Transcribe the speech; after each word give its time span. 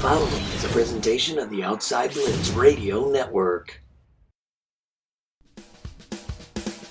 following 0.00 0.42
is 0.54 0.64
a 0.64 0.68
presentation 0.68 1.38
of 1.38 1.50
the 1.50 1.62
Outside 1.62 2.14
Blitz 2.14 2.48
Radio 2.52 3.10
Network. 3.10 3.82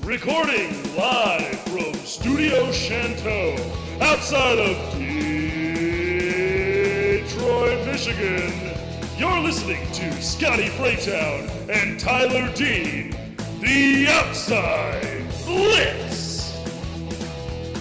Recording 0.04 0.96
live 0.96 1.60
from 1.62 1.96
Studio 2.06 2.68
Chanteau, 2.68 3.58
outside 4.00 4.60
of 4.60 4.78
Detroit, 7.32 7.84
Michigan. 7.88 8.76
You're 9.18 9.40
listening 9.40 9.92
to 9.94 10.12
Scotty 10.22 10.68
Freytown 10.68 11.50
and 11.68 12.00
Tyler 12.00 12.54
Dean, 12.54 13.16
the 13.60 14.06
Outside 14.08 15.26
Blitz. 15.48 16.09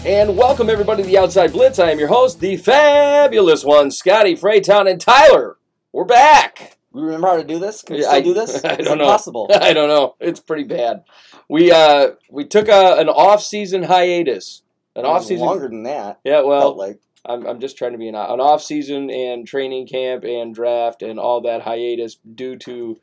And 0.06 0.36
welcome 0.38 0.70
everybody 0.70 1.02
to 1.02 1.08
the 1.08 1.18
Outside 1.18 1.52
Blitz. 1.52 1.78
I 1.78 1.90
am 1.90 1.98
your 1.98 2.08
host, 2.08 2.40
the 2.40 2.56
fabulous 2.56 3.64
one, 3.64 3.90
Scotty 3.90 4.36
Freytown 4.36 4.90
and 4.90 5.00
Tyler. 5.00 5.58
We're 5.92 6.04
back. 6.04 6.78
We 6.92 7.02
remember 7.02 7.26
how 7.26 7.36
to 7.36 7.44
do 7.44 7.58
this? 7.58 7.82
Can 7.82 7.96
we 7.96 8.02
still 8.02 8.14
I- 8.14 8.20
do 8.20 8.32
this? 8.32 8.64
I 8.64 8.74
It's 8.74 8.88
don't 8.88 8.98
know. 8.98 9.04
impossible. 9.04 9.50
I 9.60 9.72
don't 9.72 9.88
know. 9.88 10.14
It's 10.20 10.40
pretty 10.40 10.64
bad. 10.64 11.04
We 11.48 11.70
uh 11.72 12.12
we 12.30 12.44
took 12.46 12.68
a, 12.68 12.96
an 12.98 13.08
off-season 13.08 13.82
hiatus. 13.84 14.62
An 14.96 15.04
It 15.04 15.08
off-season. 15.08 15.44
longer 15.44 15.68
than 15.68 15.82
that. 15.82 16.20
Yeah, 16.24 16.42
well, 16.42 16.74
like 16.76 17.00
I'm, 17.26 17.46
I'm 17.46 17.60
just 17.60 17.76
trying 17.76 17.92
to 17.92 17.98
be 17.98 18.08
an, 18.08 18.14
an 18.14 18.40
off 18.40 18.62
season 18.62 19.10
and 19.10 19.46
training 19.46 19.88
camp 19.88 20.24
and 20.24 20.54
draft 20.54 21.02
and 21.02 21.18
all 21.18 21.40
that 21.42 21.62
hiatus 21.62 22.16
due 22.34 22.56
to 22.58 22.98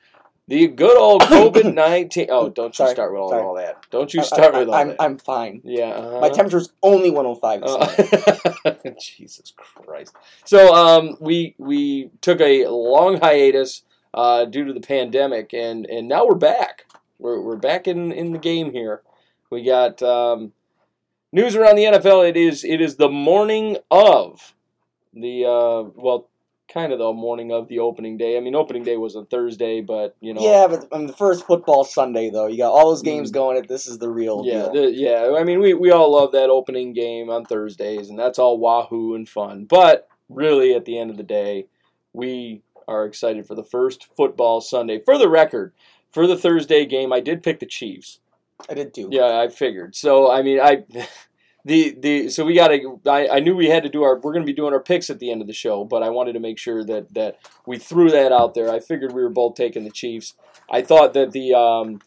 the 0.47 0.67
good 0.67 0.97
old 0.97 1.21
COVID 1.23 1.73
nineteen. 1.73 2.27
Oh, 2.29 2.49
don't 2.49 2.67
you 2.67 2.85
Sorry, 2.85 2.91
start 2.91 3.11
with 3.11 3.21
all, 3.21 3.29
sorry. 3.29 3.43
all 3.43 3.55
that. 3.55 3.85
Don't 3.89 4.13
you 4.13 4.23
start 4.23 4.53
I, 4.55 4.59
with 4.59 4.69
all 4.69 4.75
I'm, 4.75 4.87
that. 4.89 5.01
I'm 5.01 5.17
fine. 5.17 5.61
yeah. 5.63 5.89
Uh-huh. 5.89 6.19
My 6.21 6.29
temperature's 6.29 6.71
only 6.83 7.09
105. 7.09 7.61
this. 7.61 8.45
Uh, 8.65 8.91
Jesus 9.01 9.53
Christ. 9.55 10.15
So 10.45 10.73
um, 10.73 11.17
we 11.19 11.55
we 11.57 12.11
took 12.21 12.41
a 12.41 12.67
long 12.67 13.19
hiatus 13.19 13.83
uh, 14.13 14.45
due 14.45 14.65
to 14.65 14.73
the 14.73 14.81
pandemic, 14.81 15.53
and, 15.53 15.85
and 15.87 16.07
now 16.07 16.25
we're 16.25 16.35
back. 16.35 16.85
We're, 17.19 17.41
we're 17.41 17.57
back 17.57 17.87
in, 17.87 18.11
in 18.11 18.31
the 18.31 18.39
game 18.39 18.71
here. 18.71 19.01
We 19.49 19.63
got 19.63 20.01
um, 20.01 20.53
news 21.31 21.55
around 21.55 21.75
the 21.75 21.83
NFL. 21.85 22.27
It 22.29 22.37
is 22.37 22.63
it 22.63 22.81
is 22.81 22.95
the 22.95 23.09
morning 23.09 23.77
of 23.91 24.53
the 25.13 25.45
uh, 25.45 25.89
well, 25.95 26.29
kind 26.75 26.91
of 26.91 26.99
the 26.99 27.13
morning 27.13 27.53
of 27.53 27.69
the 27.69 27.79
opening 27.79 28.17
day. 28.17 28.35
I 28.35 28.41
mean, 28.41 28.53
opening 28.53 28.83
day 28.83 28.97
was 28.97 29.15
on 29.15 29.25
Thursday, 29.27 29.79
but 29.79 30.15
you 30.19 30.33
know, 30.33 30.41
Yeah, 30.41 30.67
but 30.67 30.85
on 30.91 31.07
the 31.07 31.13
first 31.13 31.47
football 31.47 31.85
Sunday, 31.85 32.29
though, 32.29 32.47
you 32.47 32.57
got 32.57 32.71
all 32.73 32.89
those 32.89 33.01
games 33.01 33.31
Mm. 33.31 33.33
going. 33.33 33.57
At 33.57 33.69
this 33.69 33.87
is 33.87 33.97
the 33.97 34.09
real 34.09 34.43
Yeah, 34.45 34.67
the, 34.73 34.91
yeah. 34.91 35.33
I 35.37 35.45
mean, 35.45 35.59
we, 35.61 35.73
we 35.73 35.91
all 35.91 36.11
love 36.11 36.33
that 36.33 36.49
opening 36.49 36.91
game 36.91 37.29
on 37.29 37.45
Thursdays, 37.45 38.09
and 38.09 38.19
that's 38.19 38.37
all 38.37 38.57
wahoo 38.59 39.15
and 39.15 39.27
fun. 39.27 39.63
But 39.63 40.09
really, 40.27 40.73
at 40.73 40.83
the 40.83 40.99
end 40.99 41.11
of 41.11 41.17
the 41.17 41.23
day, 41.23 41.67
we 42.11 42.61
are 42.89 43.05
excited 43.05 43.47
for 43.47 43.55
the 43.55 43.63
first 43.63 44.07
football 44.15 44.59
Sunday. 44.59 44.99
For 44.99 45.17
the 45.17 45.29
record, 45.29 45.71
for 46.11 46.27
the 46.27 46.37
Thursday 46.37 46.85
game, 46.85 47.13
I 47.13 47.21
did 47.21 47.41
pick 47.41 47.61
the 47.61 47.65
Chiefs. 47.65 48.19
I 48.69 48.73
did 48.73 48.93
too. 48.93 49.07
Yeah, 49.11 49.39
I 49.39 49.47
figured. 49.47 49.95
So 49.95 50.29
I 50.29 50.41
mean, 50.41 50.59
I 50.59 50.83
the 51.65 51.95
the 51.99 52.29
so 52.29 52.45
we 52.45 52.53
got 52.53 52.67
to. 52.69 53.01
I, 53.07 53.27
I 53.27 53.39
knew 53.39 53.55
we 53.55 53.67
had 53.67 53.83
to 53.83 53.89
do 53.89 54.03
our. 54.03 54.15
We're 54.15 54.31
going 54.31 54.43
to 54.43 54.45
be 54.45 54.53
doing 54.53 54.71
our 54.73 54.79
picks 54.79 55.09
at 55.09 55.19
the 55.19 55.31
end 55.31 55.41
of 55.41 55.47
the 55.47 55.53
show, 55.53 55.83
but 55.83 56.03
I 56.03 56.09
wanted 56.09 56.33
to 56.33 56.39
make 56.39 56.59
sure 56.59 56.83
that 56.85 57.13
that 57.15 57.39
we 57.65 57.79
threw 57.79 58.11
that 58.11 58.31
out 58.31 58.53
there. 58.53 58.71
I 58.71 58.79
figured 58.79 59.13
we 59.13 59.23
were 59.23 59.29
both 59.29 59.55
taking 59.55 59.83
the 59.83 59.91
Chiefs. 59.91 60.35
I 60.69 60.83
thought 60.83 61.13
that 61.13 61.31
the 61.31 61.55
um, 61.55 62.01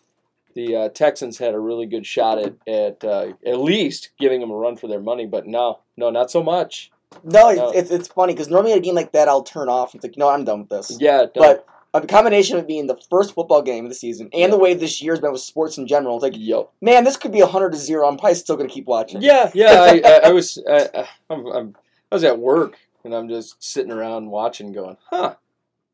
the 0.55 0.77
uh, 0.77 0.89
Texans 0.91 1.39
had 1.39 1.55
a 1.55 1.59
really 1.59 1.87
good 1.87 2.07
shot 2.07 2.39
at 2.39 2.55
at 2.69 3.05
uh, 3.05 3.33
at 3.45 3.59
least 3.61 4.11
giving 4.19 4.41
them 4.41 4.51
a 4.51 4.57
run 4.57 4.77
for 4.77 4.87
their 4.87 5.01
money, 5.01 5.27
but 5.27 5.47
no, 5.47 5.81
no, 5.97 6.09
not 6.11 6.31
so 6.31 6.43
much. 6.43 6.93
No, 7.25 7.49
it's, 7.49 7.59
No. 7.59 7.71
it's, 7.71 7.91
it's 7.91 8.09
funny 8.09 8.35
because 8.35 8.49
normally 8.49 8.73
at 8.73 8.79
a 8.79 8.83
game 8.83 8.95
like 8.95 9.13
that, 9.13 9.29
I'll 9.29 9.43
turn 9.43 9.69
off. 9.69 9.95
It's 9.95 10.05
like, 10.05 10.19
no, 10.19 10.29
I'm 10.29 10.45
done 10.45 10.61
with 10.61 10.69
this. 10.69 10.99
Yeah, 11.01 11.23
no, 11.23 11.29
But 11.35 11.67
a 11.95 12.07
combination 12.07 12.59
of 12.59 12.67
being 12.67 12.87
the 12.87 13.01
first 13.09 13.35
football 13.35 13.63
game 13.63 13.85
of 13.85 13.91
the 13.91 13.95
season 13.95 14.29
and 14.33 14.53
the 14.53 14.59
way 14.59 14.75
this 14.75 15.01
year's 15.03 15.21
been 15.21 15.33
with 15.33 15.41
sports 15.41 15.79
in 15.79 15.87
general, 15.87 16.17
it's 16.17 16.23
like, 16.23 16.35
yep. 16.37 16.71
man, 16.81 17.05
this 17.05 17.17
could 17.17 17.33
be 17.33 17.41
100 17.41 17.73
to 17.73 17.79
0. 17.79 18.07
I'm 18.07 18.19
probably 18.19 18.35
still 18.35 18.57
going 18.57 18.69
to 18.69 18.75
keep 18.75 18.87
watching. 18.87 19.23
Yeah, 19.23 19.51
yeah. 19.55 19.81
I, 19.81 20.03
I, 20.05 20.21
I 20.25 20.33
was 20.33 20.63
I, 20.71 21.09
I'm, 21.31 21.47
I'm, 21.47 21.77
I 22.11 22.15
was 22.15 22.25
at 22.25 22.39
work 22.39 22.77
and 23.05 23.15
I'm 23.15 23.29
just 23.29 23.63
sitting 23.63 23.93
around 23.93 24.31
watching, 24.31 24.73
going, 24.73 24.97
"Huh? 25.11 25.35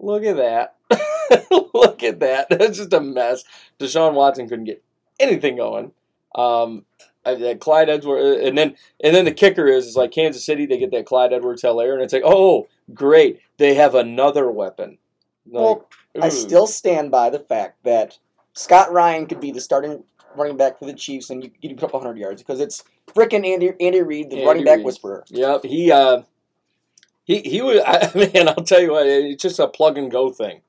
Look 0.01 0.25
at 0.25 0.37
that! 0.37 0.77
look 1.75 2.03
at 2.03 2.21
that! 2.21 2.49
That's 2.51 2.79
just 2.79 2.93
a 2.93 3.01
mess." 3.01 3.45
Deshaun 3.79 4.15
Watson 4.15 4.49
couldn't 4.49 4.65
get 4.65 4.83
anything 5.21 5.57
going. 5.57 5.93
Um, 6.35 6.85
I, 7.25 7.35
that 7.35 7.61
Clyde 7.61 7.89
Edwards, 7.89 8.43
and 8.43 8.59
then 8.59 8.75
and 9.03 9.15
then 9.15 9.25
the 9.25 9.33
kicker 9.33 9.67
is, 9.67 9.87
is 9.87 9.97
like 9.97 10.11
Kansas 10.11 10.45
City. 10.45 10.67
They 10.67 10.79
get 10.79 10.91
that 10.91 11.07
Clyde 11.07 11.33
Edwards 11.33 11.63
Helaire, 11.63 11.95
and 11.95 12.03
it's 12.03 12.13
like, 12.13 12.23
oh, 12.25 12.69
great! 12.93 13.41
They 13.59 13.75
have 13.75 13.95
another 13.95 14.51
weapon. 14.51 14.99
Like, 15.47 15.63
Well, 15.63 15.89
I 16.21 16.29
still 16.31 16.67
stand 16.67 17.11
by 17.11 17.31
the 17.31 17.39
fact 17.39 17.85
that 17.85 18.19
Scott 18.55 18.93
Ryan 18.93 19.27
could 19.27 19.41
be 19.41 19.51
the 19.51 19.61
starting 19.61 20.05
running 20.37 20.57
back 20.57 20.79
for 20.79 20.87
the 20.87 20.95
Chiefs 20.95 21.31
and 21.31 21.45
you, 21.45 21.51
you 21.61 21.69
can 21.69 21.79
put 21.79 21.87
up 21.87 21.95
100 21.95 22.19
yards 22.19 22.43
because 22.43 22.61
it's 22.61 22.83
frickin' 23.07 23.47
Andy, 23.47 23.73
Andy 23.81 24.03
Reid, 24.03 24.31
the 24.31 24.37
Andy 24.37 24.47
running 24.47 24.65
back 24.65 24.79
Reid. 24.79 24.87
whisperer. 24.87 25.25
Yep, 25.29 25.65
he 25.65 25.93
uh, 25.93 26.23
he 27.25 27.41
he 27.41 27.63
was. 27.63 27.81
I 27.87 28.11
man, 28.15 28.49
I'll 28.49 28.65
tell 28.65 28.81
you 28.81 28.93
what, 28.93 29.07
it's 29.07 29.43
just 29.43 29.59
a 29.59 29.69
plug 29.69 29.99
and 29.99 30.11
go 30.11 30.31
thing 30.31 30.63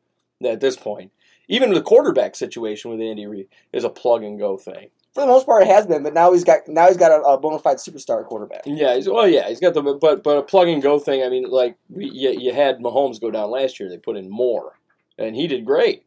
at 0.43 0.59
this 0.59 0.75
point. 0.75 1.11
Even 1.47 1.73
the 1.73 1.81
quarterback 1.81 2.35
situation 2.35 2.91
with 2.91 2.99
Andy 2.99 3.27
Reid 3.27 3.47
is 3.71 3.83
a 3.83 3.89
plug 3.89 4.23
and 4.23 4.39
go 4.39 4.57
thing. 4.57 4.89
For 5.15 5.21
the 5.21 5.27
most 5.27 5.45
part, 5.45 5.63
it 5.63 5.69
has 5.69 5.87
been, 5.87 6.03
but 6.03 6.13
now 6.13 6.33
he's 6.33 6.43
got 6.43 6.67
now 6.67 6.87
he's 6.87 6.97
got 6.97 7.09
a, 7.09 7.23
a 7.23 7.37
bona 7.37 7.57
fide 7.57 7.77
superstar 7.77 8.25
quarterback. 8.25 8.63
Yeah, 8.65 8.95
he's, 8.95 9.07
well, 9.07 9.25
yeah, 9.25 9.47
he's 9.47 9.61
got 9.61 9.73
the 9.73 9.81
but 9.81 10.23
but 10.23 10.37
a 10.37 10.43
plug 10.43 10.67
and 10.67 10.81
go 10.83 10.99
thing. 10.99 11.23
I 11.23 11.29
mean, 11.29 11.49
like 11.49 11.77
we, 11.89 12.09
you, 12.09 12.31
you 12.31 12.53
had 12.53 12.79
Mahomes 12.79 13.21
go 13.21 13.31
down 13.31 13.49
last 13.49 13.79
year. 13.79 13.87
They 13.87 13.97
put 13.97 14.17
in 14.17 14.29
Moore, 14.29 14.77
and 15.17 15.33
he 15.33 15.47
did 15.47 15.65
great. 15.65 16.03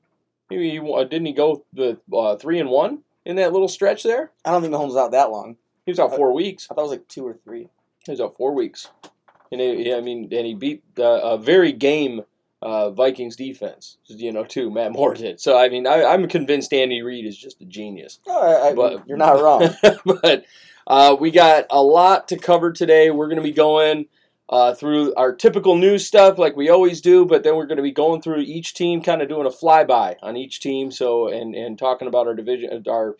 He, 0.50 0.72
he 0.72 0.78
uh, 0.78 1.04
didn't 1.04 1.24
he 1.24 1.32
go 1.32 1.64
the 1.72 1.98
uh, 2.12 2.36
three 2.36 2.60
and 2.60 2.68
one 2.68 2.98
in 3.24 3.36
that 3.36 3.54
little 3.54 3.66
stretch 3.66 4.02
there. 4.02 4.30
I 4.44 4.50
don't 4.50 4.60
think 4.60 4.74
Mahomes 4.74 4.88
was 4.88 4.96
out 4.96 5.12
that 5.12 5.30
long. 5.30 5.56
He 5.86 5.90
was 5.90 5.98
out 5.98 6.14
four 6.14 6.34
weeks. 6.34 6.68
I 6.70 6.74
thought 6.74 6.82
it 6.82 6.84
was 6.84 6.92
like 6.92 7.08
two 7.08 7.26
or 7.26 7.38
three. 7.44 7.70
He 8.04 8.10
was 8.10 8.20
out 8.20 8.36
four 8.36 8.52
weeks, 8.52 8.88
and 9.50 9.58
he, 9.58 9.94
I 9.94 10.02
mean, 10.02 10.28
and 10.30 10.46
he 10.46 10.52
beat 10.52 10.82
uh, 10.98 11.20
a 11.22 11.38
very 11.38 11.72
game 11.72 12.24
uh, 12.62 12.90
Vikings 12.90 13.36
defense. 13.36 13.98
You 14.06 14.32
know, 14.32 14.44
too. 14.44 14.70
Matt 14.70 14.92
Moore 14.92 15.14
did. 15.14 15.40
So 15.40 15.56
I 15.56 15.68
mean, 15.68 15.86
I, 15.86 16.04
I'm 16.04 16.28
convinced 16.28 16.72
Andy 16.72 17.02
Reid 17.02 17.26
is 17.26 17.36
just 17.36 17.60
a 17.60 17.64
genius. 17.64 18.18
Oh, 18.26 18.40
I, 18.40 18.68
I, 18.70 18.74
But- 18.74 19.08
you're 19.08 19.16
not 19.16 19.40
wrong. 19.40 19.70
but 20.22 20.44
uh, 20.86 21.16
we 21.18 21.30
got 21.30 21.66
a 21.70 21.82
lot 21.82 22.28
to 22.28 22.38
cover 22.38 22.72
today. 22.72 23.10
We're 23.10 23.28
going 23.28 23.36
to 23.36 23.42
be 23.42 23.52
going 23.52 24.06
uh, 24.48 24.74
through 24.74 25.14
our 25.14 25.34
typical 25.34 25.76
news 25.76 26.06
stuff 26.06 26.38
like 26.38 26.56
we 26.56 26.70
always 26.70 27.00
do, 27.02 27.26
but 27.26 27.42
then 27.42 27.54
we're 27.56 27.66
going 27.66 27.76
to 27.76 27.82
be 27.82 27.92
going 27.92 28.22
through 28.22 28.40
each 28.40 28.72
team, 28.74 29.02
kind 29.02 29.20
of 29.20 29.28
doing 29.28 29.46
a 29.46 29.50
flyby 29.50 30.16
on 30.22 30.36
each 30.36 30.60
team. 30.60 30.90
So 30.90 31.28
and 31.28 31.54
and 31.54 31.78
talking 31.78 32.08
about 32.08 32.26
our 32.26 32.34
division, 32.34 32.84
our 32.88 33.16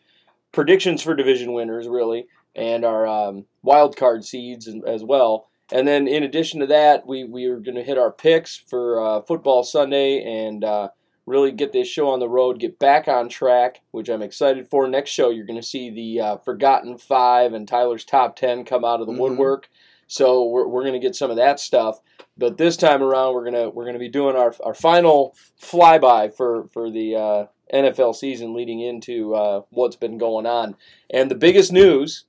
predictions 0.53 1.03
for 1.03 1.15
division 1.15 1.53
winners, 1.53 1.87
really, 1.87 2.27
and 2.55 2.85
our 2.85 3.07
um, 3.07 3.45
wild 3.63 3.97
card 3.97 4.25
seeds 4.25 4.69
as 4.87 5.05
well. 5.05 5.49
And 5.71 5.87
then 5.87 6.09
in 6.09 6.23
addition 6.23 6.61
to 6.61 6.67
that, 6.69 7.07
we 7.07 7.25
we 7.25 7.45
are 7.47 7.59
going 7.59 7.75
to 7.77 7.83
hit 7.83 7.99
our 7.99 8.11
picks 8.13 8.57
for 8.57 9.01
uh, 9.03 9.21
football 9.23 9.63
Sunday 9.63 10.23
and. 10.23 10.65
Uh, 10.65 10.89
really 11.27 11.53
get 11.53 11.73
this 11.75 11.87
show 11.87 12.09
on 12.09 12.21
the 12.21 12.27
road, 12.29 12.59
get 12.59 12.79
back 12.79 13.07
on 13.07 13.29
track, 13.29 13.83
which 13.91 14.09
I'm 14.09 14.23
excited 14.23 14.67
for. 14.67 14.89
Next 14.89 15.11
show, 15.11 15.29
you're 15.29 15.45
going 15.45 15.61
to 15.61 15.67
see 15.67 15.91
the 15.91 16.21
uh, 16.25 16.37
Forgotten 16.39 16.97
Five 16.97 17.53
and 17.53 17.69
Tyler's 17.69 18.03
Top 18.07 18.35
Ten 18.35 18.65
come 18.65 18.83
out 18.83 19.03
of 19.03 19.07
the 19.07 19.13
Mhm. 19.13 19.19
woodwork. 19.19 19.69
So 20.07 20.43
we're, 20.47 20.67
we're 20.67 20.85
going 20.85 20.95
to 20.95 21.07
get 21.07 21.15
some 21.15 21.31
of 21.31 21.37
that 21.37 21.61
stuff. 21.61 22.01
But 22.39 22.57
this 22.57 22.79
time 22.79 23.03
around, 23.03 23.35
we're 23.35 23.45
gonna 23.45 23.69
we're 23.69 23.85
gonna 23.85 23.99
be 23.99 24.09
doing 24.09 24.37
our, 24.37 24.55
our 24.65 24.73
final 24.73 25.37
flyby 25.61 26.35
for 26.35 26.69
for 26.73 26.91
the 26.91 27.15
uh, 27.15 27.47
NFL 27.75 28.15
season 28.15 28.55
leading 28.55 28.81
into 28.81 29.35
uh, 29.35 29.63
what's 29.69 29.97
been 29.97 30.17
going 30.17 30.47
on. 30.47 30.77
And 31.11 31.31
the 31.31 31.35
biggest 31.35 31.73
news 31.73 32.25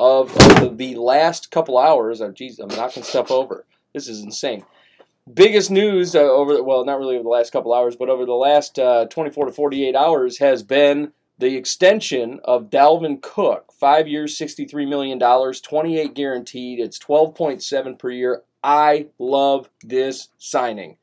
of, 0.00 0.34
of 0.62 0.78
the 0.78 0.96
last 0.96 1.50
couple 1.50 1.76
hours, 1.78 2.22
oh, 2.22 2.32
geez, 2.32 2.58
I'm 2.58 2.68
knocking 2.68 3.02
stuff 3.02 3.30
over. 3.30 3.66
This 3.92 4.08
is 4.08 4.22
insane. 4.22 4.64
Biggest 5.32 5.70
news 5.70 6.16
uh, 6.16 6.20
over 6.20 6.60
well 6.62 6.84
not 6.84 6.98
really 6.98 7.14
over 7.14 7.22
the 7.22 7.28
last 7.28 7.52
couple 7.52 7.72
hours 7.72 7.94
but 7.94 8.08
over 8.08 8.24
the 8.24 8.32
last 8.32 8.78
uh, 8.78 9.06
24 9.06 9.46
to 9.46 9.52
48 9.52 9.94
hours 9.94 10.38
has 10.38 10.62
been 10.62 11.12
the 11.38 11.56
extension 11.56 12.40
of 12.44 12.70
Dalvin 12.70 13.22
Cook. 13.22 13.72
5 13.72 14.08
years 14.08 14.36
63 14.36 14.86
million 14.86 15.18
dollars 15.18 15.60
28 15.60 16.14
guaranteed. 16.14 16.80
It's 16.80 16.98
12.7 16.98 17.98
per 17.98 18.10
year. 18.10 18.42
I 18.64 19.08
love 19.18 19.68
this 19.84 20.30
signing. 20.38 20.96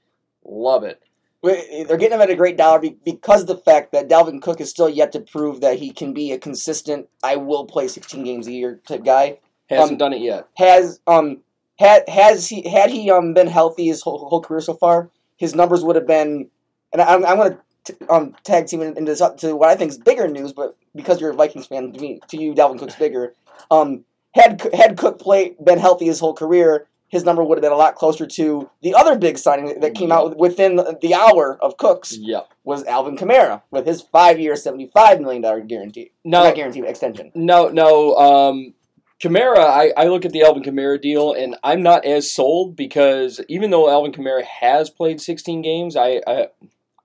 Love 0.44 0.84
it 0.84 1.02
They're 1.44 1.98
getting 1.98 2.14
him 2.14 2.22
at 2.22 2.30
a 2.30 2.36
great 2.36 2.58
dollar 2.58 2.82
because 3.06 3.42
of 3.42 3.48
the 3.48 3.58
fact 3.58 3.92
that 3.92 4.10
Dalvin 4.10 4.42
Cook 4.42 4.60
is 4.60 4.70
still 4.70 4.90
yet 4.90 5.12
to 5.12 5.20
prove 5.20 5.62
that 5.62 5.78
he 5.78 5.92
can 5.92 6.14
be 6.14 6.32
a 6.32 6.38
consistent, 6.40 7.08
I 7.24 7.36
will 7.36 7.66
play 7.66 7.88
16 7.88 8.24
games 8.24 8.48
a 8.48 8.52
year 8.52 8.82
type 8.88 9.06
guy. 9.06 9.38
hasn't 9.70 9.94
Um, 9.94 9.98
done 9.98 10.14
it 10.14 10.22
yet 10.22 10.48
Has 10.58 11.00
um 11.06 11.42
had 11.78 12.10
has 12.10 12.50
he 12.50 12.68
had 12.68 12.90
he 12.90 13.12
um 13.12 13.34
been 13.34 13.48
healthy 13.48 13.88
his 13.88 14.02
whole, 14.02 14.28
whole 14.30 14.42
career 14.42 14.62
so 14.62 14.74
far, 14.74 15.10
his 15.38 15.54
numbers 15.54 15.84
would 15.84 15.96
have 15.96 16.08
been. 16.08 16.50
And 16.92 17.02
I'm 17.02 17.24
I'm 17.26 17.38
gonna 17.38 17.60
t- 17.84 17.94
um 18.10 18.36
tag 18.44 18.66
team 18.68 18.82
into 18.82 19.06
this 19.06 19.22
up 19.22 19.38
to 19.38 19.56
what 19.56 19.70
I 19.70 19.76
think 19.76 19.92
is 19.92 19.98
bigger 19.98 20.28
news, 20.28 20.54
but 20.54 20.76
because 20.96 21.22
you're 21.22 21.32
a 21.32 21.36
Vikings 21.36 21.68
fan, 21.68 21.92
to 21.92 22.00
me 22.00 22.20
to 22.30 22.42
you 22.42 22.54
Dalvin 22.54 22.80
Cook's 22.80 22.96
bigger. 22.96 23.34
Um, 23.70 24.06
had 24.34 24.62
had 24.74 24.98
Cook 24.98 25.20
play 25.20 25.56
been 25.64 25.80
healthy 25.80 26.06
his 26.06 26.20
whole 26.20 26.34
career, 26.34 26.88
his 27.08 27.24
number 27.24 27.44
would 27.44 27.58
have 27.58 27.64
been 27.64 27.72
a 27.72 27.78
lot 27.78 27.96
closer 27.96 28.26
to 28.28 28.70
the 28.82 28.94
other 28.94 29.18
big 29.18 29.38
signing 29.38 29.80
that 29.80 29.96
came 29.96 30.12
out 30.12 30.38
within 30.38 30.76
the, 30.76 31.14
hour 31.14 31.58
of 31.62 31.78
Cooks 31.78 32.18
Yep. 32.18 32.50
was 32.64 32.84
Alvin 32.86 33.18
Kamara 33.18 33.62
with 33.72 33.86
his 33.86 34.02
five-year, 34.02 34.56
seventy-five 34.56 35.22
million 35.22 35.42
dollar 35.42 35.62
guarantee. 35.62 36.12
Now, 36.24 36.44
Not 36.44 36.56
guarantee, 36.56 36.82
but 36.82 36.90
extension. 36.90 37.32
No, 37.34 37.70
no. 37.70 38.16
Um, 38.16 38.74
Kamara, 39.20 39.58
I, 39.58 39.94
I 39.98 40.08
look 40.08 40.26
at 40.26 40.32
the 40.32 40.44
Alvin 40.44 40.62
Kamara 40.62 41.02
deal, 41.02 41.34
and 41.34 41.56
I'm 41.64 41.82
not 41.82 42.06
as 42.06 42.32
sold 42.32 42.76
because 42.76 43.42
even 43.48 43.72
though 43.72 43.90
Alvin 43.90 44.12
Kamara 44.12 44.44
has 44.44 44.90
played 44.92 45.20
16 45.20 45.62
games, 45.64 45.96
I, 45.96 46.22
I 46.28 46.48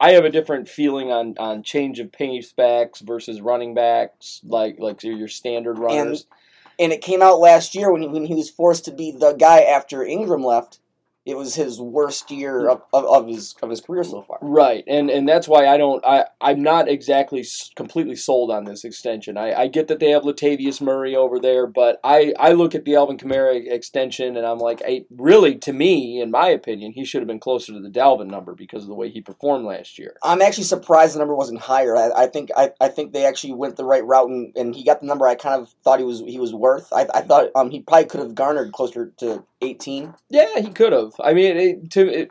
I 0.03 0.11
have 0.11 0.25
a 0.25 0.31
different 0.31 0.69
feeling 0.69 1.13
on, 1.13 1.37
on 1.39 1.63
change 1.63 2.01
of 2.01 2.11
pace 2.11 2.53
backs 2.53 3.01
versus 3.01 3.41
running 3.41 3.73
backs, 3.73 4.41
like 4.45 4.81
like 4.81 5.05
your 5.05 5.29
standard 5.29 5.79
runners. 5.79 6.27
And 6.29 6.42
it 6.90 7.02
came 7.02 7.23
out 7.23 7.38
last 7.38 7.75
year 7.75 7.93
when 7.93 8.02
he, 8.02 8.08
when 8.08 8.25
he 8.25 8.34
was 8.34 8.50
forced 8.50 8.87
to 8.87 8.90
be 8.90 9.12
the 9.12 9.34
guy 9.34 9.61
after 9.61 10.02
Ingram 10.02 10.43
left. 10.43 10.81
It 11.25 11.37
was 11.37 11.55
his 11.55 11.81
worst 11.81 12.31
year 12.31 12.69
of, 12.69 12.83
of, 12.93 13.05
of 13.05 13.29
his 13.29 13.55
of 13.63 13.71
his 13.71 13.81
career 13.81 14.03
so 14.03 14.23
far. 14.23 14.39
Right, 14.43 14.83
and 14.89 15.09
and 15.09 15.29
that's 15.29 15.47
why 15.47 15.69
I 15.69 15.77
don't. 15.77 16.05
I 16.05 16.25
I'm 16.41 16.63
not 16.63 16.89
exactly 16.89 17.45
completely 17.77 18.17
sold 18.17 18.51
on 18.51 18.65
this 18.65 18.85
extension. 18.85 19.37
I, 19.37 19.53
I 19.53 19.67
get 19.69 19.87
that 19.89 20.01
they 20.01 20.11
have 20.11 20.25
Latavius 20.25 20.81
Murray 20.81 21.15
over 21.15 21.39
there, 21.39 21.69
but 21.69 22.01
I 22.03 22.35
I 22.41 22.53
look 22.53 22.75
at 22.75 22.85
the 22.85 22.97
Alvin 22.97 23.19
Kamara 23.19 23.71
extension 23.71 24.37
and 24.37 24.45
I'm 24.45 24.59
like, 24.59 24.83
I 24.85 25.05
really 25.11 25.57
to 25.59 25.73
me, 25.73 26.21
in 26.21 26.33
my 26.33 26.49
opinion, 26.49 26.93
he 26.93 27.05
should 27.05 27.21
have 27.21 27.29
been 27.29 27.39
closer 27.39 27.73
to 27.73 27.81
the 27.81 27.89
Dalvin 27.89 28.27
number 28.29 28.55
because 28.55 28.83
of 28.83 28.89
the 28.89 28.95
way 28.95 29.09
he 29.09 29.21
performed 29.21 29.65
last 29.65 30.01
year. 30.01 30.17
I'm 30.25 30.43
actually 30.43 30.65
surprised 30.65 31.15
the 31.15 31.21
number 31.21 31.37
wasn't 31.37 31.61
higher. 31.61 31.97
I, 31.97 32.11
I 32.25 32.27
think 32.27 32.51
I, 32.57 32.73
I 32.81 32.89
think 32.89 33.13
they 33.13 33.27
actually 33.27 33.53
went 33.53 33.77
the 33.77 33.85
right 33.85 34.05
route 34.05 34.29
and, 34.29 34.53
and 34.57 34.75
he 34.75 34.83
got 34.85 35.01
the 35.01 35.07
number 35.07 35.29
I 35.29 35.37
kind 35.37 35.63
of 35.63 35.69
thought 35.85 36.01
he 36.01 36.05
was 36.05 36.21
he 36.21 36.41
was 36.41 36.53
worth. 36.53 36.93
I, 36.93 37.07
I 37.15 37.21
thought 37.21 37.51
um 37.55 37.71
he 37.71 37.81
probably 37.81 38.07
could 38.07 38.21
have 38.21 38.35
garnered 38.35 38.73
closer 38.73 39.13
to 39.19 39.45
18. 39.63 40.15
Yeah, 40.29 40.59
he 40.59 40.71
could 40.71 40.93
have. 40.93 41.12
I 41.20 41.32
mean, 41.35 41.56
it, 41.56 41.91
to 41.93 42.09
it, 42.09 42.31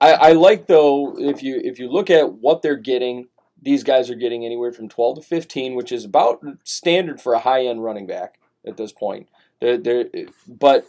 I 0.00 0.12
I 0.12 0.32
like 0.32 0.66
though 0.66 1.18
if 1.18 1.42
you 1.42 1.60
if 1.62 1.78
you 1.78 1.90
look 1.90 2.10
at 2.10 2.34
what 2.34 2.62
they're 2.62 2.76
getting. 2.76 3.28
These 3.60 3.82
guys 3.82 4.08
are 4.08 4.14
getting 4.14 4.44
anywhere 4.44 4.70
from 4.70 4.88
12 4.88 5.16
to 5.16 5.22
15, 5.22 5.74
which 5.74 5.90
is 5.90 6.04
about 6.04 6.40
standard 6.62 7.20
for 7.20 7.34
a 7.34 7.40
high 7.40 7.66
end 7.66 7.82
running 7.82 8.06
back 8.06 8.38
at 8.64 8.76
this 8.76 8.92
point. 8.92 9.28
They're, 9.60 9.76
they're, 9.76 10.04
but 10.46 10.86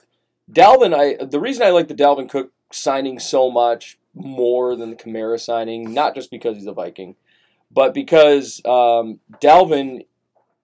Dalvin, 0.52 0.94
I 0.94 1.24
the 1.24 1.40
reason 1.40 1.66
I 1.66 1.72
like 1.72 1.88
the 1.88 1.96
Dalvin 1.96 2.30
Cook 2.30 2.52
signing 2.72 3.18
so 3.18 3.50
much 3.50 3.98
more 4.14 4.76
than 4.76 4.90
the 4.90 4.96
Kamara 4.96 5.40
signing, 5.40 5.94
not 5.94 6.16
just 6.16 6.32
because 6.32 6.58
he's 6.58 6.68
a 6.68 6.74
Viking, 6.74 7.16
but 7.72 7.94
because 7.94 8.62
um, 8.66 9.20
Dalvin, 9.42 10.06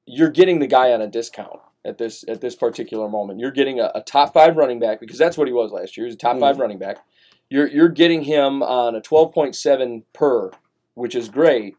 you're 0.05 0.29
getting 0.29 0.59
the 0.59 0.67
guy 0.67 0.91
on 0.91 1.01
a 1.01 1.07
discount 1.07 1.59
at 1.85 1.97
this 1.97 2.25
at 2.27 2.41
this 2.41 2.55
particular 2.55 3.07
moment. 3.07 3.39
You're 3.39 3.51
getting 3.51 3.79
a, 3.79 3.91
a 3.95 4.01
top 4.01 4.33
five 4.33 4.57
running 4.57 4.79
back 4.79 4.99
because 4.99 5.17
that's 5.17 5.37
what 5.37 5.47
he 5.47 5.53
was 5.53 5.71
last 5.71 5.95
year. 5.95 6.05
He 6.05 6.09
was 6.09 6.15
a 6.15 6.17
top 6.17 6.39
five 6.39 6.57
running 6.57 6.79
back. 6.79 6.97
You're 7.49 7.67
you're 7.67 7.89
getting 7.89 8.23
him 8.23 8.63
on 8.63 8.95
a 8.95 9.01
12.7 9.01 10.03
per, 10.13 10.51
which 10.95 11.15
is 11.15 11.29
great. 11.29 11.75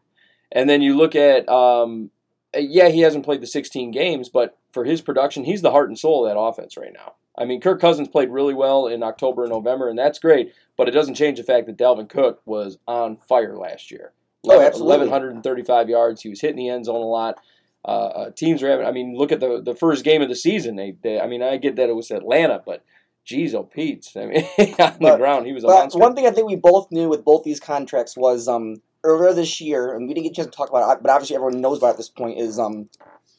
And 0.51 0.69
then 0.69 0.81
you 0.81 0.95
look 0.95 1.15
at 1.15 1.47
um, 1.49 2.11
yeah, 2.55 2.89
he 2.89 3.01
hasn't 3.01 3.25
played 3.25 3.41
the 3.41 3.47
16 3.47 3.91
games, 3.91 4.29
but 4.29 4.57
for 4.71 4.85
his 4.85 5.01
production, 5.01 5.43
he's 5.43 5.61
the 5.61 5.71
heart 5.71 5.89
and 5.89 5.99
soul 5.99 6.25
of 6.25 6.31
that 6.31 6.39
offense 6.39 6.77
right 6.77 6.93
now. 6.93 7.13
I 7.37 7.45
mean, 7.45 7.61
Kirk 7.61 7.79
Cousins 7.79 8.07
played 8.07 8.29
really 8.29 8.53
well 8.53 8.87
in 8.87 9.03
October 9.03 9.43
and 9.43 9.51
November, 9.51 9.89
and 9.89 9.99
that's 9.99 10.17
great, 10.17 10.53
but 10.75 10.87
it 10.87 10.91
doesn't 10.91 11.15
change 11.15 11.37
the 11.37 11.43
fact 11.43 11.67
that 11.67 11.77
Dalvin 11.77 12.09
Cook 12.09 12.41
was 12.45 12.79
on 12.87 13.17
fire 13.17 13.55
last 13.55 13.91
year. 13.91 14.13
Oh, 14.45 14.61
absolutely. 14.61 15.07
1,135 15.07 15.89
yards. 15.89 16.21
He 16.21 16.29
was 16.29 16.41
hitting 16.41 16.57
the 16.57 16.69
end 16.69 16.85
zone 16.85 16.95
a 16.95 17.05
lot. 17.05 17.39
Uh, 17.87 17.89
uh, 17.89 18.31
teams 18.31 18.61
are 18.61 18.69
having, 18.69 18.85
I 18.85 18.91
mean, 18.91 19.15
look 19.15 19.31
at 19.31 19.39
the, 19.39 19.61
the 19.63 19.73
first 19.73 20.03
game 20.03 20.21
of 20.21 20.27
the 20.27 20.35
season. 20.35 20.75
They, 20.75 20.97
they, 21.01 21.21
I 21.21 21.27
mean, 21.27 21.41
I 21.41 21.55
get 21.55 21.77
that 21.77 21.89
it 21.89 21.95
was 21.95 22.11
Atlanta, 22.11 22.61
but 22.65 22.83
geez, 23.23 23.55
oh, 23.55 23.63
Pete's. 23.63 24.15
I 24.17 24.25
mean, 24.25 24.43
on 24.79 24.97
the 24.99 25.15
ground, 25.17 25.47
he 25.47 25.53
was 25.53 25.63
a 25.63 25.67
But 25.67 25.79
monster. 25.79 25.99
one 25.99 26.13
thing 26.13 26.27
I 26.27 26.31
think 26.31 26.47
we 26.47 26.57
both 26.57 26.91
knew 26.91 27.07
with 27.07 27.23
both 27.23 27.43
these 27.43 27.61
contracts 27.61 28.17
was 28.17 28.47
um 28.47 28.81
earlier 29.03 29.33
this 29.33 29.61
year, 29.61 29.95
and 29.95 30.07
we 30.07 30.13
didn't 30.13 30.25
get 30.25 30.31
a 30.33 30.35
chance 30.35 30.47
to 30.47 30.51
talk 30.51 30.69
about 30.69 30.91
it, 30.91 31.01
but 31.01 31.11
obviously 31.11 31.35
everyone 31.37 31.61
knows 31.61 31.77
about 31.77 31.87
it 31.87 31.91
at 31.91 31.97
this 31.97 32.09
point, 32.09 32.39
is 32.39 32.59
um 32.59 32.89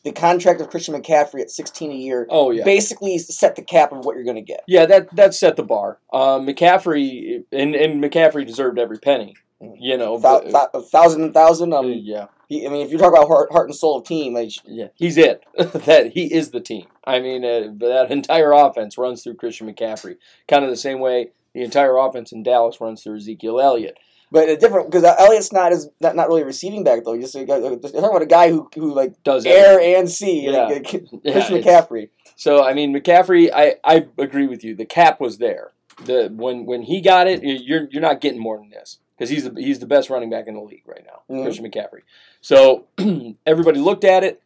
the 0.04 0.12
contract 0.12 0.60
of 0.60 0.70
Christian 0.70 0.94
McCaffrey 0.94 1.40
at 1.40 1.50
16 1.50 1.90
a 1.90 1.94
year 1.94 2.26
oh, 2.30 2.50
yeah. 2.50 2.64
basically 2.64 3.18
set 3.18 3.56
the 3.56 3.62
cap 3.62 3.92
of 3.92 4.04
what 4.04 4.14
you're 4.14 4.24
going 4.24 4.36
to 4.36 4.42
get. 4.42 4.62
Yeah, 4.66 4.86
that 4.86 5.14
that 5.16 5.34
set 5.34 5.56
the 5.56 5.62
bar. 5.62 5.98
Uh, 6.12 6.38
McCaffrey 6.38 7.44
and 7.52 7.74
and 7.74 8.02
McCaffrey 8.02 8.46
deserved 8.46 8.78
every 8.78 8.98
penny. 8.98 9.34
You 9.60 9.96
know, 9.96 10.19
Thou- 10.19 10.43
but- 10.52 10.70
a 10.75 10.81
thousand 10.82 11.22
and 11.22 11.34
thousand. 11.34 11.72
uh, 11.72 11.78
Um, 11.81 11.93
yeah, 11.93 12.26
he, 12.49 12.64
I 12.66 12.70
mean, 12.70 12.87
if 12.87 12.93
you 12.93 12.99
talk 12.99 13.12
about 13.12 13.26
heart, 13.26 13.50
heart 13.50 13.66
and 13.69 13.75
soul 13.75 13.96
of 13.99 14.05
team, 14.05 14.34
like, 14.34 14.50
yeah, 14.64 14.88
he's 14.94 15.16
it. 15.16 15.43
that 15.58 16.12
he 16.14 16.32
is 16.32 16.50
the 16.52 16.60
team. 16.60 16.87
I 17.05 17.19
mean, 17.20 17.44
uh, 17.44 17.72
that 17.78 18.08
entire 18.10 18.52
offense 18.52 18.96
runs 18.96 19.22
through 19.25 19.34
Christian 19.34 19.72
McCaffrey, 19.72 20.16
kind 20.46 20.64
of 20.64 20.70
the 20.70 20.76
same 20.76 21.00
way 21.00 21.31
the 21.55 21.62
entire 21.62 21.96
offense 21.96 22.31
in 22.31 22.43
Dallas 22.44 22.81
runs 22.81 23.02
through 23.02 23.16
Ezekiel 23.16 23.60
Elliott. 23.60 23.99
but 24.31 24.49
a 24.49 24.56
different 24.56 24.90
because 24.90 25.02
Elliott's 25.02 25.52
not 25.52 25.72
as 25.72 25.88
not, 26.00 26.14
not 26.14 26.28
really 26.28 26.43
a 26.43 26.44
receiving 26.44 26.84
back 26.84 27.02
though. 27.04 27.19
Just 27.19 27.34
you're 27.34 27.46
talking 27.46 27.81
about 28.04 28.22
a 28.22 28.26
guy 28.26 28.50
who 28.50 28.69
who 28.75 28.94
like 28.94 29.14
Does 29.25 29.44
air 29.46 29.72
everything. 29.72 29.94
and 29.96 30.11
see. 30.11 30.40
Yeah. 30.44 30.66
Like, 30.66 30.93
Yeah, 30.93 31.00
Christian 31.00 31.20
it's- 31.25 31.50
McCaffrey. 31.50 32.11
So 32.37 32.62
I 32.62 32.75
mean, 32.75 32.94
McCaffrey, 32.94 33.50
I, 33.52 33.76
I 33.82 34.06
agree 34.19 34.46
with 34.46 34.62
you. 34.62 34.76
The 34.76 34.84
cap 34.84 35.19
was 35.20 35.38
there. 35.38 35.72
The 36.04 36.28
when 36.32 36.64
when 36.66 36.82
he 36.82 37.00
got 37.00 37.26
it, 37.26 37.43
you're 37.43 37.88
you're 37.90 38.02
not 38.02 38.20
getting 38.20 38.38
more 38.40 38.58
than 38.58 38.70
this 38.70 38.99
because 39.18 39.30
he's 39.30 39.44
the, 39.50 39.60
he's 39.60 39.80
the 39.80 39.86
best 39.86 40.08
running 40.10 40.30
back 40.30 40.46
in 40.46 40.54
the 40.54 40.60
league 40.60 40.84
right 40.86 41.04
now, 41.04 41.22
Mhm. 41.34 41.42
Christian 41.42 41.66
McCaffrey. 41.68 42.02
So 42.40 42.86
everybody 43.46 43.80
looked 43.80 44.04
at 44.04 44.22
it. 44.22 44.40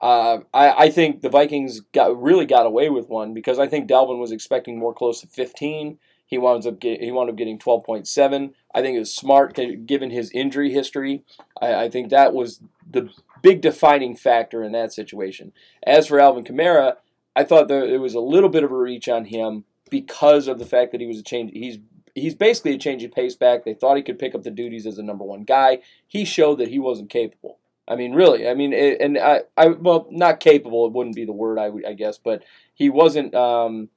Uh, 0.00 0.38
I, 0.54 0.84
I 0.84 0.90
think 0.90 1.20
the 1.22 1.28
Vikings 1.28 1.80
got 1.92 2.20
really 2.20 2.46
got 2.46 2.66
away 2.66 2.88
with 2.90 3.08
one 3.08 3.34
because 3.34 3.58
I 3.58 3.66
think 3.68 3.88
Dalvin 3.88 4.18
was 4.18 4.32
expecting 4.32 4.78
more 4.78 4.92
close 4.94 5.20
to 5.20 5.26
15. 5.28 5.98
He 6.26 6.38
winds 6.38 6.66
up 6.66 6.80
get, 6.80 7.00
he 7.00 7.12
wound 7.12 7.30
up 7.30 7.36
getting 7.36 7.58
12.7. 7.58 8.52
I 8.74 8.80
think 8.80 8.96
it 8.96 9.00
was 9.00 9.14
smart 9.14 9.54
given 9.86 10.10
his 10.10 10.30
injury 10.32 10.72
history. 10.72 11.22
I, 11.60 11.84
I 11.84 11.88
think 11.90 12.10
that 12.10 12.32
was 12.32 12.60
the 12.90 13.10
big 13.42 13.60
defining 13.60 14.16
factor 14.16 14.62
in 14.62 14.72
that 14.72 14.92
situation. 14.92 15.52
As 15.86 16.06
for 16.06 16.18
Alvin 16.18 16.44
Kamara, 16.44 16.94
I 17.36 17.44
thought 17.44 17.68
there, 17.68 17.86
there 17.86 18.00
was 18.00 18.14
a 18.14 18.20
little 18.20 18.48
bit 18.48 18.64
of 18.64 18.72
a 18.72 18.76
reach 18.76 19.08
on 19.08 19.26
him 19.26 19.64
because 19.90 20.48
of 20.48 20.58
the 20.58 20.66
fact 20.66 20.92
that 20.92 21.00
he 21.00 21.06
was 21.06 21.18
a 21.18 21.22
change. 21.22 21.52
He's 21.52 21.78
he's 22.14 22.34
basically 22.34 22.74
a 22.74 22.78
change 22.78 23.02
of 23.02 23.12
pace 23.12 23.34
back. 23.34 23.64
They 23.64 23.74
thought 23.74 23.96
he 23.96 24.02
could 24.02 24.18
pick 24.18 24.34
up 24.34 24.42
the 24.42 24.50
duties 24.50 24.86
as 24.86 24.98
a 24.98 25.02
number 25.02 25.24
one 25.24 25.44
guy. 25.44 25.78
He 26.06 26.24
showed 26.24 26.58
that 26.58 26.68
he 26.68 26.78
wasn't 26.78 27.10
capable. 27.10 27.58
I 27.88 27.96
mean, 27.96 28.12
really. 28.14 28.48
I 28.48 28.54
mean, 28.54 28.72
it, 28.72 29.00
and 29.00 29.18
I, 29.18 29.42
I 29.56 29.68
well, 29.68 30.06
not 30.10 30.40
capable. 30.40 30.86
It 30.86 30.92
wouldn't 30.92 31.16
be 31.16 31.24
the 31.24 31.32
word 31.32 31.58
I, 31.58 31.70
I 31.88 31.94
guess, 31.94 32.18
but 32.18 32.44
he 32.74 32.90
wasn't. 32.90 33.34
Um, 33.34 33.88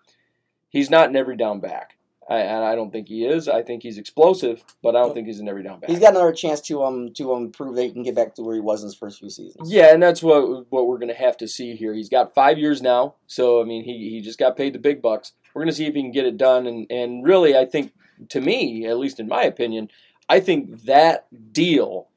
he's 0.69 0.89
not 0.89 1.09
an 1.09 1.15
every 1.15 1.37
down 1.37 1.59
back. 1.59 1.95
I, 2.27 2.37
and 2.39 2.65
I 2.65 2.73
don't 2.73 2.91
think 2.91 3.07
he 3.07 3.23
is. 3.23 3.47
I 3.47 3.61
think 3.61 3.83
he's 3.83 3.99
explosive, 3.99 4.63
but 4.81 4.95
I 4.95 4.99
don't 4.99 5.13
think 5.13 5.27
he's 5.27 5.39
an 5.39 5.47
every 5.47 5.61
down 5.61 5.79
back. 5.79 5.91
He's 5.91 5.99
got 5.99 6.15
another 6.15 6.33
chance 6.33 6.59
to 6.61 6.83
um 6.83 7.13
to 7.13 7.33
um 7.35 7.51
prove 7.51 7.75
that 7.75 7.83
he 7.83 7.91
can 7.91 8.01
get 8.01 8.15
back 8.15 8.33
to 8.35 8.41
where 8.41 8.55
he 8.55 8.61
was 8.61 8.81
in 8.81 8.87
his 8.87 8.95
first 8.95 9.19
few 9.19 9.29
seasons. 9.29 9.71
Yeah, 9.71 9.93
and 9.93 10.01
that's 10.01 10.23
what 10.23 10.71
what 10.71 10.87
we're 10.87 10.97
going 10.97 11.09
to 11.09 11.13
have 11.13 11.37
to 11.37 11.47
see 11.47 11.75
here. 11.75 11.93
He's 11.93 12.09
got 12.09 12.33
five 12.33 12.57
years 12.57 12.81
now, 12.81 13.15
so 13.27 13.61
I 13.61 13.65
mean, 13.65 13.83
he, 13.83 14.09
he 14.09 14.21
just 14.21 14.39
got 14.39 14.57
paid 14.57 14.73
the 14.73 14.79
big 14.79 15.03
bucks. 15.03 15.33
We're 15.53 15.61
going 15.61 15.71
to 15.71 15.75
see 15.75 15.85
if 15.85 15.93
he 15.93 16.01
can 16.01 16.11
get 16.11 16.25
it 16.25 16.37
done, 16.37 16.65
and 16.65 16.87
and 16.89 17.23
really, 17.23 17.55
I 17.55 17.65
think 17.65 17.93
to 18.29 18.41
me, 18.41 18.85
at 18.85 18.97
least 18.97 19.19
in 19.19 19.27
my 19.27 19.43
opinion, 19.43 19.89
I 20.27 20.39
think 20.39 20.83
that 20.83 21.27
deal 21.53 22.07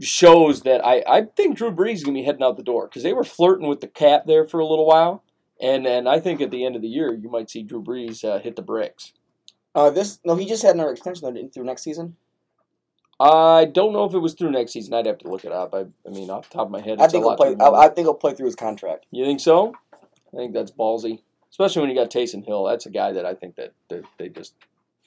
shows 0.00 0.62
that 0.62 0.84
I 0.84 1.02
I 1.06 1.22
think 1.22 1.56
Drew 1.56 1.70
Brees 1.70 1.94
is 1.94 2.04
going 2.04 2.14
to 2.14 2.20
be 2.20 2.24
heading 2.24 2.42
out 2.42 2.56
the 2.56 2.62
door 2.62 2.86
because 2.86 3.02
they 3.02 3.12
were 3.12 3.24
flirting 3.24 3.68
with 3.68 3.80
the 3.80 3.88
cap 3.88 4.24
there 4.26 4.44
for 4.44 4.60
a 4.60 4.66
little 4.66 4.86
while, 4.86 5.22
and 5.60 5.86
and 5.86 6.08
I 6.08 6.20
think 6.20 6.40
at 6.40 6.50
the 6.50 6.64
end 6.64 6.76
of 6.76 6.82
the 6.82 6.88
year, 6.88 7.12
you 7.12 7.28
might 7.28 7.50
see 7.50 7.62
Drew 7.62 7.82
Brees 7.82 8.24
uh, 8.24 8.38
hit 8.38 8.56
the 8.56 8.62
bricks. 8.62 9.12
Uh, 9.74 9.90
this 9.90 10.18
no, 10.24 10.36
he 10.36 10.46
just 10.46 10.62
had 10.62 10.74
another 10.74 10.92
extension 10.92 11.32
though, 11.32 11.48
through 11.48 11.64
next 11.64 11.82
season. 11.82 12.16
I 13.20 13.66
don't 13.66 13.92
know 13.92 14.04
if 14.04 14.14
it 14.14 14.18
was 14.18 14.32
through 14.32 14.52
next 14.52 14.72
season. 14.72 14.94
I'd 14.94 15.04
have 15.04 15.18
to 15.18 15.28
look 15.28 15.44
it 15.44 15.52
up. 15.52 15.74
I, 15.74 15.80
I 16.06 16.10
mean, 16.10 16.30
off 16.30 16.48
the 16.48 16.54
top 16.54 16.66
of 16.66 16.70
my 16.70 16.80
head, 16.80 17.00
I 17.00 17.06
think 17.06 17.22
a 17.22 17.28
he'll 17.28 17.36
play. 17.36 17.54
I, 17.60 17.68
I 17.68 17.88
think 17.88 18.06
he'll 18.06 18.14
play 18.14 18.32
through 18.32 18.46
his 18.46 18.56
contract. 18.56 19.04
You 19.10 19.26
think 19.26 19.40
so? 19.40 19.74
I 20.32 20.36
think 20.36 20.54
that's 20.54 20.70
ballsy, 20.70 21.20
especially 21.50 21.82
when 21.82 21.90
you 21.90 21.96
got 21.96 22.10
Taysom 22.10 22.46
Hill. 22.46 22.64
That's 22.64 22.86
a 22.86 22.90
guy 22.90 23.12
that 23.12 23.26
I 23.26 23.34
think 23.34 23.56
that 23.56 23.74
that 23.88 24.04
they 24.16 24.30
just 24.30 24.54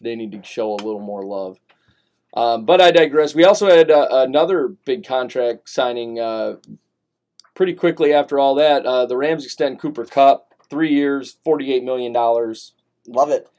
they 0.03 0.15
need 0.15 0.31
to 0.33 0.43
show 0.43 0.71
a 0.71 0.75
little 0.75 0.99
more 0.99 1.23
love. 1.23 1.59
Um, 2.35 2.65
but 2.65 2.81
I 2.81 2.91
digress. 2.91 3.35
We 3.35 3.43
also 3.43 3.67
had 3.67 3.91
uh, 3.91 4.07
another 4.11 4.67
big 4.67 5.05
contract 5.05 5.69
signing 5.69 6.19
uh, 6.19 6.55
pretty 7.53 7.73
quickly 7.73 8.11
after 8.11 8.39
all 8.39 8.55
that. 8.55 8.85
Uh, 8.85 9.05
the 9.05 9.17
Rams 9.17 9.45
extend 9.45 9.79
Cooper 9.79 10.05
Kupp 10.05 10.53
three 10.69 10.93
years, 10.93 11.37
forty-eight 11.43 11.83
million 11.83 12.11
dollars. 12.11 12.73
Love 13.07 13.29
it. 13.29 13.49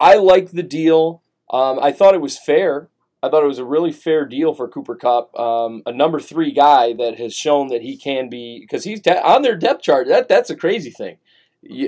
I 0.00 0.16
like 0.16 0.52
the 0.52 0.62
deal. 0.62 1.22
Um, 1.50 1.78
I 1.78 1.92
thought 1.92 2.14
it 2.14 2.22
was 2.22 2.38
fair. 2.38 2.88
I 3.22 3.28
thought 3.28 3.44
it 3.44 3.48
was 3.48 3.58
a 3.58 3.64
really 3.64 3.92
fair 3.92 4.24
deal 4.24 4.52
for 4.52 4.66
Cooper 4.66 4.96
Kupp, 4.96 5.38
um, 5.38 5.82
a 5.86 5.92
number 5.92 6.18
three 6.18 6.50
guy 6.50 6.92
that 6.94 7.18
has 7.18 7.34
shown 7.34 7.68
that 7.68 7.82
he 7.82 7.96
can 7.96 8.28
be 8.28 8.58
because 8.60 8.82
he's 8.82 9.00
de- 9.00 9.22
on 9.22 9.42
their 9.42 9.54
depth 9.54 9.82
chart. 9.82 10.08
That 10.08 10.28
that's 10.28 10.50
a 10.50 10.56
crazy 10.56 10.90
thing, 10.90 11.18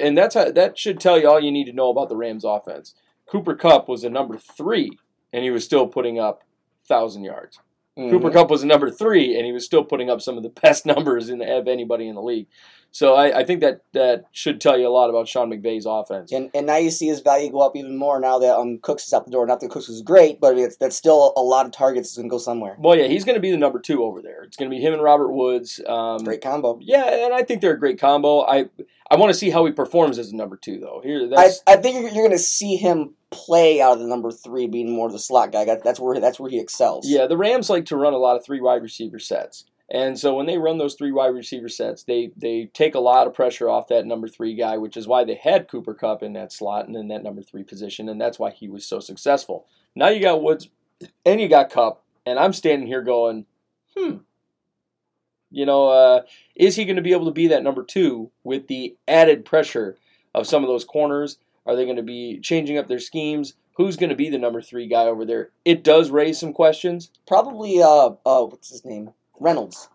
and 0.00 0.16
that's 0.16 0.34
how, 0.34 0.52
that 0.52 0.78
should 0.78 1.00
tell 1.00 1.18
you 1.18 1.28
all 1.28 1.40
you 1.40 1.50
need 1.50 1.64
to 1.64 1.72
know 1.72 1.88
about 1.90 2.08
the 2.08 2.16
Rams 2.16 2.44
offense. 2.44 2.94
Cooper 3.26 3.54
Kupp 3.54 3.88
was 3.88 4.04
a 4.04 4.10
number 4.10 4.38
three, 4.38 4.98
and 5.32 5.42
he 5.44 5.50
was 5.50 5.64
still 5.64 5.86
putting 5.86 6.18
up 6.18 6.42
thousand 6.86 7.24
yards. 7.24 7.58
Cooper 7.96 8.28
Mhm. 8.28 8.32
Kupp 8.32 8.50
was 8.50 8.62
a 8.62 8.66
number 8.66 8.90
three, 8.90 9.36
and 9.36 9.46
he 9.46 9.52
was 9.52 9.64
still 9.64 9.84
putting 9.84 10.10
up 10.10 10.20
some 10.20 10.36
of 10.36 10.42
the 10.42 10.48
best 10.48 10.84
numbers 10.86 11.28
in 11.30 11.38
the, 11.38 11.56
of 11.58 11.68
anybody 11.68 12.08
in 12.08 12.14
the 12.16 12.22
league. 12.22 12.46
So 12.94 13.14
I, 13.16 13.40
I 13.40 13.44
think 13.44 13.60
that 13.60 13.80
that 13.92 14.26
should 14.30 14.60
tell 14.60 14.78
you 14.78 14.86
a 14.86 14.88
lot 14.88 15.10
about 15.10 15.26
Sean 15.26 15.50
McVay's 15.50 15.84
offense. 15.84 16.30
And, 16.30 16.48
and 16.54 16.64
now 16.64 16.76
you 16.76 16.92
see 16.92 17.08
his 17.08 17.18
value 17.22 17.50
go 17.50 17.58
up 17.62 17.74
even 17.74 17.98
more 17.98 18.20
now 18.20 18.38
that 18.38 18.56
um 18.56 18.78
Cooks 18.78 19.04
is 19.04 19.12
out 19.12 19.24
the 19.24 19.32
door. 19.32 19.44
Not 19.46 19.58
that 19.60 19.70
Cooks 19.72 19.88
was 19.88 20.00
great, 20.00 20.40
but 20.40 20.56
it's, 20.56 20.76
that's 20.76 20.94
still 20.94 21.32
a 21.36 21.42
lot 21.42 21.66
of 21.66 21.72
targets 21.72 22.10
that's 22.10 22.18
going 22.18 22.28
to 22.28 22.30
go 22.32 22.38
somewhere. 22.38 22.76
Well, 22.78 22.96
yeah, 22.96 23.08
he's 23.08 23.24
going 23.24 23.34
to 23.34 23.40
be 23.40 23.50
the 23.50 23.56
number 23.56 23.80
two 23.80 24.04
over 24.04 24.22
there. 24.22 24.44
It's 24.44 24.56
going 24.56 24.70
to 24.70 24.76
be 24.76 24.80
him 24.80 24.92
and 24.92 25.02
Robert 25.02 25.32
Woods. 25.32 25.80
Um, 25.88 26.18
Great 26.18 26.40
combo. 26.40 26.78
Yeah, 26.80 27.24
and 27.24 27.34
I 27.34 27.42
think 27.42 27.62
they're 27.62 27.74
a 27.74 27.78
great 27.80 27.98
combo. 27.98 28.42
I 28.42 28.66
I 29.10 29.16
want 29.16 29.30
to 29.32 29.38
see 29.38 29.50
how 29.50 29.66
he 29.66 29.72
performs 29.72 30.16
as 30.20 30.30
a 30.30 30.36
number 30.36 30.56
two, 30.56 30.78
though. 30.78 31.00
Here, 31.02 31.28
I, 31.36 31.50
I 31.66 31.76
think 31.76 31.96
you're, 31.96 32.04
you're 32.10 32.26
going 32.26 32.30
to 32.30 32.38
see 32.38 32.76
him 32.76 33.14
play 33.30 33.80
out 33.80 33.94
of 33.94 33.98
the 33.98 34.06
number 34.06 34.30
three, 34.30 34.68
being 34.68 34.92
more 34.92 35.08
of 35.08 35.12
the 35.12 35.18
slot 35.18 35.50
guy. 35.50 35.64
That's 35.64 35.98
where 35.98 36.20
that's 36.20 36.38
where 36.38 36.48
he 36.48 36.60
excels. 36.60 37.08
yeah. 37.08 37.26
The 37.26 37.36
Rams 37.36 37.68
like 37.68 37.86
to 37.86 37.96
run 37.96 38.12
a 38.12 38.18
lot 38.18 38.36
of 38.36 38.44
three 38.44 38.60
wide 38.60 38.82
receiver 38.82 39.18
sets, 39.18 39.64
and 39.90 40.18
so 40.18 40.34
when 40.34 40.46
they 40.46 40.56
run 40.56 40.78
those 40.78 40.94
three 40.94 41.12
wide 41.12 41.34
receiver 41.34 41.68
sets, 41.68 42.04
they 42.04 42.30
they 42.36 42.70
take 42.72 42.94
a 42.94 43.00
lot 43.00 43.26
of 43.26 43.34
pressure 43.34 43.68
off 43.68 43.88
that 43.88 44.06
number 44.06 44.28
three 44.28 44.54
guy, 44.54 44.78
which 44.78 44.96
is 44.96 45.06
why 45.06 45.24
they 45.24 45.34
had 45.34 45.68
Cooper 45.68 45.92
Kupp 45.92 46.22
in 46.22 46.32
that 46.32 46.52
slot 46.52 46.86
and 46.86 46.96
in 46.96 47.08
that 47.08 47.22
number 47.22 47.42
three 47.42 47.62
position, 47.62 48.08
and 48.08 48.20
that's 48.20 48.38
why 48.38 48.50
he 48.50 48.68
was 48.68 48.86
so 48.86 48.98
successful. 48.98 49.66
Now 49.94 50.08
you 50.08 50.20
got 50.20 50.42
Woods, 50.42 50.70
and 51.26 51.40
you 51.40 51.48
got 51.48 51.70
Kupp, 51.70 52.02
and 52.24 52.38
I'm 52.38 52.52
standing 52.52 52.86
here 52.86 53.02
going, 53.02 53.46
hmm. 53.96 54.18
You 55.50 55.66
know, 55.66 55.88
uh, 55.88 56.22
is 56.56 56.74
he 56.74 56.84
going 56.84 56.96
to 56.96 57.02
be 57.02 57.12
able 57.12 57.26
to 57.26 57.30
be 57.30 57.46
that 57.48 57.62
number 57.62 57.84
two 57.84 58.32
with 58.42 58.66
the 58.66 58.96
added 59.06 59.44
pressure 59.44 59.96
of 60.34 60.48
some 60.48 60.64
of 60.64 60.68
those 60.68 60.84
corners? 60.84 61.38
Are 61.64 61.76
they 61.76 61.84
going 61.84 61.96
to 61.96 62.02
be 62.02 62.40
changing 62.40 62.76
up 62.76 62.88
their 62.88 62.98
schemes? 62.98 63.54
Who's 63.76 63.96
going 63.96 64.10
to 64.10 64.16
be 64.16 64.30
the 64.30 64.38
number 64.38 64.60
three 64.60 64.88
guy 64.88 65.04
over 65.04 65.24
there? 65.24 65.50
It 65.64 65.84
does 65.84 66.10
raise 66.10 66.40
some 66.40 66.52
questions. 66.52 67.10
Probably 67.28 67.80
uh 67.80 68.10
uh 68.26 68.44
what's 68.46 68.70
his 68.70 68.84
name 68.84 69.12
Reynolds. 69.40 69.88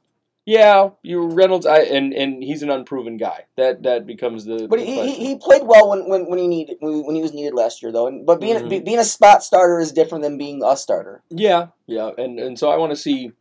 Yeah, 0.45 0.89
you 1.03 1.27
Reynolds, 1.27 1.67
I, 1.67 1.81
and 1.81 2.11
and 2.11 2.41
he's 2.41 2.63
an 2.63 2.71
unproven 2.71 3.17
guy. 3.17 3.45
That 3.55 3.83
that 3.83 4.07
becomes 4.07 4.45
the. 4.45 4.67
But 4.67 4.79
the 4.79 4.85
he, 4.85 4.91
he, 4.93 4.97
question. 4.97 5.25
he 5.25 5.35
played 5.37 5.61
well 5.63 5.89
when, 5.89 6.09
when, 6.09 6.25
when 6.27 6.39
he 6.39 6.47
needed 6.47 6.77
when, 6.79 7.05
when 7.05 7.15
he 7.15 7.21
was 7.21 7.33
needed 7.33 7.53
last 7.53 7.83
year 7.83 7.91
though. 7.91 8.07
And, 8.07 8.25
but 8.25 8.39
being 8.41 8.57
Mhm. 8.57 8.69
be, 8.69 8.79
being 8.79 8.97
a 8.97 9.03
spot 9.03 9.43
starter 9.43 9.79
is 9.79 9.91
different 9.91 10.23
than 10.23 10.37
being 10.39 10.63
a 10.63 10.75
starter. 10.75 11.21
yeah, 11.29 11.67
yeah, 11.85 12.11
and 12.17 12.39
and 12.39 12.57
so 12.57 12.69
I 12.71 12.77
want 12.77 12.91
to 12.91 12.95
see 12.95 13.31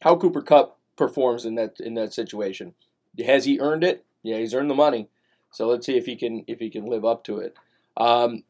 how 0.00 0.16
Cooper 0.16 0.40
Kupp 0.40 0.78
performs 0.96 1.44
in 1.44 1.56
that 1.56 1.78
in 1.78 1.92
that 1.94 2.14
situation. 2.14 2.74
Has 3.22 3.44
he 3.44 3.60
earned 3.60 3.84
it? 3.84 4.04
Yeah, 4.22 4.38
he's 4.38 4.54
earned 4.54 4.70
the 4.70 4.74
money. 4.74 5.08
So 5.50 5.66
let's 5.68 5.84
see 5.84 5.98
if 5.98 6.06
he 6.06 6.16
can 6.16 6.44
if 6.46 6.58
he 6.58 6.70
can 6.70 6.86
live 6.86 7.04
up 7.04 7.22
to 7.24 7.38
it. 7.38 7.54
Um, 7.98 8.44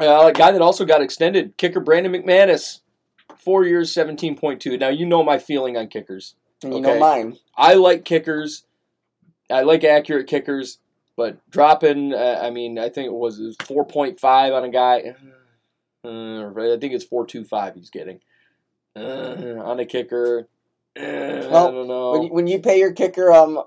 uh, 0.00 0.28
a 0.28 0.32
guy 0.32 0.52
that 0.52 0.62
also 0.62 0.86
got 0.86 1.02
extended, 1.02 1.56
kicker 1.58 1.80
Brandon 1.80 2.12
McManus, 2.12 2.80
four 3.36 3.64
years, 3.64 3.92
seventeen 3.92 4.36
point 4.36 4.60
two. 4.60 4.76
Now 4.78 4.88
you 4.88 5.06
know 5.06 5.22
my 5.22 5.38
feeling 5.38 5.76
on 5.76 5.88
kickers. 5.88 6.34
You 6.62 6.70
Okay. 6.70 6.80
know 6.80 6.98
mine. 6.98 7.38
I 7.56 7.74
like 7.74 8.04
kickers. 8.04 8.64
I 9.50 9.62
like 9.62 9.84
accurate 9.84 10.26
kickers, 10.26 10.78
but 11.16 11.38
dropping, 11.50 12.12
uh, 12.12 12.40
I 12.42 12.50
mean, 12.50 12.78
I 12.78 12.90
think 12.90 13.06
it 13.06 13.14
was 13.14 13.38
4.5 13.60 14.54
on 14.54 14.64
a 14.64 14.68
guy. 14.68 15.14
Uh, 16.04 16.48
I 16.50 16.78
think 16.78 16.92
it's 16.92 17.06
4.25 17.06 17.74
he's 17.74 17.90
getting. 17.90 18.20
Uh, 18.94 19.54
on 19.64 19.80
a 19.80 19.86
kicker. 19.86 20.48
Uh, 20.98 21.02
I 21.02 21.70
don't 21.70 21.88
know. 21.88 22.10
When 22.12 22.22
you, 22.22 22.28
when 22.28 22.46
you 22.46 22.58
pay 22.58 22.78
your 22.78 22.92
kicker 22.92 23.32
um 23.32 23.62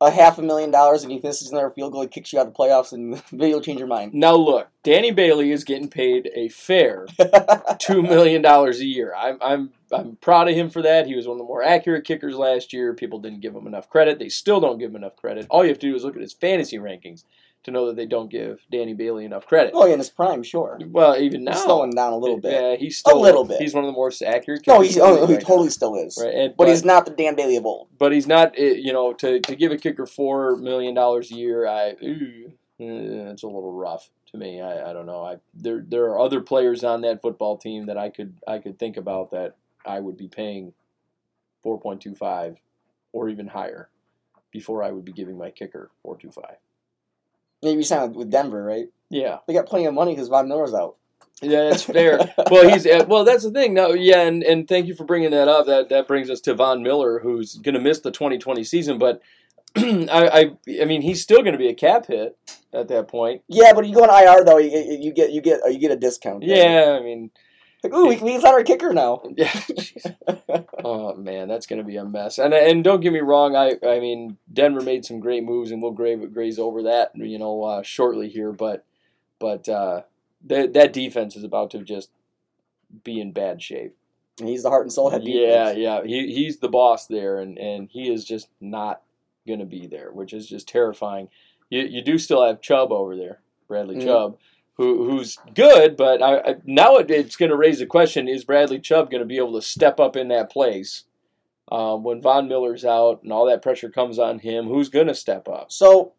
a 0.00 0.10
half 0.10 0.38
a 0.38 0.42
million 0.42 0.70
dollars 0.70 1.02
and 1.02 1.12
he 1.12 1.20
misses 1.22 1.50
another 1.50 1.70
field 1.70 1.92
goal, 1.92 2.02
he 2.02 2.08
kicks 2.08 2.32
you 2.32 2.38
out 2.38 2.46
of 2.46 2.52
the 2.52 2.58
playoffs, 2.58 2.92
and 2.92 3.22
you'll 3.42 3.60
change 3.60 3.78
your 3.78 3.88
mind. 3.88 4.12
now, 4.14 4.34
look, 4.34 4.68
Danny 4.82 5.10
Bailey 5.10 5.50
is 5.50 5.64
getting 5.64 5.88
paid 5.88 6.30
a 6.34 6.48
fair 6.48 7.06
$2 7.18 8.02
million 8.02 8.44
a 8.44 8.72
year. 8.84 9.14
I'm, 9.16 9.38
I'm, 9.40 9.70
I'm 9.92 10.16
proud 10.16 10.48
of 10.48 10.54
him 10.54 10.70
for 10.70 10.82
that. 10.82 11.06
He 11.06 11.14
was 11.14 11.26
one 11.26 11.36
of 11.36 11.38
the 11.38 11.44
more 11.44 11.62
accurate 11.62 12.04
kickers 12.04 12.36
last 12.36 12.72
year. 12.72 12.92
People 12.92 13.20
didn't 13.20 13.40
give 13.40 13.54
him 13.54 13.66
enough 13.66 13.88
credit. 13.88 14.18
They 14.18 14.28
still 14.28 14.60
don't 14.60 14.78
give 14.78 14.90
him 14.90 14.96
enough 14.96 15.16
credit. 15.16 15.46
All 15.48 15.62
you 15.62 15.70
have 15.70 15.78
to 15.78 15.88
do 15.88 15.96
is 15.96 16.04
look 16.04 16.16
at 16.16 16.22
his 16.22 16.32
fantasy 16.32 16.78
rankings 16.78 17.24
to 17.64 17.70
know 17.70 17.86
that 17.86 17.96
they 17.96 18.06
don't 18.06 18.30
give 18.30 18.60
Danny 18.70 18.94
Bailey 18.94 19.24
enough 19.24 19.46
credit. 19.46 19.72
oh, 19.74 19.86
yeah, 19.86 19.94
in 19.94 19.98
his 19.98 20.10
prime, 20.10 20.42
sure. 20.42 20.78
Well, 20.86 21.16
even 21.16 21.44
now, 21.44 21.52
He's 21.52 21.62
slowing 21.62 21.90
down 21.90 22.12
a 22.12 22.18
little 22.18 22.38
bit. 22.38 22.52
Yeah, 22.52 22.76
he's 22.76 22.98
still 22.98 23.20
little 23.20 23.44
bit. 23.44 23.60
He's 23.60 23.74
one 23.74 23.84
of 23.84 23.88
the 23.88 23.98
most 23.98 24.22
accurate. 24.22 24.66
No, 24.66 24.80
he's 24.80 24.98
oh, 24.98 25.26
he 25.26 25.34
right 25.34 25.40
totally 25.42 25.64
now. 25.66 25.70
still 25.70 25.94
is. 25.96 26.18
right. 26.22 26.34
And, 26.34 26.56
But, 26.56 26.68
he's 26.68 26.84
not 26.84 27.06
the 27.06 27.12
Dan 27.12 27.34
Bailey 27.34 27.56
of 27.56 27.66
old. 27.66 27.88
but 27.98 28.12
he's 28.12 28.26
not. 28.26 28.54
eh, 28.58 28.74
You 28.76 28.92
know, 28.92 29.12
to, 29.14 29.40
to 29.40 29.56
give 29.56 29.72
a 29.72 29.76
kicker 29.78 30.06
four 30.06 30.56
million 30.56 30.94
dollars 30.94 31.30
a 31.32 31.34
year, 31.34 31.66
I 31.66 31.94
ooh, 32.02 32.52
eh, 32.80 33.30
it's 33.32 33.42
a 33.42 33.46
little 33.46 33.72
rough 33.72 34.10
to 34.32 34.38
me. 34.38 34.60
I, 34.60 34.90
I 34.90 34.92
don't 34.92 35.06
know. 35.06 35.22
I 35.24 35.36
there 35.54 35.84
there 35.88 36.04
are 36.06 36.18
other 36.20 36.40
players 36.40 36.84
on 36.84 37.00
that 37.02 37.22
football 37.22 37.56
team 37.56 37.86
that 37.86 37.96
I 37.96 38.10
could 38.10 38.34
I 38.46 38.58
could 38.58 38.78
think 38.78 38.96
about 38.96 39.30
that 39.30 39.56
I 39.86 40.00
would 40.00 40.16
be 40.16 40.28
paying 40.28 40.72
four 41.62 41.80
point 41.80 42.02
two 42.02 42.14
five 42.14 42.58
or 43.12 43.28
even 43.28 43.46
higher 43.46 43.88
before 44.50 44.82
I 44.82 44.90
would 44.90 45.04
be 45.04 45.12
giving 45.12 45.38
my 45.38 45.50
kicker 45.50 45.90
four 46.02 46.16
two 46.18 46.30
five. 46.30 46.56
Maybe 47.64 47.78
he 47.78 47.82
signed 47.84 48.14
with 48.14 48.30
Denver, 48.30 48.62
right? 48.62 48.86
Yeah, 49.10 49.38
They 49.46 49.54
got 49.54 49.66
plenty 49.66 49.86
of 49.86 49.94
money 49.94 50.12
because 50.14 50.28
Von 50.28 50.48
Miller's 50.48 50.74
out. 50.74 50.96
yeah, 51.42 51.68
that's 51.70 51.82
fair. 51.96 52.18
well, 52.50 52.68
he's 52.68 52.86
uh, 52.86 53.04
well. 53.08 53.24
That's 53.24 53.44
the 53.44 53.50
thing. 53.50 53.74
No, 53.74 53.92
yeah, 53.92 54.20
and, 54.22 54.42
and 54.42 54.66
thank 54.68 54.86
you 54.86 54.94
for 54.94 55.04
bringing 55.04 55.30
that 55.30 55.48
up. 55.48 55.66
That 55.66 55.88
that 55.88 56.06
brings 56.08 56.30
us 56.30 56.40
to 56.42 56.54
Von 56.54 56.82
Miller, 56.82 57.18
who's 57.20 57.54
going 57.56 57.74
to 57.74 57.80
miss 57.80 58.00
the 58.00 58.10
2020 58.10 58.62
season. 58.64 58.98
But 58.98 59.20
I, 59.76 60.06
I, 60.68 60.80
I 60.80 60.84
mean, 60.84 61.02
he's 61.02 61.20
still 61.22 61.40
going 61.40 61.52
to 61.52 61.58
be 61.58 61.68
a 61.68 61.74
cap 61.74 62.06
hit 62.06 62.36
at 62.72 62.88
that 62.88 63.08
point. 63.08 63.42
Yeah, 63.48 63.72
but 63.72 63.86
you 63.86 63.94
go 63.94 64.04
on 64.04 64.10
IR 64.10 64.44
though, 64.44 64.58
you, 64.58 64.70
you 65.00 65.12
get 65.12 65.32
you 65.32 65.40
get 65.40 65.60
you 65.70 65.78
get 65.78 65.90
a 65.90 65.96
discount. 65.96 66.42
Yeah, 66.44 66.96
I 66.98 67.02
mean, 67.02 67.30
Like, 67.84 67.94
ooh, 67.94 68.08
we, 68.08 68.16
we 68.16 68.40
got 68.40 68.54
our 68.54 68.64
kicker 68.64 68.92
now. 68.92 69.22
yeah. 69.36 69.52
oh 70.82 71.14
man, 71.14 71.48
that's 71.48 71.66
going 71.66 71.78
to 71.80 71.84
be 71.86 71.96
a 71.96 72.04
mess. 72.04 72.38
And 72.38 72.54
and 72.54 72.82
don't 72.82 73.00
get 73.00 73.12
me 73.12 73.20
wrong. 73.20 73.54
I 73.54 73.74
I 73.86 74.00
mean, 74.00 74.38
Denver 74.52 74.80
made 74.80 75.04
some 75.04 75.20
great 75.20 75.44
moves, 75.44 75.70
and 75.70 75.82
we'll 75.82 75.92
grave, 75.92 76.32
graze 76.32 76.58
over 76.58 76.82
that, 76.84 77.12
you 77.14 77.38
know, 77.38 77.62
uh, 77.62 77.82
shortly 77.82 78.28
here. 78.28 78.52
But 78.52 78.84
but 79.38 79.68
uh, 79.68 80.02
that 80.46 80.72
that 80.72 80.92
defense 80.92 81.36
is 81.36 81.44
about 81.44 81.70
to 81.72 81.82
just 81.82 82.10
be 83.04 83.20
in 83.20 83.32
bad 83.32 83.62
shape. 83.62 83.94
And 84.40 84.48
he's 84.48 84.62
the 84.62 84.70
heart 84.70 84.82
and 84.82 84.92
soul 84.92 85.10
head. 85.10 85.22
Yeah, 85.24 85.74
defense. 85.74 85.78
yeah. 85.78 86.02
He 86.04 86.34
he's 86.34 86.58
the 86.58 86.68
boss 86.68 87.06
there, 87.06 87.38
and, 87.38 87.58
and 87.58 87.88
he 87.88 88.12
is 88.12 88.24
just 88.24 88.48
not 88.60 89.02
going 89.46 89.60
to 89.60 89.66
be 89.66 89.86
there, 89.86 90.10
which 90.10 90.32
is 90.32 90.48
just 90.48 90.66
terrifying. 90.68 91.28
You 91.70 91.82
you 91.82 92.02
do 92.02 92.18
still 92.18 92.44
have 92.44 92.60
Chubb 92.60 92.92
over 92.92 93.16
there, 93.16 93.40
Bradley 93.68 93.96
Mhm. 93.96 94.04
Chubb, 94.04 94.38
who 94.76 95.08
who's 95.08 95.38
good, 95.54 95.96
but 95.96 96.22
I, 96.22 96.38
I 96.38 96.54
now 96.64 96.96
it, 96.96 97.10
it's 97.10 97.36
going 97.36 97.50
to 97.50 97.56
raise 97.56 97.78
the 97.78 97.86
question: 97.86 98.28
Is 98.28 98.44
Bradley 98.44 98.80
Chubb 98.80 99.10
going 99.10 99.22
to 99.22 99.26
be 99.26 99.36
able 99.38 99.54
to 99.54 99.62
step 99.62 100.00
up 100.00 100.16
in 100.16 100.28
that 100.28 100.50
place 100.50 101.04
um, 101.70 102.02
when 102.02 102.20
Von 102.20 102.48
Miller's 102.48 102.84
out 102.84 103.22
and 103.22 103.32
all 103.32 103.46
that 103.46 103.62
pressure 103.62 103.88
comes 103.90 104.18
on 104.18 104.40
him? 104.40 104.66
Who's 104.66 104.88
going 104.88 105.06
to 105.06 105.14
step 105.14 105.48
up? 105.48 105.70
So 105.70 106.12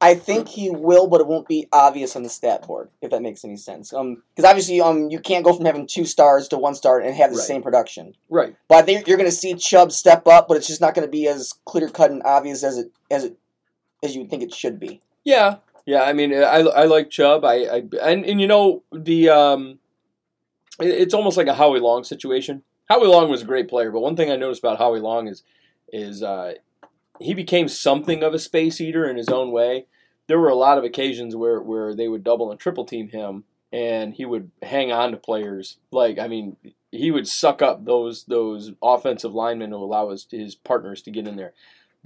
I 0.00 0.14
think 0.14 0.48
he 0.48 0.70
will, 0.70 1.08
but 1.08 1.20
it 1.20 1.26
won't 1.26 1.48
be 1.48 1.66
obvious 1.72 2.14
on 2.14 2.22
the 2.22 2.28
stat 2.28 2.66
board 2.66 2.88
if 3.02 3.10
that 3.10 3.20
makes 3.20 3.44
any 3.44 3.56
sense. 3.56 3.92
Um, 3.92 4.22
because 4.34 4.48
obviously, 4.48 4.80
um, 4.80 5.10
you 5.10 5.18
can't 5.18 5.44
go 5.44 5.52
from 5.52 5.66
having 5.66 5.86
two 5.86 6.04
stars 6.04 6.48
to 6.48 6.56
one 6.58 6.74
star 6.76 7.00
and 7.00 7.14
have 7.14 7.30
the 7.30 7.36
Right. 7.36 7.46
same 7.46 7.62
production. 7.62 8.14
Right. 8.30 8.54
But 8.68 8.78
I 8.78 8.82
think 8.82 9.06
you're 9.06 9.16
going 9.18 9.28
to 9.28 9.36
see 9.36 9.54
Chubb 9.54 9.92
step 9.92 10.26
up, 10.26 10.48
but 10.48 10.56
it's 10.56 10.68
just 10.68 10.80
not 10.80 10.94
going 10.94 11.06
to 11.06 11.10
be 11.10 11.26
as 11.26 11.52
clear 11.64 11.88
cut 11.88 12.10
and 12.10 12.22
obvious 12.22 12.62
as 12.64 12.78
it 12.78 12.90
as 13.10 13.24
it 13.24 13.36
as 14.02 14.14
you 14.14 14.26
think 14.26 14.42
it 14.42 14.54
should 14.54 14.78
be. 14.78 15.00
Yeah, 15.24 15.56
yeah. 15.88 16.02
I 16.02 16.12
mean, 16.12 16.34
I, 16.34 16.58
I 16.60 16.84
like 16.84 17.10
Chubb. 17.10 17.44
I, 17.44 17.54
I 17.64 17.82
and 18.02 18.24
and 18.26 18.40
you 18.40 18.46
know 18.46 18.82
the 18.92 19.30
um, 19.30 19.78
it- 20.80 20.86
it's 21.02 21.14
almost 21.14 21.36
like 21.36 21.46
a 21.46 21.54
Howie 21.54 21.80
Long 21.80 22.04
situation. 22.04 22.62
Howie 22.88 23.06
Long 23.06 23.28
was 23.30 23.42
a 23.42 23.46
great 23.46 23.68
player, 23.68 23.90
but 23.90 24.00
one 24.00 24.16
thing 24.16 24.30
I 24.30 24.36
noticed 24.36 24.62
about 24.62 24.78
Howie 24.78 25.00
Long 25.00 25.28
is 25.28 25.42
is 25.92 26.22
uh, 26.22 26.54
he 27.20 27.34
became 27.34 27.68
something 27.68 28.22
of 28.22 28.34
a 28.34 28.38
space 28.38 28.80
eater 28.80 29.08
in 29.08 29.16
his 29.16 29.28
own 29.28 29.50
way. 29.50 29.86
There 30.26 30.38
were 30.38 30.48
a 30.50 30.54
lot 30.54 30.78
of 30.78 30.84
occasions 30.84 31.34
where 31.34 31.60
where 31.60 31.94
they 31.94 32.08
would 32.08 32.24
double 32.24 32.50
and 32.50 32.60
triple 32.60 32.84
team 32.84 33.08
him, 33.08 33.44
and 33.72 34.14
he 34.14 34.24
would 34.26 34.50
hang 34.62 34.92
on 34.92 35.10
to 35.12 35.16
players. 35.16 35.78
Like 35.90 36.18
I 36.18 36.28
mean, 36.28 36.56
he 36.92 37.10
would 37.10 37.26
suck 37.28 37.62
up 37.62 37.84
those 37.84 38.24
those 38.24 38.72
offensive 38.82 39.34
linemen 39.34 39.70
to 39.70 39.76
allow 39.76 40.10
his 40.10 40.26
his 40.30 40.54
partners 40.54 41.02
to 41.02 41.10
get 41.10 41.26
in 41.26 41.36
there. 41.36 41.54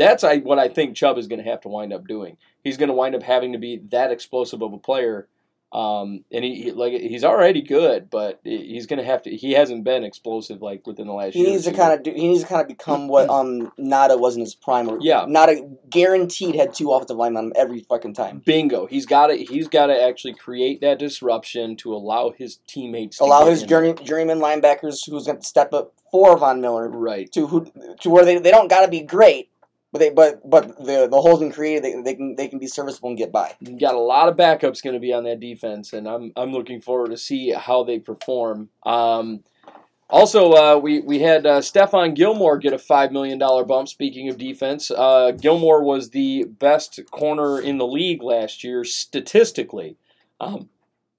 That's 0.03 0.25
I, 0.25 0.39
what 0.39 0.59
I 0.59 0.69
think 0.69 0.97
Chubb 0.97 1.19
is 1.19 1.27
going 1.27 1.43
to 1.43 1.51
have 1.51 1.61
to 1.63 1.69
wind 1.69 1.93
up 1.93 2.07
doing 2.07 2.37
he's 2.63 2.77
going 2.77 2.89
to 2.89 2.95
wind 2.95 3.15
up 3.15 3.23
having 3.23 3.53
to 3.53 3.59
be 3.59 3.79
that 3.91 4.11
explosive 4.11 4.63
of 4.63 4.73
a 4.73 4.79
player. 4.79 5.29
Um, 5.73 6.27
and 6.31 6.45
he, 6.45 6.65
he 6.65 6.71
like 6.73 6.93
he's 6.93 7.25
already 7.25 7.63
good, 7.63 8.11
but 8.11 8.41
he's 8.45 8.85
going 8.85 8.99
to 8.99 9.05
have 9.07 9.23
to. 9.23 9.35
He 9.35 9.53
hasn't 9.53 9.85
been 9.85 10.05
explosive 10.05 10.61
like 10.61 10.87
within 10.87 11.07
the 11.07 11.15
last 11.15 11.33
He 11.33 11.41
year. 11.41 11.49
needs 11.49 11.65
to 11.65 11.73
kind 11.73 11.95
of 11.95 12.03
do. 12.03 12.13
He 12.13 12.29
needs 12.29 12.43
to 12.43 12.47
kind 12.47 12.61
of 12.61 12.69
become 12.69 13.09
what 13.09 13.31
um 13.31 13.73
Nada 13.79 14.19
was 14.19 14.35
in 14.35 14.43
his 14.43 14.55
prime. 14.55 14.85
Where 14.85 14.99
Yeah. 15.01 15.25
Nada 15.27 15.67
guaranteed 15.89 16.57
had 16.57 16.75
two 16.75 16.93
offensive 16.93 17.17
linemen 17.17 17.39
on 17.39 17.47
him 17.47 17.53
every 17.57 17.81
fucking 17.81 18.13
time. 18.13 18.43
bingo. 18.45 18.85
He's 18.85 19.07
got 19.07 19.29
to. 19.29 19.37
He's 19.37 19.67
got 19.67 19.87
to 19.87 19.99
actually 19.99 20.35
create 20.35 20.83
that 20.83 20.99
disruption 20.99 21.77
to 21.77 21.95
allow 21.95 22.35
his 22.37 22.59
teammates 22.67 23.17
to 23.17 23.25
Allow 23.25 23.47
his 23.47 23.63
journey, 23.63 23.95
journeyman 23.95 24.41
linebackers 24.41 25.09
who's 25.09 25.25
going 25.25 25.39
to 25.39 25.43
step 25.47 25.73
up 25.73 25.95
for 26.11 26.37
Von 26.37 26.61
Miller 26.61 26.91
right. 26.91 27.33
to 27.33 27.47
who 27.47 27.73
to 28.01 28.11
where 28.11 28.27
they, 28.27 28.37
they 28.39 28.51
don't 28.51 28.69
got 28.69 28.83
to 28.85 28.89
be 28.89 29.01
great, 29.01 29.49
but 29.93 29.99
they 29.99 30.11
but 30.11 30.49
but 30.49 30.77
the 30.79 31.07
the 31.11 31.21
holes 31.21 31.43
in 31.43 31.53
created 31.53 31.85
they, 31.85 32.03
they 32.03 32.15
can 32.15 32.35
they 32.37 32.49
can 32.49 32.59
be 32.59 32.67
serviceable 32.67 33.11
and 33.11 33.19
get 33.19 33.31
by. 33.31 33.55
You 33.61 33.79
got 33.79 33.95
a 33.95 34.01
lot 34.01 34.29
of 34.29 34.37
backups 34.37 34.83
going 34.83 34.95
to 34.95 35.01
be 35.01 35.13
on 35.13 35.25
that 35.25 35.41
defense, 35.41 35.93
and 35.93 36.09
I'm 36.09 36.33
I'm 36.37 36.53
looking 36.53 36.81
forward 36.81 37.11
to 37.11 37.17
see 37.17 37.51
how 37.53 37.85
they 37.85 37.99
perform. 37.99 38.71
Um, 38.85 39.45
Also, 40.09 40.53
uh, 40.53 40.77
we 40.79 41.01
we 41.01 41.21
had 41.21 41.47
uh, 41.47 41.61
Stephon 41.61 42.15
Gilmore 42.15 42.59
get 42.59 42.75
a 42.75 42.79
five 42.79 43.13
million 43.13 43.39
dollar 43.39 43.65
bump. 43.65 43.89
Speaking 43.89 44.29
of 44.29 44.37
defense, 44.37 44.91
uh, 44.91 45.31
Gilmore 45.33 45.83
was 45.83 46.11
the 46.11 46.45
best 46.45 47.01
corner 47.11 47.59
in 47.59 47.79
the 47.79 47.87
league 47.87 48.23
last 48.23 48.63
year 48.63 48.85
statistically. 48.85 49.97
Um, 50.39 50.69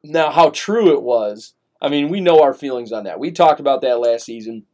now, 0.03 0.29
how 0.29 0.51
true 0.51 0.93
it 0.93 1.01
was, 1.01 1.55
I 1.81 1.89
mean, 1.89 2.09
we 2.09 2.21
know 2.21 2.41
our 2.41 2.53
feelings 2.53 2.91
on 2.91 3.05
that. 3.05 3.19
We 3.19 3.31
talked 3.31 3.59
about 3.59 3.81
that 3.81 3.99
last 3.99 4.25
season. 4.25 4.65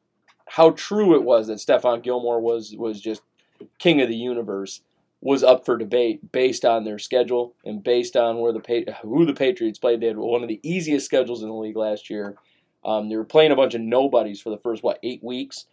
How 0.47 0.71
true 0.71 1.15
it 1.15 1.23
was 1.23 1.47
that 1.47 1.59
Stephon 1.59 2.03
Gilmore 2.03 2.41
was 2.41 2.75
was 2.77 2.99
just 2.99 3.21
king 3.77 4.01
of 4.01 4.09
the 4.09 4.15
universe 4.15 4.81
was 5.21 5.43
up 5.43 5.65
for 5.65 5.77
debate 5.77 6.31
based 6.31 6.63
on 6.63 6.85
their 6.85 6.99
schedule 6.99 7.53
and 7.65 7.83
based 7.83 8.15
on 8.15 8.39
where 8.39 8.53
the 8.53 8.95
who 9.01 9.25
the 9.25 9.33
Patriots 9.33 9.79
played. 9.79 9.99
They 9.99 10.07
had 10.07 10.17
one 10.17 10.43
of 10.43 10.47
the 10.47 10.61
easiest 10.63 11.05
schedules 11.05 11.41
in 11.43 11.49
the 11.49 11.55
league 11.55 11.75
last 11.75 12.09
year. 12.09 12.35
Um, 12.85 13.09
they 13.09 13.17
were 13.17 13.25
playing 13.25 13.51
a 13.51 13.55
bunch 13.55 13.73
of 13.73 13.81
nobodies 13.81 14.39
for 14.39 14.49
the 14.49 14.57
first 14.57 14.83
what 14.83 14.99
eight 15.03 15.23
weeks. 15.23 15.65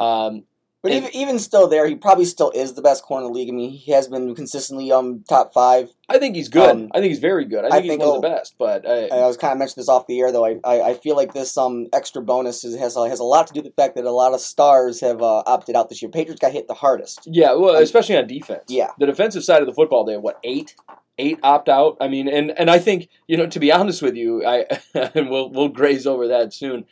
Um, 0.00 0.44
But 0.80 0.92
And- 0.92 1.06
even 1.06 1.16
even 1.16 1.38
still, 1.40 1.66
there 1.66 1.88
he 1.88 1.96
probably 1.96 2.24
still 2.24 2.50
is 2.50 2.74
the 2.74 2.82
best 2.82 3.02
corner 3.02 3.26
in 3.26 3.32
the 3.32 3.36
league. 3.38 3.48
I 3.48 3.52
mean, 3.52 3.70
he 3.70 3.90
has 3.92 4.06
been 4.06 4.32
consistently 4.34 4.92
um 4.92 5.24
top 5.28 5.52
five. 5.52 5.90
I 6.08 6.18
think 6.20 6.36
he's 6.36 6.48
good. 6.48 6.70
Um, 6.70 6.88
I 6.94 7.00
think 7.00 7.10
he's 7.10 7.18
very 7.18 7.44
good. 7.46 7.64
I 7.64 7.66
I 7.66 7.70
think 7.70 7.82
he's 7.84 7.90
think 7.90 8.02
one 8.02 8.16
of 8.16 8.22
the 8.22 8.28
best. 8.28 8.54
But 8.58 8.86
uh, 8.86 9.08
I 9.12 9.26
was 9.26 9.36
kind 9.36 9.52
of 9.52 9.58
mentioning 9.58 9.82
this 9.82 9.88
off 9.88 10.06
the 10.06 10.20
air 10.20 10.30
though. 10.30 10.44
I, 10.46 10.60
I, 10.62 10.80
I 10.90 10.94
feel 10.94 11.16
like 11.16 11.34
this 11.34 11.56
um 11.58 11.88
extra 11.92 12.22
bonus 12.22 12.62
is, 12.62 12.76
has 12.78 12.94
has 12.94 13.18
a 13.18 13.24
lot 13.24 13.48
to 13.48 13.52
do 13.52 13.60
with 13.60 13.74
the 13.74 13.82
fact 13.82 13.96
that 13.96 14.04
a 14.04 14.12
lot 14.12 14.34
of 14.34 14.40
stars 14.40 15.00
have 15.00 15.20
uh, 15.20 15.42
opted 15.46 15.74
out 15.74 15.88
this 15.88 16.00
year. 16.00 16.10
Patriots 16.12 16.40
got 16.40 16.52
hit 16.52 16.68
the 16.68 16.74
hardest. 16.74 17.22
yeah, 17.26 17.54
well, 17.54 17.76
um, 17.76 17.82
especially 17.82 18.16
on 18.16 18.28
defense. 18.28 18.62
Yeah. 18.68 18.92
the 19.00 19.06
defensive 19.06 19.42
side 19.42 19.60
of 19.62 19.66
the 19.66 19.74
football, 19.74 20.04
they 20.04 20.12
have 20.12 20.22
what 20.22 20.38
eight, 20.44 20.76
eight 21.18 21.40
opt 21.42 21.68
out. 21.68 21.96
I 22.00 22.06
mean, 22.06 22.28
and 22.28 22.52
and 22.56 22.70
I 22.70 22.78
think 22.78 23.08
you 23.26 23.36
know 23.36 23.48
to 23.48 23.58
be 23.58 23.72
honest 23.72 24.00
with 24.00 24.14
you, 24.14 24.46
I 24.46 24.64
and 24.94 25.28
we'll 25.28 25.50
we'll 25.50 25.68
graze 25.70 26.06
over 26.06 26.28
that 26.28 26.54
soon. 26.54 26.84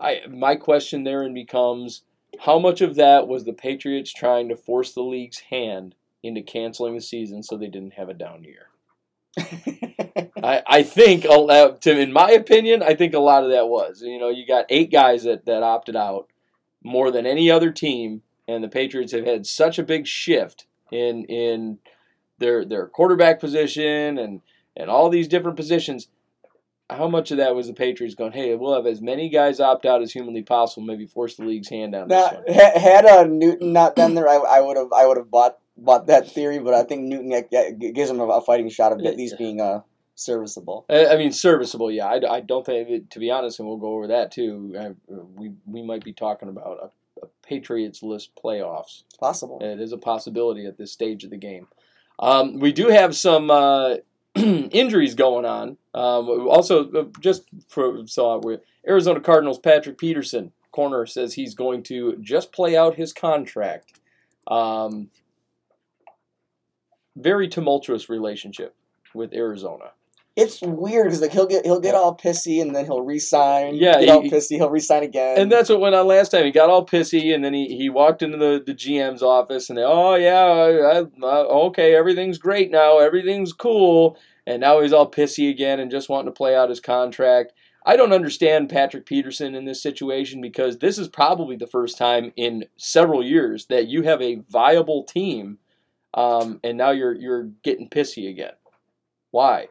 I 0.00 0.22
my 0.28 0.56
question 0.56 1.04
therein 1.04 1.34
becomes 1.34 2.02
how 2.40 2.58
much 2.58 2.80
of 2.80 2.94
that 2.96 3.26
was 3.26 3.44
the 3.44 3.52
Patriots 3.52 4.12
trying 4.12 4.48
to 4.48 4.56
force 4.56 4.92
the 4.92 5.02
league's 5.02 5.40
hand 5.50 5.94
into 6.22 6.42
canceling 6.42 6.94
the 6.94 7.00
season 7.00 7.42
so 7.42 7.56
they 7.56 7.68
didn't 7.68 7.94
have 7.94 8.08
a 8.08 8.14
down 8.14 8.44
year. 8.44 8.68
I, 10.42 10.62
I 10.66 10.82
think, 10.82 11.24
a 11.24 11.34
lot- 11.34 11.86
in 11.86 12.12
my 12.12 12.30
opinion, 12.30 12.82
I 12.82 12.94
think 12.94 13.14
a 13.14 13.18
lot 13.18 13.44
of 13.44 13.50
that 13.50 13.68
was. 13.68 14.02
You 14.02 14.18
know, 14.18 14.30
you 14.30 14.46
got 14.46 14.66
eight 14.68 14.90
guys 14.90 15.24
that, 15.24 15.46
that 15.46 15.62
opted 15.62 15.96
out 15.96 16.28
more 16.82 17.10
than 17.10 17.26
any 17.26 17.50
other 17.50 17.70
team, 17.70 18.22
and 18.46 18.62
the 18.62 18.68
Patriots 18.68 19.12
have 19.12 19.26
had 19.26 19.46
such 19.46 19.78
a 19.78 19.82
big 19.82 20.06
shift 20.06 20.66
in 20.90 21.24
in 21.24 21.78
their 22.38 22.64
their 22.64 22.86
quarterback 22.86 23.40
position 23.40 24.18
and 24.18 24.40
and 24.76 24.88
all 24.88 25.10
these 25.10 25.28
different 25.28 25.56
positions. 25.56 26.08
How 26.90 27.06
much 27.08 27.30
of 27.30 27.36
that 27.36 27.54
was 27.54 27.66
the 27.66 27.74
Patriots 27.74 28.14
going? 28.14 28.32
Hey, 28.32 28.54
we'll 28.54 28.74
have 28.74 28.86
as 28.86 29.02
many 29.02 29.28
guys 29.28 29.60
opt 29.60 29.84
out 29.84 30.00
as 30.00 30.10
humanly 30.12 30.42
possible. 30.42 30.86
Maybe 30.86 31.06
force 31.06 31.36
the 31.36 31.44
league's 31.44 31.68
hand 31.68 31.92
down 31.92 32.08
this 32.08 32.16
Now, 32.32 32.38
one. 32.40 32.44
ha- 32.54 32.78
had 32.80 33.04
uh, 33.04 33.24
Newton 33.24 33.72
not 33.74 33.94
been 33.94 34.14
there, 34.14 34.28
I, 34.28 34.36
I 34.36 34.60
would 34.60 34.76
have 34.78 34.92
I 34.92 35.06
would 35.06 35.18
have 35.18 35.30
bought 35.30 35.58
bought 35.76 36.06
that 36.06 36.30
theory. 36.30 36.58
But 36.58 36.72
I 36.74 36.84
think 36.84 37.02
Newton 37.02 37.30
g- 37.52 37.92
gives 37.92 38.08
him 38.10 38.20
a, 38.20 38.26
a 38.26 38.40
fighting 38.40 38.70
shot 38.70 38.92
of 38.92 39.00
at 39.04 39.16
least 39.16 39.36
being 39.36 39.60
uh 39.60 39.80
serviceable. 40.14 40.86
I 40.88 41.08
I 41.08 41.16
mean, 41.18 41.30
serviceable, 41.32 41.90
yeah. 41.90 42.06
I, 42.06 42.36
I 42.36 42.40
don't 42.40 42.64
think, 42.64 43.10
to 43.10 43.18
be 43.18 43.30
honest, 43.30 43.58
and 43.58 43.68
we'll 43.68 43.76
go 43.76 43.94
over 43.94 44.06
that 44.08 44.32
too. 44.32 44.74
I, 44.80 44.90
we 45.36 45.52
we 45.66 45.82
might 45.82 46.02
be 46.04 46.14
talking 46.14 46.48
about 46.48 46.78
a, 47.20 47.24
a 47.24 47.28
Patriots 47.42 48.02
list 48.02 48.30
playoffs. 48.42 49.02
It's 49.08 49.16
possible. 49.18 49.58
It 49.60 49.78
is 49.80 49.92
a 49.92 49.98
possibility 49.98 50.64
at 50.66 50.78
this 50.78 50.90
stage 50.92 51.22
of 51.24 51.30
the 51.30 51.36
game. 51.36 51.68
Um, 52.18 52.58
we 52.58 52.72
do 52.72 52.88
have 52.88 53.14
some 53.14 53.50
uh, 53.50 53.96
injuries 54.72 55.14
going 55.14 55.44
on. 55.44 55.76
Um, 55.94 56.48
also, 56.48 56.90
uh, 56.92 57.04
just 57.20 57.44
for 57.68 58.06
so 58.06 58.38
we 58.38 58.58
Arizona 58.86 59.20
Cardinals 59.20 59.58
Patrick 59.58 59.98
Peterson, 59.98 60.52
corner, 60.70 61.06
says 61.06 61.34
he's 61.34 61.54
going 61.54 61.82
to 61.84 62.16
just 62.20 62.52
play 62.52 62.76
out 62.76 62.94
his 62.94 63.12
contract. 63.12 64.00
Um, 64.46 65.10
very 67.16 67.48
tumultuous 67.48 68.08
relationship 68.08 68.74
with 69.14 69.32
Arizona. 69.34 69.92
It's 70.38 70.60
weird 70.62 71.06
because 71.06 71.20
like 71.20 71.32
he'll 71.32 71.48
get 71.48 71.64
he'll 71.66 71.80
get 71.80 71.96
all 71.96 72.16
pissy 72.16 72.62
and 72.62 72.72
then 72.72 72.84
he'll 72.84 73.02
resign. 73.02 73.74
Yeah, 73.74 73.98
get 73.98 74.08
all 74.08 74.22
pissy. 74.22 74.52
He'll 74.52 74.70
resign 74.70 75.02
again. 75.02 75.36
And 75.36 75.50
that's 75.50 75.68
what 75.68 75.80
went 75.80 75.96
on 75.96 76.06
last 76.06 76.28
time. 76.28 76.44
He 76.44 76.52
got 76.52 76.70
all 76.70 76.86
pissy, 76.86 77.34
and 77.34 77.44
then 77.44 77.52
he, 77.52 77.76
he 77.76 77.88
walked 77.88 78.22
into 78.22 78.38
the, 78.38 78.62
the 78.64 78.72
GM's 78.72 79.20
office, 79.20 79.68
and 79.68 79.76
they, 79.76 79.82
oh 79.82 80.14
yeah, 80.14 80.38
I, 80.38 81.26
I, 81.26 81.38
okay, 81.66 81.96
everything's 81.96 82.38
great 82.38 82.70
now, 82.70 83.00
everything's 83.00 83.52
cool, 83.52 84.16
and 84.46 84.60
now 84.60 84.80
he's 84.80 84.92
all 84.92 85.10
pissy 85.10 85.50
again 85.50 85.80
and 85.80 85.90
just 85.90 86.08
wanting 86.08 86.32
to 86.32 86.36
play 86.36 86.54
out 86.54 86.70
his 86.70 86.78
contract. 86.78 87.52
I 87.84 87.96
don't 87.96 88.12
understand 88.12 88.68
Patrick 88.68 89.06
Peterson 89.06 89.56
in 89.56 89.64
this 89.64 89.82
situation 89.82 90.40
because 90.40 90.78
this 90.78 90.98
is 90.98 91.08
probably 91.08 91.56
the 91.56 91.66
first 91.66 91.98
time 91.98 92.32
in 92.36 92.66
several 92.76 93.24
years 93.24 93.66
that 93.66 93.88
you 93.88 94.02
have 94.02 94.22
a 94.22 94.36
viable 94.48 95.02
team, 95.02 95.58
um, 96.14 96.60
and 96.62 96.78
now 96.78 96.92
you're 96.92 97.16
you're 97.16 97.50
getting 97.64 97.90
pissy 97.90 98.30
again. 98.30 98.52
Why? 99.32 99.66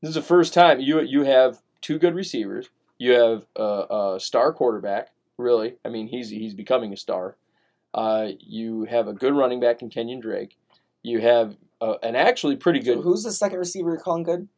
This 0.00 0.10
is 0.10 0.14
the 0.14 0.22
first 0.22 0.54
time 0.54 0.80
you 0.80 1.00
you 1.00 1.24
have 1.24 1.60
two 1.80 1.98
good 1.98 2.14
receivers. 2.14 2.68
You 2.98 3.12
have 3.12 3.46
a, 3.56 4.14
a 4.16 4.20
star 4.20 4.52
quarterback, 4.52 5.08
really. 5.36 5.76
I 5.84 5.88
mean, 5.88 6.08
he's 6.08 6.30
he's 6.30 6.54
becoming 6.54 6.92
a 6.92 6.96
star. 6.96 7.36
Uh, 7.94 8.28
you 8.40 8.84
have 8.84 9.08
a 9.08 9.12
good 9.12 9.34
running 9.34 9.60
back 9.60 9.82
in 9.82 9.90
Kenyan 9.90 10.20
Drake. 10.20 10.56
You 11.02 11.20
have 11.20 11.56
uh, 11.80 11.94
an 12.02 12.16
actually 12.16 12.56
pretty 12.56 12.80
So 12.82 12.94
good 12.96 13.02
who's 13.04 13.22
the 13.22 13.32
second 13.32 13.58
receiver 13.58 13.90
you're 13.90 13.98
calling 14.00 14.24
good? 14.24 14.48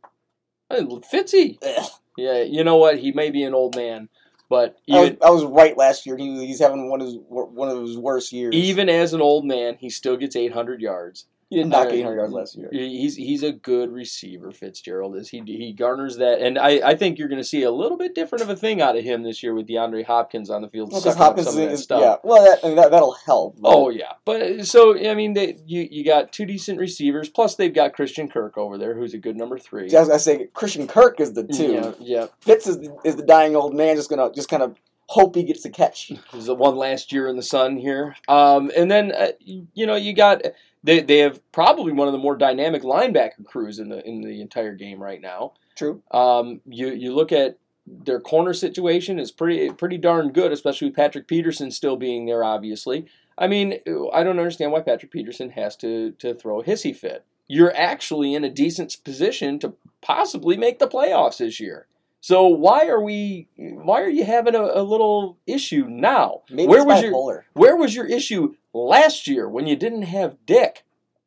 uh, 0.70 0.82
Fitzy. 1.12 1.58
Ugh. 1.62 1.90
Yeah, 2.16 2.42
you 2.42 2.64
know 2.64 2.76
what? 2.76 2.98
He 2.98 3.12
may 3.12 3.30
be 3.30 3.44
an 3.44 3.54
old 3.54 3.76
man, 3.76 4.08
but 4.48 4.76
I 4.90 5.00
was, 5.00 5.10
I 5.24 5.30
was 5.30 5.44
right 5.44 5.76
last 5.76 6.04
year. 6.06 6.16
He, 6.16 6.46
he's 6.46 6.58
having 6.60 6.90
one 6.90 7.00
of 7.00 7.06
his 7.06 7.16
one 7.28 7.68
of 7.68 7.80
his 7.82 7.96
worst 7.96 8.32
years. 8.32 8.54
even 8.54 8.88
as 8.88 9.14
an 9.14 9.20
old 9.22 9.46
man, 9.46 9.76
he 9.78 9.88
still 9.90 10.16
gets 10.16 10.36
800 10.36 10.80
yards. 10.82 11.26
He 11.50 11.56
did 11.56 11.66
knock 11.66 11.88
uh, 11.88 11.90
800 11.90 12.14
yards 12.14 12.32
last 12.32 12.56
year. 12.56 12.68
He's 12.70 13.16
he's 13.16 13.42
a 13.42 13.50
good 13.50 13.90
receiver, 13.90 14.52
Fitzgerald 14.52 15.16
is. 15.16 15.28
He 15.28 15.40
he 15.40 15.72
garners 15.72 16.16
that, 16.18 16.40
and 16.40 16.56
I, 16.56 16.80
I 16.90 16.94
think 16.94 17.18
you're 17.18 17.28
going 17.28 17.40
to 17.40 17.46
see 17.46 17.64
a 17.64 17.72
little 17.72 17.98
bit 17.98 18.14
different 18.14 18.42
of 18.42 18.50
a 18.50 18.54
thing 18.54 18.80
out 18.80 18.96
of 18.96 19.02
him 19.02 19.24
this 19.24 19.42
year 19.42 19.52
with 19.52 19.66
DeAndre 19.66 20.06
Hopkins 20.06 20.48
on 20.48 20.62
the 20.62 20.68
field. 20.68 20.94
Up 20.94 21.16
Hopkins 21.16 21.48
of 21.48 21.56
that 21.56 21.72
is 21.72 21.82
stuff. 21.82 22.02
yeah. 22.02 22.16
Well, 22.22 22.44
that, 22.44 22.60
I 22.64 22.68
mean, 22.68 22.76
that 22.76 22.92
that'll 22.92 23.16
help. 23.26 23.58
Oh 23.64 23.90
yeah, 23.90 24.12
but 24.24 24.64
so 24.64 24.96
I 24.96 25.14
mean, 25.14 25.32
they, 25.32 25.56
you 25.66 25.88
you 25.90 26.04
got 26.04 26.32
two 26.32 26.46
decent 26.46 26.78
receivers. 26.78 27.28
Plus, 27.28 27.56
they've 27.56 27.74
got 27.74 27.94
Christian 27.94 28.28
Kirk 28.28 28.56
over 28.56 28.78
there, 28.78 28.94
who's 28.94 29.12
a 29.12 29.18
good 29.18 29.36
number 29.36 29.58
three. 29.58 29.92
I 29.92 30.02
was 30.02 30.22
say 30.22 30.46
Christian 30.54 30.86
Kirk 30.86 31.18
is 31.18 31.32
the 31.32 31.42
two. 31.42 31.72
Yeah, 31.72 31.92
yeah. 31.98 32.26
Fitz 32.40 32.68
is 32.68 32.78
the, 32.78 32.96
is 33.04 33.16
the 33.16 33.26
dying 33.26 33.56
old 33.56 33.74
man, 33.74 33.96
just 33.96 34.08
gonna 34.08 34.30
just 34.32 34.48
kind 34.48 34.62
of 34.62 34.76
hope 35.10 35.34
he 35.34 35.42
gets 35.42 35.64
the 35.64 35.70
catch. 35.70 36.12
There's 36.30 36.46
the 36.46 36.54
one 36.54 36.76
last 36.76 37.12
year 37.12 37.26
in 37.26 37.34
the 37.34 37.42
sun 37.42 37.76
here. 37.76 38.14
Um, 38.28 38.70
and 38.76 38.88
then 38.88 39.10
uh, 39.10 39.32
you, 39.40 39.66
you 39.74 39.86
know 39.86 39.96
you 39.96 40.14
got 40.14 40.42
they 40.82 41.00
they 41.00 41.18
have 41.18 41.40
probably 41.52 41.92
one 41.92 42.08
of 42.08 42.12
the 42.12 42.18
more 42.18 42.36
dynamic 42.36 42.82
linebacker 42.82 43.44
crews 43.44 43.78
in 43.78 43.88
the 43.88 44.06
in 44.06 44.20
the 44.20 44.40
entire 44.40 44.74
game 44.74 45.02
right 45.02 45.20
now. 45.20 45.52
True. 45.76 46.02
Um, 46.10 46.60
you 46.66 46.88
you 46.88 47.14
look 47.14 47.32
at 47.32 47.58
their 47.86 48.20
corner 48.20 48.54
situation 48.54 49.18
is 49.18 49.30
pretty 49.30 49.70
pretty 49.70 49.98
darn 49.98 50.32
good, 50.32 50.52
especially 50.52 50.88
with 50.88 50.96
Patrick 50.96 51.26
Peterson 51.26 51.70
still 51.70 51.96
being 51.96 52.26
there. 52.26 52.44
Obviously, 52.44 53.06
I 53.36 53.46
mean 53.46 53.78
I 54.12 54.22
don't 54.22 54.38
understand 54.38 54.72
why 54.72 54.80
Patrick 54.80 55.12
Peterson 55.12 55.50
has 55.50 55.76
to 55.76 56.12
to 56.12 56.34
throw 56.34 56.60
a 56.60 56.64
hissy 56.64 56.96
fit. 56.96 57.24
You're 57.46 57.76
actually 57.76 58.34
in 58.34 58.44
a 58.44 58.50
decent 58.50 58.96
position 59.04 59.58
to 59.58 59.74
possibly 60.00 60.56
make 60.56 60.78
the 60.78 60.86
playoffs 60.86 61.38
this 61.38 61.58
year. 61.58 61.88
So 62.20 62.46
why 62.46 62.86
are 62.86 63.00
we? 63.00 63.48
Why 63.56 64.02
are 64.02 64.08
you 64.08 64.24
having 64.24 64.54
a, 64.54 64.62
a 64.62 64.82
little 64.82 65.38
issue 65.46 65.86
now? 65.88 66.42
Maybe 66.50 66.68
Where 66.68 66.84
was 66.84 67.02
your. 67.02 67.46
Where 67.54 67.76
was 67.76 67.94
your 67.94 68.06
issue 68.06 68.54
last 68.72 69.26
year 69.26 69.48
when 69.48 69.66
you 69.66 69.76
didn't 69.76 70.02
have 70.02 70.36
Dick? 70.46 70.84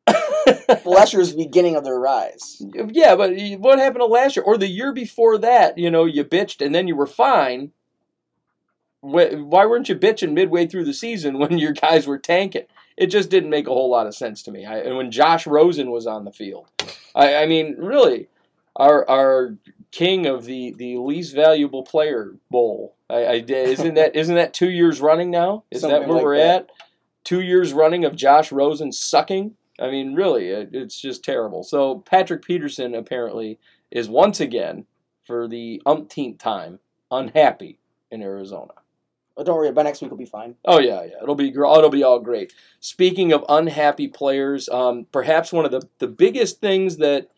Well, 0.86 0.96
last 0.96 1.14
year 1.14 1.20
was 1.20 1.32
the 1.36 1.44
beginning 1.44 1.76
of 1.76 1.84
their 1.84 2.00
rise. 2.00 2.62
Yeah, 2.74 3.16
but 3.16 3.32
what 3.60 3.80
happened 3.80 4.02
to 4.02 4.06
last 4.06 4.36
year 4.36 4.44
or 4.44 4.58
the 4.58 4.68
year 4.68 4.92
before 4.92 5.38
that? 5.38 5.78
You 5.78 5.90
know, 5.90 6.06
you 6.06 6.24
bitched 6.26 6.66
and 6.66 6.74
then 6.74 6.88
you 6.88 6.96
were 6.96 7.08
fine. 7.08 7.72
Why 9.02 9.66
weren't 9.66 9.90
you 9.90 9.96
bitching 9.96 10.34
midway 10.34 10.68
through 10.68 10.86
the 10.86 10.94
season 10.94 11.38
when 11.40 11.58
your 11.58 11.74
guys 11.74 12.08
were 12.08 12.18
tanking? 12.18 12.66
It 12.98 13.08
just 13.08 13.30
didn't 13.30 13.50
make 13.50 13.68
a 13.68 13.72
whole 13.72 13.90
lot 13.90 14.08
of 14.08 14.16
sense 14.16 14.44
to 14.44 14.52
me. 14.52 14.66
I, 14.66 14.80
and 14.80 14.98
when 14.98 15.12
Josh 15.12 15.48
Rosen 15.48 15.92
was 15.92 16.08
on 16.08 16.26
the 16.26 16.32
field, 16.32 16.68
I, 17.16 17.36
I 17.36 17.46
mean, 17.46 17.76
really, 17.78 18.28
our 18.76 19.10
our 19.10 19.56
king 19.92 20.26
of 20.26 20.46
the, 20.46 20.74
the 20.78 20.98
least 20.98 21.34
valuable 21.36 21.84
player 21.84 22.36
bowl. 22.50 22.96
I, 23.10 23.16
I 23.16 23.34
isn't 23.48 23.94
that 23.96 24.16
isn't 24.16 24.36
that 24.36 24.54
two 24.54 24.70
years 24.70 25.00
running 25.00 25.32
now? 25.32 25.64
Is 25.72 25.84
that 25.84 26.08
where 26.08 26.16
like 26.16 26.24
we're 26.24 26.38
that. 26.38 26.62
at? 26.62 26.70
Two 27.24 27.42
years 27.42 27.74
running 27.74 28.06
of 28.06 28.16
Josh 28.16 28.52
Rosen 28.52 28.92
sucking. 28.92 29.56
I 29.80 29.90
mean, 29.90 30.14
really, 30.14 30.50
it, 30.50 30.70
it's 30.74 31.00
just 31.00 31.24
terrible. 31.24 31.64
So 31.64 32.00
Patrick 32.00 32.44
Peterson 32.44 32.94
apparently 32.94 33.60
is 33.92 34.10
once 34.10 34.40
again, 34.40 34.86
for 35.26 35.48
the 35.48 35.82
umpteenth 35.86 36.38
time, 36.38 36.80
unhappy 37.10 37.80
in 38.12 38.22
Arizona. 38.22 38.74
But 39.36 39.46
don't 39.46 39.56
worry, 39.56 39.72
by 39.72 39.84
next 39.84 40.02
week 40.02 40.12
we'll 40.12 40.18
be 40.18 40.26
fine. 40.26 40.56
Oh 40.66 40.80
yeah, 40.80 41.04
yeah, 41.04 41.16
it'll 41.22 41.36
be 41.36 41.50
it'll 41.50 41.90
be 41.90 42.04
all 42.04 42.20
great. 42.20 42.54
Speaking 42.80 43.32
of 43.32 43.44
unhappy 43.50 44.08
players, 44.08 44.70
um, 44.70 45.08
perhaps 45.12 45.52
one 45.52 45.66
of 45.66 45.72
the 45.72 45.88
the 45.98 46.08
biggest 46.08 46.62
things 46.62 46.98
that 46.98 47.30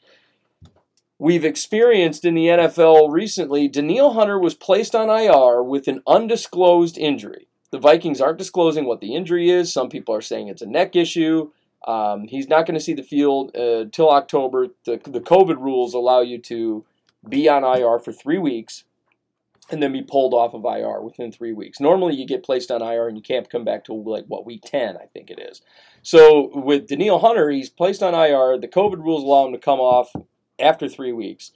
we've 1.18 1.46
experienced 1.46 2.26
in 2.26 2.36
the 2.36 2.48
NFL 2.48 3.12
recently, 3.12 3.70
Danielle 3.70 4.14
Hunter 4.14 4.38
was 4.38 4.54
placed 4.54 4.94
on 4.94 5.10
IR 5.10 5.64
with 5.64 5.88
an 5.88 6.02
undisclosed 6.06 6.98
injury. 6.98 7.48
The 7.76 7.82
Vikings 7.82 8.22
aren't 8.22 8.38
disclosing 8.38 8.86
what 8.86 9.02
the 9.02 9.14
injury 9.14 9.50
is. 9.50 9.74
Some 9.74 9.90
people 9.90 10.16
are 10.16 10.22
saying 10.22 10.48
it's 10.48 10.62
a 10.62 10.66
neck 10.66 10.96
issue. 10.96 11.52
Um, 11.86 12.26
he's 12.26 12.48
not 12.48 12.66
going 12.66 12.76
to 12.76 12.84
see 12.84 12.94
the 12.94 13.04
field 13.04 13.54
uh, 13.54 13.84
till 13.92 14.10
October. 14.10 14.68
The, 14.86 15.02
the 15.04 15.20
COVID 15.20 15.58
rules 15.58 15.94
allow 15.94 16.22
you 16.22 16.38
to 16.44 16.86
be 17.28 17.50
on 17.50 17.66
IR 17.66 18.00
for 18.00 18.14
three 18.14 18.38
weeks 18.38 18.86
and 19.70 19.84
then 19.84 19.92
be 19.92 20.02
pulled 20.02 20.34
off 20.34 20.54
of 20.54 20.64
IR 20.64 21.02
within 21.02 21.34
three 21.34 21.52
weeks. 21.52 21.82
Normally, 21.82 22.16
you 22.16 22.26
get 22.26 22.46
placed 22.46 22.72
on 22.72 22.82
IR 22.82 23.10
and 23.10 23.18
you 23.18 23.24
can't 23.24 23.50
come 23.50 23.66
back 23.66 23.84
till 23.84 24.02
like 24.06 24.24
what 24.30 24.46
week 24.46 24.62
ten, 24.64 24.96
I 24.96 25.08
think 25.08 25.30
it 25.30 25.42
is. 25.42 25.62
So 26.02 26.58
with 26.58 26.88
Danielle 26.88 27.20
Hunter, 27.20 27.50
he's 27.50 27.70
placed 27.70 28.02
on 28.02 28.14
IR. 28.14 28.58
The 28.58 28.70
COVID 28.70 29.04
rules 29.04 29.22
allow 29.22 29.48
him 29.48 29.52
to 29.52 29.60
come 29.60 29.82
off 29.82 30.14
after 30.58 30.88
three 30.88 31.12
weeks. 31.12 31.52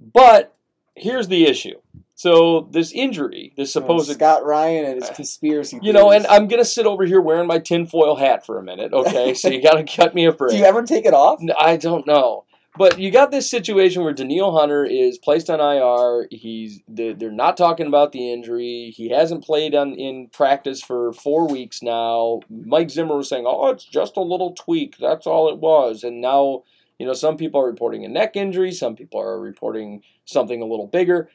But 0.00 0.56
here's 0.96 1.28
the 1.28 1.46
issue. 1.46 1.80
So 2.20 2.68
this 2.70 2.92
injury, 2.92 3.54
this 3.56 3.72
supposed 3.72 4.12
Scott 4.12 4.44
Ryan 4.44 4.84
and 4.84 4.94
his 4.96 5.08
uh, 5.08 5.14
conspiracy. 5.14 5.78
you 5.80 5.94
know, 5.94 6.10
and. 6.10 6.26
I'm 6.26 6.48
gonna 6.48 6.66
sit 6.66 6.84
over 6.84 7.06
here 7.06 7.18
wearing 7.18 7.46
my 7.46 7.58
tinfoil 7.58 8.14
hat 8.14 8.44
for 8.44 8.58
a 8.58 8.62
minute, 8.62 8.92
okay? 8.92 9.32
so 9.40 9.48
you 9.48 9.62
gotta 9.62 9.84
cut 9.84 10.14
me 10.14 10.26
a 10.26 10.32
break. 10.32 10.50
do 10.50 10.58
you 10.58 10.66
ever 10.66 10.82
take 10.82 11.06
it 11.06 11.14
off? 11.14 11.40
I 11.58 11.78
don't 11.78 12.06
know. 12.06 12.44
But 12.76 12.98
you 12.98 13.10
got 13.10 13.30
this 13.30 13.50
situation 13.50 14.02
where 14.02 14.12
Danielle 14.12 14.54
Hunter 14.54 14.84
is 14.84 15.16
placed 15.16 15.48
on 15.48 15.60
IR. 15.60 16.28
He's 16.30 16.82
they're 16.86 17.14
they're 17.14 17.32
not 17.32 17.56
talking 17.56 17.86
about 17.86 18.12
the 18.12 18.30
injury. 18.30 18.92
He 18.94 19.08
hasn't 19.08 19.42
played 19.42 19.74
on 19.74 19.94
in 19.94 20.28
practice 20.28 20.82
for 20.82 21.14
four 21.14 21.48
weeks 21.48 21.82
now. 21.82 22.40
Mike 22.50 22.90
Zimmer 22.90 23.16
was 23.16 23.30
saying, 23.30 23.46
"Oh, 23.46 23.70
it's 23.70 23.86
just 23.86 24.18
a 24.18 24.22
little 24.22 24.52
tweak. 24.52 24.98
That's 24.98 25.26
all 25.26 25.48
it 25.48 25.56
was." 25.56 26.04
And 26.04 26.20
now, 26.20 26.64
you 26.98 27.06
know, 27.06 27.14
some 27.14 27.38
people 27.38 27.62
are 27.62 27.66
reporting 27.66 28.04
a 28.04 28.08
neck 28.08 28.36
injury. 28.36 28.72
Some 28.72 28.94
people 28.94 29.22
are 29.22 29.40
reporting 29.40 30.02
something 30.26 30.60
a 30.60 30.66
little 30.66 30.86
bigger. 30.86 31.30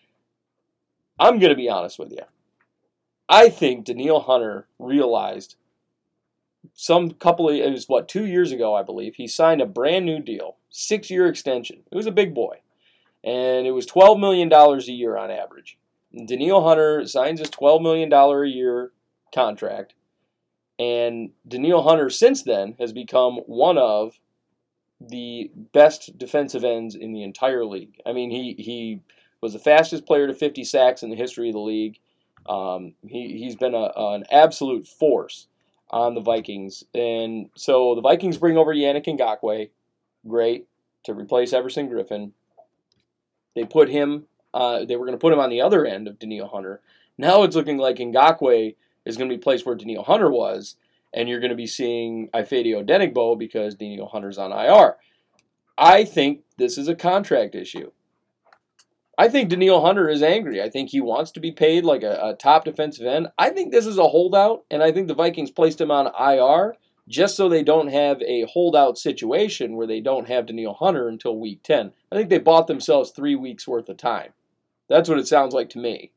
I'm 1.19 1.39
going 1.39 1.49
to 1.49 1.55
be 1.55 1.69
honest 1.69 1.97
with 1.97 2.11
you. 2.11 2.23
I 3.27 3.49
think 3.49 3.85
Danielle 3.85 4.21
Hunter 4.21 4.67
realized 4.77 5.55
some 6.73 7.11
couple 7.11 7.49
of 7.49 7.55
it 7.55 7.71
was 7.71 7.87
what 7.87 8.07
two 8.07 8.25
years 8.25 8.51
ago, 8.51 8.75
I 8.75 8.83
believe. 8.83 9.15
He 9.15 9.27
signed 9.27 9.61
a 9.61 9.65
brand 9.65 10.05
new 10.05 10.19
deal, 10.19 10.57
six 10.69 11.09
year 11.09 11.27
extension. 11.27 11.83
It 11.91 11.95
was 11.95 12.07
a 12.07 12.11
big 12.11 12.33
boy, 12.33 12.59
and 13.23 13.65
it 13.65 13.71
was 13.71 13.85
twelve 13.85 14.19
million 14.19 14.49
dollars 14.49 14.87
a 14.87 14.93
year 14.93 15.17
on 15.17 15.31
average. 15.31 15.77
And 16.13 16.27
Danielle 16.27 16.63
Hunter 16.63 17.05
signs 17.07 17.39
his 17.39 17.49
twelve 17.49 17.81
million 17.81 18.09
dollar 18.09 18.43
a 18.43 18.49
year 18.49 18.91
contract, 19.33 19.93
and 20.77 21.31
Danielle 21.47 21.83
Hunter 21.83 22.09
since 22.09 22.43
then 22.43 22.75
has 22.79 22.93
become 22.93 23.37
one 23.45 23.77
of 23.77 24.19
the 24.99 25.51
best 25.73 26.17
defensive 26.17 26.63
ends 26.63 26.95
in 26.95 27.13
the 27.13 27.23
entire 27.23 27.65
league. 27.65 28.01
I 28.05 28.13
mean, 28.13 28.31
he 28.31 28.55
he 28.57 29.01
was 29.45 29.53
the 29.53 29.59
fastest 29.59 30.07
player 30.07 30.25
to 30.25 30.33
50 30.33 30.63
sacks 30.63 31.03
in 31.03 31.11
the 31.11 31.15
history 31.15 31.49
of 31.49 31.53
the 31.53 31.59
league. 31.59 31.99
Um, 32.49 32.95
he 33.07 33.37
he's 33.37 33.55
been 33.55 33.75
a, 33.75 33.91
an 33.95 34.25
absolute 34.31 34.87
force 34.87 35.47
on 35.91 36.15
the 36.15 36.21
Vikings. 36.21 36.83
And 36.95 37.49
so 37.55 37.93
the 37.93 38.01
Vikings 38.01 38.37
bring 38.37 38.57
over 38.57 38.73
Yannick 38.73 39.05
Ngakoue, 39.05 39.69
great, 40.27 40.67
to 41.03 41.13
replace 41.13 41.53
Everson 41.53 41.89
Griffen. 41.89 42.31
They 43.55 43.65
put 43.65 43.89
him, 43.89 44.25
uh, 44.51 44.83
they 44.83 44.95
were 44.95 45.05
going 45.05 45.17
to 45.17 45.21
put 45.21 45.31
him 45.31 45.39
on 45.39 45.51
the 45.51 45.61
other 45.61 45.85
end 45.85 46.07
of 46.07 46.17
Danielle 46.17 46.47
Hunter. 46.47 46.81
Now 47.19 47.43
it's 47.43 47.55
looking 47.55 47.77
like 47.77 47.97
Ngakoue 47.97 48.75
is 49.05 49.15
going 49.15 49.29
to 49.29 49.35
be 49.35 49.41
placed 49.41 49.65
where 49.65 49.75
Danielle 49.75 50.03
Hunter 50.03 50.31
was, 50.31 50.75
and 51.13 51.29
you're 51.29 51.39
going 51.39 51.51
to 51.51 51.55
be 51.55 51.67
seeing 51.67 52.29
Ifeadi 52.33 52.73
Odenigbo 52.73 53.37
because 53.37 53.75
Danielle 53.75 54.07
Hunter's 54.07 54.39
on 54.39 54.51
IR. 54.51 54.95
I 55.77 56.03
think 56.03 56.41
this 56.57 56.79
is 56.79 56.87
a 56.87 56.95
contract 56.95 57.53
issue. 57.53 57.91
I 59.17 59.29
think 59.29 59.49
Danielle 59.49 59.85
Hunter 59.85 60.09
is 60.09 60.21
angry. 60.21 60.61
I 60.61 60.69
think 60.69 60.89
he 60.89 60.99
wants 60.99 61.31
to 61.31 61.39
be 61.39 61.51
paid 61.51 61.85
like 61.85 62.03
a, 62.03 62.19
a 62.21 62.33
top 62.33 62.65
defensive 62.65 63.05
end. 63.05 63.27
I 63.37 63.49
think 63.49 63.71
this 63.71 63.85
is 63.85 63.97
a 63.97 64.07
holdout, 64.07 64.65
and 64.69 64.83
I 64.83 64.91
think 64.91 65.07
the 65.07 65.15
Vikings 65.15 65.51
placed 65.51 65.79
him 65.79 65.91
on 65.91 66.11
IR 66.19 66.75
just 67.07 67.35
so 67.35 67.47
they 67.47 67.63
don't 67.63 67.87
have 67.87 68.21
a 68.23 68.45
holdout 68.51 68.97
situation 68.97 69.75
where 69.75 69.87
they 69.87 70.01
don't 70.01 70.27
have 70.27 70.47
Danielle 70.47 70.73
Hunter 70.73 71.07
until 71.07 71.37
week 71.37 71.61
10. 71.63 71.91
I 72.11 72.15
think 72.15 72.29
they 72.29 72.39
bought 72.39 72.67
themselves 72.67 73.11
three 73.11 73.35
weeks 73.35 73.67
worth 73.67 73.89
of 73.89 73.97
time. 73.97 74.33
That's 74.89 75.07
what 75.07 75.19
it 75.19 75.27
sounds 75.27 75.53
like 75.53 75.69
to 75.71 75.79
me. 75.79 76.11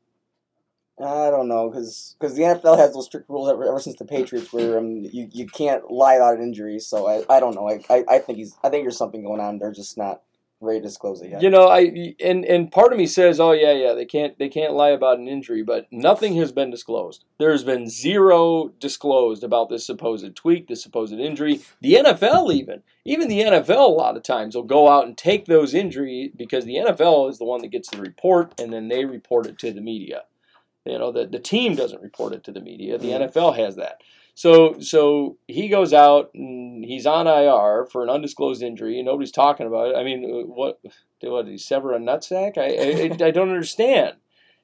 I 0.99 1.29
don't 1.29 1.47
know 1.47 1.69
because 1.69 2.15
the 2.19 2.27
NFL 2.27 2.77
has 2.77 2.93
those 2.93 3.05
strict 3.05 3.29
rules 3.29 3.49
ever, 3.49 3.65
ever 3.65 3.79
since 3.79 3.95
the 3.95 4.05
Patriots 4.05 4.51
where 4.51 4.77
um, 4.77 5.07
you, 5.11 5.29
you 5.31 5.47
can't 5.47 5.89
lie 5.89 6.15
about 6.15 6.37
an 6.37 6.43
injury. 6.43 6.77
So 6.79 7.07
I, 7.07 7.23
I 7.33 7.39
don't 7.39 7.55
know. 7.55 7.69
I, 7.69 7.81
I, 7.89 8.03
I 8.09 8.19
think 8.19 8.37
he's 8.37 8.57
I 8.63 8.69
think 8.69 8.83
there's 8.83 8.97
something 8.97 9.23
going 9.23 9.39
on. 9.39 9.59
They're 9.59 9.71
just 9.71 9.97
not 9.97 10.21
to 10.61 10.79
disclose 10.81 11.21
it 11.21 11.31
yet. 11.31 11.41
You 11.41 11.49
know, 11.49 11.67
I 11.67 12.13
and 12.19 12.43
and 12.45 12.71
part 12.71 12.91
of 12.91 12.97
me 12.99 13.07
says, 13.07 13.39
"Oh 13.39 13.51
yeah, 13.51 13.71
yeah, 13.71 13.93
they 13.93 14.05
can't 14.05 14.37
they 14.37 14.49
can't 14.49 14.73
lie 14.73 14.89
about 14.89 15.19
an 15.19 15.27
injury," 15.27 15.63
but 15.63 15.87
nothing 15.91 16.35
has 16.35 16.51
been 16.51 16.69
disclosed. 16.69 17.23
There's 17.37 17.63
been 17.63 17.89
zero 17.89 18.69
disclosed 18.79 19.43
about 19.43 19.69
this 19.69 19.85
supposed 19.85 20.35
tweak, 20.35 20.67
this 20.67 20.83
supposed 20.83 21.13
injury. 21.13 21.61
The 21.81 21.95
NFL 21.95 22.53
even, 22.53 22.83
even 23.05 23.27
the 23.27 23.39
NFL 23.41 23.85
a 23.87 23.93
lot 23.93 24.17
of 24.17 24.23
times 24.23 24.55
will 24.55 24.63
go 24.63 24.89
out 24.89 25.05
and 25.07 25.17
take 25.17 25.45
those 25.45 25.73
injuries 25.73 26.31
because 26.35 26.65
the 26.65 26.75
NFL 26.75 27.29
is 27.29 27.37
the 27.37 27.45
one 27.45 27.61
that 27.61 27.71
gets 27.71 27.89
the 27.89 28.01
report 28.01 28.59
and 28.59 28.73
then 28.73 28.87
they 28.89 29.05
report 29.05 29.45
it 29.47 29.57
to 29.59 29.71
the 29.71 29.81
media. 29.81 30.23
You 30.85 30.97
know, 30.97 31.11
the 31.11 31.25
the 31.25 31.39
team 31.39 31.75
doesn't 31.75 32.01
report 32.01 32.33
it 32.33 32.43
to 32.45 32.51
the 32.51 32.61
media. 32.61 32.97
The 32.97 33.09
Mhm. 33.11 33.29
NFL 33.31 33.55
has 33.57 33.75
that. 33.75 34.01
So 34.39 34.79
so 34.79 35.35
he 35.49 35.67
goes 35.67 35.91
out 35.91 36.31
and 36.33 36.85
he's 36.85 37.05
on 37.05 37.27
IR 37.27 37.85
for 37.91 38.03
an 38.03 38.09
undisclosed 38.09 38.63
injury 38.63 38.97
and 38.97 39.05
nobody's 39.05 39.33
talking 39.33 39.67
about 39.67 39.89
it. 39.89 39.97
I 39.97 40.03
mean, 40.05 40.23
uh, 40.23 40.47
what 40.47 40.79
did 41.19 41.29
what 41.29 41.43
did 41.43 41.51
he 41.51 41.57
sever 41.57 41.93
a 41.93 41.99
nutsack? 41.99 42.57
I 42.57 42.67
I, 43.25 43.27
I 43.27 43.31
don't 43.31 43.49
understand. 43.49 44.13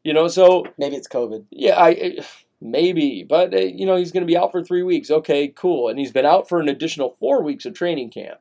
You 0.02 0.14
know, 0.14 0.30
so 0.30 0.66
Maybe 0.78 0.96
it's 0.96 1.10
COVID. 1.10 1.48
yeah, 1.52 1.76
I 1.76 1.90
I- 1.90 2.26
maybe, 2.62 3.26
but 3.28 3.54
uh, 3.54 3.58
you 3.58 3.86
know 3.86 3.98
he's 3.98 4.14
going 4.14 4.22
to 4.24 4.32
be 4.34 4.38
out 4.38 4.54
for 4.54 4.64
three 4.64 4.82
weeks. 4.84 5.12
Okay, 5.12 5.50
cool, 5.50 5.90
and 5.90 6.00
he's 6.00 6.14
been 6.14 6.26
out 6.26 6.48
for 6.48 6.62
an 6.62 6.70
additional 6.70 7.10
four 7.20 7.44
weeks 7.44 7.66
of 7.66 7.74
training 7.74 8.12
camp. 8.12 8.40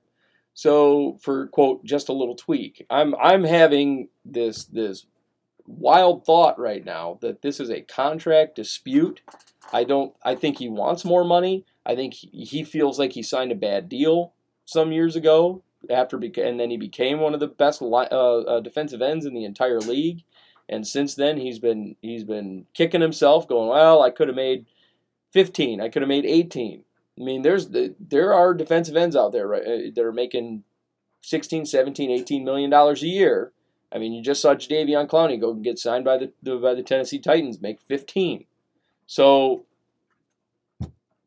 So 0.55 1.18
for 1.20 1.49
quote 1.49 1.85
just 1.85 2.09
a 2.09 2.12
little 2.12 2.37
tweak, 2.37 2.87
I'm 2.88 3.12
I'm 3.16 3.42
having 3.42 4.09
this 4.25 4.66
this 4.66 5.05
wild 5.66 6.24
thought 6.24 6.59
right 6.59 6.85
now 6.85 7.18
that 7.20 7.42
this 7.42 7.61
is 7.61 7.70
a 7.70 7.83
contract 7.83 8.57
dispute. 8.57 9.20
I 9.72 9.85
don't. 9.85 10.14
I 10.22 10.35
think 10.35 10.59
he 10.59 10.68
wants 10.68 11.05
more 11.05 11.24
money. 11.24 11.64
I 11.87 11.94
think 11.94 12.14
he, 12.14 12.64
feels 12.64 12.98
like 12.98 13.12
he 13.12 13.22
signed 13.22 13.53
a 13.53 13.57
bad 13.57 13.88
deal 13.88 14.33
some 14.64 14.92
years 14.92 15.16
ago 15.16 15.62
after, 15.90 16.16
and 16.16 16.59
then 16.59 16.70
he 16.70 16.79
became 16.79 17.20
one 17.20 17.35
of 17.35 17.40
the 17.40 17.46
best 17.46 17.83
uh, 17.83 17.94
uh, 17.94 18.61
defensive 18.61 19.03
ends 19.03 19.27
in 19.27 19.35
the 19.35 19.44
entire 19.44 19.81
league. 19.81 20.22
And 20.66 20.87
since 20.87 21.14
then, 21.14 21.37
he's 21.37 21.59
been 21.59 21.96
he's 22.00 22.24
been 22.24 22.66
kicking 22.72 23.03
himself, 23.03 23.46
going, 23.46 23.68
"Well, 23.68 24.03
I 24.03 24.11
could 24.11 24.29
have 24.29 24.37
made 24.37 24.66
15. 25.33 25.81
I 25.81 25.88
could 25.88 26.03
have 26.03 26.09
made 26.09 26.24
18." 26.24 26.85
I 27.18 27.22
mean, 27.22 27.42
there's 27.42 27.68
the, 27.68 27.94
there 28.00 28.33
are 28.33 28.55
defensive 28.55 28.96
ends 28.96 29.14
out 29.14 29.33
there 29.33 29.46
right, 29.46 29.62
uh, 29.62 29.90
that 29.94 30.05
are 30.05 30.12
making 30.12 30.64
16, 31.20 31.66
17, 31.66 32.11
18 32.11 32.44
million 32.44 32.70
dollars 32.70 33.03
a 33.03 33.09
year. 33.09 33.53
I 33.94 33.98
mean, 33.98 34.12
you 34.12 34.22
just 34.22 34.42
saw 34.42 34.54
Jadeveon 34.54 35.07
Clowney 35.09 35.40
go 35.40 35.52
and 35.52 35.62
get 35.62 35.78
signed 35.78 36.04
by 36.04 36.18
the, 36.18 36.33
the 36.42 36.57
by 36.57 36.74
the 36.74 36.83
Tennessee 36.83 37.20
Titans, 37.20 37.61
make 37.61 37.80
15. 37.80 38.44
So, 39.07 39.64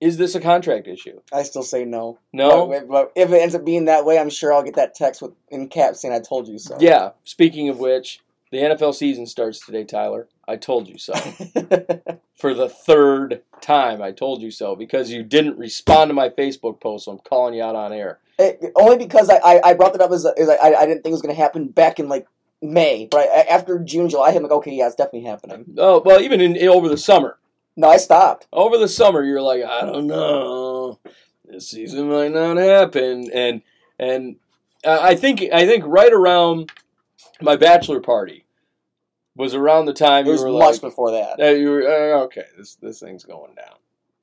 is 0.01 0.17
this 0.17 0.35
a 0.35 0.41
contract 0.41 0.87
issue? 0.87 1.21
I 1.31 1.43
still 1.43 1.63
say 1.63 1.85
no. 1.85 2.19
No. 2.33 2.67
But, 2.67 2.87
but 2.89 3.11
if 3.15 3.31
it 3.31 3.41
ends 3.41 3.55
up 3.55 3.63
being 3.63 3.85
that 3.85 4.03
way, 4.03 4.19
I'm 4.19 4.29
sure 4.29 4.53
I'll 4.53 4.63
get 4.63 4.75
that 4.75 4.95
text 4.95 5.21
with 5.21 5.31
in 5.49 5.69
caps 5.69 6.01
saying 6.01 6.13
I 6.13 6.19
told 6.19 6.47
you 6.49 6.59
so. 6.59 6.77
Yeah. 6.79 7.11
Speaking 7.23 7.69
of 7.69 7.79
which, 7.79 8.19
the 8.51 8.57
NFL 8.57 8.95
season 8.95 9.25
starts 9.27 9.65
today, 9.65 9.85
Tyler. 9.85 10.27
I 10.47 10.57
told 10.57 10.87
you 10.87 10.97
so. 10.97 11.13
For 12.35 12.53
the 12.53 12.69
third 12.69 13.41
time, 13.61 14.01
I 14.01 14.11
told 14.11 14.41
you 14.41 14.51
so 14.51 14.75
because 14.75 15.09
you 15.09 15.23
didn't 15.23 15.57
respond 15.57 16.09
to 16.09 16.13
my 16.13 16.29
Facebook 16.29 16.79
post. 16.79 17.05
So 17.05 17.13
I'm 17.13 17.19
calling 17.19 17.53
you 17.55 17.63
out 17.63 17.75
on 17.75 17.93
air. 17.93 18.19
It- 18.37 18.71
only 18.75 18.97
because 18.97 19.29
I, 19.29 19.37
I, 19.37 19.61
I 19.69 19.73
brought 19.73 19.93
that 19.93 20.01
up 20.01 20.11
as, 20.11 20.25
a, 20.25 20.33
as 20.37 20.49
I, 20.49 20.73
I 20.73 20.85
didn't 20.85 21.03
think 21.03 21.07
it 21.07 21.11
was 21.11 21.21
going 21.21 21.35
to 21.35 21.41
happen 21.41 21.69
back 21.69 21.99
in 21.99 22.07
like 22.07 22.27
May, 22.61 23.07
but 23.09 23.19
I, 23.29 23.41
after 23.49 23.79
June, 23.79 24.09
July, 24.09 24.29
I'm 24.31 24.41
like, 24.43 24.51
okay, 24.51 24.71
yeah, 24.73 24.87
it's 24.87 24.95
definitely 24.95 25.29
happening. 25.29 25.65
Oh 25.77 26.01
well, 26.03 26.19
even 26.21 26.41
in 26.41 26.67
over 26.67 26.89
the 26.89 26.97
summer. 26.97 27.37
No, 27.75 27.87
I 27.89 27.97
stopped. 27.97 28.47
over 28.51 28.77
the 28.79 28.87
summer 28.87 29.23
you're 29.23 29.41
like 29.41 29.63
i 29.63 29.81
don't 29.81 30.07
know 30.07 30.97
this 31.45 31.69
season 31.69 32.09
might 32.09 32.31
not 32.31 32.57
happen 32.57 33.29
and 33.31 33.61
and 33.99 34.37
uh, 34.83 34.97
i 34.99 35.15
think 35.15 35.43
i 35.53 35.65
think 35.67 35.83
right 35.85 36.11
around 36.11 36.71
my 37.39 37.55
bachelor 37.55 37.99
party 38.01 38.45
was 39.35 39.53
around 39.53 39.85
the 39.85 39.93
time 39.93 40.23
It 40.25 40.29
you 40.29 40.31
was 40.31 40.41
were 40.43 40.49
much 40.51 40.73
like 40.73 40.81
before 40.81 41.11
that. 41.11 41.39
uh, 41.39 41.49
you 41.51 41.69
were 41.69 41.83
uh, 41.83 42.23
okay 42.23 42.45
this 42.57 42.75
this 42.81 42.99
thing's 42.99 43.23
going 43.23 43.53
down 43.53 43.75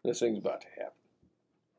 this 0.05 0.19
thing's 0.19 0.39
about 0.39 0.61
to 0.63 0.67
happen 0.77 0.93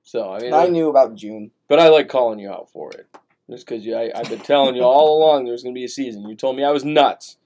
so 0.03 0.31
i 0.31 0.39
mean 0.39 0.53
I 0.53 0.67
knew 0.67 0.87
about 0.89 1.15
June. 1.15 1.51
but 1.67 1.77
i 1.79 1.89
like 1.89 2.07
calling 2.07 2.39
you 2.39 2.49
out 2.49 2.71
for 2.71 2.91
it 2.93 3.05
just 3.49 3.67
because 3.67 3.87
I, 3.87 4.11
i've 4.15 4.29
been 4.29 4.39
telling 4.39 4.75
you 4.75 4.83
all 4.83 5.17
along 5.17 5.45
there's 5.45 5.63
going 5.63 5.73
to 5.73 5.79
be 5.79 5.85
a 5.85 5.89
season 5.89 6.27
you 6.27 6.35
told 6.35 6.55
me 6.55 6.63
i 6.63 6.71
was 6.71 6.83
nuts 6.85 7.37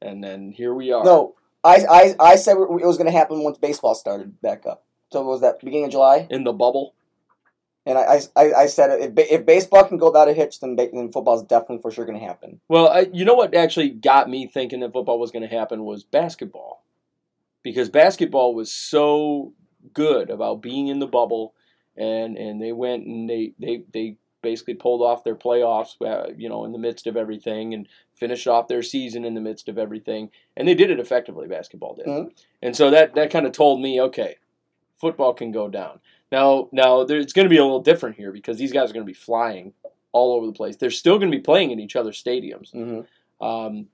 and 0.00 0.22
then 0.22 0.52
here 0.52 0.72
we 0.74 0.92
are 0.92 1.04
No, 1.04 1.34
I, 1.64 1.84
I, 1.90 2.14
I 2.20 2.36
said 2.36 2.56
it 2.56 2.68
was 2.68 2.96
going 2.96 3.10
to 3.10 3.18
happen 3.18 3.42
once 3.42 3.58
baseball 3.58 3.96
started 3.96 4.40
back 4.40 4.64
up. 4.64 4.84
So 5.12 5.22
was 5.22 5.40
that 5.40 5.58
beginning 5.60 5.86
of 5.86 5.90
July? 5.90 6.26
in 6.30 6.44
the 6.44 6.52
bubble 6.52 6.94
And 7.84 7.98
I, 7.98 8.20
I, 8.36 8.52
I 8.52 8.66
said 8.66 8.90
if, 9.00 9.12
if 9.30 9.46
baseball 9.46 9.84
can 9.84 9.96
go 9.96 10.06
without 10.06 10.28
a 10.28 10.34
hitch, 10.34 10.60
then, 10.60 10.76
then 10.76 11.10
football's 11.10 11.42
definitely 11.42 11.80
for 11.80 11.90
sure 11.90 12.04
going 12.04 12.18
to 12.18 12.24
happen. 12.24 12.60
Well, 12.68 12.88
I, 12.88 13.08
you 13.12 13.24
know 13.24 13.34
what 13.34 13.54
actually 13.54 13.90
got 13.90 14.28
me 14.28 14.46
thinking 14.46 14.80
that 14.80 14.92
football 14.92 15.18
was 15.18 15.30
going 15.30 15.48
to 15.48 15.56
happen 15.56 15.84
was 15.84 16.04
basketball, 16.04 16.84
because 17.62 17.88
basketball 17.88 18.54
was 18.54 18.72
so 18.72 19.54
good 19.94 20.30
about 20.30 20.62
being 20.62 20.88
in 20.88 20.98
the 20.98 21.06
bubble, 21.06 21.54
and 21.96 22.36
and 22.36 22.60
they 22.62 22.72
went 22.72 23.06
and 23.06 23.28
they 23.28 23.54
they 23.58 23.82
they 23.92 24.16
basically 24.50 24.74
pulled 24.74 25.02
off 25.02 25.24
their 25.24 25.34
playoffs, 25.34 25.94
uh, 26.00 26.32
you 26.36 26.48
know, 26.48 26.64
in 26.64 26.72
the 26.72 26.78
midst 26.78 27.06
of 27.06 27.16
everything, 27.16 27.74
and 27.74 27.86
finished 28.12 28.46
off 28.48 28.68
their 28.68 28.82
season 28.82 29.24
in 29.24 29.34
the 29.34 29.40
midst 29.40 29.68
of 29.68 29.76
everything, 29.78 30.30
and 30.56 30.66
they 30.66 30.74
did 30.74 30.90
it 30.90 30.98
effectively. 31.00 31.46
Basketball 31.46 31.94
did, 31.94 32.06
Mhm. 32.06 32.30
and 32.62 32.74
so 32.74 32.90
that 32.90 33.14
that 33.14 33.30
kind 33.30 33.46
of 33.46 33.52
told 33.52 33.80
me, 33.80 34.00
okay, 34.00 34.36
football 34.96 35.32
can 35.34 35.52
go 35.52 35.68
down. 35.68 36.00
Now, 36.32 36.68
now 36.72 37.04
there, 37.04 37.18
it's 37.18 37.32
going 37.32 37.46
to 37.46 37.56
be 37.56 37.58
a 37.58 37.64
little 37.64 37.80
different 37.90 38.16
here 38.16 38.32
because 38.32 38.58
these 38.58 38.72
guys 38.72 38.90
are 38.90 38.94
going 38.94 39.06
to 39.06 39.12
be 39.12 39.24
flying 39.30 39.72
all 40.12 40.32
over 40.34 40.46
the 40.46 40.52
place. 40.52 40.76
They're 40.76 40.90
still 40.90 41.18
going 41.18 41.30
to 41.30 41.36
be 41.36 41.42
playing 41.42 41.70
in 41.70 41.80
each 41.80 41.96
other's 41.96 42.22
stadiums. 42.22 42.72
Mm-hmm. 42.72 43.44
Um, 43.46 43.88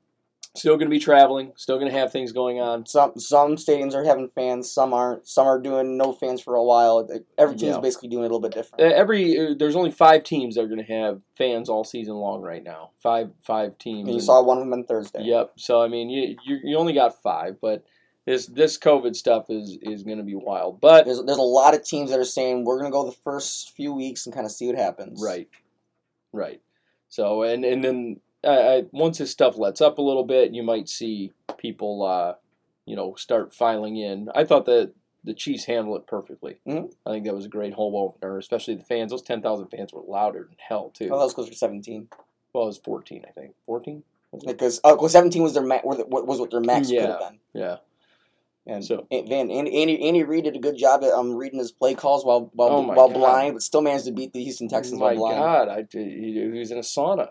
still 0.54 0.76
going 0.76 0.86
to 0.86 0.90
be 0.90 0.98
traveling. 1.00 1.52
Still 1.56 1.78
going 1.78 1.90
to 1.90 1.98
have 1.98 2.12
things 2.12 2.32
going 2.32 2.60
on. 2.60 2.86
Some 2.86 3.18
some 3.18 3.56
stadiums 3.56 3.94
are 3.94 4.04
having 4.04 4.28
fans, 4.28 4.70
some 4.70 4.92
aren't. 4.92 5.26
Some 5.26 5.46
are 5.46 5.58
doing 5.60 5.96
no 5.96 6.12
fans 6.12 6.40
for 6.40 6.54
a 6.54 6.62
while. 6.64 7.08
Every 7.38 7.56
team's 7.56 7.74
Yeah. 7.76 7.80
basically 7.80 8.08
doing 8.08 8.22
it 8.24 8.30
a 8.30 8.34
little 8.34 8.40
bit 8.40 8.52
different. 8.54 8.82
Uh, 8.84 8.94
Every 8.94 9.38
uh, 9.38 9.54
there's 9.58 9.76
only 9.76 9.90
five 9.90 10.24
teams 10.24 10.54
that 10.54 10.62
are 10.62 10.68
going 10.68 10.84
to 10.84 10.92
have 10.92 11.20
fans 11.36 11.68
all 11.68 11.84
season 11.84 12.14
long 12.14 12.40
right 12.42 12.62
now. 12.62 12.90
Five 13.02 13.30
five 13.42 13.78
teams. 13.78 14.08
and 14.08 14.14
you 14.14 14.20
saw 14.20 14.42
one 14.42 14.58
of 14.58 14.64
them 14.64 14.72
on 14.72 14.84
Thursday. 14.84 15.22
Yep. 15.22 15.52
So 15.56 15.82
I 15.82 15.88
mean, 15.88 16.08
you 16.10 16.36
you, 16.44 16.58
you 16.62 16.76
only 16.76 16.92
got 16.92 17.20
five, 17.22 17.56
but 17.60 17.84
this 18.26 18.46
this 18.46 18.78
COVID 18.78 19.14
stuff 19.16 19.50
is 19.50 19.76
is 19.82 20.02
going 20.02 20.18
to 20.18 20.24
be 20.24 20.34
wild. 20.34 20.80
But 20.80 21.04
There's 21.04 21.22
there's 21.24 21.38
a 21.38 21.42
lot 21.42 21.74
of 21.74 21.84
teams 21.84 22.10
that 22.10 22.18
are 22.18 22.24
saying 22.24 22.64
we're 22.64 22.78
gonna 22.78 22.90
go 22.90 23.04
the 23.04 23.16
first 23.24 23.72
few 23.76 23.92
weeks 23.92 24.24
and 24.26 24.34
kind 24.34 24.46
of 24.46 24.52
see 24.52 24.66
what 24.66 24.76
happens. 24.76 25.20
Right, 25.22 25.48
right. 26.32 26.60
So 27.08 27.42
and 27.42 27.64
and 27.64 27.84
then 27.84 28.20
uh, 28.44 28.50
I, 28.50 28.84
once 28.92 29.18
this 29.18 29.30
stuff 29.30 29.56
lets 29.58 29.80
up 29.80 29.98
a 29.98 30.02
little 30.02 30.24
bit, 30.24 30.52
you 30.52 30.62
might 30.62 30.88
see 30.88 31.32
people, 31.58 32.02
uh, 32.04 32.34
you 32.86 32.96
know, 32.96 33.14
start 33.14 33.52
filing 33.54 33.96
in. 33.96 34.28
I 34.34 34.44
thought 34.44 34.66
that 34.66 34.92
the 35.24 35.34
Chiefs 35.34 35.64
handled 35.64 36.00
it 36.02 36.06
perfectly. 36.06 36.58
Mhm. 36.66 36.92
I 37.06 37.10
think 37.12 37.24
that 37.24 37.34
was 37.34 37.46
a 37.46 37.48
great 37.48 37.72
home 37.72 37.94
opener, 37.94 38.36
especially 38.38 38.74
the 38.74 38.84
fans. 38.84 39.10
Those 39.10 39.22
ten 39.22 39.40
thousand 39.40 39.68
fans 39.68 39.92
were 39.92 40.02
louder 40.06 40.40
than 40.48 40.56
hell 40.58 40.90
too. 40.92 41.08
Oh, 41.10 41.18
that 41.18 41.24
was 41.24 41.34
closer 41.34 41.50
to 41.50 41.56
17 41.56 42.08
well, 42.52 42.64
it 42.64 42.66
was 42.68 42.78
fourteen, 42.78 43.24
I 43.28 43.32
think. 43.32 43.54
Fourteen. 43.66 44.04
because 44.46 44.80
oh, 44.84 44.96
well, 44.96 45.08
17 45.08 45.42
was 45.42 45.54
their 45.54 45.62
ma- 45.64 45.80
what 45.82 46.26
was 46.26 46.38
what 46.40 46.50
their 46.50 46.60
max 46.60 46.88
could 46.88 46.96
Yeah. 46.96 47.06
have 47.06 47.18
been. 47.20 47.38
Yeah. 47.54 47.76
And 48.66 48.84
So- 48.84 49.06
Van 49.10 49.50
Andy, 49.50 49.80
Andy 49.82 50.06
Andy 50.06 50.22
Reid 50.22 50.44
did 50.44 50.56
a 50.56 50.58
good 50.58 50.76
job 50.76 51.02
at 51.04 51.10
um 51.12 51.34
reading 51.36 51.58
his 51.58 51.72
play 51.72 51.94
calls 51.94 52.24
while 52.24 52.50
while, 52.54 52.68
Oh 52.70 52.80
while 52.82 53.08
God. 53.08 53.14
blind, 53.14 53.54
but 53.54 53.62
still 53.62 53.80
managed 53.82 54.04
to 54.06 54.12
beat 54.12 54.32
the 54.32 54.42
Houston 54.42 54.68
Texans 54.68 54.98
My 55.00 55.06
while 55.14 55.16
blind. 55.16 55.36
God, 55.38 55.68
I 55.68 55.86
he, 55.90 56.32
he 56.52 56.58
was 56.58 56.70
in 56.70 56.78
a 56.78 56.80
sauna. 56.82 57.30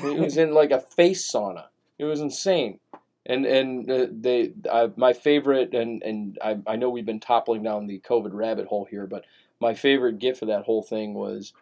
He 0.00 0.10
was 0.10 0.36
in 0.36 0.52
like 0.52 0.70
a 0.70 0.80
face 0.80 1.30
sauna. 1.30 1.66
It 1.98 2.04
was 2.04 2.20
insane. 2.20 2.80
And 3.26 3.44
and 3.44 3.90
uh, 3.90 4.06
they 4.10 4.52
I, 4.72 4.90
my 4.96 5.12
favorite 5.12 5.74
and 5.74 6.02
and 6.02 6.38
I 6.42 6.58
I 6.66 6.76
know 6.76 6.88
we've 6.88 7.04
been 7.04 7.20
toppling 7.20 7.62
down 7.62 7.86
the 7.86 8.00
COVID 8.00 8.32
rabbit 8.32 8.66
hole 8.66 8.86
here, 8.90 9.06
but 9.06 9.24
my 9.60 9.74
favorite 9.74 10.18
gif 10.18 10.40
of 10.40 10.48
that 10.48 10.64
whole 10.64 10.82
thing 10.82 11.14
was 11.14 11.52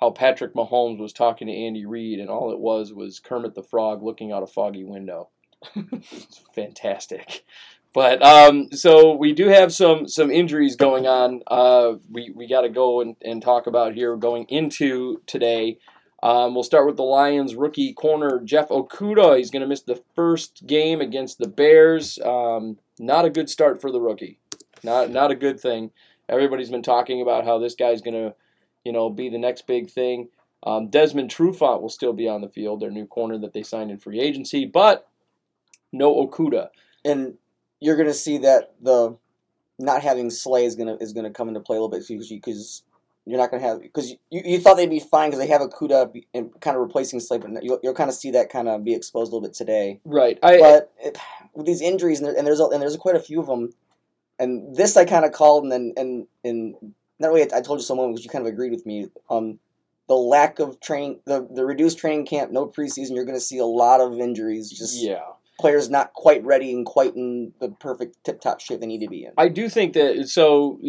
how 0.00 0.10
Patrick 0.10 0.54
Mahomes 0.54 0.98
was 0.98 1.12
talking 1.12 1.46
to 1.48 1.54
Andy 1.54 1.84
Reid, 1.84 2.20
and 2.20 2.30
all 2.30 2.52
it 2.52 2.58
was 2.58 2.92
was 2.92 3.20
Kermit 3.20 3.54
the 3.54 3.62
Frog 3.62 4.02
looking 4.02 4.32
out 4.32 4.42
a 4.42 4.46
foggy 4.46 4.84
window. 4.84 5.28
It's 5.76 6.40
fantastic. 6.54 7.44
But 7.92 8.22
um, 8.22 8.70
so 8.72 9.14
we 9.14 9.32
do 9.32 9.48
have 9.48 9.74
some 9.74 10.06
some 10.06 10.30
injuries 10.30 10.76
going 10.76 11.06
on. 11.06 11.42
Uh, 11.46 11.94
we 12.10 12.32
we 12.34 12.48
got 12.48 12.62
to 12.62 12.68
go 12.68 13.00
and, 13.00 13.16
and 13.20 13.42
talk 13.42 13.66
about 13.66 13.94
here 13.94 14.16
going 14.16 14.44
into 14.48 15.20
today. 15.26 15.78
Um, 16.22 16.54
we'll 16.54 16.64
start 16.64 16.86
with 16.86 16.96
the 16.96 17.02
Lions 17.02 17.54
rookie 17.54 17.92
corner 17.92 18.40
Jeff 18.44 18.68
Okudah. 18.68 19.38
He's 19.38 19.50
going 19.50 19.62
to 19.62 19.68
miss 19.68 19.82
the 19.82 20.02
first 20.14 20.66
game 20.66 21.00
against 21.00 21.38
the 21.38 21.48
Bears. 21.48 22.18
Um, 22.18 22.78
not 22.98 23.24
a 23.24 23.30
good 23.30 23.48
start 23.48 23.80
for 23.80 23.90
the 23.90 24.00
rookie. 24.00 24.38
Not 24.82 25.10
not 25.10 25.30
a 25.30 25.34
good 25.34 25.60
thing. 25.60 25.90
Everybody's 26.28 26.70
been 26.70 26.82
talking 26.82 27.22
about 27.22 27.44
how 27.44 27.58
this 27.58 27.74
guy's 27.74 28.02
going 28.02 28.14
to, 28.14 28.34
you 28.84 28.92
know, 28.92 29.10
be 29.10 29.28
the 29.28 29.38
next 29.38 29.66
big 29.66 29.90
thing. 29.90 30.28
Um, 30.62 30.88
Desmond 30.88 31.30
Trufant 31.30 31.80
will 31.80 31.88
still 31.88 32.12
be 32.12 32.28
on 32.28 32.42
the 32.42 32.48
field, 32.48 32.80
their 32.80 32.90
new 32.90 33.06
corner 33.06 33.38
that 33.38 33.54
they 33.54 33.62
signed 33.62 33.90
in 33.90 33.98
free 33.98 34.20
agency, 34.20 34.66
but 34.66 35.08
no 35.92 36.14
Okudah. 36.14 36.68
And 37.04 37.34
you're 37.80 37.96
gonna 37.96 38.12
see 38.12 38.38
that 38.38 38.74
the 38.80 39.16
not 39.78 40.02
having 40.02 40.28
Slay 40.28 40.66
is 40.66 40.76
gonna 40.76 40.96
is 41.00 41.14
gonna 41.14 41.30
come 41.30 41.48
into 41.48 41.60
play 41.60 41.78
a 41.78 41.80
little 41.80 41.88
bit 41.88 42.06
because 42.06 42.82
you're 43.26 43.38
not 43.38 43.50
gonna 43.50 43.62
have 43.62 43.80
because 43.80 44.10
you, 44.10 44.18
you 44.30 44.60
thought 44.60 44.76
they'd 44.76 44.90
be 44.90 45.00
fine 45.00 45.30
because 45.30 45.40
they 45.40 45.52
have 45.52 45.60
Okudah 45.60 46.12
be- 46.12 46.26
and 46.34 46.50
kind 46.60 46.76
of 46.76 46.82
replacing 46.82 47.20
Slay, 47.20 47.38
but 47.38 47.62
you'll, 47.62 47.78
you'll 47.82 47.94
kind 47.94 48.10
of 48.10 48.16
see 48.16 48.30
that 48.32 48.50
kind 48.50 48.68
of 48.68 48.84
be 48.84 48.94
exposed 48.94 49.32
a 49.32 49.34
little 49.34 49.46
bit 49.46 49.54
today. 49.54 50.00
Right. 50.04 50.38
I, 50.42 50.58
but 50.58 50.92
it, 50.98 51.18
with 51.54 51.66
these 51.66 51.80
injuries 51.80 52.18
and, 52.18 52.28
there, 52.28 52.36
and 52.36 52.46
there's 52.46 52.60
a, 52.60 52.64
and 52.64 52.80
there's 52.80 52.96
quite 52.96 53.16
a 53.16 53.20
few 53.20 53.40
of 53.40 53.46
them, 53.46 53.72
and 54.38 54.74
this 54.74 54.96
I 54.96 55.04
kind 55.04 55.24
of 55.24 55.32
called 55.32 55.64
and 55.64 55.72
then 55.72 55.92
and 55.96 56.26
and 56.44 56.94
not 57.18 57.32
really 57.32 57.52
I 57.52 57.60
told 57.60 57.78
you 57.78 57.84
someone 57.84 58.10
because 58.10 58.24
you 58.24 58.30
kind 58.30 58.46
of 58.46 58.52
agreed 58.52 58.72
with 58.72 58.86
me. 58.86 59.08
Um, 59.28 59.58
the 60.08 60.16
lack 60.16 60.58
of 60.58 60.80
training, 60.80 61.20
the 61.24 61.46
the 61.54 61.64
reduced 61.64 61.98
training 61.98 62.26
camp, 62.26 62.50
no 62.50 62.66
preseason, 62.66 63.14
you're 63.14 63.24
going 63.24 63.38
to 63.38 63.40
see 63.40 63.58
a 63.58 63.64
lot 63.64 64.00
of 64.00 64.18
injuries. 64.18 64.70
Just 64.70 65.00
yeah. 65.00 65.20
players 65.60 65.88
not 65.88 66.14
quite 66.14 66.42
ready 66.44 66.72
and 66.72 66.84
quite 66.84 67.14
in 67.14 67.52
the 67.60 67.68
perfect 67.68 68.24
tip 68.24 68.40
top 68.40 68.60
shape 68.60 68.80
they 68.80 68.86
need 68.86 69.02
to 69.02 69.08
be 69.08 69.24
in. 69.24 69.32
I 69.38 69.48
do 69.48 69.68
think 69.68 69.92
that 69.92 70.28
so 70.28 70.80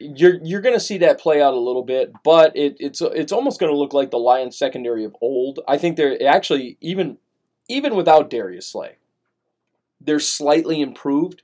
you're 0.00 0.38
you're 0.42 0.60
going 0.60 0.74
to 0.74 0.80
see 0.80 0.98
that 0.98 1.20
play 1.20 1.42
out 1.42 1.54
a 1.54 1.60
little 1.60 1.82
bit, 1.82 2.12
but 2.22 2.56
it, 2.56 2.76
it's 2.78 3.00
it's 3.00 3.32
almost 3.32 3.58
going 3.58 3.72
to 3.72 3.78
look 3.78 3.92
like 3.92 4.10
the 4.10 4.18
Lions 4.18 4.56
secondary 4.56 5.04
of 5.04 5.16
old. 5.20 5.60
I 5.66 5.78
think 5.78 5.96
they're 5.96 6.26
actually 6.26 6.76
even 6.80 7.18
even 7.68 7.96
without 7.96 8.30
Darius 8.30 8.68
Slay, 8.68 8.96
they're 10.00 10.20
slightly 10.20 10.80
improved. 10.80 11.42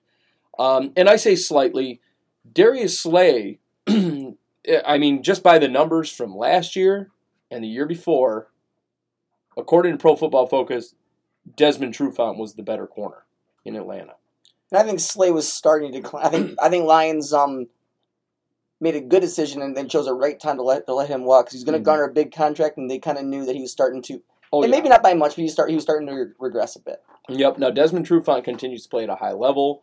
Um, 0.58 0.92
and 0.96 1.08
I 1.08 1.16
say 1.16 1.36
slightly. 1.36 2.00
Darius 2.52 3.00
Slay, 3.00 3.58
I 3.88 4.98
mean, 4.98 5.22
just 5.22 5.42
by 5.42 5.58
the 5.58 5.68
numbers 5.68 6.10
from 6.10 6.36
last 6.36 6.76
year 6.76 7.10
and 7.50 7.64
the 7.64 7.68
year 7.68 7.86
before, 7.86 8.48
according 9.56 9.92
to 9.92 9.98
Pro 9.98 10.14
Football 10.14 10.46
Focus, 10.46 10.94
Desmond 11.56 11.94
Trufant 11.94 12.38
was 12.38 12.54
the 12.54 12.62
better 12.62 12.86
corner 12.86 13.24
in 13.64 13.76
Atlanta. 13.76 14.14
And 14.70 14.80
I 14.80 14.84
think 14.84 15.00
Slay 15.00 15.30
was 15.30 15.50
starting 15.50 15.92
to 15.92 16.00
decline. 16.00 16.26
I 16.26 16.28
think 16.28 16.54
I 16.62 16.68
think 16.68 16.84
Lions 16.86 17.32
um 17.32 17.66
made 18.80 18.96
a 18.96 19.00
good 19.00 19.20
decision 19.20 19.62
and, 19.62 19.76
then 19.76 19.88
chose 19.88 20.06
a 20.06 20.14
right 20.14 20.38
time 20.38 20.56
to 20.56 20.62
let 20.62 20.87
to 20.87 20.94
let 20.94 21.08
him 21.08 21.24
walk 21.24 21.46
because 21.46 21.54
he's 21.54 21.64
going 21.64 21.78
to 21.78 21.80
Mhm. 21.80 21.84
garner 21.84 22.04
a 22.04 22.12
big 22.12 22.32
contract, 22.32 22.76
and 22.76 22.90
they 22.90 22.98
kind 22.98 23.18
of 23.18 23.24
knew 23.24 23.44
that 23.44 23.54
he 23.54 23.62
was 23.62 23.72
starting 23.72 24.02
to. 24.02 24.22
Oh, 24.52 24.62
and 24.62 24.70
yeah. 24.70 24.78
maybe 24.78 24.88
not 24.88 25.02
by 25.02 25.14
much, 25.14 25.37
but 25.37 25.42
he 25.42 25.48
start 25.48 25.68
he 25.68 25.74
was 25.74 25.84
starting 25.84 26.06
to 26.08 26.14
re- 26.14 26.32
regress 26.38 26.76
a 26.76 26.80
bit. 26.80 27.02
Yep. 27.28 27.58
Now 27.58 27.70
Desmond 27.70 28.06
Trufant 28.06 28.44
continues 28.44 28.84
to 28.84 28.88
play 28.88 29.04
at 29.04 29.10
a 29.10 29.16
high 29.16 29.32
level, 29.32 29.82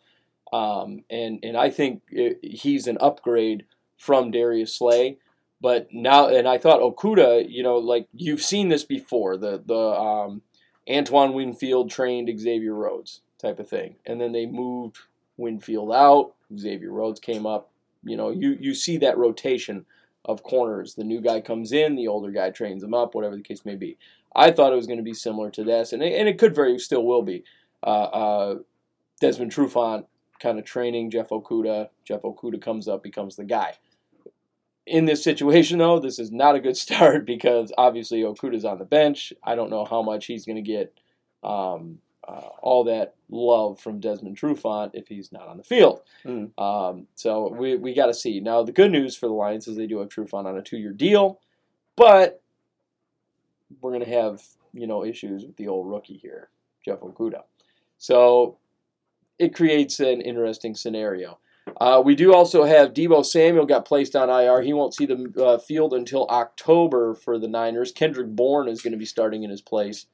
um, 0.53 1.03
and 1.09 1.39
and 1.43 1.57
I 1.57 1.69
think 1.69 2.03
it, 2.09 2.39
he's 2.43 2.87
an 2.87 2.97
upgrade 3.01 3.65
from 3.97 4.31
Darius 4.31 4.75
Slay. 4.75 5.17
But 5.59 5.93
now, 5.93 6.27
and 6.27 6.47
I 6.47 6.57
thought 6.57 6.79
Okudah, 6.79 7.45
you 7.49 7.61
know, 7.63 7.77
like 7.77 8.07
you've 8.13 8.41
seen 8.41 8.69
this 8.69 8.83
before, 8.83 9.37
the 9.37 9.61
the 9.65 9.75
um, 9.75 10.41
Antoine 10.89 11.33
Winfield 11.33 11.89
trained 11.91 12.31
Xavier 12.39 12.73
Rhodes 12.73 13.21
type 13.39 13.59
of 13.59 13.67
thing, 13.69 13.95
and 14.05 14.19
then 14.21 14.31
they 14.31 14.45
moved 14.45 14.97
Winfield 15.37 15.91
out. 15.91 16.33
Xavier 16.57 16.91
Rhodes 16.91 17.19
came 17.19 17.45
up. 17.45 17.70
You 18.03 18.17
know, 18.17 18.29
you 18.31 18.57
you 18.59 18.73
see 18.73 18.97
that 18.97 19.17
rotation 19.17 19.85
of 20.25 20.43
corners. 20.43 20.95
The 20.95 21.03
new 21.03 21.21
guy 21.21 21.41
comes 21.41 21.71
in, 21.71 21.95
the 21.95 22.07
older 22.07 22.31
guy 22.31 22.51
trains 22.51 22.83
him 22.83 22.93
up, 22.93 23.15
whatever 23.15 23.35
the 23.35 23.41
case 23.41 23.65
may 23.65 23.75
be. 23.75 23.97
I 24.35 24.51
thought 24.51 24.71
it 24.71 24.77
was 24.77 24.87
going 24.87 24.97
to 24.97 25.03
be 25.03 25.13
similar 25.13 25.49
to 25.51 25.63
this, 25.63 25.93
and 25.93 26.01
it, 26.01 26.13
and 26.13 26.27
it 26.27 26.37
could 26.37 26.55
very 26.55 26.79
still 26.79 27.05
will 27.05 27.21
be. 27.21 27.43
Uh, 27.83 27.85
uh, 27.85 28.55
Desmond 29.19 29.51
Trufant 29.51 30.05
kind 30.39 30.57
of 30.57 30.65
training 30.65 31.11
Jeff 31.11 31.29
Okudah. 31.29 31.89
Jeff 32.05 32.21
Okudah 32.21 32.61
comes 32.61 32.87
up, 32.87 33.03
becomes 33.03 33.35
the 33.35 33.43
guy. 33.43 33.75
In 34.87 35.05
this 35.05 35.23
situation, 35.23 35.77
though, 35.77 35.99
this 35.99 36.17
is 36.17 36.31
not 36.31 36.55
a 36.55 36.59
good 36.59 36.77
start 36.85 37.25
because 37.25 37.71
obviously 37.77 38.21
Okudah's 38.21 38.65
on 38.65 38.79
the 38.79 38.85
bench. 38.85 39.33
I 39.43 39.55
don't 39.55 39.69
know 39.69 39.85
how 39.85 40.01
much 40.01 40.25
he's 40.25 40.45
going 40.45 40.55
to 40.55 40.61
get 40.61 40.93
um, 41.43 41.99
uh, 42.27 42.49
all 42.61 42.83
that 42.83 43.15
love 43.29 43.79
from 43.79 43.99
Desmond 43.99 44.37
Trufant 44.37 44.91
if 44.93 45.07
he's 45.07 45.31
not 45.31 45.47
on 45.47 45.57
the 45.57 45.63
field. 45.63 46.01
Hmm. 46.23 46.45
Um, 46.57 47.07
so 47.15 47.49
we, 47.49 47.75
we 47.75 47.93
got 47.93 48.07
to 48.07 48.13
see. 48.13 48.39
Now, 48.39 48.63
the 48.63 48.71
good 48.71 48.91
news 48.91 49.15
for 49.15 49.27
the 49.27 49.33
Lions 49.33 49.67
is 49.67 49.75
they 49.75 49.87
do 49.87 49.99
have 49.99 50.09
Trufant 50.09 50.45
on 50.45 50.57
a 50.57 50.61
two 50.61 50.77
year 50.77 50.93
deal, 50.93 51.39
but 51.95 52.41
we're 53.79 53.91
going 53.91 54.05
to 54.05 54.11
have 54.11 54.43
you 54.73 54.87
know 54.87 55.03
issues 55.03 55.45
with 55.45 55.57
the 55.57 55.67
old 55.67 55.89
rookie 55.89 56.17
here, 56.17 56.49
Jeff 56.85 56.99
Okudah. 56.99 57.43
So 57.97 58.57
it 59.39 59.55
creates 59.55 59.99
an 59.99 60.21
interesting 60.21 60.75
scenario. 60.75 61.39
Uh, 61.79 62.01
we 62.03 62.15
do 62.15 62.33
also 62.33 62.63
have 62.63 62.93
Deebo 62.93 63.25
Samuel 63.25 63.65
got 63.65 63.85
placed 63.85 64.15
on 64.15 64.29
IR. 64.29 64.61
He 64.61 64.73
won't 64.73 64.93
see 64.93 65.05
the 65.05 65.31
uh, 65.43 65.57
field 65.59 65.93
until 65.93 66.27
October 66.27 67.13
for 67.13 67.37
the 67.37 67.47
Niners. 67.47 67.91
Kendrick 67.91 68.27
Bourne 68.27 68.67
is 68.67 68.81
going 68.81 68.91
to 68.91 68.97
be 68.97 69.05
starting 69.05 69.43
in 69.43 69.49
his 69.49 69.61
place. 69.61 70.07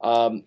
Um, 0.00 0.44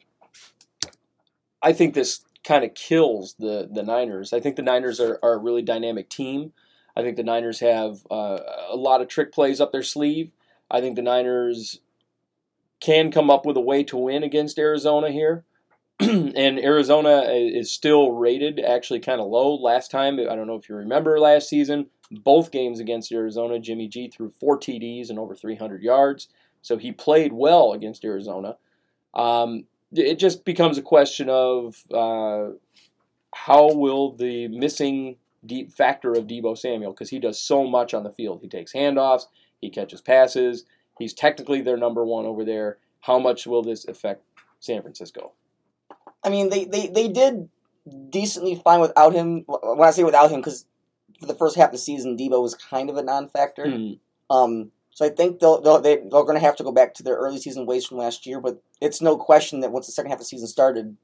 I 1.67 1.73
think 1.73 1.95
this 1.95 2.21
kind 2.45 2.63
of 2.63 2.73
kills 2.75 3.35
the 3.37 3.67
the 3.69 3.83
Niners. 3.83 4.31
I 4.31 4.39
think 4.39 4.55
the 4.55 4.61
Niners 4.61 5.01
are, 5.01 5.19
are 5.21 5.33
a 5.33 5.37
really 5.37 5.61
dynamic 5.61 6.07
team. 6.09 6.53
I 6.95 7.01
think 7.01 7.17
the 7.17 7.23
Niners 7.23 7.59
have 7.59 8.07
uh, 8.09 8.39
a 8.69 8.75
lot 8.77 9.01
of 9.01 9.09
trick 9.09 9.33
plays 9.33 9.59
up 9.59 9.73
their 9.73 9.83
sleeve. 9.83 10.31
I 10.71 10.79
think 10.79 10.95
the 10.95 11.01
Niners 11.01 11.81
can 12.79 13.11
come 13.11 13.29
up 13.29 13.45
with 13.45 13.57
a 13.57 13.61
way 13.61 13.83
to 13.83 13.97
win 13.97 14.23
against 14.23 14.57
Arizona 14.57 15.11
here. 15.11 15.43
and 15.99 16.57
Arizona 16.57 17.23
is 17.23 17.69
still 17.69 18.13
rated 18.13 18.61
actually 18.61 19.01
kind 19.01 19.19
of 19.19 19.27
low. 19.27 19.55
Last 19.55 19.91
time, 19.91 20.17
I 20.21 20.35
don't 20.35 20.47
know 20.47 20.55
if 20.55 20.69
you 20.69 20.75
remember 20.75 21.19
last 21.19 21.49
season, 21.49 21.87
both 22.11 22.51
games 22.51 22.79
against 22.79 23.11
Arizona, 23.11 23.59
Jimmy 23.59 23.89
G 23.89 24.07
threw 24.07 24.29
four 24.29 24.57
TDs 24.57 25.09
and 25.09 25.19
over 25.19 25.35
300 25.35 25.83
yards. 25.83 26.29
So 26.61 26.77
he 26.77 26.93
played 26.93 27.33
well 27.33 27.73
against 27.73 28.05
Arizona. 28.05 28.55
Um, 29.13 29.65
it 29.93 30.19
just 30.19 30.45
becomes 30.45 30.77
a 30.77 30.81
question 30.81 31.29
of 31.29 31.83
uh, 31.93 32.49
how 33.33 33.73
will 33.73 34.11
the 34.15 34.47
missing 34.47 35.17
deep 35.45 35.71
factor 35.71 36.11
of 36.13 36.27
Deebo 36.27 36.57
Samuel, 36.57 36.91
because 36.91 37.09
he 37.09 37.19
does 37.19 37.41
so 37.41 37.65
much 37.65 37.93
on 37.93 38.03
the 38.03 38.11
field. 38.11 38.41
He 38.41 38.49
takes 38.49 38.73
handoffs, 38.73 39.27
he 39.61 39.69
catches 39.69 40.01
passes, 40.01 40.65
he's 40.97 41.13
technically 41.13 41.61
their 41.61 41.77
number 41.77 42.03
one 42.03 42.25
over 42.25 42.43
there. 42.43 42.77
How 43.01 43.19
much 43.19 43.47
will 43.47 43.63
this 43.63 43.87
affect 43.87 44.23
San 44.59 44.81
Francisco? 44.81 45.33
I 46.23 46.29
mean, 46.29 46.49
they, 46.49 46.65
they, 46.65 46.87
they 46.87 47.07
did 47.07 47.47
decently 48.09 48.55
fine 48.55 48.81
without 48.81 49.13
him. 49.13 49.45
When 49.47 49.87
I 49.87 49.91
say 49.91 50.03
without 50.03 50.31
him, 50.31 50.41
because 50.41 50.65
for 51.19 51.27
the 51.27 51.35
first 51.35 51.55
half 51.55 51.67
of 51.67 51.71
the 51.73 51.77
season, 51.77 52.17
Deebo 52.17 52.41
was 52.41 52.55
kind 52.55 52.89
of 52.89 52.97
a 52.97 53.03
non-factor. 53.03 53.65
Mm, 53.65 53.99
Um, 54.29 54.71
so 54.97 55.05
I 55.05 55.09
think 55.09 55.37
they'll, 55.37 55.61
they'll 55.61 55.79
they, 55.79 55.97
they're 55.97 56.23
going 56.23 56.33
to 56.33 56.39
have 56.39 56.55
to 56.55 56.63
go 56.63 56.71
back 56.71 56.95
to 56.95 57.03
their 57.03 57.17
early 57.17 57.37
season 57.37 57.67
ways 57.67 57.85
from 57.85 57.99
last 57.99 58.25
year. 58.25 58.41
But 58.41 58.63
it's 58.81 58.99
no 58.99 59.15
question 59.15 59.59
that 59.59 59.71
once 59.71 59.85
the 59.85 59.91
second 59.91 60.09
half 60.09 60.15
of 60.15 60.21
the 60.21 60.25
season 60.25 60.47
started, 60.47 60.97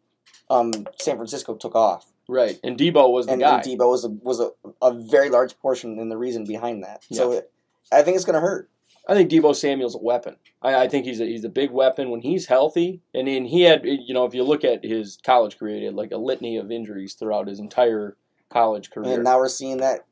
um, 0.49 0.71
San 0.99 1.17
Francisco 1.17 1.53
took 1.53 1.75
off, 1.75 2.11
right, 2.27 2.59
and 2.63 2.75
Deebo 2.75 3.11
was 3.11 3.27
the 3.27 3.33
and, 3.33 3.41
guy. 3.41 3.53
and 3.57 3.63
Deebo 3.63 3.91
was 3.91 4.03
a, 4.03 4.09
was 4.09 4.39
a, 4.39 4.49
a 4.81 4.91
very 4.95 5.29
large 5.29 5.59
portion 5.59 5.99
and 5.99 6.09
the 6.09 6.17
reason 6.17 6.43
behind 6.43 6.83
that. 6.83 7.03
So 7.11 7.33
it, 7.33 7.51
I 7.91 8.01
think 8.01 8.15
it's 8.15 8.25
going 8.25 8.33
to 8.33 8.39
hurt. 8.41 8.67
I 9.07 9.13
think 9.13 9.29
Deebo 9.29 9.55
Samuel's 9.55 9.93
a 9.93 9.99
weapon. 9.99 10.37
I, 10.63 10.85
I 10.85 10.87
think 10.87 11.05
he's 11.05 11.21
a, 11.21 11.25
he's 11.25 11.43
a 11.43 11.49
big 11.49 11.69
weapon 11.69 12.09
when 12.09 12.21
he's 12.21 12.47
healthy. 12.47 13.01
And, 13.13 13.27
and 13.27 13.45
he 13.45 13.61
had, 13.61 13.85
you 13.85 14.13
know, 14.13 14.25
if 14.25 14.33
you 14.33 14.43
look 14.43 14.63
at 14.63 14.83
his 14.83 15.19
college 15.23 15.59
career, 15.59 15.77
he 15.77 15.85
had 15.85 15.93
like 15.93 16.11
a 16.11 16.17
litany 16.17 16.57
of 16.57 16.71
injuries 16.71 17.13
throughout 17.13 17.47
his 17.47 17.59
entire 17.59 18.15
college 18.49 18.89
career. 18.89 19.15
And 19.15 19.23
now 19.25 19.37
we're 19.37 19.49
seeing 19.49 19.77
that 19.77 20.05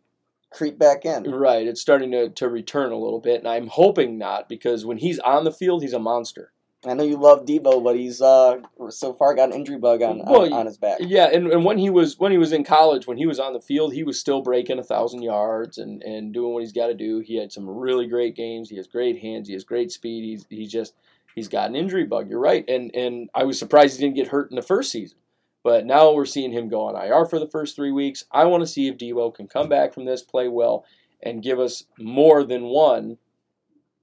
creep 0.52 0.78
back 0.78 1.06
in. 1.06 1.24
Right, 1.24 1.66
it's 1.66 1.82
starting 1.82 2.12
to, 2.12 2.30
to 2.30 2.50
return 2.50 2.92
a 2.92 2.98
little 2.98 3.20
bit, 3.20 3.40
and 3.40 3.48
I'm 3.48 3.68
hoping 3.68 4.18
not 4.18 4.48
because 4.48 4.86
when 4.86 4.98
he's 4.98 5.20
on 5.20 5.44
the 5.44 5.52
field, 5.52 5.82
he's 5.82 5.94
a 5.94 6.00
monster. 6.00 6.52
I 6.84 6.96
know 6.96 7.04
you 7.04 7.18
love 7.18 7.46
Deebo, 7.46 7.84
but 7.84 7.96
he's 7.96 8.24
uh, 8.24 8.60
so 8.90 9.14
far 9.14 9.36
got 9.36 9.50
an 9.50 9.56
injury 9.56 9.78
bug 9.78 10.02
on 10.02 10.24
Well, 10.26 10.46
on, 10.46 10.54
on 10.54 10.66
his 10.66 10.80
back. 10.80 10.98
Yeah, 11.00 11.30
and, 11.32 11.48
and 11.48 11.64
when 11.64 11.78
he 11.78 11.92
was 11.92 12.18
when 12.18 12.32
he 12.32 12.40
was 12.40 12.52
in 12.52 12.64
college, 12.64 13.06
when 13.06 13.18
he 13.18 13.28
was 13.28 13.40
on 13.40 13.54
the 13.54 13.60
field, 13.60 13.94
he 13.94 14.04
was 14.04 14.20
still 14.20 14.42
breaking 14.42 14.80
a 14.80 14.84
thousand 14.84 15.22
yards 15.22 15.78
and, 15.78 16.02
and 16.02 16.34
doing 16.34 16.54
what 16.54 16.64
he's 16.64 16.74
got 16.74 16.88
to 16.88 16.96
do. 16.96 17.20
He 17.20 17.38
had 17.38 17.52
some 17.52 17.70
really 17.70 18.08
great 18.08 18.36
games. 18.36 18.70
He 18.70 18.78
has 18.78 18.88
great 18.88 19.20
hands. 19.20 19.48
He 19.48 19.54
has 19.54 19.64
great 19.64 19.92
speed. 19.92 20.24
He's 20.24 20.46
he's 20.50 20.72
just 20.72 20.96
he's 21.36 21.48
got 21.48 21.70
an 21.70 21.76
injury 21.76 22.06
bug. 22.06 22.32
You're 22.32 22.40
right, 22.40 22.68
and 22.68 22.90
and 22.96 23.30
I 23.36 23.44
was 23.44 23.60
surprised 23.60 24.00
he 24.00 24.04
didn't 24.04 24.16
get 24.16 24.30
hurt 24.30 24.50
in 24.50 24.56
the 24.56 24.64
first 24.64 24.92
season. 24.92 25.20
But 25.64 25.86
now 25.86 26.12
we're 26.14 26.26
seeing 26.26 26.52
him 26.52 26.70
go 26.70 26.82
on 26.82 26.96
IR 26.96 27.26
for 27.26 27.40
the 27.40 27.48
first 27.48 27.76
three 27.76 27.92
weeks. 27.92 28.26
I 28.32 28.46
want 28.46 28.62
to 28.62 28.68
see 28.68 28.88
if 28.88 28.98
Deebo 28.98 29.34
can 29.34 29.48
come 29.48 29.70
back 29.70 29.94
from 29.94 30.06
this, 30.06 30.22
play 30.24 30.48
well, 30.48 30.86
and 31.22 31.44
give 31.44 31.60
us 31.60 31.84
more 32.00 32.44
than 32.44 32.64
one 32.66 33.18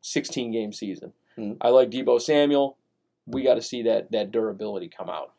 16 0.03 0.53
game 0.53 0.73
season. 0.73 1.12
Mhm. 1.37 1.57
I 1.61 1.71
like 1.71 1.90
Deebo 1.90 2.21
Samuel. 2.21 2.77
We 3.27 3.42
got 3.42 3.55
to 3.55 3.62
see 3.62 3.83
that 3.83 4.12
that 4.12 4.31
durability 4.31 4.88
come 4.88 5.11
out. 5.11 5.33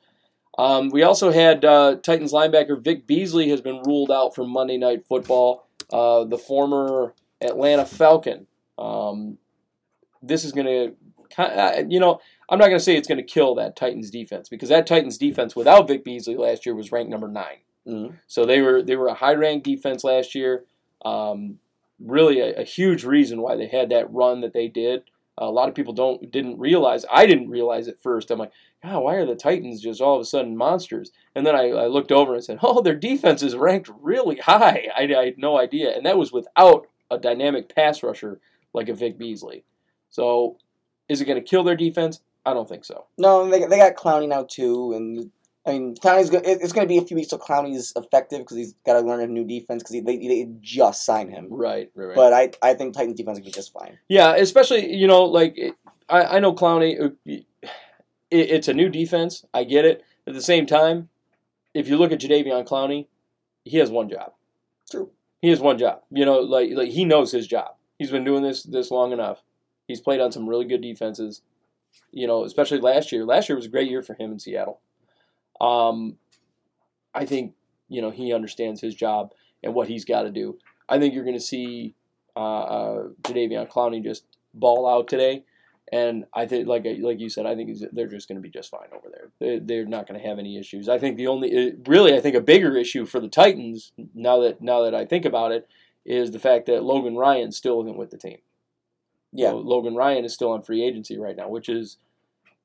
Um, 0.58 0.90
we 0.90 1.04
also 1.04 1.32
had 1.32 1.64
uh, 1.64 1.96
Titans 2.04 2.34
linebacker 2.34 2.84
Vic 2.84 3.08
Beasley 3.08 3.50
has 3.50 3.62
been 3.62 3.82
ruled 3.84 4.12
out 4.12 4.36
for 4.36 4.46
Monday 4.46 4.78
Night 4.78 5.06
Football. 5.08 5.66
Uh, 5.92 6.26
the 6.26 6.38
former 6.38 7.14
Atlanta 7.42 7.86
Falcon. 7.86 8.46
Um, 8.78 9.38
this 10.22 10.44
is 10.44 10.52
going 10.52 10.66
to, 11.38 11.86
you 11.88 12.00
know, 12.00 12.20
I'm 12.50 12.58
not 12.60 12.66
going 12.68 12.80
to 12.80 12.84
say 12.84 12.96
it's 12.98 13.08
going 13.08 13.18
to 13.20 13.24
kill 13.24 13.56
that 13.56 13.76
Titans 13.76 14.10
defense 14.10 14.50
because 14.50 14.70
that 14.70 14.88
Titans 14.88 15.18
defense 15.18 15.56
without 15.56 15.88
Vic 15.88 16.04
Beasley 16.04 16.36
last 16.36 16.66
year 16.66 16.76
was 16.76 16.92
ranked 16.92 17.12
number 17.12 17.28
nine. 17.28 17.58
Mhm. 17.88 18.18
So 18.28 18.46
they 18.46 18.62
were 18.62 18.82
they 18.82 18.96
were 18.96 19.08
a 19.08 19.14
high 19.14 19.36
ranked 19.36 19.66
defense 19.66 20.04
last 20.04 20.36
year. 20.36 20.66
Um, 21.06 21.60
really 22.00 22.40
a, 22.40 22.62
a 22.62 22.64
huge 22.64 23.04
reason 23.04 23.42
why 23.42 23.56
they 23.56 23.68
had 23.68 23.90
that 23.90 24.12
run 24.12 24.42
that 24.42 24.54
they 24.54 24.68
did. 24.68 25.04
a 25.38 25.50
lot 25.50 25.70
of 25.70 25.76
people 25.76 25.94
don't 25.94 26.30
didn't 26.32 26.60
realize. 26.60 27.06
I 27.12 27.26
didn't 27.26 27.50
realize 27.50 27.88
at 27.88 28.02
first. 28.02 28.30
I'm 28.32 28.40
like, 28.40 28.52
God, 28.84 29.00
why 29.04 29.16
are 29.16 29.26
the 29.26 29.36
Titans 29.36 29.82
just 29.82 30.02
all 30.02 30.16
of 30.16 30.22
a 30.22 30.26
sudden 30.26 30.58
monsters? 30.58 31.12
And 31.36 31.46
then 31.46 31.56
I, 31.56 31.70
I 31.70 31.88
looked 31.88 32.12
over 32.12 32.34
and 32.34 32.44
said, 32.44 32.60
Oh, 32.64 32.82
their 32.82 32.96
defense 32.96 33.42
is 33.44 33.56
ranked 33.56 33.90
really 34.02 34.38
high. 34.38 34.88
I, 34.96 35.04
I 35.16 35.26
had 35.26 35.38
no 35.38 35.58
idea, 35.58 35.96
and 35.96 36.06
that 36.06 36.18
was 36.18 36.32
without 36.34 36.88
a 37.12 37.18
dynamic 37.18 37.74
pass 37.74 38.04
rusher 38.04 38.40
like 38.74 38.90
a 38.90 38.94
Vic 38.94 39.18
Beasley. 39.18 39.64
So, 40.10 40.58
is 41.08 41.22
it 41.22 41.26
going 41.26 41.42
to 41.42 41.50
kill 41.50 41.64
their 41.64 41.76
defense? 41.78 42.20
I 42.50 42.54
don't 42.54 42.68
think 42.68 42.86
so. 42.86 43.06
No, 43.18 43.50
they, 43.50 43.60
they 43.66 43.78
got 43.78 43.96
Clowney 43.96 44.28
now 44.28 44.44
too, 44.50 44.94
and 44.94 45.32
I 45.66 45.72
mean 45.74 45.96
Clowney's 45.96 46.30
go, 46.30 46.38
it- 46.40 46.60
it's 46.62 46.74
going 46.74 46.88
to 46.88 46.92
be 46.92 46.98
a 46.98 47.02
few 47.06 47.16
weeks 47.16 47.30
till 47.30 47.40
Clowney's 47.40 47.94
effective 47.96 48.40
because 48.40 48.58
he's 48.58 48.74
got 48.86 48.94
to 48.94 49.02
learn 49.02 49.20
a 49.22 49.28
new 49.28 49.46
defense 49.46 49.84
because 49.84 50.04
they, 50.04 50.18
they 50.18 50.48
just 50.62 51.06
signed 51.06 51.30
him. 51.32 51.48
Right, 51.50 51.92
right, 51.96 52.06
right. 52.08 52.16
But 52.16 52.34
I 52.34 52.52
I 52.62 52.74
think 52.74 52.94
Titans 52.96 53.18
defense 53.18 53.38
will 53.40 53.46
be 53.46 53.52
just 53.52 53.74
fine. 53.74 53.98
Yeah, 54.08 54.36
especially 54.36 54.94
you 54.96 55.08
know, 55.08 55.24
like 55.26 55.58
it- 55.58 55.76
I, 56.10 56.38
I 56.38 56.40
know 56.40 56.54
Clowney. 56.54 57.00
uh, 57.00 57.10
It, 57.28 57.46
it's 58.52 58.68
a 58.68 58.74
new 58.74 58.90
defense. 58.90 59.46
I 59.54 59.64
get 59.64 59.86
it. 59.86 60.04
At 60.28 60.34
the 60.34 60.42
same 60.42 60.66
time, 60.66 61.10
if 61.74 61.88
you 61.88 61.98
look 61.98 62.12
at 62.12 62.20
Jadeveon 62.20 62.68
Clowney, 62.68 63.08
he 63.66 63.78
has 63.78 63.90
one 63.90 64.10
job. 64.10 64.34
True. 64.90 65.10
He 65.42 65.50
has 65.50 65.60
one 65.60 65.78
job. 65.78 66.02
You 66.12 66.26
know, 66.26 66.40
like 66.40 66.70
like 66.74 66.90
he 66.90 67.06
knows 67.06 67.32
his 67.32 67.48
job. 67.48 67.76
He's 67.98 68.12
been 68.12 68.24
doing 68.24 68.44
this 68.44 68.64
this 68.64 68.92
long 68.92 69.12
enough. 69.12 69.42
He's 69.88 70.00
played 70.02 70.20
on 70.20 70.32
some 70.32 70.48
really 70.48 70.66
good 70.66 70.82
defenses. 70.82 71.42
You 72.12 72.28
know, 72.28 72.44
especially 72.44 72.80
last 72.80 73.12
year. 73.12 73.26
Last 73.26 73.50
year 73.50 73.56
was 73.56 73.66
a 73.66 73.70
great 73.70 73.90
year 73.90 74.02
for 74.02 74.14
him 74.14 74.32
in 74.32 74.40
Seattle. 74.40 74.82
Um, 75.62 76.18
I 77.14 77.26
think 77.26 77.54
you 77.88 78.02
know 78.02 78.12
he 78.12 78.34
understands 78.34 78.82
his 78.82 78.96
job 78.96 79.32
and 79.64 79.74
what 79.74 79.88
he's 79.88 80.06
got 80.06 80.24
to 80.24 80.32
do. 80.32 80.58
I 80.88 81.00
think 81.00 81.14
you're 81.14 81.24
going 81.24 81.38
to 81.38 81.42
see 81.42 81.96
uh, 82.36 82.62
uh, 82.62 83.04
Jadeveon 83.24 83.70
Clowney 83.70 84.04
just 84.04 84.26
ball 84.54 84.90
out 84.90 85.08
today, 85.08 85.44
and 85.92 86.26
I 86.34 86.46
think, 86.46 86.68
like 86.68 86.86
like 87.02 87.20
you 87.20 87.30
said, 87.30 87.46
I 87.46 87.56
think 87.56 87.78
they're 87.92 88.08
just 88.08 88.28
going 88.28 88.38
to 88.38 88.42
be 88.42 88.50
just 88.50 88.70
fine 88.70 88.90
over 88.96 89.10
there. 89.10 89.60
They're, 89.60 89.86
not 89.86 90.08
going 90.08 90.20
to 90.20 90.28
have 90.28 90.40
any 90.40 90.58
issues. 90.58 90.88
I 90.88 91.00
think 91.00 91.18
the 91.18 91.28
only, 91.28 91.74
really, 91.88 92.14
I 92.14 92.22
think 92.22 92.36
a 92.36 92.42
bigger 92.42 92.76
issue 92.78 93.06
for 93.06 93.20
the 93.20 93.28
Titans 93.28 93.92
now 94.14 94.40
that 94.42 94.62
now 94.62 94.84
that 94.84 94.94
I 94.94 95.06
think 95.06 95.26
about 95.26 95.52
it 95.52 95.68
is 96.06 96.32
the 96.32 96.40
fact 96.40 96.68
that 96.68 96.84
Logan 96.84 97.16
Ryan 97.16 97.52
still 97.52 97.82
isn't 97.82 97.98
with 97.98 98.12
the 98.12 98.18
team. 98.18 98.38
Yeah. 99.32 99.52
So 99.52 99.58
Logan 99.58 99.96
Ryan 99.96 100.26
is 100.26 100.34
still 100.34 100.52
on 100.52 100.62
free 100.64 100.84
agency 100.84 101.18
right 101.18 101.36
now, 101.36 101.50
which 101.50 101.70
is 101.70 101.98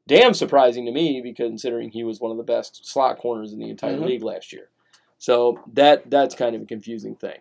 damn 0.06 0.34
surprising 0.34 0.86
to 0.86 0.92
me 0.92 1.20
because 1.22 1.48
considering 1.48 1.90
he 1.90 2.04
was 2.04 2.20
one 2.20 2.30
of 2.30 2.36
the 2.36 2.42
best 2.42 2.86
slot 2.86 3.18
corners 3.18 3.52
in 3.52 3.58
the 3.58 3.70
entire 3.70 3.96
Mhm. 3.96 4.06
league 4.06 4.22
last 4.22 4.52
year. 4.52 4.70
So 5.18 5.58
that 5.72 6.10
that's 6.10 6.34
kind 6.34 6.54
of 6.54 6.62
a 6.62 6.66
confusing 6.66 7.14
thing. 7.14 7.38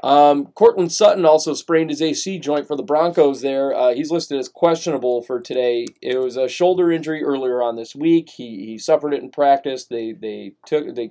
Um, 0.00 0.46
Courtland 0.52 0.92
Sutton 0.92 1.24
also 1.26 1.54
sprained 1.54 1.90
his 1.90 2.00
AC 2.00 2.38
joint 2.38 2.68
for 2.68 2.76
the 2.76 2.84
Broncos. 2.84 3.40
There, 3.40 3.74
uh, 3.74 3.94
he's 3.94 4.12
listed 4.12 4.38
as 4.38 4.48
questionable 4.48 5.22
for 5.22 5.40
today. 5.40 5.86
It 6.00 6.18
was 6.18 6.36
a 6.36 6.46
shoulder 6.46 6.92
injury 6.92 7.24
earlier 7.24 7.60
on 7.60 7.74
this 7.74 7.96
week. 7.96 8.30
He 8.30 8.64
he 8.64 8.78
suffered 8.78 9.12
it 9.12 9.22
in 9.22 9.30
practice. 9.30 9.84
They 9.86 10.12
they 10.12 10.52
took 10.66 10.94
they 10.94 11.10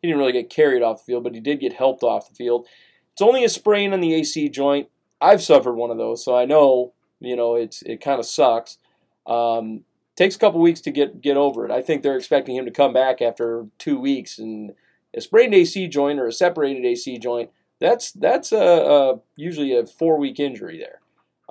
he 0.00 0.08
didn't 0.08 0.18
really 0.18 0.32
get 0.32 0.48
carried 0.48 0.82
off 0.82 0.98
the 1.04 1.12
field, 1.12 1.24
but 1.24 1.34
he 1.34 1.40
did 1.40 1.60
get 1.60 1.74
helped 1.74 2.02
off 2.02 2.28
the 2.28 2.34
field. 2.34 2.66
It's 3.12 3.20
only 3.20 3.44
a 3.44 3.48
sprain 3.50 3.92
on 3.92 4.00
the 4.00 4.14
AC 4.14 4.48
joint. 4.48 4.88
I've 5.22 5.42
suffered 5.42 5.74
one 5.74 5.90
of 5.90 5.98
those, 5.98 6.24
so 6.24 6.36
I 6.36 6.44
know 6.44 6.92
you 7.20 7.36
know 7.36 7.54
it's 7.54 7.82
it 7.82 8.00
kind 8.00 8.18
of 8.18 8.26
sucks. 8.26 8.78
Um, 9.26 9.84
takes 10.16 10.36
a 10.36 10.38
couple 10.38 10.60
weeks 10.60 10.80
to 10.82 10.90
get 10.90 11.20
get 11.20 11.36
over 11.36 11.64
it. 11.64 11.70
I 11.70 11.80
think 11.82 12.02
they're 12.02 12.16
expecting 12.16 12.56
him 12.56 12.64
to 12.64 12.70
come 12.70 12.92
back 12.92 13.22
after 13.22 13.66
two 13.78 13.98
weeks, 13.98 14.38
and 14.38 14.72
a 15.14 15.20
sprained 15.20 15.54
AC 15.54 15.88
joint 15.88 16.18
or 16.18 16.26
a 16.26 16.32
separated 16.32 16.84
AC 16.84 17.18
joint 17.18 17.50
that's 17.82 18.12
that's 18.12 18.52
a, 18.52 18.56
a 18.56 19.20
usually 19.36 19.76
a 19.76 19.84
four 19.84 20.16
week 20.18 20.38
injury 20.38 20.78
there. 20.78 21.00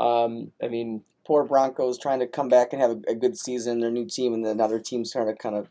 Um, 0.04 0.52
I 0.64 0.70
mean, 0.70 1.04
Poor 1.26 1.44
Broncos 1.44 2.00
trying 2.00 2.20
to 2.20 2.28
come 2.28 2.48
back 2.48 2.74
and 2.74 2.82
have 2.82 2.92
a, 2.92 3.12
a 3.12 3.16
good 3.16 3.38
season, 3.38 3.82
their 3.82 3.92
new 3.92 4.06
team, 4.06 4.34
and 4.34 4.44
then 4.44 4.54
another 4.54 4.80
team's 4.80 5.14
kind 5.14 5.30
of 5.30 5.38
kind 5.38 5.56
of 5.56 5.68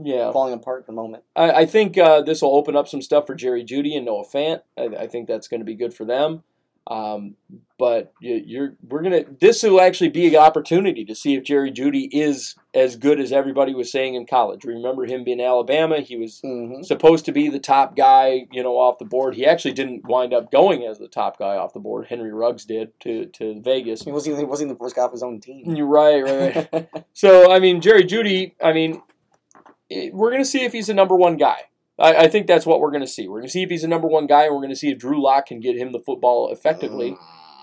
yeah, 0.00 0.30
falling 0.30 0.54
apart 0.54 0.80
at 0.80 0.86
the 0.86 0.92
moment. 0.92 1.24
I, 1.34 1.50
I 1.50 1.66
think 1.66 1.98
uh, 1.98 2.22
this 2.22 2.40
will 2.40 2.54
open 2.54 2.76
up 2.76 2.86
some 2.86 3.02
stuff 3.02 3.26
for 3.26 3.34
Jerry 3.34 3.64
Jeudy 3.64 3.96
and 3.96 4.06
Noah 4.06 4.24
Fant. 4.24 4.62
I, 4.78 5.02
I 5.02 5.06
think 5.08 5.26
that's 5.26 5.48
going 5.48 5.60
to 5.60 5.66
be 5.66 5.74
good 5.74 5.92
for 5.92 6.04
them. 6.04 6.44
Um, 6.88 7.34
but 7.78 8.14
you, 8.18 8.42
you're 8.44 8.74
we're 8.88 9.02
gonna 9.02 9.24
this 9.40 9.62
will 9.62 9.80
actually 9.80 10.08
be 10.08 10.26
an 10.26 10.36
opportunity 10.36 11.04
to 11.04 11.14
see 11.14 11.34
if 11.34 11.44
Jerry 11.44 11.70
Jeudy 11.70 12.08
is 12.10 12.56
as 12.74 12.96
good 12.96 13.20
as 13.20 13.30
everybody 13.30 13.74
was 13.74 13.92
saying 13.92 14.14
in 14.14 14.26
college. 14.26 14.64
Remember 14.64 15.04
him 15.04 15.22
being 15.22 15.40
Alabama? 15.40 16.00
He 16.00 16.16
was 16.16 16.40
hmm 16.40 16.82
supposed 16.82 17.26
to 17.26 17.32
be 17.32 17.48
the 17.48 17.58
top 17.58 17.94
guy, 17.94 18.46
you 18.50 18.62
know, 18.62 18.78
off 18.78 18.98
the 18.98 19.04
board. 19.04 19.34
He 19.34 19.44
actually 19.44 19.74
didn't 19.74 20.06
wind 20.06 20.32
up 20.32 20.50
going 20.50 20.84
as 20.84 20.98
the 20.98 21.08
top 21.08 21.38
guy 21.38 21.56
off 21.56 21.74
the 21.74 21.80
board. 21.80 22.06
Henry 22.08 22.32
Ruggs 22.32 22.64
did 22.64 22.98
to, 23.00 23.26
to 23.26 23.60
Vegas. 23.60 24.02
He 24.02 24.10
wasn't 24.10 24.38
he 24.38 24.44
wasn't 24.44 24.70
the 24.70 24.76
first 24.76 24.96
guy 24.96 25.02
off 25.02 25.12
his 25.12 25.22
own 25.22 25.40
team. 25.40 25.76
You're 25.76 25.86
right, 25.86 26.22
right, 26.22 26.72
right. 26.72 26.88
so 27.12 27.52
I 27.52 27.58
mean, 27.58 27.82
Jerry 27.82 28.04
Jeudy. 28.04 28.54
I 28.62 28.72
mean, 28.72 29.02
it, 29.90 30.14
we're 30.14 30.30
gonna 30.30 30.44
see 30.44 30.64
if 30.64 30.72
he's 30.72 30.86
the 30.86 30.94
number 30.94 31.14
one 31.14 31.36
guy. 31.36 31.58
I, 31.98 32.14
I 32.24 32.28
think 32.28 32.46
that's 32.46 32.66
what 32.66 32.80
we're 32.80 32.90
going 32.90 33.02
to 33.02 33.06
see. 33.06 33.28
We're 33.28 33.38
going 33.40 33.48
to 33.48 33.52
see 33.52 33.62
if 33.62 33.70
he's 33.70 33.84
a 33.84 33.88
number 33.88 34.08
one 34.08 34.26
guy, 34.26 34.44
and 34.44 34.54
we're 34.54 34.60
going 34.60 34.70
to 34.70 34.76
see 34.76 34.90
if 34.90 34.98
Drew 34.98 35.22
Lock 35.22 35.46
can 35.46 35.60
get 35.60 35.76
him 35.76 35.92
the 35.92 36.00
football 36.00 36.50
effectively. 36.52 37.16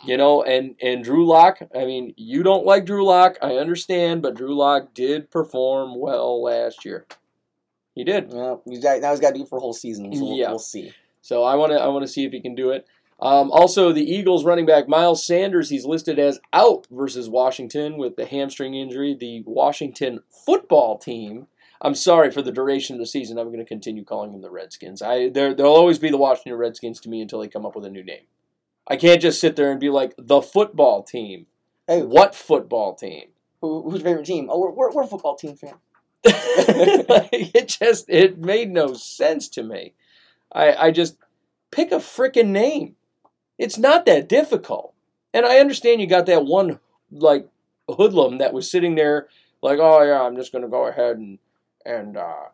You 0.06 0.18
know, 0.18 0.44
and 0.44 0.76
and 0.82 1.04
Drew 1.04 1.26
Lock. 1.26 1.60
I 1.76 1.86
mean, 1.86 2.14
you 2.16 2.44
don't 2.44 2.66
like 2.66 2.86
Drew 2.86 3.04
Lock. 3.06 3.38
I 3.42 3.54
understand, 3.54 4.22
but 4.22 4.36
Drew 4.36 4.56
Lock 4.56 4.94
did 4.94 5.32
perform 5.32 6.00
well 6.00 6.44
last 6.44 6.86
year. 6.86 7.08
He 7.96 8.04
did. 8.04 8.30
Got, 8.30 8.68
now 8.68 9.12
he's 9.12 9.20
got 9.20 9.30
to 9.30 9.34
do 9.34 9.44
it 9.44 9.50
for 9.50 9.58
a 9.58 9.62
whole 9.62 9.74
season. 9.74 10.14
So 10.14 10.26
we'll, 10.26 10.36
Yeah. 10.38 10.50
we'll 10.50 10.60
see. 10.60 10.92
So 11.22 11.44
I 11.44 11.56
want 11.56 11.72
to 11.72 11.80
I 11.80 11.88
want 11.88 12.04
to 12.04 12.08
see 12.08 12.24
if 12.26 12.32
he 12.34 12.42
can 12.42 12.54
do 12.54 12.70
it. 12.70 12.86
Um, 13.20 13.50
also, 13.50 13.94
the 13.94 14.04
Eagles 14.04 14.44
running 14.44 14.66
back 14.66 14.88
Miles 14.90 15.26
Sanders, 15.26 15.70
he's 15.70 15.86
listed 15.86 16.20
as 16.20 16.40
out 16.52 16.86
versus 16.92 17.30
Washington 17.30 17.98
with 17.98 18.18
the 18.18 18.26
hamstring 18.26 18.76
injury. 18.76 19.16
The 19.20 19.42
Washington 19.48 20.20
football 20.46 20.98
team. 21.00 21.48
I'm 21.82 21.96
sorry 21.96 22.32
for 22.32 22.42
the 22.42 22.52
duration 22.52 22.96
of 22.96 23.00
the 23.00 23.06
season. 23.06 23.38
I'm 23.38 23.48
going 23.48 23.60
to 23.60 23.66
continue 23.66 24.04
calling 24.04 24.32
them 24.32 24.42
the 24.42 24.50
Redskins. 24.50 25.02
I 25.02 25.30
there 25.30 25.54
they'll 25.54 25.68
always 25.68 26.00
be 26.00 26.10
the 26.10 26.18
Washington 26.18 26.56
Redskins 26.56 27.00
to 27.02 27.10
me 27.10 27.22
until 27.22 27.40
they 27.40 27.48
come 27.48 27.66
up 27.66 27.76
with 27.76 27.86
a 27.86 27.90
new 27.90 28.04
name. 28.04 28.24
I 28.88 28.96
can't 28.98 29.22
just 29.22 29.40
sit 29.42 29.56
there 29.56 29.72
and 29.72 29.80
be 29.80 29.90
like 29.90 30.14
the 30.18 30.42
football 30.42 31.04
team. 31.04 31.48
Hey, 31.88 32.02
What 32.04 32.36
football 32.36 32.96
team? 32.96 33.30
who, 33.62 33.84
who's 33.84 34.02
your 34.02 34.04
favorite 34.10 34.26
team? 34.26 34.48
Oh, 34.52 34.60
we're, 34.60 34.72
we're, 34.72 34.92
we're 34.92 35.04
a 35.04 35.08
football 35.08 35.36
team 35.36 35.56
fan. 35.56 35.74
Like, 36.24 36.34
it 37.34 37.68
just 37.68 38.10
it 38.10 38.38
made 38.38 38.72
no 38.72 38.94
sense 38.94 39.48
to 39.50 39.64
me. 39.64 39.94
I 40.52 40.74
I 40.76 40.92
just 40.92 41.18
pick 41.72 41.92
a 41.92 41.96
freaking 41.96 42.48
name. 42.50 42.96
It's 43.58 43.78
not 43.78 44.06
that 44.06 44.28
difficult. 44.30 44.94
And 45.34 45.46
I 45.46 45.58
understand 45.60 46.00
you 46.02 46.08
got 46.08 46.26
that 46.28 46.46
one 46.46 46.80
like 47.12 47.48
hoodlum 47.90 48.38
that 48.40 48.54
was 48.54 48.70
sitting 48.72 48.96
there 48.96 49.28
like, 49.62 49.80
oh 49.80 50.02
yeah, 50.04 50.22
I'm 50.22 50.36
just 50.36 50.52
gonna 50.52 50.68
go 50.70 50.88
ahead 50.88 51.18
and 51.18 51.38
and 51.86 52.18
uh, 52.18 52.46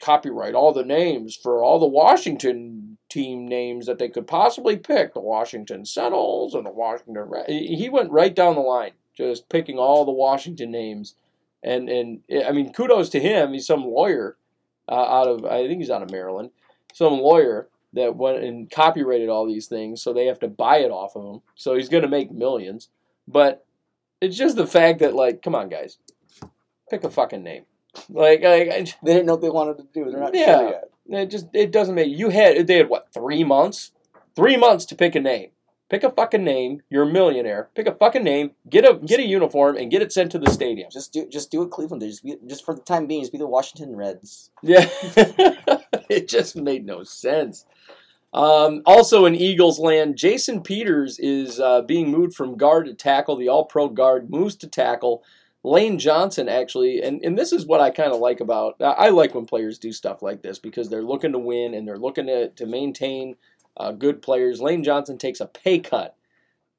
copyright 0.00 0.54
all 0.54 0.72
the 0.72 0.84
names 0.84 1.36
for 1.36 1.62
all 1.62 1.78
the 1.78 1.86
Washington 1.86 2.98
team 3.08 3.46
names 3.46 3.86
that 3.86 3.98
they 3.98 4.08
could 4.08 4.26
possibly 4.26 4.76
pick. 4.76 5.14
The 5.14 5.20
Washington 5.20 5.84
Sentinels 5.84 6.54
and 6.54 6.66
the 6.66 6.70
Washington. 6.70 7.14
Re-" 7.28 7.76
He 7.76 7.88
went 7.88 8.10
right 8.10 8.34
down 8.34 8.54
the 8.54 8.60
line, 8.60 8.92
just 9.16 9.48
picking 9.48 9.78
all 9.78 10.04
the 10.04 10.12
Washington 10.12 10.70
names 10.70 11.14
and 11.62 11.88
and 11.88 12.20
I 12.46 12.52
mean, 12.52 12.72
kudos 12.72 13.08
to 13.10 13.20
him. 13.20 13.52
He's 13.52 13.66
some 13.66 13.84
lawyer 13.84 14.36
uh, 14.88 14.94
out 14.94 15.28
of 15.28 15.44
I 15.44 15.66
think 15.66 15.80
he's 15.80 15.90
out 15.90 16.02
of 16.02 16.10
Maryland, 16.10 16.50
some 16.92 17.14
lawyer 17.14 17.68
that 17.94 18.16
went 18.16 18.44
and 18.44 18.70
copyrighted 18.70 19.28
all 19.28 19.46
these 19.46 19.66
things, 19.66 20.02
so 20.02 20.12
they 20.12 20.26
have 20.26 20.38
to 20.40 20.48
buy 20.48 20.78
it 20.78 20.90
off 20.90 21.16
of 21.16 21.34
him. 21.34 21.40
So 21.54 21.74
he's 21.74 21.88
going 21.88 22.02
to 22.02 22.08
make 22.08 22.30
millions. 22.30 22.90
But 23.26 23.64
it's 24.20 24.36
just 24.36 24.56
the 24.56 24.66
fact 24.66 25.00
that 25.00 25.14
like, 25.14 25.42
come 25.42 25.54
on, 25.54 25.68
guys, 25.68 25.98
pick 26.90 27.04
a 27.04 27.10
fucking 27.10 27.42
name. 27.42 27.64
Like, 28.08 28.42
like 28.42 28.68
I- 28.68 28.86
They 29.02 29.12
didn't 29.14 29.26
know 29.26 29.34
what 29.34 29.42
they 29.42 29.50
wanted 29.50 29.78
to 29.78 29.86
do. 29.92 30.10
They're 30.10 30.20
not 30.20 30.34
Yeah. 30.34 30.58
sure 30.58 30.68
yet. 30.70 31.22
it 31.22 31.30
just 31.30 31.46
it 31.54 31.70
doesn't 31.72 31.94
make 31.94 32.08
you 32.16 32.28
had 32.30 32.66
they 32.66 32.76
had 32.76 32.88
what 32.88 33.12
three 33.12 33.44
months, 33.44 33.92
three 34.36 34.56
months 34.56 34.84
to 34.86 34.94
pick 34.96 35.14
a 35.14 35.20
name. 35.20 35.50
Pick 35.90 36.04
a 36.04 36.10
fucking 36.10 36.44
name. 36.44 36.82
You're 36.90 37.04
a 37.08 37.10
millionaire. 37.10 37.70
Pick 37.74 37.86
a 37.86 37.94
fucking 37.94 38.22
name. 38.22 38.50
Get 38.68 38.84
a 38.84 38.94
get 38.94 39.20
a 39.20 39.26
uniform 39.26 39.78
and 39.78 39.90
get 39.90 40.02
it 40.02 40.12
sent 40.12 40.30
to 40.32 40.38
the 40.38 40.50
stadium. 40.50 40.90
Just 40.92 41.14
do 41.14 41.26
just 41.28 41.50
do 41.50 41.60
what 41.60 41.70
Cleveland. 41.70 42.02
Just 42.02 42.22
be, 42.22 42.36
just 42.46 42.62
for 42.64 42.74
the 42.74 42.82
time 42.82 43.06
being, 43.06 43.22
just 43.22 43.32
be 43.32 43.38
the 43.38 43.46
Washington 43.46 43.96
Reds. 43.96 44.50
Yeah, 44.62 44.86
it 46.10 46.28
just 46.28 46.56
made 46.56 46.84
no 46.84 47.04
sense. 47.04 47.64
Um, 48.34 48.82
also 48.84 49.24
in 49.24 49.34
Eagles 49.34 49.78
land, 49.78 50.16
Jason 50.18 50.62
Peters 50.62 51.18
is 51.18 51.58
uh, 51.58 51.80
being 51.80 52.10
moved 52.10 52.34
from 52.34 52.58
guard 52.58 52.84
to 52.86 52.92
tackle. 52.94 53.36
The 53.36 53.48
All 53.48 53.64
Pro 53.64 53.88
guard 53.88 54.28
moves 54.30 54.56
to 54.56 54.66
tackle. 54.68 55.22
Lane 55.68 55.98
Johnson 55.98 56.48
actually, 56.48 57.02
and, 57.02 57.22
and 57.22 57.38
this 57.38 57.52
is 57.52 57.66
what 57.66 57.80
I 57.80 57.90
kind 57.90 58.12
of 58.12 58.20
like 58.20 58.40
about. 58.40 58.76
I 58.80 59.10
like 59.10 59.34
when 59.34 59.46
players 59.46 59.78
do 59.78 59.92
stuff 59.92 60.22
like 60.22 60.42
this 60.42 60.58
because 60.58 60.88
they're 60.88 61.02
looking 61.02 61.32
to 61.32 61.38
win 61.38 61.74
and 61.74 61.86
they're 61.86 61.98
looking 61.98 62.26
to 62.26 62.48
to 62.48 62.66
maintain 62.66 63.36
uh, 63.76 63.92
good 63.92 64.22
players. 64.22 64.60
Lane 64.60 64.82
Johnson 64.82 65.18
takes 65.18 65.40
a 65.40 65.46
pay 65.46 65.78
cut 65.78 66.16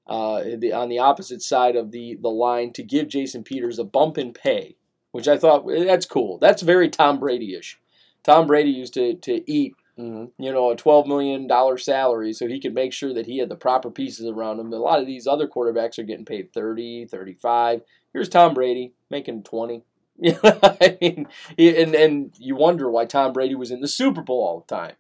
uh, 0.08 0.44
the, 0.58 0.74
on 0.74 0.90
the 0.90 1.00
opposite 1.00 1.42
side 1.42 1.76
of 1.76 1.92
the 1.92 2.18
the 2.22 2.30
line 2.30 2.74
to 2.74 2.84
give 2.84 3.08
Jason 3.08 3.44
Peters 3.44 3.80
a 3.80 3.84
bump 3.84 4.18
in 4.18 4.34
pay, 4.34 4.76
which 5.12 5.28
I 5.28 5.38
thought 5.38 5.66
that's 5.68 6.06
cool. 6.06 6.38
That's 6.40 6.62
very 6.62 6.90
Tom 6.90 7.20
Brady 7.20 7.56
ish. 7.56 7.80
Tom 8.24 8.48
Brady 8.48 8.72
used 8.72 8.96
to 8.96 9.16
to 9.16 9.50
eat 9.50 9.76
Mm-hmm. 10.00 10.42
you 10.42 10.54
know, 10.54 10.72
a 10.72 10.78
$12 10.78 11.08
million 11.08 11.78
salary 11.78 12.32
so 12.32 12.48
he 12.48 12.62
could 12.62 12.74
make 12.74 12.94
sure 12.94 13.14
that 13.14 13.26
he 13.26 13.40
had 13.40 13.50
the 13.50 13.58
proper 13.58 13.92
pieces 13.92 14.28
around 14.28 14.58
him. 14.58 14.72
A 14.72 14.78
lot 14.78 15.02
of 15.02 15.06
these 15.06 15.28
other 15.28 15.46
quarterbacks 15.46 16.00
are 16.00 16.04
getting 16.04 16.24
paid 16.24 16.54
30, 16.54 17.08
35. 17.08 17.82
Here's 18.14 18.30
Tom 18.30 18.54
Brady 18.54 18.94
making 19.10 19.44
20. 19.44 19.84
I 20.44 20.98
mean, 21.02 21.28
and, 21.58 21.96
and 21.96 22.34
you 22.38 22.56
wonder 22.56 22.90
why 22.90 23.06
Tom 23.06 23.32
Brady 23.34 23.56
was 23.56 23.72
in 23.72 23.82
the 23.82 23.88
Super 23.88 24.22
Bowl 24.22 24.44
all 24.44 24.66
the 24.68 24.76
time. 24.76 24.96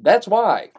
That's 0.00 0.28
why. 0.28 0.70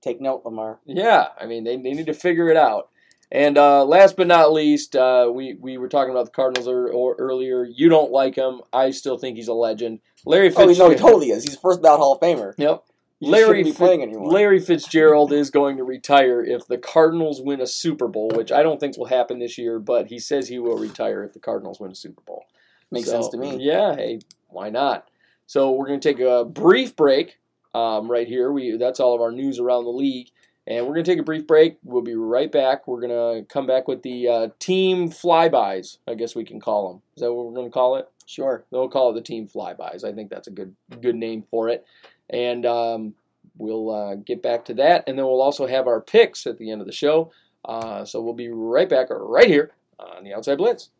Take 0.00 0.20
note, 0.20 0.42
Lamar. 0.44 0.80
Yeah, 0.86 1.26
I 1.40 1.46
mean, 1.46 1.64
they, 1.64 1.76
they 1.76 1.92
need 1.92 2.06
to 2.06 2.14
figure 2.14 2.48
it 2.48 2.56
out. 2.56 2.88
And 3.32 3.58
uh, 3.58 3.84
last 3.84 4.16
but 4.16 4.26
not 4.26 4.52
least, 4.52 4.94
uh, 4.94 5.30
we, 5.32 5.54
we 5.54 5.76
were 5.78 5.88
talking 5.88 6.10
about 6.12 6.26
the 6.26 6.30
Cardinals 6.30 6.68
or, 6.68 6.88
or 6.90 7.14
earlier. 7.18 7.64
You 7.64 7.88
don't 7.88 8.12
like 8.12 8.36
him. 8.36 8.60
I 8.72 8.90
still 8.90 9.18
think 9.18 9.36
he's 9.36 9.48
a 9.48 9.54
legend. 9.54 10.00
Larry 10.24 10.48
Oh, 10.54 10.66
Fitzgerald. 10.66 10.78
no, 10.78 10.90
he 10.90 10.96
totally 10.96 11.30
is. 11.30 11.44
He's 11.44 11.56
first 11.56 11.82
ballot 11.82 11.98
Hall 12.00 12.14
of 12.14 12.20
Famer. 12.20 12.52
Yep. 12.58 12.84
Larry 13.20 13.62
be 13.62 13.72
playing 13.72 14.02
anymore. 14.02 14.30
Larry 14.30 14.60
Fitzgerald 14.60 15.32
is 15.32 15.50
going 15.50 15.76
to 15.76 15.84
retire 15.84 16.42
if 16.42 16.66
the 16.66 16.78
Cardinals 16.78 17.40
win 17.40 17.60
a 17.60 17.66
Super 17.66 18.08
Bowl, 18.08 18.30
which 18.34 18.52
I 18.52 18.62
don't 18.62 18.78
think 18.80 18.98
will 18.98 19.06
happen 19.06 19.38
this 19.38 19.56
year, 19.56 19.78
but 19.78 20.08
he 20.08 20.18
says 20.18 20.48
he 20.48 20.58
will 20.58 20.76
retire 20.76 21.22
if 21.24 21.32
the 21.32 21.38
Cardinals 21.38 21.80
win 21.80 21.90
a 21.90 21.94
Super 21.94 22.20
Bowl. 22.22 22.44
Makes 22.90 23.06
So, 23.08 23.12
sense 23.12 23.28
to 23.28 23.38
me. 23.38 23.56
Yeah, 23.60 23.94
hey, 23.96 24.20
why 24.48 24.70
not? 24.70 25.08
So 25.46 25.72
we're 25.72 25.86
going 25.86 26.00
to 26.00 26.08
take 26.08 26.20
a 26.20 26.44
brief 26.44 26.96
break 26.96 27.38
um, 27.74 28.10
right 28.10 28.26
here. 28.26 28.52
We 28.52 28.76
that's 28.76 29.00
all 29.00 29.14
of 29.14 29.20
our 29.20 29.32
news 29.32 29.58
around 29.58 29.84
the 29.84 29.90
league, 29.90 30.28
and 30.66 30.86
we're 30.86 30.94
going 30.94 31.04
to 31.04 31.10
take 31.10 31.20
a 31.20 31.24
brief 31.24 31.46
break. 31.46 31.76
We'll 31.82 32.02
be 32.02 32.14
right 32.14 32.50
back. 32.50 32.86
We're 32.86 33.00
going 33.00 33.10
to 33.40 33.46
come 33.46 33.66
back 33.66 33.88
with 33.88 34.02
the 34.02 34.28
uh, 34.28 34.48
team 34.58 35.10
flybys. 35.10 35.98
I 36.06 36.14
guess 36.14 36.34
we 36.34 36.44
can 36.44 36.60
call 36.60 36.88
them. 36.88 37.02
Is 37.16 37.22
that 37.22 37.32
what 37.32 37.46
we're 37.46 37.54
going 37.54 37.66
to 37.68 37.72
call 37.72 37.96
it? 37.96 38.08
Sure. 38.26 38.64
They'll 38.70 38.88
call 38.88 39.10
it 39.10 39.14
the 39.14 39.20
team 39.20 39.46
flybys. 39.46 40.04
I 40.04 40.12
think 40.12 40.30
that's 40.30 40.48
a 40.48 40.52
good 40.52 40.74
good 41.00 41.16
name 41.16 41.44
for 41.50 41.68
it. 41.68 41.84
And 42.30 42.64
um, 42.66 43.14
we'll 43.56 43.90
uh, 43.90 44.14
get 44.16 44.42
back 44.42 44.64
to 44.66 44.74
that, 44.74 45.04
and 45.06 45.18
then 45.18 45.26
we'll 45.26 45.42
also 45.42 45.66
have 45.66 45.86
our 45.86 46.00
picks 46.00 46.46
at 46.46 46.58
the 46.58 46.70
end 46.70 46.80
of 46.80 46.86
the 46.86 46.92
show. 46.92 47.30
Uh, 47.64 48.04
so 48.04 48.20
we'll 48.20 48.34
be 48.34 48.48
right 48.48 48.88
back 48.88 49.08
right 49.10 49.48
here 49.48 49.72
on 49.98 50.24
the 50.24 50.34
Outside 50.34 50.58
Blitz. 50.58 50.90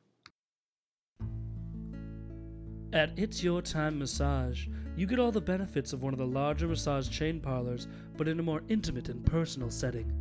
At 2.92 3.10
It's 3.16 3.42
Your 3.42 3.60
Time 3.60 3.98
Massage, 3.98 4.68
you 4.96 5.06
get 5.06 5.18
all 5.18 5.32
the 5.32 5.40
benefits 5.40 5.92
of 5.92 6.02
one 6.02 6.12
of 6.12 6.18
the 6.18 6.26
larger 6.26 6.68
massage 6.68 7.08
chain 7.08 7.40
parlors, 7.40 7.88
but 8.16 8.28
in 8.28 8.38
a 8.38 8.42
more 8.42 8.62
intimate 8.68 9.08
and 9.08 9.24
personal 9.26 9.68
setting. 9.68 10.12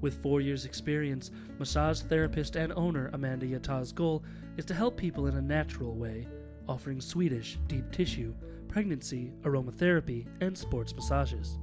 With 0.00 0.20
four 0.22 0.40
years' 0.40 0.64
experience, 0.64 1.30
massage 1.58 2.00
therapist 2.00 2.56
and 2.56 2.72
owner 2.74 3.10
Amanda 3.12 3.46
Yata's 3.46 3.92
goal 3.92 4.24
is 4.56 4.64
to 4.64 4.74
help 4.74 4.96
people 4.96 5.28
in 5.28 5.36
a 5.36 5.42
natural 5.42 5.94
way, 5.94 6.26
offering 6.68 7.00
Swedish, 7.00 7.58
deep 7.68 7.90
tissue, 7.92 8.34
pregnancy, 8.76 9.32
aromatherapy, 9.40 10.26
and 10.42 10.54
sports 10.54 10.94
massages. 10.94 11.58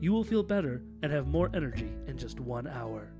You 0.00 0.12
will 0.12 0.24
feel 0.24 0.42
better 0.42 0.82
and 1.04 1.12
have 1.12 1.28
more 1.28 1.48
energy 1.54 1.92
in 2.08 2.18
just 2.18 2.40
one 2.40 2.66
hour. 2.66 3.12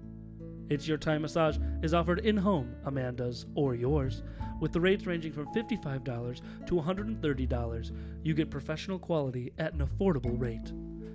It's 0.68 0.88
Your 0.88 0.98
Time 0.98 1.22
Massage 1.22 1.56
is 1.80 1.94
offered 1.94 2.18
in 2.26 2.36
home, 2.36 2.74
Amanda's 2.84 3.46
or 3.54 3.76
yours, 3.76 4.24
with 4.58 4.72
the 4.72 4.80
rates 4.80 5.06
ranging 5.06 5.30
from 5.30 5.46
$55 5.54 6.40
to 6.66 6.74
$130. 6.74 7.92
You 8.24 8.34
get 8.34 8.50
professional 8.50 8.98
quality 8.98 9.52
at 9.56 9.72
an 9.72 9.86
affordable 9.86 10.36
rate. 10.36 10.72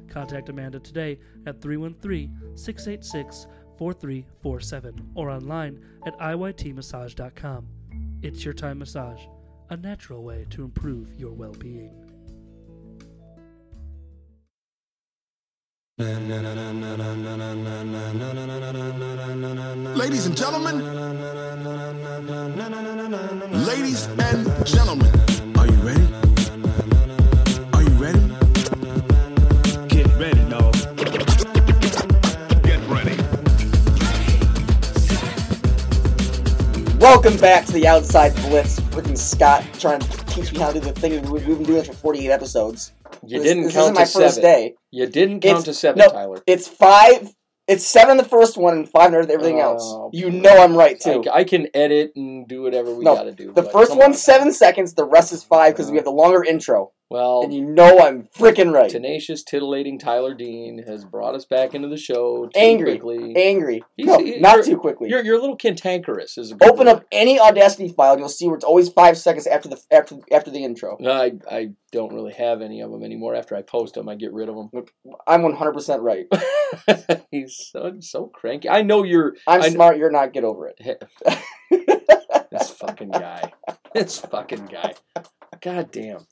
Contact 0.07 0.47
Amanda 0.47 0.79
today 0.79 1.19
at 1.45 1.61
313 1.61 2.55
686 2.55 3.47
4347 3.77 5.11
or 5.15 5.29
online 5.29 5.77
at 6.07 6.17
iytmassage.com. 6.19 7.67
It's 8.21 8.45
Your 8.45 8.53
Time 8.53 8.79
Massage, 8.79 9.23
a 9.71 9.75
natural 9.75 10.23
way 10.23 10.45
to 10.51 10.63
improve 10.63 11.13
your 11.19 11.33
well 11.33 11.51
being. 11.59 12.02
Ladies 15.99 16.15
and 20.25 20.35
gentlemen, 20.35 20.79
ladies 23.63 24.07
and 24.07 24.65
gentlemen, 24.65 25.11
are 25.55 25.67
you 25.67 25.77
ready? 25.83 26.07
Are 27.73 27.83
you 27.83 27.89
ready? 28.01 28.19
Get 29.87 30.07
ready, 30.17 30.43
dog. 30.49 30.73
Get 32.63 32.79
ready. 32.89 33.15
Welcome 36.97 37.37
back 37.37 37.65
to 37.67 37.71
the 37.71 37.85
Outside 37.87 38.33
Blitz. 38.37 38.79
Freaking 38.79 39.15
Scott 39.15 39.63
trying 39.77 39.99
to 39.99 40.22
teach 40.33 40.51
me 40.51 40.59
how 40.59 40.71
to 40.71 40.79
do 40.79 40.85
the 40.85 40.91
thing. 40.93 41.21
We've 41.29 41.45
been 41.45 41.63
doing 41.63 41.77
this 41.79 41.87
for 41.87 41.93
48 41.93 42.29
episodes. 42.31 42.91
You 43.25 43.37
this, 43.39 43.47
didn't 43.47 43.63
this 43.63 43.73
count 43.73 43.95
my 43.95 44.03
to 44.03 44.11
first 44.11 44.35
seven. 44.35 44.41
day. 44.41 44.75
You 44.91 45.07
didn't 45.07 45.41
count 45.41 45.59
It's- 45.59 45.63
to 45.65 45.73
seven, 45.73 45.99
no, 45.99 46.09
Tyler. 46.09 46.43
It's 46.47 46.67
five. 46.67 47.33
It's 47.65 47.85
seven 47.85 48.17
the 48.17 48.25
first 48.25 48.57
one 48.57 48.73
and 48.75 48.89
five 48.89 49.13
and 49.13 49.29
everything 49.31 49.59
Oh, 49.61 49.75
else. 49.77 49.95
You 50.11 50.29
know 50.29 50.49
I'm 50.61 50.75
right 50.75 50.99
too. 50.99 51.23
I, 51.31 51.39
I 51.39 51.43
can 51.45 51.67
edit 51.73 52.11
and 52.17 52.45
do 52.45 52.61
whatever 52.61 52.93
we 52.93 53.05
No, 53.05 53.15
gotta 53.15 53.31
do. 53.31 53.53
The 53.53 53.63
first 53.63 53.91
one's 53.91 54.01
on. 54.01 54.13
seven 54.15 54.51
seconds. 54.51 54.95
The 54.95 55.05
rest 55.05 55.31
is 55.31 55.43
five 55.43 55.73
because 55.73 55.85
we 55.85 55.91
uh-huh. 55.91 55.99
have 55.99 56.05
the 56.05 56.11
longer 56.11 56.43
intro. 56.43 56.91
Well, 57.13 57.43
and 57.43 57.53
you 57.53 57.61
know 57.63 57.99
I'm 57.99 58.23
freaking 58.35 58.73
right. 58.73 58.89
tenacious, 58.89 59.43
titillating 59.43 59.99
Tyler 59.99 60.33
Dean 60.33 60.81
has 60.87 61.05
brought 61.05 61.35
us 61.35 61.45
back 61.45 61.75
into 61.75 61.87
the 61.87 61.95
show 61.95 62.47
too 62.47 62.51
Angry. 62.59 62.97
quickly. 62.97 63.35
Angry. 63.35 63.83
He's- 63.95 64.07
No, 64.09 64.17
not 64.39 64.65
too 64.65 64.77
quickly. 64.77 65.09
You're, 65.09 65.23
you're 65.23 65.37
a 65.37 65.39
little 65.41 65.55
cantankerous. 65.55 66.39
Is 66.39 66.51
Open 66.53 66.79
word. 66.79 66.87
up 66.87 67.05
any 67.11 67.39
Audacity 67.39 67.89
file, 67.89 68.13
and 68.13 68.19
you'll 68.19 68.29
see 68.29 68.47
where 68.47 68.55
it's 68.55 68.65
always 68.65 68.89
five 68.89 69.15
seconds 69.17 69.45
after 69.45 69.69
the 69.69 69.79
after 69.91 70.15
after 70.31 70.49
the 70.49 70.63
intro. 70.63 70.97
No, 70.99 71.11
I, 71.11 71.33
I 71.51 71.69
don't 71.91 72.11
really 72.13 72.33
have 72.33 72.63
any 72.63 72.81
of 72.81 72.89
them 72.89 73.03
anymore. 73.03 73.35
After 73.35 73.55
I 73.55 73.61
post 73.61 73.93
them, 73.93 74.09
I 74.09 74.15
get 74.15 74.33
rid 74.33 74.49
of 74.49 74.55
them. 74.55 74.69
I'm 75.27 75.43
100 75.43 75.71
percent 75.71 76.01
right. 76.01 76.25
He's 77.31 77.69
so, 77.71 77.93
so 77.99 78.25
cranky. 78.25 78.69
I 78.69 78.81
know 78.81 79.03
you're 79.03 79.35
I'm 79.47 79.61
I- 79.61 79.69
smart. 79.69 79.97
You're 79.97 80.09
not. 80.09 80.33
Get 80.33 80.43
over 80.45 80.73
it. 80.75 81.03
fucking 82.85 83.11
guy. 83.11 83.51
This 83.93 84.19
fucking 84.19 84.65
guy. 84.65 84.95
God 85.61 85.91
damn. 85.91 86.25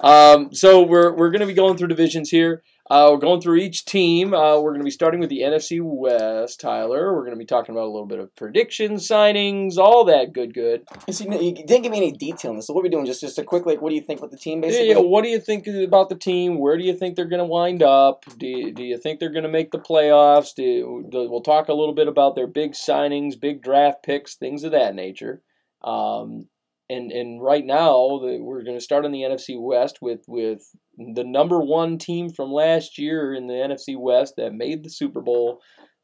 Um, 0.00 0.52
so 0.52 0.82
we're 0.82 1.14
we're 1.14 1.30
gonna 1.30 1.46
be 1.46 1.54
going 1.54 1.76
through 1.76 1.86
divisions 1.88 2.28
here. 2.28 2.64
Uh, 2.90 3.08
we're 3.12 3.18
going 3.18 3.40
through 3.40 3.56
each 3.56 3.86
team. 3.86 4.34
Uh, 4.34 4.60
we're 4.60 4.72
going 4.72 4.82
to 4.82 4.84
be 4.84 4.90
starting 4.90 5.18
with 5.18 5.30
the 5.30 5.40
NFC 5.40 5.80
West, 5.82 6.60
Tyler. 6.60 7.14
We're 7.14 7.22
going 7.24 7.30
to 7.32 7.38
be 7.38 7.46
talking 7.46 7.74
about 7.74 7.84
a 7.84 7.90
little 7.90 8.04
bit 8.04 8.18
of 8.18 8.36
predictions, 8.36 9.08
signings, 9.08 9.78
all 9.78 10.04
that 10.04 10.34
good, 10.34 10.52
good. 10.52 10.82
You 11.06 11.14
see, 11.14 11.24
you 11.24 11.54
didn't 11.54 11.82
give 11.82 11.92
me 11.92 11.96
any 11.96 12.12
detail 12.12 12.50
on 12.50 12.56
this. 12.56 12.66
So 12.66 12.74
what 12.74 12.80
are 12.80 12.82
we 12.82 12.90
doing? 12.90 13.06
Just 13.06 13.22
just 13.22 13.38
a 13.38 13.42
quick 13.42 13.64
like, 13.64 13.80
what 13.80 13.88
do 13.88 13.94
you 13.94 14.02
think 14.02 14.20
with 14.20 14.32
the 14.32 14.36
team 14.36 14.58
Yeah, 14.62 14.68
basically? 14.68 14.88
yeah, 14.90 14.98
what 14.98 15.24
do 15.24 15.30
you 15.30 15.40
think 15.40 15.66
about 15.66 16.10
the 16.10 16.14
team? 16.14 16.58
Where 16.58 16.76
do 16.76 16.84
you 16.84 16.94
think 16.94 17.16
they're 17.16 17.24
going 17.24 17.38
to 17.38 17.46
wind 17.46 17.82
up? 17.82 18.26
Do 18.36 18.46
you, 18.46 18.70
do 18.70 18.82
you 18.82 18.98
think 18.98 19.18
they're 19.18 19.32
going 19.32 19.44
to 19.44 19.48
make 19.48 19.70
the 19.70 19.78
playoffs? 19.78 20.54
Do, 20.54 21.06
do- 21.08 21.30
we'll 21.30 21.40
talk 21.40 21.68
a 21.68 21.74
little 21.74 21.94
bit 21.94 22.06
about 22.06 22.34
their 22.34 22.46
big 22.46 22.72
signings, 22.72 23.40
big 23.40 23.62
draft 23.62 24.02
picks, 24.02 24.34
things 24.34 24.62
of 24.62 24.72
that 24.72 24.94
nature. 24.94 25.40
Um, 25.84 26.48
and 26.90 27.10
and 27.12 27.42
right 27.42 27.64
now 27.64 28.18
the, 28.18 28.38
we're 28.40 28.62
going 28.62 28.76
to 28.76 28.84
start 28.84 29.04
in 29.04 29.12
the 29.12 29.22
NFC 29.22 29.60
West 29.60 29.98
with 30.00 30.20
with 30.26 30.62
the 30.96 31.24
number 31.24 31.60
one 31.60 31.98
team 31.98 32.30
from 32.30 32.52
last 32.52 32.98
year 32.98 33.34
in 33.34 33.46
the 33.46 33.54
NFC 33.54 33.98
West 33.98 34.34
that 34.36 34.52
made 34.54 34.84
the 34.84 34.90
Super 34.90 35.20
Bowl, 35.20 35.60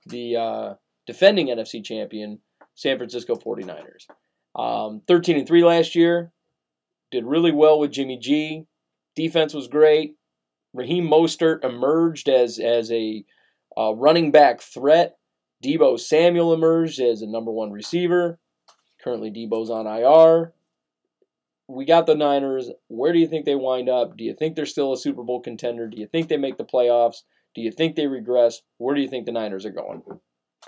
the 0.06 0.36
uh, 0.36 0.74
defending 1.06 1.48
NFC 1.48 1.84
champion, 1.84 2.40
San 2.74 2.96
Francisco 2.96 3.36
49ers. 3.36 4.06
Um, 4.58 5.02
13 5.06 5.38
and 5.38 5.46
3 5.46 5.64
last 5.64 5.94
year. 5.94 6.32
Did 7.10 7.24
really 7.24 7.52
well 7.52 7.78
with 7.78 7.92
Jimmy 7.92 8.18
G. 8.18 8.64
Defense 9.16 9.52
was 9.52 9.68
great. 9.68 10.14
Raheem 10.72 11.08
Mostert 11.08 11.64
emerged 11.64 12.28
as 12.28 12.58
as 12.58 12.90
a 12.92 13.24
uh, 13.76 13.94
running 13.94 14.30
back 14.30 14.60
threat. 14.60 15.16
Deebo 15.62 15.98
Samuel 15.98 16.54
emerged 16.54 17.00
as 17.00 17.20
a 17.20 17.26
number 17.26 17.50
one 17.50 17.70
receiver. 17.70 18.38
Currently, 19.02 19.30
Deebo's 19.30 19.70
on 19.70 19.86
IR. 19.86 20.52
We 21.68 21.84
got 21.84 22.06
the 22.06 22.14
Niners. 22.16 22.70
Where 22.88 23.12
do 23.12 23.18
you 23.18 23.28
think 23.28 23.44
they 23.46 23.54
wind 23.54 23.88
up? 23.88 24.16
Do 24.16 24.24
you 24.24 24.34
think 24.34 24.56
they're 24.56 24.66
still 24.66 24.92
a 24.92 24.98
Super 24.98 25.22
Bowl 25.22 25.40
contender? 25.40 25.86
Do 25.88 25.98
you 25.98 26.06
think 26.06 26.28
they 26.28 26.36
make 26.36 26.56
the 26.58 26.64
playoffs? 26.64 27.22
Do 27.54 27.60
you 27.62 27.70
think 27.70 27.96
they 27.96 28.06
regress? 28.06 28.62
Where 28.78 28.94
do 28.94 29.00
you 29.00 29.08
think 29.08 29.26
the 29.26 29.32
Niners 29.32 29.64
are 29.64 29.70
going? 29.70 30.02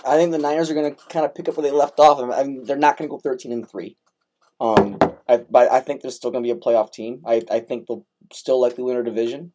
I 0.06 0.16
think 0.16 0.30
the 0.30 0.38
Niners 0.38 0.70
are 0.70 0.74
going 0.74 0.94
to 0.94 1.00
kind 1.08 1.24
of 1.26 1.34
pick 1.34 1.48
up 1.48 1.56
where 1.56 1.62
they 1.64 1.70
left 1.70 1.98
off. 1.98 2.18
I 2.32 2.44
mean, 2.44 2.64
they're 2.64 2.76
not 2.76 2.96
going 2.96 3.08
to 3.08 3.12
go 3.12 3.18
13 3.18 3.52
and 3.52 3.68
three. 3.68 3.96
Um, 4.60 4.98
I, 5.28 5.38
but 5.38 5.70
I 5.70 5.80
think 5.80 6.00
they're 6.02 6.10
still 6.10 6.30
going 6.30 6.44
to 6.44 6.46
be 6.46 6.56
a 6.56 6.60
playoff 6.60 6.92
team. 6.92 7.22
I, 7.26 7.42
I 7.50 7.60
think 7.60 7.86
they'll 7.86 8.06
still 8.32 8.60
likely 8.60 8.84
win 8.84 8.94
their 8.94 9.02
division. 9.02 9.52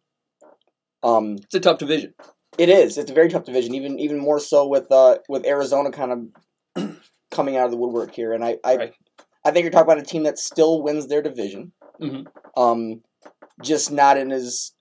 Um, 1.01 1.38
It's 1.38 1.55
a 1.55 1.59
tough 1.59 1.80
division. 1.80 2.13
it 2.57 2.69
is. 2.69 2.97
It's 2.97 3.09
a 3.09 3.13
very 3.13 3.30
tough 3.30 3.45
division. 3.45 3.73
Even 3.73 3.99
even 3.99 4.19
more 4.19 4.39
so 4.39 4.67
with 4.67 4.91
uh 4.91 5.17
with 5.30 5.45
Arizona 5.45 5.91
kind 5.91 6.11
of 6.11 6.19
coming 7.38 7.56
out 7.56 7.66
of 7.66 7.72
the 7.72 7.78
woodwork 7.78 8.14
here. 8.14 8.34
And 8.34 8.44
I 8.44 8.58
I, 8.64 8.76
Right. 8.76 8.94
I 9.46 9.52
think 9.52 9.64
you're 9.64 9.72
talking 9.72 9.86
about 9.90 10.00
a 10.04 10.06
team 10.06 10.24
that 10.24 10.38
still 10.38 10.82
wins 10.84 11.08
their 11.08 11.22
division. 11.22 11.72
Mhm. 12.02 12.28
Um, 12.58 13.02
just 13.64 13.92
not 13.92 14.18
in 14.18 14.32
as 14.32 14.74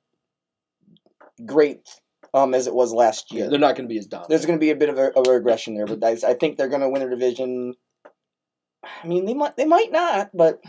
great 1.44 1.80
um 2.34 2.54
as 2.54 2.66
it 2.66 2.74
was 2.74 2.92
last 2.92 3.32
year. 3.32 3.44
Yeah, 3.44 3.50
they're 3.50 3.58
not 3.58 3.76
going 3.76 3.88
to 3.88 3.92
be 3.92 3.98
as 3.98 4.06
dominant. 4.06 4.30
There's 4.30 4.46
going 4.46 4.58
to 4.58 4.64
be 4.64 4.70
a 4.70 4.76
bit 4.76 4.88
of 4.88 4.98
a, 4.98 5.12
a 5.16 5.32
regression 5.34 5.74
there, 5.74 5.86
but 5.86 6.02
I, 6.02 6.16
I 6.30 6.34
think 6.34 6.56
they're 6.56 6.68
going 6.68 6.80
to 6.82 6.88
win 6.88 7.00
their 7.00 7.10
division. 7.10 7.74
I 8.84 9.06
mean, 9.06 9.24
they 9.26 9.34
might 9.34 9.56
they 9.56 9.64
might 9.66 9.92
not, 9.92 10.30
but 10.34 10.60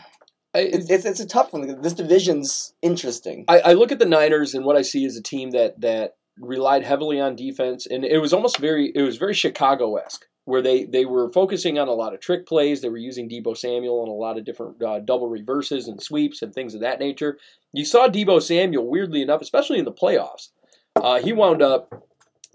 I- 0.53 0.59
it's 0.59 0.89
it's, 0.89 1.05
it's 1.05 1.19
a 1.19 1.27
tough 1.27 1.53
one. 1.53 1.81
This 1.81 1.93
division's 1.93 2.73
interesting. 2.81 3.45
I, 3.47 3.59
I 3.59 3.73
look 3.73 3.91
at 3.91 3.99
the 3.99 4.05
Niners 4.05 4.53
and 4.53 4.65
what 4.65 4.75
I 4.77 4.81
see 4.81 5.05
is 5.05 5.17
a 5.17 5.21
team 5.23 5.51
that 5.51 5.79
that 5.81 6.15
relied 6.39 6.83
heavily 6.83 7.19
on 7.19 7.35
defense, 7.35 7.85
and 7.87 8.05
it 8.05 8.19
was 8.19 8.33
almost 8.33 8.57
very 8.59 8.91
it 8.95 9.01
was 9.01 9.17
very 9.17 9.33
Chicago 9.33 9.95
esque, 9.95 10.25
where 10.47 10.61
they 10.61 10.85
they 10.85 11.03
were 11.03 11.29
focusing 11.33 11.77
on 11.77 11.89
a 11.89 11.93
lot 11.93 12.13
of 12.13 12.21
trick 12.21 12.45
plays. 12.47 12.79
They 12.79 12.87
were 12.87 12.97
using 12.97 13.27
Deebo 13.27 13.57
Samuel 13.57 14.03
and 14.03 14.09
a 14.09 14.13
lot 14.13 14.37
of 14.37 14.45
different 14.45 14.81
uh, 14.81 14.99
double 14.99 15.27
reverses 15.27 15.89
and 15.89 16.01
sweeps 16.01 16.41
and 16.41 16.53
things 16.53 16.73
of 16.73 16.79
that 16.79 16.99
nature. 17.01 17.37
You 17.73 17.83
saw 17.83 18.07
Deebo 18.07 18.41
Samuel, 18.41 18.87
weirdly 18.87 19.21
enough, 19.21 19.41
especially 19.41 19.77
in 19.77 19.83
the 19.83 19.91
playoffs, 19.91 20.51
uh, 20.95 21.19
he 21.19 21.33
wound 21.33 21.61
up 21.61 22.01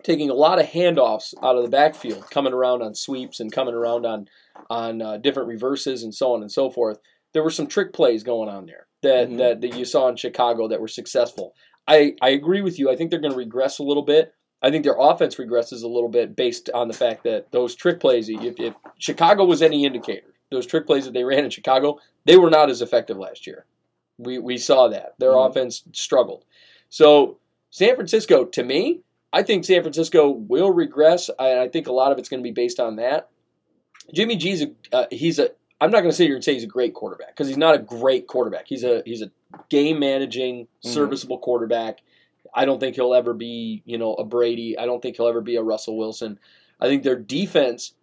taking 0.02 0.30
a 0.30 0.34
lot 0.34 0.58
of 0.58 0.66
handoffs 0.66 1.34
out 1.42 1.56
of 1.56 1.62
the 1.64 1.68
backfield, 1.68 2.30
coming 2.30 2.54
around 2.54 2.80
on 2.80 2.94
sweeps 2.94 3.40
and 3.40 3.52
coming 3.52 3.74
around 3.74 4.06
on 4.06 4.26
on 4.70 5.02
uh, 5.02 5.18
different 5.18 5.48
reverses 5.48 6.02
and 6.02 6.14
so 6.14 6.32
on 6.34 6.40
and 6.40 6.50
so 6.50 6.70
forth. 6.70 6.98
There 7.34 7.42
were 7.42 7.50
some 7.50 7.66
trick 7.66 7.92
plays 7.92 8.22
going 8.22 8.48
on 8.48 8.64
there 8.64 8.86
that, 9.02 9.28
Mhm. 9.28 9.36
that 9.36 9.60
that 9.60 9.76
you 9.76 9.84
saw 9.84 10.08
in 10.08 10.16
Chicago 10.16 10.66
that 10.68 10.80
were 10.80 10.88
successful. 10.88 11.54
I, 11.86 12.14
I 12.22 12.30
agree 12.30 12.62
with 12.62 12.78
you. 12.78 12.90
I 12.90 12.96
think 12.96 13.10
they're 13.10 13.20
going 13.20 13.32
to 13.32 13.38
regress 13.38 13.78
a 13.78 13.82
little 13.82 14.02
bit. 14.04 14.32
I 14.62 14.70
think 14.70 14.84
their 14.84 14.96
offense 14.98 15.36
regresses 15.36 15.82
a 15.82 15.88
little 15.88 16.08
bit 16.08 16.36
based 16.36 16.70
on 16.72 16.88
the 16.88 16.94
fact 16.94 17.24
that 17.24 17.50
those 17.50 17.74
trick 17.74 17.98
plays, 18.00 18.28
if, 18.28 18.60
if 18.60 18.74
Chicago 18.98 19.44
was 19.44 19.60
any 19.62 19.84
indicator, 19.84 20.28
those 20.50 20.66
trick 20.66 20.86
plays 20.86 21.04
that 21.04 21.14
they 21.14 21.24
ran 21.24 21.44
in 21.44 21.50
Chicago, 21.50 21.98
they 22.26 22.36
were 22.36 22.50
not 22.50 22.70
as 22.70 22.80
effective 22.80 23.16
last 23.16 23.46
year. 23.46 23.64
We, 24.18 24.38
we 24.38 24.56
saw 24.58 24.88
that. 24.88 25.14
Their 25.18 25.32
Mhm. 25.32 25.50
offense 25.50 25.82
struggled. 25.92 26.44
So, 26.90 27.38
San 27.70 27.94
Francisco, 27.96 28.44
to 28.44 28.62
me, 28.62 29.00
I 29.32 29.42
think 29.42 29.64
San 29.64 29.82
Francisco 29.82 30.28
will 30.30 30.70
regress. 30.70 31.30
I, 31.38 31.60
I 31.62 31.68
think 31.68 31.86
a 31.88 31.92
lot 31.92 32.12
of 32.12 32.18
it's 32.18 32.28
going 32.28 32.40
to 32.40 32.46
be 32.46 32.52
based 32.52 32.78
on 32.78 32.96
that. 32.96 33.30
Jimmy 34.14 34.36
G's 34.36 34.62
a, 34.62 34.66
uh, 34.92 35.06
he's 35.10 35.38
a, 35.38 35.48
I'm 35.80 35.90
not 35.90 36.00
going 36.00 36.10
to 36.10 36.16
sit 36.16 36.26
here 36.26 36.34
and 36.36 36.44
say 36.44 36.54
he's 36.54 36.64
a 36.64 36.68
great 36.68 36.94
quarterback 36.94 37.28
because 37.28 37.48
he's 37.48 37.56
not 37.56 37.74
a 37.74 37.78
great 37.78 38.26
quarterback. 38.28 38.66
He's 38.68 38.84
a, 38.84 39.02
he's 39.06 39.22
a 39.22 39.30
game 39.70 39.98
managing, 39.98 40.68
Mhm. 40.84 40.88
serviceable 40.92 41.38
quarterback. 41.38 42.00
I 42.54 42.64
don't 42.64 42.80
think 42.80 42.96
he'll 42.96 43.14
ever 43.14 43.34
be, 43.34 43.82
you 43.84 43.98
know, 43.98 44.14
a 44.14 44.24
Brady. 44.24 44.78
I 44.78 44.86
don't 44.86 45.00
think 45.00 45.16
he'll 45.16 45.28
ever 45.28 45.40
be 45.40 45.56
a 45.56 45.62
Russell 45.62 45.96
Wilson. 45.96 46.38
I 46.80 46.86
think 46.86 47.02
their 47.02 47.18
defense 47.18 47.94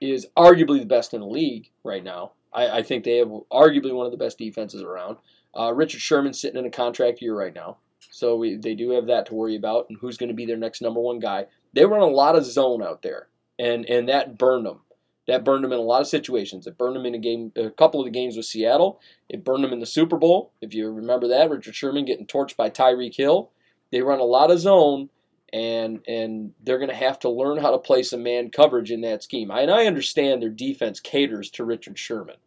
is 0.00 0.26
arguably 0.36 0.80
the 0.80 0.86
best 0.86 1.14
in 1.14 1.20
the 1.20 1.26
league 1.26 1.70
right 1.84 2.02
now. 2.02 2.32
I, 2.52 2.78
I 2.78 2.82
think 2.82 3.04
they 3.04 3.18
have 3.18 3.28
arguably 3.52 3.94
one 3.94 4.06
of 4.06 4.12
the 4.12 4.18
best 4.18 4.38
defenses 4.38 4.82
around. 4.82 5.18
Uh, 5.56 5.72
Richard 5.72 6.00
Sherman's 6.00 6.40
sitting 6.40 6.58
in 6.58 6.66
a 6.66 6.70
contract 6.70 7.22
year 7.22 7.36
right 7.36 7.54
now, 7.54 7.78
so 8.10 8.36
we, 8.36 8.56
they 8.56 8.74
do 8.74 8.90
have 8.90 9.06
that 9.06 9.26
to 9.26 9.34
worry 9.34 9.56
about, 9.56 9.86
and 9.88 9.98
who's 10.00 10.16
going 10.16 10.28
to 10.28 10.34
be 10.34 10.46
their 10.46 10.56
next 10.56 10.82
number 10.82 11.00
one 11.00 11.20
guy. 11.20 11.46
They 11.72 11.84
run 11.84 12.00
a 12.00 12.06
lot 12.06 12.36
of 12.36 12.44
zone 12.44 12.82
out 12.82 13.02
there, 13.02 13.28
and 13.58 13.84
and 13.86 14.08
that 14.08 14.36
burned 14.36 14.66
them. 14.66 14.80
That 15.26 15.44
burned 15.44 15.64
them 15.64 15.72
in 15.72 15.78
a 15.78 15.82
lot 15.82 16.02
of 16.02 16.08
situations. 16.08 16.66
It 16.66 16.76
burned 16.76 16.96
them 16.96 17.06
in 17.06 17.14
a 17.14 17.18
game, 17.18 17.52
a 17.56 17.70
couple 17.70 18.00
of 18.00 18.04
the 18.04 18.10
games 18.10 18.36
with 18.36 18.46
Seattle. 18.46 19.00
It 19.28 19.44
burned 19.44 19.64
them 19.64 19.72
in 19.72 19.80
the 19.80 19.86
Super 19.86 20.18
Bowl. 20.18 20.52
If 20.60 20.74
you 20.74 20.90
remember 20.90 21.28
that, 21.28 21.48
Richard 21.48 21.74
Sherman 21.74 22.04
getting 22.04 22.26
torched 22.26 22.56
by 22.56 22.68
Tyreek 22.68 23.16
Hill. 23.16 23.50
They 23.94 24.02
run 24.02 24.18
a 24.18 24.24
lot 24.24 24.50
of 24.50 24.58
zone, 24.58 25.08
and 25.52 26.00
and 26.08 26.52
they're 26.64 26.80
going 26.80 26.90
to 26.90 26.96
have 26.96 27.20
to 27.20 27.30
learn 27.30 27.58
how 27.58 27.70
to 27.70 27.78
play 27.78 28.02
some 28.02 28.24
man 28.24 28.50
coverage 28.50 28.90
in 28.90 29.02
that 29.02 29.22
scheme. 29.22 29.52
I, 29.52 29.60
and 29.60 29.70
I 29.70 29.86
understand 29.86 30.42
their 30.42 30.48
defense 30.48 30.98
caters 30.98 31.48
to 31.50 31.64
Richard 31.64 31.96
Sherman. 31.96 32.38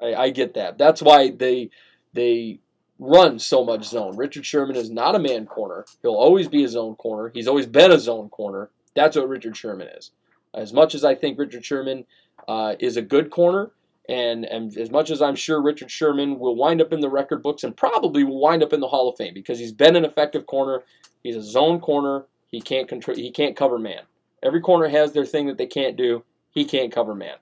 I, 0.00 0.14
I 0.14 0.30
get 0.30 0.54
that. 0.54 0.78
That's 0.78 1.02
why 1.02 1.32
they 1.32 1.70
they 2.12 2.60
run 3.00 3.40
so 3.40 3.64
much 3.64 3.82
zone. 3.82 4.16
Richard 4.16 4.46
Sherman 4.46 4.76
is 4.76 4.92
not 4.92 5.16
a 5.16 5.18
man 5.18 5.44
corner. 5.44 5.86
He'll 6.02 6.14
always 6.14 6.46
be 6.46 6.62
a 6.62 6.68
zone 6.68 6.94
corner. 6.94 7.32
He's 7.34 7.48
always 7.48 7.66
been 7.66 7.90
a 7.90 7.98
zone 7.98 8.28
corner. 8.28 8.70
That's 8.94 9.16
what 9.16 9.28
Richard 9.28 9.56
Sherman 9.56 9.88
is. 9.88 10.12
As 10.54 10.72
much 10.72 10.94
as 10.94 11.04
I 11.04 11.16
think 11.16 11.36
Richard 11.36 11.64
Sherman 11.64 12.04
uh, 12.46 12.76
is 12.78 12.96
a 12.96 13.02
good 13.02 13.28
corner, 13.30 13.72
and, 14.08 14.44
and 14.44 14.76
as 14.76 14.90
much 14.90 15.10
as 15.10 15.22
I'm 15.22 15.36
sure 15.36 15.62
Richard 15.62 15.90
Sherman 15.90 16.38
will 16.38 16.56
wind 16.56 16.80
up 16.80 16.92
in 16.92 17.00
the 17.00 17.10
record 17.10 17.42
books 17.42 17.62
and 17.62 17.76
probably 17.76 18.24
will 18.24 18.40
wind 18.40 18.62
up 18.62 18.72
in 18.72 18.80
the 18.80 18.88
Hall 18.88 19.08
of 19.08 19.16
Fame 19.16 19.34
because 19.34 19.58
he's 19.58 19.72
been 19.72 19.96
an 19.96 20.04
effective 20.04 20.46
corner. 20.46 20.82
He's 21.22 21.36
a 21.36 21.42
zone 21.42 21.80
corner. 21.80 22.26
He 22.48 22.60
can't 22.60 22.88
control. 22.88 23.16
He 23.16 23.30
can't 23.30 23.56
cover 23.56 23.78
man. 23.78 24.02
Every 24.42 24.60
corner 24.60 24.88
has 24.88 25.12
their 25.12 25.24
thing 25.24 25.46
that 25.46 25.56
they 25.56 25.66
can't 25.66 25.96
do. 25.96 26.24
He 26.50 26.64
can't 26.64 26.92
cover 26.92 27.14
man. 27.14 27.36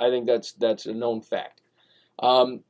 I 0.00 0.10
think 0.10 0.26
that's 0.26 0.52
that's 0.52 0.86
a 0.86 0.94
known 0.94 1.20
fact. 1.20 1.60
Um, 2.18 2.60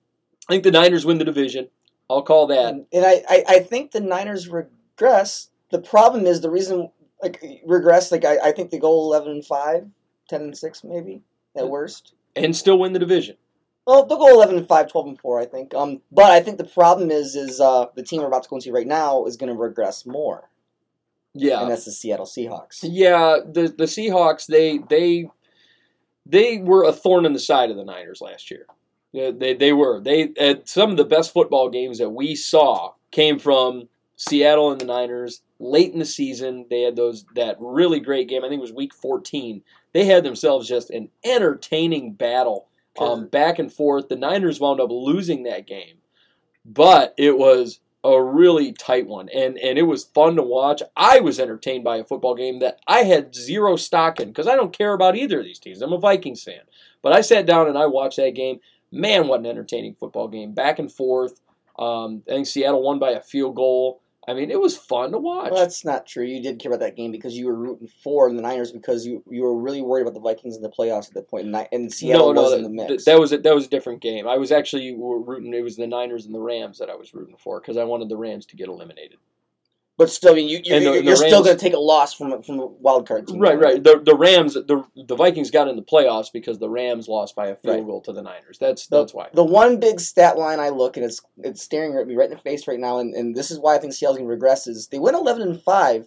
I 0.48 0.52
think 0.52 0.64
the 0.64 0.70
Niners 0.70 1.06
win 1.06 1.18
the 1.18 1.24
division. 1.24 1.68
I'll 2.10 2.22
call 2.22 2.46
that. 2.48 2.68
And, 2.68 2.86
and 2.92 3.04
I, 3.04 3.22
I, 3.28 3.44
I 3.48 3.58
think 3.60 3.92
the 3.92 4.00
Niners 4.00 4.48
regress. 4.48 5.50
The 5.70 5.80
problem 5.80 6.26
is 6.26 6.40
the 6.40 6.50
reason 6.50 6.90
like 7.22 7.42
regress. 7.64 8.12
Like 8.12 8.24
I, 8.24 8.38
I 8.38 8.52
think 8.52 8.70
they 8.70 8.78
go 8.78 8.92
11 8.92 9.30
and 9.30 9.44
5, 9.44 9.86
10 10.28 10.40
and 10.40 10.56
six 10.56 10.84
maybe 10.84 11.22
at 11.56 11.68
worst. 11.68 12.14
And 12.36 12.54
still 12.54 12.78
win 12.78 12.92
the 12.92 12.98
division. 12.98 13.36
Well, 13.86 14.04
they'll 14.04 14.18
go 14.18 14.34
11 14.34 14.56
and 14.58 14.66
5, 14.68 14.90
12 14.90 15.06
and 15.06 15.18
four. 15.20 15.40
I 15.40 15.46
think. 15.46 15.72
Um, 15.74 16.02
but 16.10 16.30
I 16.30 16.40
think 16.40 16.58
the 16.58 16.64
problem 16.64 17.10
is 17.10 17.34
is 17.36 17.60
uh 17.60 17.86
the 17.94 18.02
team 18.02 18.20
we're 18.20 18.26
about 18.28 18.42
to 18.44 18.48
go 18.48 18.56
into 18.56 18.72
right 18.72 18.86
now 18.86 19.24
is 19.26 19.36
going 19.36 19.52
to 19.52 19.58
regress 19.58 20.04
more, 20.04 20.50
Yeah, 21.34 21.62
and 21.62 21.70
that's 21.70 21.84
the 21.84 21.92
Seattle 21.92 22.26
Seahawks. 22.26 22.80
yeah. 22.82 23.38
The 23.44 23.68
the 23.68 23.84
Seahawks 23.84 24.46
they 24.46 24.78
they 24.78 25.30
they 26.24 26.58
were 26.58 26.84
a 26.84 26.92
thorn 26.92 27.24
in 27.26 27.32
the 27.32 27.38
side 27.38 27.70
of 27.70 27.76
the 27.76 27.84
Niners 27.84 28.20
last 28.20 28.50
year. 28.50 28.66
They 29.12 29.30
they, 29.30 29.54
they 29.54 29.72
were 29.72 30.00
they 30.00 30.32
at 30.38 30.68
some 30.68 30.90
of 30.90 30.96
the 30.96 31.04
best 31.04 31.32
football 31.32 31.70
games 31.70 31.98
that 31.98 32.10
we 32.10 32.34
saw 32.34 32.92
came 33.12 33.38
from 33.38 33.88
Seattle 34.16 34.72
and 34.72 34.80
the 34.80 34.84
Niners 34.86 35.42
late 35.60 35.92
in 35.92 36.00
the 36.00 36.04
season. 36.04 36.66
They 36.68 36.82
had 36.82 36.96
those 36.96 37.24
that 37.34 37.56
really 37.60 38.00
great 38.00 38.28
game. 38.28 38.44
I 38.44 38.48
think 38.48 38.58
it 38.58 38.62
was 38.62 38.72
Week 38.72 38.92
14. 38.92 39.62
They 39.96 40.04
had 40.04 40.24
themselves 40.24 40.68
just 40.68 40.90
an 40.90 41.08
entertaining 41.24 42.12
battle, 42.12 42.66
um, 42.98 43.28
back 43.28 43.58
and 43.58 43.72
forth. 43.72 44.10
The 44.10 44.16
Niners 44.16 44.60
wound 44.60 44.78
up 44.78 44.90
losing 44.90 45.44
that 45.44 45.66
game, 45.66 46.02
but 46.66 47.14
it 47.16 47.38
was 47.38 47.80
a 48.04 48.22
really 48.22 48.72
tight 48.72 49.06
one, 49.06 49.30
and 49.30 49.56
and 49.56 49.78
it 49.78 49.84
was 49.84 50.04
fun 50.04 50.36
to 50.36 50.42
watch. 50.42 50.82
I 50.98 51.20
was 51.20 51.40
entertained 51.40 51.82
by 51.82 51.96
a 51.96 52.04
football 52.04 52.34
game 52.34 52.58
that 52.58 52.78
I 52.86 53.04
had 53.04 53.34
zero 53.34 53.76
stock 53.76 54.20
in 54.20 54.28
because 54.28 54.46
I 54.46 54.54
don't 54.54 54.76
care 54.76 54.92
about 54.92 55.16
either 55.16 55.38
of 55.38 55.46
these 55.46 55.58
teams. 55.58 55.80
I'm 55.80 55.94
a 55.94 55.98
Vikings 55.98 56.44
fan, 56.44 56.60
but 57.00 57.14
I 57.14 57.22
sat 57.22 57.46
down 57.46 57.66
and 57.66 57.78
I 57.78 57.86
watched 57.86 58.18
that 58.18 58.34
game. 58.34 58.60
Man, 58.92 59.28
what 59.28 59.40
an 59.40 59.46
entertaining 59.46 59.94
football 59.98 60.28
game! 60.28 60.52
Back 60.52 60.78
and 60.78 60.92
forth. 60.92 61.40
Um, 61.78 62.22
I 62.28 62.32
think 62.32 62.46
Seattle 62.48 62.82
won 62.82 62.98
by 62.98 63.12
a 63.12 63.22
field 63.22 63.56
goal. 63.56 64.02
I 64.28 64.34
mean, 64.34 64.50
it 64.50 64.60
was 64.60 64.76
fun 64.76 65.12
to 65.12 65.18
watch. 65.18 65.52
Well, 65.52 65.60
that's 65.60 65.84
not 65.84 66.04
true. 66.04 66.24
You 66.24 66.42
did 66.42 66.58
care 66.58 66.72
about 66.72 66.84
that 66.84 66.96
game 66.96 67.12
because 67.12 67.36
you 67.36 67.46
were 67.46 67.54
rooting 67.54 67.88
for 68.02 68.32
the 68.32 68.42
Niners 68.42 68.72
because 68.72 69.06
you 69.06 69.22
you 69.30 69.42
were 69.42 69.56
really 69.56 69.82
worried 69.82 70.02
about 70.02 70.14
the 70.14 70.20
Vikings 70.20 70.56
in 70.56 70.62
the 70.62 70.68
playoffs 70.68 71.08
at 71.08 71.14
that 71.14 71.28
point, 71.28 71.46
and, 71.46 71.68
and 71.70 71.92
Seattle 71.92 72.34
was 72.34 72.52
in 72.52 72.62
the 72.62 72.68
that, 72.68 72.90
mix. 72.90 73.04
that 73.04 73.20
was 73.20 73.32
a, 73.32 73.38
that 73.38 73.54
was 73.54 73.66
a 73.66 73.70
different 73.70 74.00
game. 74.00 74.26
I 74.26 74.36
was 74.36 74.50
actually 74.50 74.96
rooting. 74.98 75.54
It 75.54 75.62
was 75.62 75.76
the 75.76 75.86
Niners 75.86 76.26
and 76.26 76.34
the 76.34 76.40
Rams 76.40 76.78
that 76.78 76.90
I 76.90 76.96
was 76.96 77.14
rooting 77.14 77.36
for 77.36 77.60
because 77.60 77.76
I 77.76 77.84
wanted 77.84 78.08
the 78.08 78.16
Rams 78.16 78.46
to 78.46 78.56
get 78.56 78.68
eliminated. 78.68 79.18
But 79.98 80.10
still, 80.10 80.32
I 80.32 80.36
mean, 80.36 80.48
you, 80.48 80.60
you're, 80.62 80.78
the- 80.78 80.84
you're, 80.84 80.94
the 80.98 81.02
you're 81.04 81.16
still 81.16 81.42
going 81.42 81.56
to 81.56 81.60
take 81.60 81.72
a 81.72 81.78
loss 81.78 82.12
from 82.12 82.42
from 82.42 82.58
a 82.60 82.66
wild 82.66 83.08
card 83.08 83.26
team. 83.26 83.38
Right, 83.40 83.58
right. 83.58 83.82
The 83.82 83.98
the 84.04 84.14
Rams, 84.14 84.54
the 84.54 84.84
the 84.94 85.16
Vikings 85.16 85.50
got 85.50 85.68
in 85.68 85.76
the 85.76 85.82
playoffs 85.82 86.30
because 86.32 86.58
the 86.58 86.68
Rams 86.68 87.08
lost 87.08 87.34
by 87.34 87.46
a 87.48 87.56
field 87.56 87.76
Right. 87.76 87.86
goal 87.86 88.00
to 88.02 88.12
the 88.12 88.22
Niners. 88.22 88.58
That's 88.58 88.86
The- 88.88 88.98
that's 89.00 89.14
why. 89.14 89.28
The 89.32 89.44
one 89.44 89.80
big 89.80 89.98
stat 90.00 90.36
line 90.36 90.60
I 90.60 90.68
look 90.68 90.96
and 90.96 91.06
it's 91.06 91.20
it's 91.38 91.62
staring 91.62 91.96
at 91.96 92.06
me 92.06 92.14
right 92.14 92.30
in 92.30 92.36
the 92.36 92.42
face 92.42 92.68
right 92.68 92.78
now, 92.78 92.98
and, 92.98 93.14
and 93.14 93.34
this 93.34 93.50
is 93.50 93.58
why 93.58 93.74
I 93.74 93.78
think 93.78 93.92
Seattle's 93.94 94.18
going 94.18 94.28
to 94.28 94.30
regress 94.32 94.66
is 94.66 94.88
they 94.88 94.98
went 94.98 95.16
eleven 95.16 95.40
and 95.42 95.62
five, 95.62 96.06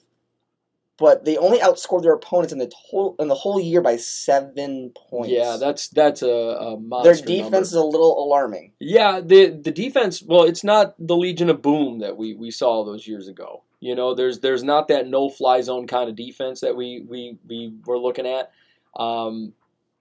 but 0.97 1.23
they 1.25 1.37
only 1.37 1.59
outscored 1.59 2.03
their 2.03 2.13
opponents 2.13 2.51
in 2.53 2.59
the 2.59 2.67
total 2.91 3.15
in 3.19 3.27
the 3.29 3.35
whole 3.35 3.59
year 3.59 3.81
by 3.81 3.95
seven 3.95 4.91
points. 5.09 5.29
Yeah, 5.31 5.57
that's 5.59 5.87
that's 5.87 6.21
a, 6.21 6.27
a 6.27 7.03
their 7.03 7.13
defense 7.15 7.41
number. 7.51 7.57
is 7.61 7.73
a 7.73 7.83
little 7.83 8.23
alarming. 8.23 8.73
Yeah, 8.79 9.21
the 9.21 9.47
the 9.49 9.71
defense. 9.71 10.21
Well, 10.21 10.43
it's 10.43 10.63
not 10.63 10.93
the 10.99 11.15
Legion 11.15 11.49
of 11.49 11.61
Boom 11.61 11.99
that 11.99 12.17
we, 12.17 12.33
we 12.35 12.51
saw 12.51 12.83
those 12.85 13.07
years 13.07 13.27
ago. 13.27 13.63
You 13.79 13.95
know, 13.95 14.13
there's 14.13 14.39
there's 14.39 14.63
not 14.63 14.87
that 14.89 15.07
no 15.07 15.29
fly 15.29 15.61
zone 15.61 15.87
kind 15.87 16.09
of 16.09 16.15
defense 16.15 16.61
that 16.61 16.75
we 16.75 17.05
we, 17.07 17.37
we 17.47 17.73
were 17.85 17.97
looking 17.97 18.25
at. 18.27 18.51
Um, 18.97 19.53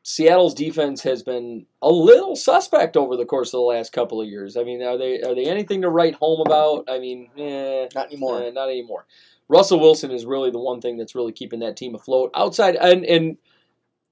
Seattle's 0.02 0.54
defense 0.54 1.02
has 1.02 1.22
been 1.22 1.66
a 1.82 1.90
little 1.90 2.34
suspect 2.34 2.96
over 2.96 3.14
the 3.16 3.26
course 3.26 3.48
of 3.48 3.58
the 3.58 3.62
last 3.62 3.92
couple 3.92 4.20
of 4.20 4.26
years. 4.26 4.56
I 4.56 4.64
mean, 4.64 4.82
are 4.82 4.96
they 4.96 5.20
are 5.20 5.34
they 5.34 5.44
anything 5.44 5.82
to 5.82 5.90
write 5.90 6.14
home 6.14 6.40
about? 6.40 6.86
I 6.88 6.98
mean, 6.98 7.28
eh, 7.36 7.88
Not 7.94 8.06
anymore. 8.06 8.42
eh, 8.42 8.50
not 8.50 8.68
anymore. 8.68 9.06
Russell 9.48 9.80
Wilson 9.80 10.10
is 10.10 10.24
really 10.26 10.50
the 10.50 10.58
one 10.58 10.80
thing 10.80 10.96
that's 10.96 11.14
really 11.14 11.32
keeping 11.32 11.60
that 11.60 11.76
team 11.76 11.94
afloat. 11.94 12.30
Outside, 12.34 12.74
and 12.76 13.04
and 13.04 13.36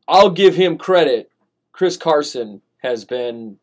I'll 0.06 0.30
give 0.30 0.54
him 0.54 0.76
credit. 0.78 1.30
Chris 1.72 1.96
Carson 1.96 2.62
has 2.78 3.04
been 3.04 3.58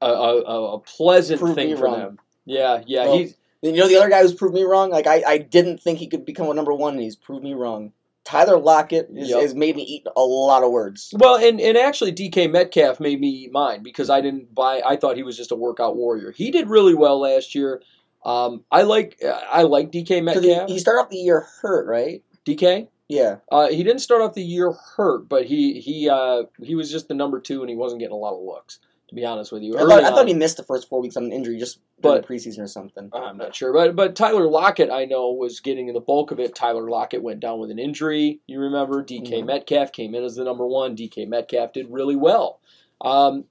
a, 0.00 0.06
a, 0.06 0.74
a 0.74 0.78
pleasant 0.80 1.40
Prove 1.40 1.54
thing 1.54 1.76
for 1.76 1.84
wrong. 1.84 1.98
them. 1.98 2.18
Yeah, 2.44 2.82
yeah. 2.86 3.04
Well, 3.06 3.18
he's 3.18 3.36
you 3.62 3.72
know 3.72 3.88
the 3.88 3.96
other 3.96 4.08
guy 4.08 4.22
who's 4.22 4.34
proved 4.34 4.54
me 4.54 4.64
wrong? 4.64 4.90
Like 4.90 5.06
I, 5.06 5.22
I 5.26 5.38
didn't 5.38 5.80
think 5.82 5.98
he 5.98 6.08
could 6.08 6.24
become 6.26 6.48
a 6.50 6.54
number 6.54 6.72
one, 6.74 6.94
and 6.94 7.02
he's 7.02 7.16
proved 7.16 7.44
me 7.44 7.54
wrong. 7.54 7.92
Tyler 8.24 8.58
Lockett 8.58 9.08
is, 9.14 9.30
Yep. 9.30 9.40
has 9.42 9.54
made 9.54 9.74
me 9.74 9.82
eat 9.82 10.06
a 10.16 10.20
lot 10.22 10.62
of 10.62 10.70
words. 10.70 11.12
well, 11.18 11.36
and 11.36 11.60
and 11.60 11.76
actually, 11.76 12.12
DK 12.12 12.50
Metcalf 12.50 13.00
made 13.00 13.20
me 13.20 13.28
eat 13.28 13.52
mine 13.52 13.82
because 13.82 14.10
I 14.10 14.20
didn't 14.20 14.54
buy. 14.54 14.80
I 14.86 14.96
thought 14.96 15.16
he 15.16 15.22
was 15.24 15.36
just 15.36 15.50
a 15.50 15.56
workout 15.56 15.96
warrior. 15.96 16.30
He 16.32 16.50
did 16.50 16.68
really 16.68 16.94
well 16.94 17.20
last 17.20 17.54
year. 17.54 17.82
Um, 18.24 18.64
I 18.70 18.82
like 18.82 19.20
I 19.50 19.62
like 19.62 19.90
DK 19.90 20.24
'Cause 20.24 20.42
he, 20.42 20.48
Metcalf. 20.50 20.68
he 20.70 20.78
started 20.78 21.00
off 21.02 21.10
the 21.10 21.16
year 21.16 21.46
hurt, 21.62 21.86
right? 21.88 22.22
DK. 22.46 22.86
Yeah. 23.08 23.36
Uh, 23.50 23.68
he 23.68 23.82
didn't 23.82 23.98
start 24.00 24.22
off 24.22 24.34
the 24.34 24.42
year 24.42 24.72
hurt, 24.96 25.28
but 25.28 25.44
he 25.46 25.80
he 25.80 26.08
uh, 26.08 26.44
he 26.62 26.74
was 26.76 26.90
just 26.90 27.08
the 27.08 27.14
number 27.14 27.40
two, 27.40 27.60
and 27.60 27.68
he 27.68 27.74
wasn't 27.76 27.98
getting 28.00 28.14
a 28.14 28.18
lot 28.18 28.34
of 28.34 28.42
looks. 28.42 28.78
To 29.12 29.16
be 29.16 29.26
honest 29.26 29.52
with 29.52 29.62
you, 29.62 29.76
I 29.76 29.80
thought, 29.82 30.04
I 30.04 30.08
thought 30.08 30.26
he 30.26 30.32
missed 30.32 30.56
the 30.56 30.62
first 30.62 30.88
four 30.88 31.02
weeks 31.02 31.18
on 31.18 31.24
an 31.24 31.32
injury 31.32 31.58
just 31.58 31.80
But- 32.00 32.26
the 32.26 32.34
preseason 32.34 32.60
or 32.60 32.66
something. 32.66 33.10
I'm 33.12 33.36
not 33.36 33.54
sure, 33.54 33.70
but 33.70 33.94
but 33.94 34.16
Tyler 34.16 34.48
Lockett, 34.48 34.90
I 34.90 35.04
know, 35.04 35.30
was 35.32 35.60
getting 35.60 35.92
the 35.92 36.00
bulk 36.00 36.30
of 36.30 36.40
it. 36.40 36.54
Tyler 36.54 36.88
Lockett 36.88 37.22
went 37.22 37.40
down 37.40 37.58
with 37.60 37.70
an 37.70 37.78
injury. 37.78 38.40
You 38.46 38.58
remember, 38.58 39.02
DK 39.02 39.42
Mhm. 39.42 39.44
Metcalf 39.44 39.92
came 39.92 40.14
in 40.14 40.24
as 40.24 40.36
the 40.36 40.44
number 40.44 40.66
one. 40.66 40.94
DK 40.94 41.26
Metcalf 41.26 41.74
did 41.74 41.90
really 41.90 42.16
well. 42.16 42.60
Um, 43.02 43.44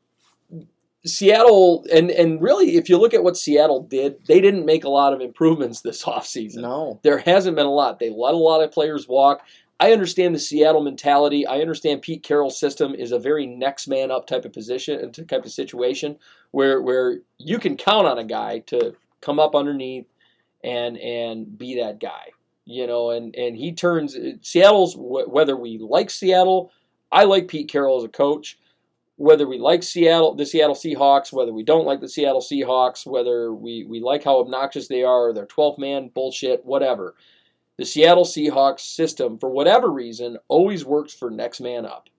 Seattle, 1.05 1.85
and 1.93 2.09
and 2.09 2.41
really, 2.41 2.75
if 2.77 2.89
you 2.89 2.97
look 2.97 3.13
at 3.13 3.23
what 3.23 3.37
Seattle 3.37 3.81
did, 3.83 4.25
they 4.25 4.41
didn't 4.41 4.65
make 4.65 4.83
a 4.83 4.89
lot 4.89 5.13
of 5.13 5.21
improvements 5.21 5.81
this 5.81 6.03
offseason. 6.05 6.57
No. 6.61 6.99
There 7.03 7.19
hasn't 7.19 7.55
been 7.55 7.67
a 7.67 7.71
lot. 7.71 7.99
They 7.99 8.09
let 8.09 8.33
a 8.33 8.37
lot 8.37 8.63
of 8.63 8.71
players 8.71 9.07
walk. 9.07 9.41
I 9.81 9.93
understand 9.93 10.35
the 10.35 10.39
Seattle 10.39 10.83
mentality. 10.83 11.47
I 11.47 11.59
understand 11.59 12.03
Pete 12.03 12.21
Carroll's 12.21 12.59
system 12.59 12.93
is 12.93 13.11
a 13.11 13.17
very 13.17 13.47
next 13.47 13.87
man 13.87 14.11
up 14.11 14.27
type 14.27 14.45
of 14.45 14.53
position, 14.53 14.99
uh, 14.99 15.03
and 15.05 15.27
type 15.27 15.43
of 15.43 15.51
situation 15.51 16.17
where 16.51 16.79
where 16.79 17.21
you 17.39 17.57
can 17.57 17.75
count 17.75 18.05
on 18.05 18.19
a 18.19 18.23
guy 18.23 18.59
to 18.67 18.95
come 19.21 19.39
up 19.39 19.55
underneath 19.55 20.05
and 20.63 20.99
and 20.99 21.57
be 21.57 21.79
that 21.79 21.99
guy. 21.99 22.29
You 22.63 22.85
know, 22.85 23.09
and 23.09 23.35
and 23.35 23.57
he 23.57 23.73
turns 23.73 24.15
uh, 24.15 24.33
Seattle's 24.41 24.93
whether 24.95 25.57
we 25.57 25.79
like 25.79 26.11
Seattle, 26.11 26.71
I 27.11 27.23
like 27.23 27.47
Pete 27.47 27.67
Carroll 27.67 27.97
as 27.97 28.03
a 28.03 28.09
coach. 28.09 28.59
Whether 29.15 29.47
we 29.47 29.57
like 29.57 29.81
Seattle, 29.81 30.35
the 30.35 30.45
Seattle 30.45 30.75
Seahawks, 30.75 31.33
whether 31.33 31.53
we 31.53 31.63
don't 31.63 31.85
like 31.85 32.01
the 32.01 32.09
Seattle 32.09 32.41
Seahawks, 32.41 33.05
whether 33.05 33.53
we, 33.53 33.83
we 33.83 33.99
like 33.99 34.23
how 34.23 34.39
obnoxious 34.39 34.87
they 34.87 35.03
are, 35.03 35.27
or 35.27 35.33
their 35.33 35.45
12 35.45 35.77
man 35.77 36.09
bullshit, 36.11 36.65
whatever. 36.65 37.13
The 37.81 37.87
Seattle 37.87 38.25
Seahawks 38.25 38.81
system, 38.81 39.39
for 39.39 39.49
whatever 39.49 39.89
reason, 39.89 40.37
always 40.47 40.85
works 40.85 41.15
for 41.15 41.31
next 41.31 41.59
man 41.59 41.83
up. 41.83 42.11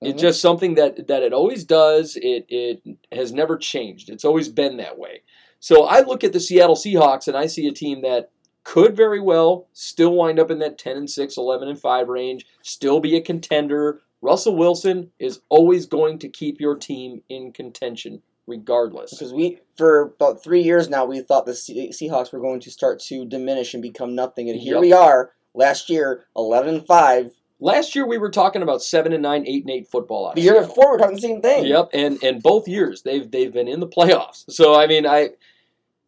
It's 0.00 0.16
Mhm. 0.16 0.18
just 0.22 0.40
something 0.40 0.76
that, 0.76 1.08
that 1.08 1.22
it 1.22 1.34
always 1.34 1.62
does. 1.62 2.16
It 2.16 2.46
it 2.48 2.80
has 3.12 3.30
never 3.30 3.58
changed. 3.58 4.08
It's 4.08 4.24
always 4.24 4.48
been 4.48 4.78
that 4.78 4.98
way. 4.98 5.20
So 5.58 5.84
I 5.84 6.00
look 6.00 6.24
at 6.24 6.32
the 6.32 6.40
Seattle 6.40 6.74
Seahawks 6.74 7.28
and 7.28 7.36
I 7.36 7.44
see 7.44 7.66
a 7.66 7.70
team 7.70 8.00
that 8.00 8.30
could 8.64 8.96
very 8.96 9.20
well 9.20 9.68
still 9.74 10.14
wind 10.14 10.38
up 10.38 10.50
in 10.50 10.58
that 10.60 10.78
10 10.78 10.96
and 10.96 11.10
6, 11.10 11.36
11 11.36 11.68
and 11.68 11.78
5 11.78 12.08
range, 12.08 12.46
still 12.62 12.98
be 12.98 13.14
a 13.14 13.20
contender. 13.20 14.00
Russell 14.22 14.56
Wilson 14.56 15.12
is 15.18 15.40
always 15.50 15.84
going 15.84 16.18
to 16.20 16.30
keep 16.30 16.62
your 16.62 16.76
team 16.76 17.22
in 17.28 17.52
contention 17.52 18.22
regardless. 18.50 19.10
Because 19.12 19.32
we, 19.32 19.60
for 19.76 20.02
about 20.18 20.42
three 20.42 20.60
years 20.62 20.90
now, 20.90 21.06
we 21.06 21.20
thought 21.20 21.46
the 21.46 21.54
Se- 21.54 21.90
Seahawks 21.90 22.32
were 22.32 22.40
going 22.40 22.60
to 22.60 22.70
start 22.70 23.00
to 23.04 23.24
diminish 23.24 23.72
and 23.72 23.82
become 23.82 24.14
nothing. 24.14 24.50
And 24.50 24.60
here 24.60 24.74
Yep. 24.74 24.80
we 24.82 24.92
are, 24.92 25.32
last 25.54 25.88
year, 25.88 26.26
11 26.36 26.74
and 26.74 26.86
5. 26.86 27.32
Last 27.62 27.94
year 27.94 28.06
we 28.06 28.18
were 28.18 28.30
talking 28.30 28.62
about 28.62 28.82
7 28.82 29.12
and 29.12 29.22
9, 29.22 29.44
8 29.46 29.62
and 29.64 29.70
8 29.70 29.88
football 29.88 30.28
out 30.28 30.34
The 30.34 30.42
year 30.42 30.60
before, 30.60 30.86
we 30.88 30.92
were 30.92 30.98
talking 30.98 31.16
the 31.16 31.20
same 31.22 31.42
thing. 31.42 31.66
Yep, 31.66 31.90
and 31.92 32.22
and 32.24 32.42
both 32.42 32.66
years 32.66 33.02
they've 33.02 33.30
they've 33.30 33.52
been 33.52 33.68
in 33.68 33.80
the 33.80 33.86
playoffs. 33.86 34.50
So 34.50 34.74
I 34.74 34.86
mean, 34.86 35.06
I 35.06 35.30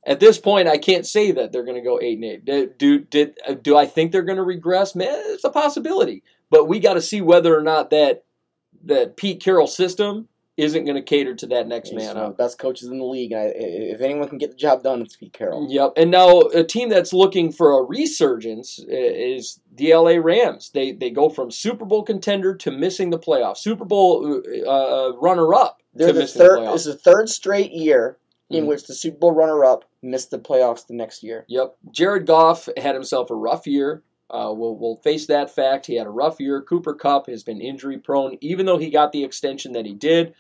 at 0.07 0.19
this 0.19 0.39
point 0.39 0.67
I 0.67 0.79
can't 0.79 1.07
say 1.07 1.31
that 1.33 1.53
they're 1.53 1.63
going 1.65 1.77
to 1.77 1.83
go 1.87 2.01
eight 2.01 2.15
and 2.15 2.25
eight. 2.25 2.45
Do 2.47 2.71
do 2.79 3.01
did 3.01 3.39
do 3.61 3.77
I 3.77 3.85
think 3.85 4.13
they're 4.13 4.23
going 4.23 4.39
to 4.39 4.43
regress? 4.43 4.95
Man, 4.95 5.09
it's 5.13 5.45
a 5.45 5.51
possibility, 5.51 6.23
but 6.49 6.69
we 6.69 6.81
got 6.81 6.95
to 6.95 7.03
see 7.03 7.21
whether 7.21 7.55
or 7.55 7.63
not 7.63 7.91
that 7.91 8.25
that 8.85 9.19
Pete 9.19 9.43
Carroll 9.43 9.67
system 9.67 10.29
isn't 10.57 10.85
going 10.85 10.97
to 10.97 11.03
cater 11.03 11.35
to 11.35 11.47
that 11.47 11.67
next 11.67 11.89
He's 11.91 11.97
man 11.99 12.17
up. 12.17 12.37
the 12.37 12.43
best 12.43 12.59
coaches 12.59 12.89
in 12.89 12.99
the 12.99 13.05
league. 13.05 13.33
And 13.33 13.41
I, 13.41 13.45
if 13.57 14.01
anyone 14.03 14.29
can 14.29 14.37
get 14.39 14.51
the 14.51 14.57
job 14.57 14.83
done, 14.83 15.01
it's 15.01 15.17
Pete 15.17 15.33
Carroll. 15.33 15.67
Yep, 15.71 15.95
and 15.97 16.11
now 16.11 16.41
a 16.41 16.63
team 16.63 16.89
that's 16.91 17.13
looking 17.13 17.51
for 17.53 17.79
a 17.79 17.83
resurgence 17.83 18.79
is 18.89 19.61
the 19.75 19.95
LA 19.95 20.17
Rams. 20.23 20.71
They 20.71 20.93
they 20.93 21.11
go 21.11 21.29
from 21.29 21.51
Super 21.51 21.85
Bowl 21.85 22.03
contender 22.03 22.55
to 22.57 22.71
missing 22.71 23.11
the 23.11 23.19
playoffs, 23.19 23.59
Super 23.59 23.85
Bowl 23.85 24.43
uh, 24.67 24.69
uh, 24.71 25.13
runner 25.17 25.55
up. 25.55 25.81
They're 25.95 26.09
to 26.09 26.13
the 26.13 26.21
missing 26.21 26.41
third. 26.41 26.59
playoffs. 26.61 26.73
This 26.73 26.87
is 26.87 26.95
the 26.97 27.01
third 27.01 27.29
straight 27.29 27.73
year 27.73 28.19
in 28.51 28.65
Mhm. 28.65 28.69
which 28.69 28.85
the 28.87 28.95
Super 28.95 29.17
Bowl 29.19 29.33
runner-up 29.33 29.85
missed 30.03 30.31
the 30.31 30.39
playoffs 30.39 30.87
the 30.87 30.93
next 30.95 31.23
year. 31.23 31.45
Yep. 31.49 31.75
Jared 31.91 32.27
Goff 32.27 32.69
had 32.77 32.95
himself 32.95 33.31
a 33.31 33.35
rough 33.35 33.67
year. 33.67 34.03
Uh, 34.33 34.53
we'll, 34.53 34.77
we'll 34.77 34.97
face 34.97 35.27
that 35.27 35.55
fact. 35.55 35.87
He 35.87 35.97
had 35.97 36.07
a 36.07 36.11
rough 36.11 36.41
year. 36.41 36.63
Cooper 36.63 36.95
Kupp 36.95 37.27
has 37.29 37.43
been 37.43 37.61
injury 37.61 37.99
prone, 37.99 38.39
even 38.41 38.67
though 38.67 38.79
he 38.79 38.91
got 38.91 39.13
the 39.13 39.25
extension 39.25 39.73
that 39.73 39.87
he 39.87 39.93
did. 39.95 40.35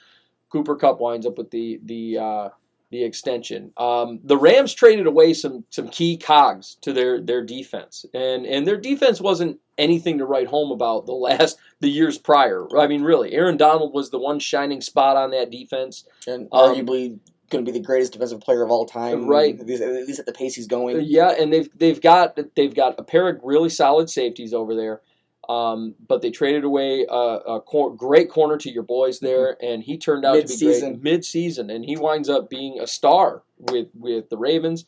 Cooper 0.50 0.76
Kupp 0.76 1.00
winds 1.00 1.26
up 1.26 1.38
with 1.38 1.50
the 1.50 1.80
the 1.84 2.18
uh, 2.18 2.48
the 2.90 3.04
extension. 3.04 3.72
Um, 3.76 4.20
the 4.22 4.36
Rams 4.36 4.74
traded 4.74 5.06
away 5.06 5.34
some 5.34 5.64
some 5.70 5.88
key 5.88 6.16
cogs 6.16 6.76
to 6.82 6.92
their 6.92 7.20
their 7.20 7.42
defense, 7.42 8.04
and 8.12 8.44
and 8.46 8.66
their 8.66 8.76
defense 8.76 9.20
wasn't 9.20 9.60
anything 9.78 10.18
to 10.18 10.26
write 10.26 10.48
home 10.48 10.70
about 10.70 11.06
the 11.06 11.12
last 11.12 11.58
the 11.80 11.88
years 11.88 12.18
prior. 12.18 12.66
I 12.78 12.86
mean, 12.86 13.02
really, 13.02 13.32
Aaron 13.32 13.56
Donald 13.56 13.94
was 13.94 14.10
the 14.10 14.18
one 14.18 14.38
shining 14.38 14.80
spot 14.80 15.16
on 15.16 15.30
that 15.30 15.50
defense. 15.50 16.04
And 16.26 16.48
Um, 16.52 16.74
arguably 16.74 17.18
going 17.52 17.64
to 17.64 17.70
be 17.70 17.78
the 17.78 17.84
greatest 17.84 18.12
defensive 18.12 18.40
player 18.40 18.62
of 18.62 18.70
all 18.70 18.86
time. 18.86 19.26
Right. 19.26 19.58
At 19.58 19.66
least, 19.66 19.82
at 19.82 19.92
least 20.06 20.18
at 20.18 20.26
the 20.26 20.32
pace 20.32 20.54
he's 20.54 20.66
going. 20.66 21.00
Yeah, 21.02 21.30
and 21.38 21.52
they've 21.52 21.68
they've 21.78 22.00
got 22.00 22.38
they've 22.56 22.74
got 22.74 22.98
a 22.98 23.04
pair 23.04 23.28
of 23.28 23.40
really 23.44 23.68
solid 23.68 24.10
safeties 24.10 24.52
over 24.52 24.74
there, 24.74 25.00
um, 25.48 25.94
but 26.08 26.22
they 26.22 26.30
traded 26.30 26.64
away 26.64 27.06
a, 27.08 27.14
a 27.14 27.60
cor- 27.60 27.94
great 27.94 28.30
corner 28.30 28.56
to 28.56 28.70
your 28.70 28.82
boys 28.82 29.20
there, 29.20 29.56
and 29.62 29.82
he 29.82 29.98
turned 29.98 30.24
out 30.24 30.32
to 30.32 30.38
be 30.38 30.42
Mid-season. 30.48 30.92
great 30.94 31.02
mid 31.02 31.24
season, 31.24 31.70
and 31.70 31.84
he 31.84 31.96
winds 31.96 32.28
up 32.28 32.50
being 32.50 32.80
a 32.80 32.86
star 32.86 33.42
with 33.58 33.88
with 33.94 34.30
the 34.30 34.38
Ravens. 34.38 34.86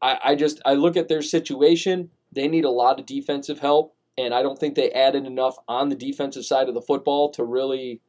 I, 0.00 0.18
I 0.24 0.34
just 0.34 0.60
I 0.64 0.74
look 0.74 0.96
at 0.96 1.08
their 1.08 1.22
situation. 1.22 2.10
They 2.32 2.48
need 2.48 2.64
a 2.64 2.70
lot 2.70 3.00
of 3.00 3.06
defensive 3.06 3.58
help, 3.58 3.94
and 4.16 4.32
I 4.32 4.42
don't 4.42 4.58
think 4.58 4.74
they 4.74 4.90
added 4.92 5.26
enough 5.26 5.56
on 5.68 5.88
the 5.88 5.96
defensive 5.96 6.44
side 6.44 6.68
of 6.68 6.74
the 6.74 6.82
football 6.82 7.30
to 7.32 7.44
really. 7.44 8.00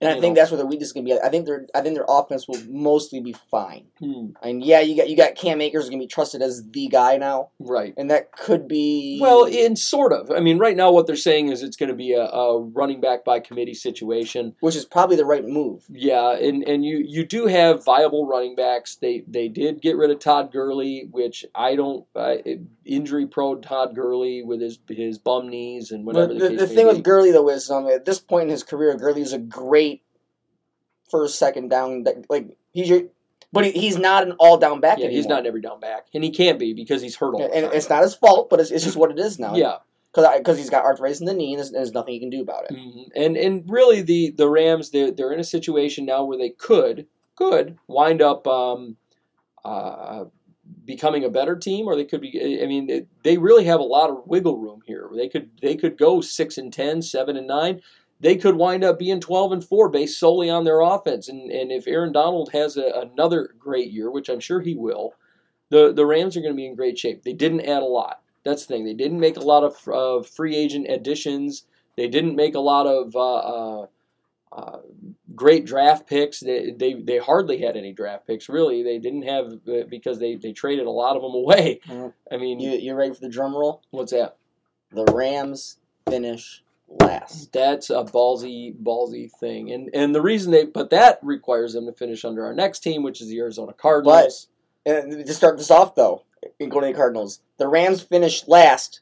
And 0.00 0.08
I 0.10 0.14
think 0.20 0.34
know, 0.34 0.40
that's 0.40 0.50
where 0.50 0.58
their 0.58 0.66
weakness 0.66 0.88
is 0.88 0.92
gonna 0.92 1.04
be. 1.04 1.18
I 1.18 1.28
think 1.28 1.46
their 1.46 1.66
I 1.74 1.80
think 1.82 1.94
their 1.94 2.06
offense 2.08 2.48
will 2.48 2.58
mostly 2.68 3.20
be 3.20 3.34
fine. 3.50 3.84
hmm, 3.98 4.28
And 4.42 4.64
yeah, 4.64 4.80
you 4.80 4.96
got 4.96 5.08
you 5.10 5.16
got 5.16 5.34
Cam 5.34 5.60
Akers 5.60 5.88
gonna 5.88 5.98
be 6.00 6.06
trusted 6.06 6.40
as 6.42 6.62
the 6.70 6.88
guy 6.88 7.16
now, 7.18 7.50
right. 7.58 7.92
and 7.96 8.10
that 8.10 8.32
could 8.32 8.66
be 8.68 9.18
Well, 9.20 9.44
in 9.44 9.76
sort 9.76 10.12
of. 10.12 10.30
I 10.30 10.40
mean, 10.40 10.58
right 10.58 10.76
now 10.76 10.90
what 10.90 11.06
they're 11.06 11.16
saying 11.16 11.48
is 11.48 11.62
it's 11.62 11.76
going 11.76 11.90
to 11.90 11.94
be 11.94 12.12
a, 12.12 12.22
a 12.22 12.60
running 12.62 13.00
back 13.00 13.24
by 13.24 13.40
committee 13.40 13.74
situation. 13.74 14.54
which 14.60 14.76
is 14.76 14.84
probably 14.84 15.16
the 15.16 15.24
right 15.24 15.44
move. 15.44 15.84
Yeah, 15.90 16.32
and, 16.32 16.62
and 16.66 16.84
you, 16.84 17.02
you 17.06 17.26
do 17.26 17.46
have 17.46 17.84
viable 17.84 18.26
running 18.26 18.54
backs. 18.54 18.96
They 18.96 19.24
they 19.26 19.48
did 19.48 19.82
get 19.82 19.96
rid 19.96 20.10
of 20.10 20.18
Todd 20.18 20.52
Gurley, 20.52 21.08
which 21.10 21.44
I 21.54 21.76
don't 21.76 22.06
uh, 22.14 22.36
injury 22.84 23.26
prone 23.26 23.60
Todd 23.60 23.94
Gurley 23.94 24.42
with 24.42 24.60
his 24.60 24.78
his 24.88 25.18
bum 25.18 25.48
knees 25.48 25.90
and 25.90 26.04
whatever 26.06 26.28
But 26.28 26.38
the, 26.38 26.48
the, 26.50 26.56
the 26.56 26.66
thing 26.66 26.86
be. 26.88 26.94
with 26.94 27.02
Gurley 27.04 27.32
though 27.32 27.48
is, 27.50 27.70
um, 27.70 27.86
at 27.88 28.04
this 28.04 28.18
point 28.20 28.44
in 28.44 28.48
his 28.50 28.62
career, 28.62 28.94
Gurley 28.96 29.22
is 29.22 29.32
a 29.32 29.38
great 29.38 29.89
first, 31.10 31.38
second 31.38 31.68
down. 31.68 32.04
Like 32.28 32.56
he's 32.72 32.88
your, 32.88 33.02
but 33.52 33.64
he, 33.64 33.72
he's 33.72 33.98
not 33.98 34.22
an 34.26 34.32
all 34.38 34.58
down 34.58 34.80
back 34.80 34.98
yeah, 34.98 35.06
anymore. 35.06 35.16
he's 35.18 35.26
not 35.26 35.40
an 35.40 35.46
every 35.46 35.60
down 35.60 35.80
back, 35.80 36.06
and 36.14 36.22
he 36.24 36.30
can't 36.30 36.58
be 36.58 36.72
because 36.72 37.02
he's 37.02 37.16
hurt 37.16 37.34
and 37.34 37.52
time. 37.52 37.70
it's 37.72 37.88
not 37.88 38.02
his 38.02 38.14
fault, 38.14 38.48
but 38.50 38.60
it's, 38.60 38.70
it's 38.70 38.84
just 38.84 38.96
what 38.96 39.10
it 39.10 39.18
is 39.18 39.38
now. 39.38 39.54
yeah, 39.54 39.76
because 40.14 40.56
he's 40.58 40.70
got 40.70 40.84
arthritis 40.84 41.20
in 41.20 41.26
the 41.26 41.34
knee, 41.34 41.52
and 41.54 41.58
there's, 41.58 41.70
there's 41.70 41.92
nothing 41.92 42.14
he 42.14 42.20
can 42.20 42.30
do 42.30 42.42
about 42.42 42.64
it. 42.70 42.76
Mhm. 42.76 43.08
and 43.16 43.36
and 43.36 43.64
really 43.68 44.02
the 44.02 44.30
the 44.30 44.48
Rams 44.48 44.90
they're 44.90 45.10
they're 45.10 45.32
in 45.32 45.40
a 45.40 45.44
situation 45.44 46.04
now 46.06 46.24
where 46.24 46.38
they 46.38 46.50
could 46.50 47.06
could 47.36 47.78
wind 47.88 48.20
up 48.22 48.46
um, 48.46 48.96
uh, 49.64 50.24
becoming 50.84 51.24
a 51.24 51.28
better 51.28 51.56
team, 51.56 51.86
or 51.86 51.96
they 51.96 52.04
could 52.04 52.20
be. 52.20 52.60
I 52.62 52.66
mean, 52.66 52.86
they- 52.86 53.06
they 53.22 53.38
really 53.38 53.64
have 53.64 53.80
a 53.80 53.84
lot 53.84 54.10
of 54.10 54.26
wiggle 54.26 54.56
room 54.58 54.80
here. 54.86 55.08
They 55.14 55.28
could 55.28 55.50
they 55.60 55.74
could 55.76 55.98
go 55.98 56.20
six 56.20 56.56
and 56.58 56.72
10, 56.72 57.02
7 57.02 57.36
and 57.36 57.46
nine. 57.46 57.80
They 58.20 58.36
could 58.36 58.56
wind 58.56 58.84
up 58.84 58.98
being 58.98 59.20
twelve 59.20 59.50
and 59.52 59.64
four 59.64 59.88
based 59.88 60.18
solely 60.18 60.50
on 60.50 60.64
their 60.64 60.80
offense. 60.80 61.28
And 61.28 61.50
and 61.50 61.72
if 61.72 61.86
Aaron 61.86 62.12
Donald 62.12 62.50
has 62.52 62.76
a, 62.76 62.92
another 63.10 63.54
great 63.58 63.90
year, 63.90 64.10
which 64.10 64.28
I'm 64.28 64.40
sure 64.40 64.60
he 64.60 64.74
will, 64.74 65.14
the 65.70 65.92
the 65.92 66.04
Rams 66.06 66.36
are 66.36 66.40
going 66.40 66.52
to 66.52 66.56
be 66.56 66.66
in 66.66 66.74
great 66.74 66.98
shape. 66.98 67.22
They 67.22 67.32
didn't 67.32 67.62
add 67.62 67.82
a 67.82 67.86
lot. 67.86 68.20
That's 68.44 68.66
the 68.66 68.74
thing. 68.74 68.84
They 68.84 68.94
didn't 68.94 69.20
make 69.20 69.36
a 69.36 69.40
lot 69.40 69.64
of 69.64 69.88
uh, 69.88 70.22
free 70.22 70.56
agent 70.56 70.86
additions. 70.90 71.64
They 71.96 72.08
didn't 72.08 72.36
make 72.36 72.54
a 72.54 72.60
lot 72.60 72.86
of 72.86 73.14
uh, 73.14 73.34
uh, 73.82 73.86
uh, 74.52 74.78
great 75.34 75.64
draft 75.66 76.06
picks. 76.08 76.40
They, 76.40 76.70
they 76.72 76.94
they 76.94 77.18
hardly 77.18 77.58
had 77.60 77.76
any 77.76 77.92
draft 77.92 78.26
picks 78.26 78.48
really. 78.48 78.82
They 78.82 78.98
didn't 78.98 79.22
have 79.22 79.52
uh, 79.68 79.84
because 79.88 80.18
they, 80.18 80.36
they 80.36 80.52
traded 80.52 80.86
a 80.86 80.90
lot 80.90 81.16
of 81.16 81.22
them 81.22 81.34
away. 81.34 81.80
Mhm. 81.86 82.12
I 82.32 82.36
mean, 82.36 82.60
You 82.60 82.72
you 82.72 82.94
ready 82.94 83.12
for 83.14 83.20
the 83.20 83.28
drum 83.28 83.54
roll? 83.56 83.82
what's 83.90 84.12
that? 84.12 84.36
The 84.92 85.04
Rams 85.12 85.78
finish 86.08 86.62
last. 86.98 87.52
That's 87.52 87.90
a 87.90 88.04
ballsy 88.04 88.74
ballsy 88.76 89.30
thing, 89.30 89.70
and 89.70 89.90
and 89.94 90.14
the 90.14 90.22
reason 90.22 90.50
they 90.52 90.64
but 90.64 90.90
that 90.90 91.18
requires 91.22 91.72
them 91.74 91.86
to 91.86 91.92
finish 91.92 92.24
under 92.24 92.44
our 92.44 92.54
next 92.54 92.80
team, 92.80 93.02
which 93.02 93.20
is 93.20 93.28
the 93.28 93.38
Arizona 93.38 93.72
Cardinals. 93.72 94.48
And 94.86 95.26
to 95.26 95.34
start 95.34 95.58
this 95.58 95.70
off, 95.70 95.94
though, 95.94 96.24
in 96.58 96.68
going 96.70 96.86
to 96.86 96.92
the 96.92 96.96
Cardinals, 96.96 97.40
the 97.58 97.68
Rams 97.68 98.00
finished 98.02 98.48
last, 98.48 99.00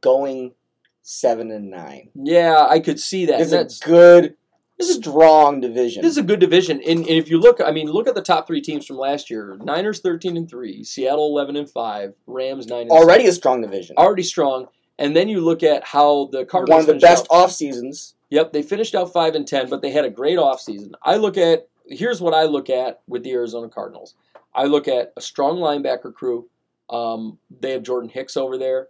going 0.00 0.54
seven 1.02 1.50
and 1.50 1.70
nine. 1.70 2.10
yeah, 2.14 2.66
I 2.68 2.80
could 2.80 3.00
see 3.00 3.26
that. 3.26 3.40
It's 3.40 3.52
And 3.52 3.70
a 3.70 3.84
good, 3.86 4.36
This 4.78 4.90
is- 4.90 4.96
a 4.98 5.00
strong 5.00 5.60
division. 5.60 6.02
This 6.02 6.12
is 6.12 6.18
a 6.18 6.22
good 6.22 6.38
division, 6.38 6.80
and, 6.86 7.00
and 7.00 7.08
if 7.08 7.28
you 7.28 7.38
look, 7.40 7.60
I 7.60 7.72
mean, 7.72 7.90
look 7.90 8.06
at 8.06 8.14
the 8.14 8.22
top 8.22 8.46
three 8.46 8.60
teams 8.60 8.86
from 8.86 8.96
last 8.96 9.28
year: 9.28 9.56
Niners 9.60 10.00
thirteen 10.00 10.36
and 10.36 10.48
three, 10.48 10.84
Seattle 10.84 11.26
eleven 11.26 11.56
and 11.56 11.68
five, 11.68 12.14
Rams 12.26 12.66
nine. 12.68 12.82
And 12.82 12.90
already 12.92 13.26
a 13.26 13.32
strong 13.32 13.60
division. 13.60 13.96
already 13.96 14.22
strong. 14.22 14.68
And 14.98 15.14
then 15.14 15.28
you 15.28 15.40
look 15.40 15.62
at 15.62 15.84
how 15.84 16.28
the 16.32 16.44
Cardinals. 16.44 16.86
One 16.86 16.90
of 16.90 17.00
the 17.00 17.06
best 17.06 17.26
out. 17.32 17.44
off 17.44 17.52
seasons. 17.52 18.14
Yep, 18.30 18.52
they 18.52 18.62
finished 18.62 18.94
out 18.94 19.12
five 19.12 19.34
and 19.34 19.46
ten, 19.46 19.70
but 19.70 19.80
they 19.80 19.90
had 19.90 20.04
a 20.04 20.10
great 20.10 20.38
offseason. 20.38 20.92
I 21.02 21.16
look 21.16 21.36
at 21.36 21.68
here's 21.86 22.20
what 22.20 22.34
I 22.34 22.44
look 22.44 22.68
at 22.68 23.00
with 23.06 23.22
the 23.22 23.32
Arizona 23.32 23.68
Cardinals. 23.68 24.14
I 24.54 24.64
look 24.64 24.88
at 24.88 25.12
a 25.16 25.20
strong 25.20 25.58
linebacker 25.58 26.12
crew. 26.12 26.48
Um, 26.90 27.38
they 27.60 27.72
have 27.72 27.82
Jordan 27.82 28.10
Hicks 28.10 28.36
over 28.36 28.58
there. 28.58 28.88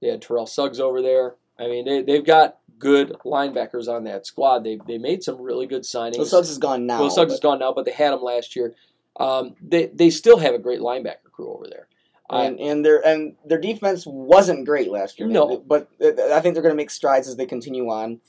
They 0.00 0.08
had 0.08 0.22
Terrell 0.22 0.46
Suggs 0.46 0.80
over 0.80 1.02
there. 1.02 1.34
I 1.58 1.66
mean, 1.66 1.84
they, 1.84 2.02
they've 2.02 2.24
got 2.24 2.58
good 2.78 3.16
linebackers 3.24 3.88
on 3.88 4.04
that 4.04 4.26
squad. 4.26 4.64
They 4.64 4.78
they 4.86 4.98
made 4.98 5.22
some 5.22 5.40
really 5.40 5.66
good 5.66 5.82
signings. 5.82 6.18
Well, 6.18 6.26
Suggs 6.26 6.50
is 6.50 6.58
gone 6.58 6.86
now. 6.86 7.00
Well, 7.00 7.10
Suggs 7.10 7.32
is 7.32 7.40
but- 7.40 7.48
gone 7.48 7.58
now, 7.58 7.72
but 7.72 7.84
they 7.84 7.92
had 7.92 8.12
him 8.12 8.22
last 8.22 8.54
year. 8.56 8.74
Um, 9.18 9.56
they 9.60 9.86
they 9.86 10.10
still 10.10 10.38
have 10.38 10.54
a 10.54 10.58
great 10.58 10.80
linebacker 10.80 11.30
crew 11.32 11.52
over 11.52 11.66
there. 11.68 11.87
And, 12.30 12.60
and 12.60 12.84
their 12.84 13.04
and 13.06 13.36
their 13.44 13.60
defense 13.60 14.04
wasn't 14.06 14.66
great 14.66 14.90
last 14.90 15.18
year. 15.18 15.28
No. 15.28 15.58
but 15.66 15.88
uh, 16.02 16.34
I 16.34 16.40
think 16.40 16.54
they're 16.54 16.62
going 16.62 16.74
to 16.74 16.76
make 16.76 16.90
strides 16.90 17.26
as 17.28 17.36
they 17.36 17.46
continue 17.46 17.88
on. 17.88 18.20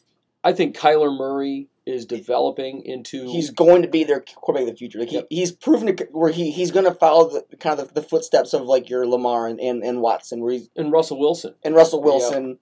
I 0.43 0.53
think 0.53 0.75
Kyler 0.77 1.15
Murray 1.17 1.67
is 1.85 2.05
developing 2.05 2.81
into 2.85 3.25
He's 3.29 3.49
going 3.49 3.81
to 3.81 3.87
be 3.89 4.03
their 4.05 4.21
quarterback 4.21 4.69
of 4.69 4.73
the 4.75 4.77
future. 4.77 4.99
Like 4.99 5.11
Yep. 5.11 5.27
he's 5.29 5.51
proven 5.51 5.95
to, 5.95 6.07
where 6.11 6.31
he, 6.31 6.51
he's 6.51 6.71
going 6.71 6.85
to 6.85 6.93
follow 6.93 7.29
the 7.49 7.57
kind 7.57 7.77
of 7.79 7.89
the, 7.89 8.01
the 8.01 8.07
footsteps 8.07 8.53
of 8.53 8.61
like 8.61 8.89
your 8.89 9.05
Lamar 9.07 9.47
and, 9.47 9.59
and, 9.59 9.83
and 9.83 9.99
Watson, 9.99 10.41
where 10.41 10.53
he's 10.53 10.69
and 10.77 10.91
Russell 10.93 11.19
Wilson. 11.19 11.55
and 11.63 11.75
Russell 11.75 12.01
Wilson, 12.01 12.45
We're, 12.45 12.55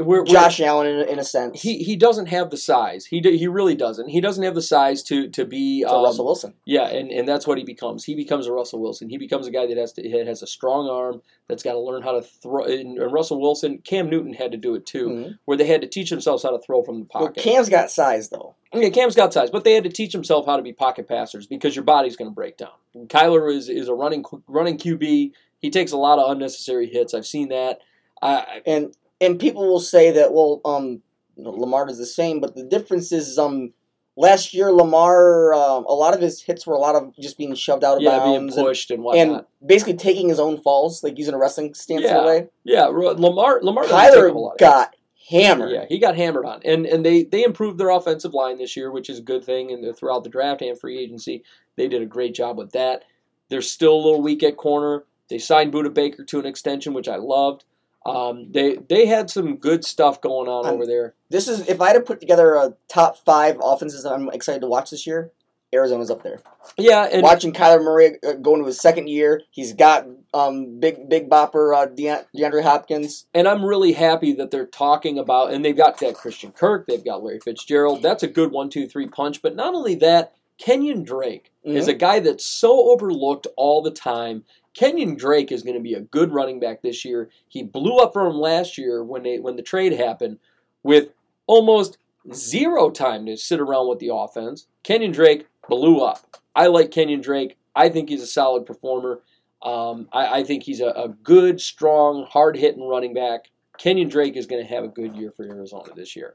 we're- 0.00 0.24
Josh 0.24 0.60
Allen 0.60 0.86
in, 0.86 1.08
in 1.08 1.18
a 1.18 1.24
sense. 1.24 1.60
he 1.62 1.78
he 1.84 1.96
doesn't 1.96 2.26
have 2.26 2.50
the 2.50 2.56
size. 2.56 3.06
He 3.06 3.20
d- 3.20 3.36
he 3.36 3.46
really 3.46 3.74
doesn't. 3.74 4.08
He 4.08 4.20
doesn't 4.20 4.42
have 4.44 4.54
the 4.54 4.62
size 4.62 5.02
to 5.04 5.28
to 5.30 5.44
be 5.44 5.84
um, 5.84 6.02
Russell 6.04 6.24
Wilson. 6.24 6.54
Yeah, 6.64 6.86
and, 6.88 7.10
and 7.10 7.26
that's 7.28 7.46
what 7.46 7.58
he 7.58 7.64
becomes. 7.64 8.04
He 8.04 8.14
becomes 8.14 8.46
a 8.46 8.52
Russell 8.52 8.80
Wilson. 8.80 9.08
He 9.10 9.18
becomes 9.18 9.46
a 9.46 9.50
guy 9.50 9.66
that 9.66 9.76
has 9.76 9.92
to 9.94 10.02
that 10.02 10.26
has 10.26 10.42
a 10.42 10.46
strong 10.46 10.88
arm 10.88 11.22
that's 11.48 11.62
got 11.62 11.72
to 11.72 11.80
learn 11.80 12.02
how 12.02 12.12
to 12.12 12.22
throw. 12.22 12.64
And, 12.64 12.98
and 12.98 13.12
Russell 13.12 13.40
Wilson, 13.40 13.78
Cam 13.78 14.08
Newton 14.10 14.32
had 14.34 14.52
to 14.52 14.56
do 14.58 14.74
it 14.74 14.86
too, 14.86 15.08
Mhm. 15.08 15.38
where 15.44 15.56
they 15.56 15.66
had 15.66 15.80
to 15.80 15.86
teach 15.88 16.10
themselves 16.10 16.42
how 16.42 16.50
to 16.50 16.58
throw 16.58 16.82
from 16.82 17.00
the 17.00 17.06
Well, 17.14 17.26
pocket. 17.28 17.42
Cam's 17.42 17.68
got 17.68 17.90
size 17.90 18.28
though. 18.28 18.54
Yeah, 18.72 18.88
Cam's 18.90 19.16
got 19.16 19.32
size, 19.32 19.50
but 19.50 19.64
they 19.64 19.72
had 19.74 19.82
to 19.84 19.90
teach 19.90 20.12
themselves 20.12 20.46
how 20.46 20.56
to 20.56 20.62
be 20.62 20.72
pocket 20.72 21.08
passers 21.08 21.46
because 21.46 21.74
your 21.74 21.84
body's 21.84 22.14
going 22.16 22.30
to 22.30 22.34
break 22.34 22.56
down. 22.56 22.70
Kyler 23.08 23.52
is 23.52 23.68
is 23.68 23.88
a 23.88 23.94
running 23.94 24.24
running 24.46 24.78
QB. 24.78 25.32
He 25.58 25.70
takes 25.70 25.92
a 25.92 25.96
lot 25.98 26.18
of 26.18 26.30
unnecessary 26.30 26.86
hits. 26.88 27.12
I've 27.12 27.26
seen 27.26 27.48
that. 27.50 27.80
I, 28.22 28.60
and 28.66 28.94
and 29.20 29.38
people 29.38 29.66
will 29.66 29.80
say 29.80 30.10
that 30.12 30.32
well 30.32 30.60
um 30.64 31.02
Lamar 31.36 31.88
is 31.88 31.98
the 31.98 32.06
same, 32.06 32.40
but 32.40 32.54
the 32.54 32.64
difference 32.64 33.12
is 33.12 33.38
um 33.38 33.72
last 34.16 34.52
year 34.52 34.70
Lamar 34.72 35.54
um, 35.54 35.84
a 35.86 35.94
lot 35.94 36.14
of 36.14 36.20
his 36.20 36.42
hits 36.42 36.66
were 36.66 36.74
a 36.74 36.78
lot 36.78 36.94
of 36.94 37.14
just 37.18 37.38
being 37.38 37.54
shoved 37.54 37.82
out 37.84 37.96
of 37.96 38.02
yeah, 38.02 38.22
being 38.24 38.40
bounds 38.40 38.56
and, 38.56 38.66
pushed 38.66 38.90
and, 38.90 39.02
whatnot. 39.02 39.46
and 39.60 39.68
basically 39.68 39.94
taking 39.94 40.28
his 40.28 40.38
own 40.38 40.60
falls, 40.60 41.02
like 41.02 41.16
using 41.18 41.34
a 41.34 41.38
wrestling 41.38 41.72
stance 41.74 42.02
in 42.02 42.08
Yeah. 42.08 42.22
a 42.22 42.26
way. 42.26 42.48
yeah, 42.64 42.84
Lamar 42.86 43.60
Lamar 43.62 43.84
doesn't 43.86 44.24
take 44.24 44.34
a 44.34 44.38
lot 44.38 44.52
of 44.52 44.58
got 44.58 44.94
hammered. 45.30 45.70
Yeah, 45.70 45.86
he 45.88 45.98
got 45.98 46.16
hammered 46.16 46.44
on, 46.44 46.60
and 46.64 46.84
and 46.86 47.04
they 47.06 47.22
they 47.24 47.44
improved 47.44 47.78
their 47.78 47.90
offensive 47.90 48.34
line 48.34 48.58
this 48.58 48.76
year, 48.76 48.90
which 48.90 49.08
is 49.08 49.18
a 49.18 49.22
good 49.22 49.44
thing. 49.44 49.70
And 49.70 49.96
throughout 49.96 50.24
the 50.24 50.30
draft 50.30 50.60
and 50.62 50.78
free 50.78 50.98
agency, 50.98 51.42
they 51.76 51.88
did 51.88 52.02
a 52.02 52.06
great 52.06 52.34
job 52.34 52.58
with 52.58 52.72
that. 52.72 53.04
They're 53.48 53.62
still 53.62 53.94
a 53.94 54.02
little 54.04 54.22
weak 54.22 54.42
at 54.42 54.56
corner. 54.56 55.04
They 55.28 55.38
signed 55.38 55.72
Budda 55.72 55.94
Baker 55.94 56.24
to 56.24 56.38
an 56.40 56.46
extension, 56.46 56.92
which 56.92 57.08
I 57.08 57.16
loved. 57.16 57.64
Um, 58.06 58.50
they 58.52 58.76
they 58.76 59.06
had 59.06 59.28
some 59.30 59.56
good 59.56 59.84
stuff 59.84 60.20
going 60.20 60.48
on 60.48 60.66
Um, 60.66 60.74
over 60.74 60.86
there. 60.86 61.14
This 61.28 61.48
is 61.48 61.68
if 61.68 61.80
I 61.80 61.88
had 61.88 61.92
to 61.94 62.00
put 62.00 62.20
together 62.20 62.54
a 62.54 62.74
top 62.88 63.18
five 63.18 63.58
offenses 63.62 64.04
that 64.04 64.12
I'm 64.12 64.30
excited 64.30 64.60
to 64.60 64.66
watch 64.68 64.90
this 64.90 65.06
year. 65.06 65.30
Arizona's 65.72 66.10
up 66.10 66.24
there. 66.24 66.40
Yeah, 66.76 67.04
and 67.04 67.22
Watching 67.22 67.52
Kyler 67.52 67.80
Murray 67.80 68.18
uh, 68.26 68.32
go 68.32 68.54
into 68.54 68.66
his 68.66 68.80
second 68.80 69.08
year, 69.08 69.42
he's 69.52 69.72
got 69.72 70.04
um, 70.34 70.80
big 70.80 71.08
big 71.08 71.30
bopper 71.30 71.72
uh, 71.76 71.86
De- 71.86 72.26
DeAndre 72.36 72.64
Hopkins. 72.64 73.26
and 73.34 73.46
I'm 73.46 73.64
really 73.64 73.92
happy 73.92 74.32
that 74.32 74.50
they're 74.50 74.66
talking 74.66 75.16
about, 75.16 75.52
and 75.52 75.64
they've 75.64 75.76
got 75.76 76.00
that 76.00 76.16
Christian 76.16 76.50
Kirk, 76.50 76.86
they've 76.88 77.04
got 77.04 77.22
Larry 77.22 77.38
Fitzgerald. 77.38 78.02
That's 78.02 78.24
a 78.24 78.28
good 78.28 78.50
one, 78.50 78.68
two, 78.68 78.88
three 78.88 79.06
punch. 79.06 79.42
But 79.42 79.54
not 79.54 79.74
only 79.74 79.94
that, 79.96 80.32
Kenyan 80.60 81.04
Drake 81.04 81.52
is 81.62 81.86
a 81.86 81.94
guy 81.94 82.18
that's 82.18 82.44
so 82.44 82.90
overlooked 82.90 83.46
all 83.56 83.80
the 83.80 83.92
time. 83.92 84.42
Kenyan 84.80 85.18
Drake 85.18 85.52
is 85.52 85.62
going 85.62 85.76
to 85.76 85.82
be 85.82 85.94
a 85.94 86.00
good 86.00 86.32
running 86.32 86.58
back 86.58 86.80
this 86.80 87.04
year. 87.04 87.28
He 87.48 87.62
blew 87.62 87.98
up 87.98 88.14
for 88.14 88.26
him 88.26 88.36
last 88.36 88.78
year 88.78 89.04
when 89.04 89.22
they 89.22 89.38
when 89.38 89.56
the 89.56 89.62
trade 89.62 89.92
happened, 89.92 90.38
with 90.82 91.10
almost 91.46 91.98
zero 92.32 92.90
time 92.90 93.26
to 93.26 93.36
sit 93.36 93.60
around 93.60 93.88
with 93.88 93.98
the 93.98 94.14
offense. 94.14 94.66
Kenyan 94.82 95.12
Drake 95.12 95.46
blew 95.68 96.00
up. 96.00 96.38
I 96.56 96.68
like 96.68 96.90
Kenyan 96.90 97.22
Drake. 97.22 97.58
I 97.76 97.90
think 97.90 98.08
he's 98.08 98.22
a 98.22 98.26
solid 98.26 98.64
performer. 98.64 99.20
Um, 99.62 100.08
I, 100.12 100.38
I 100.40 100.44
think 100.44 100.62
he's 100.62 100.80
a, 100.80 100.88
a 100.88 101.08
good, 101.08 101.60
strong, 101.60 102.26
hard 102.30 102.56
hitting 102.56 102.86
running 102.86 103.12
back. 103.12 103.50
Kenyan 103.78 104.10
Drake 104.10 104.36
is 104.36 104.46
going 104.46 104.62
to 104.66 104.74
have 104.74 104.84
a 104.84 104.88
good 104.88 105.14
year 105.14 105.30
for 105.30 105.44
Arizona 105.44 105.92
this 105.94 106.16
year. 106.16 106.34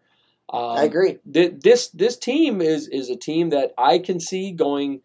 Um, 0.54 0.78
I 0.78 0.84
agree. 0.84 1.18
th- 1.32 1.56
this 1.62 1.88
this 1.88 2.18
team 2.18 2.62
is 2.62 2.88
is 2.90 3.10
a 3.10 3.16
team 3.16 3.50
that 3.50 3.74
I 3.78 3.98
can 3.98 4.20
see 4.20 4.52
going 4.52 5.02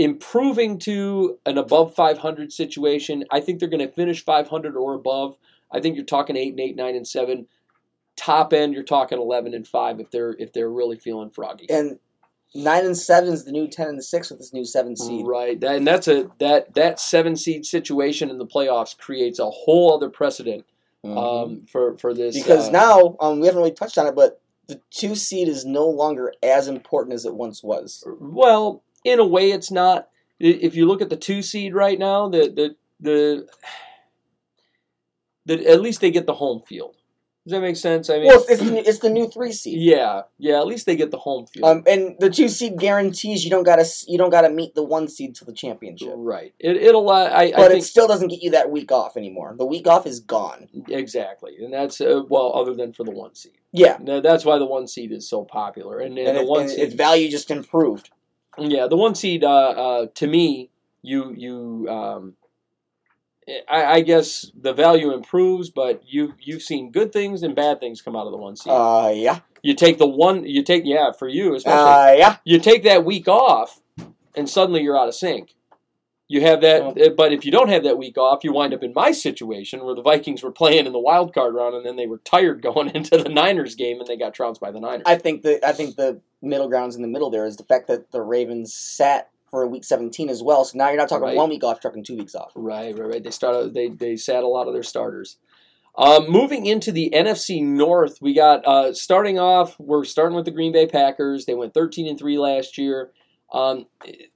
improving 0.00 0.78
to 0.78 1.38
an 1.46 1.58
above 1.58 1.94
500 1.94 2.52
situation. 2.52 3.24
I 3.30 3.40
think 3.40 3.58
they're 3.58 3.68
going 3.68 3.86
to 3.86 3.92
finish 3.92 4.24
500 4.24 4.76
or 4.76 4.94
above. 4.94 5.36
I 5.70 5.80
think 5.80 5.96
you're 5.96 6.04
talking 6.04 6.36
8 6.36 6.50
and 6.50 6.60
8, 6.60 6.76
9 6.76 6.96
and 6.96 7.06
7. 7.06 7.46
Top 8.16 8.52
end 8.52 8.74
you're 8.74 8.82
talking 8.82 9.18
11 9.18 9.54
and 9.54 9.66
5 9.66 10.00
if 10.00 10.10
they're 10.10 10.34
if 10.38 10.52
they're 10.52 10.70
really 10.70 10.98
feeling 10.98 11.30
froggy. 11.30 11.66
And 11.70 11.98
nine 12.54 12.84
and 12.84 12.96
seven 12.96 13.32
is 13.32 13.44
the 13.44 13.52
new 13.52 13.68
ten 13.68 13.88
and 13.88 14.04
six 14.04 14.30
with 14.30 14.40
this 14.40 14.52
new 14.52 14.64
seven 14.64 14.96
seed. 14.96 15.26
Right, 15.26 15.62
and 15.62 15.86
that's 15.86 16.08
a 16.08 16.28
that 16.38 16.74
that 16.74 17.00
seven 17.00 17.36
seed 17.36 17.64
situation 17.64 18.30
in 18.30 18.38
the 18.38 18.46
playoffs 18.46 18.98
creates 18.98 19.38
a 19.38 19.48
whole 19.48 19.94
other 19.94 20.10
precedent 20.10 20.64
um, 21.04 21.64
for 21.70 21.96
for 21.98 22.12
this 22.12 22.36
because 22.36 22.68
uh, 22.68 22.72
now 22.72 23.16
um, 23.20 23.40
we 23.40 23.46
haven't 23.46 23.62
really 23.62 23.74
touched 23.74 23.98
on 23.98 24.06
it, 24.06 24.14
but 24.14 24.40
the 24.66 24.80
two 24.90 25.14
seed 25.14 25.48
is 25.48 25.64
no 25.64 25.88
longer 25.88 26.32
as 26.42 26.68
important 26.68 27.14
as 27.14 27.24
it 27.24 27.34
once 27.34 27.62
was. 27.62 28.04
Well, 28.20 28.82
in 29.04 29.18
a 29.18 29.26
way, 29.26 29.50
it's 29.52 29.70
not. 29.70 30.08
If 30.38 30.74
you 30.74 30.86
look 30.86 31.02
at 31.02 31.10
the 31.10 31.16
two 31.16 31.42
seed 31.42 31.74
right 31.74 31.98
now, 31.98 32.28
the 32.28 32.48
the 32.50 32.76
the, 33.00 33.48
the 35.46 35.70
at 35.70 35.80
least 35.80 36.00
they 36.00 36.10
get 36.10 36.26
the 36.26 36.34
home 36.34 36.62
field. 36.66 36.96
Does 37.46 37.52
that 37.52 37.62
make 37.62 37.76
sense? 37.76 38.10
I 38.10 38.18
mean, 38.18 38.26
Well, 38.26 38.44
it's, 38.50 38.60
the, 38.62 38.76
it's 38.86 38.98
the 38.98 39.08
new 39.08 39.26
three 39.26 39.50
seed. 39.52 39.80
yeah, 39.80 40.22
yeah. 40.38 40.58
At 40.60 40.66
least 40.66 40.84
they 40.84 40.94
get 40.94 41.10
the 41.10 41.16
home 41.18 41.46
field. 41.46 41.64
Um, 41.66 41.82
and 41.86 42.14
the 42.20 42.28
two 42.28 42.48
seed 42.48 42.76
guarantees 42.78 43.44
you 43.44 43.50
don't 43.50 43.62
gotta 43.64 43.86
you 44.06 44.18
don't 44.18 44.28
gotta 44.30 44.50
meet 44.50 44.74
the 44.74 44.82
one 44.82 45.08
seed 45.08 45.34
to 45.36 45.46
the 45.46 45.52
championship. 45.52 46.12
right. 46.16 46.52
It 46.60 46.76
it'll. 46.76 47.08
Uh, 47.08 47.24
I 47.30 47.44
I 47.44 47.52
But 47.56 47.70
think 47.70 47.82
it 47.82 47.86
still 47.86 48.06
doesn't 48.06 48.28
get 48.28 48.42
you 48.42 48.50
that 48.50 48.70
week 48.70 48.92
off 48.92 49.16
anymore. 49.16 49.54
The 49.58 49.64
week 49.64 49.86
off 49.88 50.06
is 50.06 50.20
gone. 50.20 50.68
exactly, 50.88 51.56
and 51.64 51.72
that's 51.72 52.00
uh, 52.02 52.22
well, 52.28 52.52
other 52.54 52.74
than 52.74 52.92
for 52.92 53.04
the 53.04 53.10
one 53.10 53.34
seed. 53.34 53.52
Yeah, 53.72 53.96
Now, 54.00 54.20
that's 54.20 54.44
why 54.44 54.58
the 54.58 54.66
one 54.66 54.86
seed 54.86 55.10
is 55.10 55.28
so 55.28 55.44
popular, 55.44 56.00
and, 56.00 56.18
and 56.18 56.28
and, 56.28 56.36
the 56.36 56.42
it, 56.42 56.48
one 56.48 56.60
and 56.62 56.70
seed. 56.70 56.80
its 56.80 56.94
value 56.94 57.30
just 57.30 57.50
improved. 57.50 58.10
Yeah, 58.58 58.86
the 58.88 58.96
one 58.96 59.14
seed. 59.14 59.44
Uh, 59.44 59.70
uh, 59.70 60.06
to 60.14 60.26
me, 60.26 60.70
you 61.02 61.32
you. 61.36 61.88
Um, 61.88 62.34
I, 63.68 63.84
I 63.84 64.00
guess 64.02 64.50
the 64.60 64.72
value 64.72 65.12
improves, 65.12 65.70
but 65.70 66.02
you 66.06 66.34
you've 66.40 66.62
seen 66.62 66.92
good 66.92 67.12
things 67.12 67.42
and 67.42 67.54
bad 67.54 67.80
things 67.80 68.02
come 68.02 68.14
out 68.14 68.26
of 68.26 68.32
the 68.32 68.38
one 68.38 68.56
seed. 68.56 68.72
Uh, 68.72 69.12
yeah, 69.14 69.40
you 69.62 69.74
take 69.74 69.98
the 69.98 70.06
one. 70.06 70.44
You 70.44 70.62
take 70.62 70.82
yeah 70.84 71.12
for 71.12 71.28
you 71.28 71.54
especially. 71.54 71.78
uh, 71.78 72.12
yeah. 72.12 72.36
you 72.44 72.58
take 72.58 72.84
that 72.84 73.04
week 73.04 73.28
off, 73.28 73.80
and 74.36 74.48
suddenly 74.48 74.82
you're 74.82 74.98
out 74.98 75.08
of 75.08 75.14
sync. 75.14 75.54
You 76.30 76.42
have 76.42 76.60
that, 76.60 76.82
uh, 76.82 77.10
but 77.16 77.32
if 77.32 77.44
you 77.44 77.50
don't 77.50 77.70
have 77.70 77.82
that 77.82 77.98
week 77.98 78.16
off, 78.16 78.44
you 78.44 78.52
wind 78.52 78.72
up 78.72 78.84
in 78.84 78.92
my 78.94 79.10
situation 79.10 79.84
where 79.84 79.96
the 79.96 80.00
Vikings 80.02 80.44
were 80.44 80.52
playing 80.52 80.86
in 80.86 80.92
the 80.92 80.98
wild 81.00 81.34
card 81.34 81.54
round, 81.54 81.74
and 81.74 81.84
then 81.84 81.96
they 81.96 82.06
were 82.06 82.18
tired 82.18 82.62
going 82.68 82.90
into 82.90 83.16
the 83.18 83.28
Niners 83.28 83.74
game, 83.74 83.98
and 83.98 84.06
they 84.06 84.16
got 84.16 84.32
trounced 84.32 84.60
by 84.60 84.70
the 84.70 84.78
Niners. 84.78 85.02
I 85.06 85.16
think 85.16 85.42
the 85.42 85.58
I 85.66 85.72
think 85.72 85.96
the 85.96 86.20
middle 86.40 86.68
grounds 86.68 86.94
in 86.94 87.02
the 87.02 87.08
middle 87.08 87.30
there 87.30 87.46
is 87.46 87.56
the 87.56 87.64
fact 87.64 87.88
that 87.88 88.12
the 88.12 88.22
Ravens 88.22 88.72
sat 88.72 89.28
for 89.50 89.66
week 89.66 89.82
seventeen 89.82 90.28
as 90.28 90.40
well. 90.40 90.64
So 90.64 90.78
now 90.78 90.86
you're 90.90 90.98
not 90.98 91.08
talking 91.08 91.24
Right. 91.24 91.36
one 91.36 91.50
week 91.50 91.64
off, 91.64 91.80
talking 91.80 92.04
two 92.04 92.16
weeks 92.16 92.36
off. 92.36 92.52
Right, 92.54 92.96
right, 92.96 93.08
right. 93.08 93.24
They 93.24 93.32
started. 93.32 93.74
They 93.74 93.88
they 93.88 94.14
sat 94.14 94.44
a 94.44 94.46
lot 94.46 94.68
of 94.68 94.72
their 94.72 94.84
starters. 94.84 95.36
Um, 95.98 96.30
moving 96.30 96.64
into 96.64 96.92
the 96.92 97.10
NFC 97.12 97.60
North, 97.60 98.22
we 98.22 98.34
got 98.34 98.64
uh, 98.64 98.94
starting 98.94 99.40
off. 99.40 99.74
We're 99.80 100.04
starting 100.04 100.36
with 100.36 100.44
the 100.44 100.52
Green 100.52 100.70
Bay 100.70 100.86
Packers. 100.86 101.46
They 101.46 101.54
went 101.54 101.74
thirteen 101.74 102.06
and 102.06 102.16
three 102.16 102.38
last 102.38 102.78
year. 102.78 103.10
Um, 103.52 103.86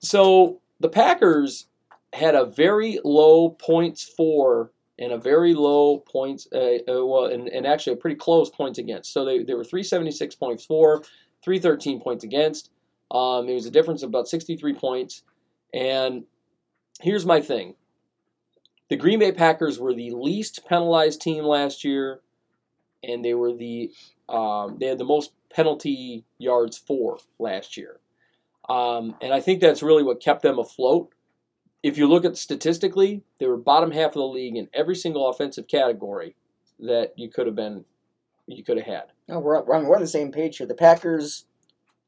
so 0.01 0.61
the 0.80 0.88
Packers 0.88 1.66
had 2.14 2.34
a 2.34 2.46
very 2.46 3.00
low 3.04 3.50
points 3.50 4.02
for 4.02 4.70
and 4.98 5.12
a 5.12 5.18
very 5.18 5.54
low 5.54 5.98
points. 5.98 6.46
Uh, 6.52 6.78
uh, 6.88 7.04
well, 7.04 7.26
and, 7.26 7.48
and 7.48 7.66
actually 7.66 7.94
a 7.94 7.96
pretty 7.96 8.16
close 8.16 8.48
points 8.50 8.78
against. 8.78 9.12
So 9.12 9.24
they, 9.24 9.42
they 9.42 9.54
were 9.54 9.64
three 9.64 9.82
seventy 9.82 10.12
six 10.12 10.34
points 10.34 10.64
for, 10.64 11.02
three 11.42 11.58
thirteen 11.58 12.00
points 12.00 12.24
against. 12.24 12.70
Um, 13.10 13.48
it 13.48 13.54
was 13.54 13.66
a 13.66 13.70
difference 13.70 14.02
of 14.02 14.08
about 14.08 14.28
sixty 14.28 14.56
three 14.56 14.74
points. 14.74 15.22
And 15.72 16.24
here's 17.00 17.26
my 17.26 17.40
thing. 17.40 17.74
The 18.88 18.96
Green 18.96 19.18
Bay 19.18 19.32
Packers 19.32 19.78
were 19.78 19.94
the 19.94 20.12
least 20.12 20.60
penalized 20.68 21.20
team 21.20 21.44
last 21.44 21.84
year, 21.84 22.20
and 23.02 23.24
they 23.24 23.34
were 23.34 23.52
the 23.52 23.90
um, 24.28 24.76
they 24.78 24.86
had 24.86 24.98
the 24.98 25.04
most 25.04 25.32
penalty 25.50 26.24
yards 26.38 26.78
for 26.78 27.18
last 27.38 27.76
year, 27.76 27.98
um, 28.68 29.16
and 29.20 29.32
I 29.32 29.40
think 29.40 29.60
that's 29.60 29.82
really 29.82 30.02
what 30.02 30.20
kept 30.20 30.42
them 30.42 30.58
afloat. 30.58 31.10
If 31.85 31.99
you 31.99 32.09
look 32.09 32.24
at 32.24 32.39
statistically, 32.39 33.20
they 33.39 33.47
were 33.47 33.59
bottom 33.59 33.91
half 33.91 34.09
of 34.12 34.14
the 34.14 34.22
league 34.26 34.57
in 34.57 34.68
every 34.72 34.97
single 34.97 35.28
offensive 35.28 35.68
category 35.68 36.35
that 36.80 37.12
you 37.16 37.28
could 37.28 37.47
have 37.47 37.55
been 37.55 37.85
you 38.47 38.64
could 38.64 38.78
have 38.78 38.87
had. 38.87 39.05
No, 39.28 39.39
we're 39.39 39.62
we're 39.62 39.74
on, 39.76 39.85
we're 39.87 39.97
on 39.97 40.01
the 40.01 40.07
same 40.09 40.32
page 40.32 40.57
here. 40.57 40.66
The 40.66 40.74
Packers 40.74 41.45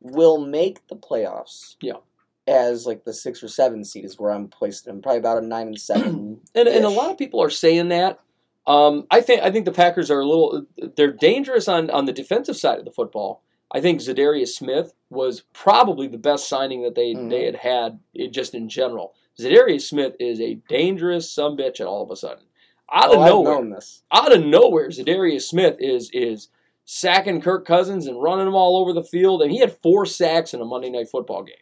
will 0.00 0.38
make 0.38 0.86
the 0.88 0.96
playoffs. 0.96 1.76
Yeah. 1.82 1.98
As 2.46 2.86
like 2.86 3.04
the 3.04 3.12
six 3.12 3.42
or 3.42 3.48
seven 3.48 3.84
seed 3.84 4.06
is 4.06 4.18
where 4.18 4.30
I'm 4.32 4.48
placed 4.48 4.86
I'm 4.86 5.02
Probably 5.02 5.18
about 5.18 5.42
a 5.42 5.46
nine 5.46 5.66
and 5.68 5.80
seven. 5.80 6.40
And, 6.54 6.68
and 6.68 6.84
a 6.86 6.88
lot 6.88 7.10
of 7.10 7.18
people 7.18 7.42
are 7.42 7.50
saying 7.50 7.88
that. 7.88 8.18
Um, 8.66 9.06
I 9.10 9.20
think 9.20 9.42
I 9.42 9.50
think 9.50 9.66
the 9.66 9.72
Packers 9.72 10.10
are 10.10 10.20
a 10.20 10.26
little 10.26 10.64
they're 10.96 11.12
dangerous 11.12 11.68
on, 11.68 11.90
on 11.90 12.06
the 12.06 12.12
defensive 12.14 12.56
side 12.56 12.78
of 12.78 12.86
the 12.86 12.90
football. 12.92 13.42
I 13.70 13.82
think 13.82 14.00
Za'Darius 14.00 14.48
Smith 14.54 14.94
was 15.10 15.42
probably 15.52 16.06
the 16.08 16.16
best 16.18 16.48
signing 16.48 16.82
that 16.82 16.94
they 16.94 17.12
Mhm. 17.12 17.28
they 17.28 17.44
had 17.44 17.56
had 17.56 17.98
it, 18.14 18.32
just 18.32 18.54
in 18.54 18.70
general. 18.70 19.12
Za'Darius 19.40 19.82
Smith 19.82 20.14
is 20.18 20.40
a 20.40 20.54
dangerous 20.68 21.30
some 21.30 21.56
bitch 21.56 21.80
at 21.80 21.86
all 21.86 22.02
of 22.02 22.10
a 22.10 22.16
sudden. 22.16 22.44
Out 22.92 23.12
of 23.12 23.18
oh, 23.18 23.42
nowhere, 23.42 23.80
out 24.12 24.34
of 24.34 24.44
nowhere, 24.44 24.88
Za'Darius 24.88 25.42
Smith 25.42 25.76
is 25.80 26.10
is 26.12 26.48
sacking 26.84 27.40
Kirk 27.40 27.66
Cousins 27.66 28.06
and 28.06 28.22
running 28.22 28.44
them 28.46 28.54
all 28.54 28.76
over 28.76 28.92
the 28.92 29.02
field, 29.02 29.42
and 29.42 29.50
he 29.50 29.58
had 29.58 29.76
four 29.82 30.06
sacks 30.06 30.54
in 30.54 30.60
a 30.60 30.64
Monday 30.64 30.88
night 30.88 31.08
football 31.08 31.42
game. 31.42 31.56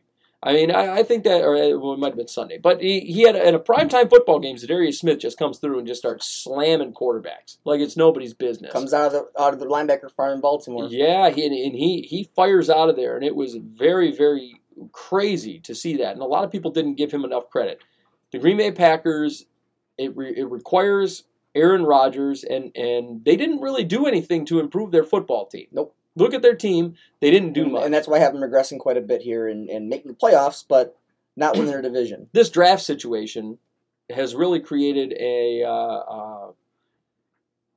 I 0.47 0.53
mean, 0.53 0.71
I, 0.71 0.99
I 0.99 1.03
think 1.03 1.25
that, 1.25 1.41
or 1.43 1.57
it, 1.57 1.81
well, 1.81 1.95
it 1.95 1.99
might 1.99 2.09
have 2.09 2.19
been 2.19 2.29
Sunday, 2.29 2.59
but 2.63 2.83
he, 2.83 3.01
he 3.01 3.23
had 3.23 3.35
a, 3.35 3.49
in 3.49 3.55
a 3.55 3.59
primetime 3.59 4.11
football 4.11 4.39
game, 4.39 4.57
Za'Darius 4.57 4.97
Smith 4.97 5.19
just 5.19 5.39
comes 5.39 5.59
through 5.59 5.79
and 5.79 5.87
just 5.89 6.01
starts 6.01 6.29
slamming 6.29 6.93
quarterbacks 6.93 7.57
like 7.65 7.81
it's 7.81 7.97
nobody's 7.97 8.35
business. 8.35 8.71
Comes 8.71 8.93
out 8.93 9.07
of 9.07 9.13
the 9.13 9.41
out 9.41 9.55
of 9.55 9.59
the 9.59 9.65
linebacker 9.65 10.11
farm 10.11 10.35
in 10.35 10.41
Baltimore. 10.43 10.89
Yeah, 10.91 11.31
he, 11.31 11.47
and 11.47 11.75
he 11.75 12.03
he 12.03 12.29
fires 12.37 12.69
out 12.69 12.91
of 12.91 12.97
there, 12.97 13.17
and 13.17 13.25
it 13.25 13.35
was 13.35 13.55
very 13.55 14.15
very 14.15 14.61
crazy 14.93 15.61
to 15.61 15.75
see 15.75 15.97
that. 15.99 16.13
And 16.13 16.23
a 16.23 16.27
lot 16.27 16.45
of 16.45 16.51
people 16.51 16.71
didn't 16.71 16.95
give 16.95 17.13
him 17.13 17.25
enough 17.25 17.51
credit. 17.51 17.81
The 18.33 18.39
Green 18.39 18.57
Bay 18.57 18.73
Packers, 18.73 19.47
it 19.99 20.17
re, 20.17 20.35
it 20.37 20.51
requires 20.51 21.25
Aaron 21.55 21.85
Rodgers, 21.85 22.45
and 22.45 22.77
and 22.77 23.25
they 23.25 23.37
didn't 23.37 23.61
really 23.61 23.85
do 23.85 24.07
anything 24.07 24.45
to 24.47 24.61
improve 24.61 24.91
their 24.91 25.05
football 25.05 25.47
team. 25.47 25.67
Nope. 25.73 25.95
Look 26.17 26.35
at 26.35 26.43
their 26.43 26.55
team; 26.57 26.95
they 27.21 27.31
didn't 27.31 27.53
do 27.53 27.63
and, 27.63 27.73
much. 27.73 27.85
and 27.85 27.95
that's 27.95 28.09
why 28.09 28.17
I 28.17 28.21
have 28.21 28.33
them 28.33 28.43
regressing 28.43 28.79
quite 28.79 28.97
a 28.97 29.01
bit 29.01 29.23
here 29.23 29.49
and, 29.49 29.69
and 29.69 29.89
making 29.89 30.11
the 30.11 30.17
playoffs, 30.17 30.65
but 30.67 30.97
not 31.37 31.57
winning 31.57 31.71
their 31.73 31.83
division. 31.91 32.29
this 32.33 32.51
draft 32.51 32.83
situation 32.83 33.59
has 34.11 34.35
really 34.35 34.61
created 34.61 35.15
a 35.19 35.63
uh, 35.65 35.69
uh, 35.69 36.53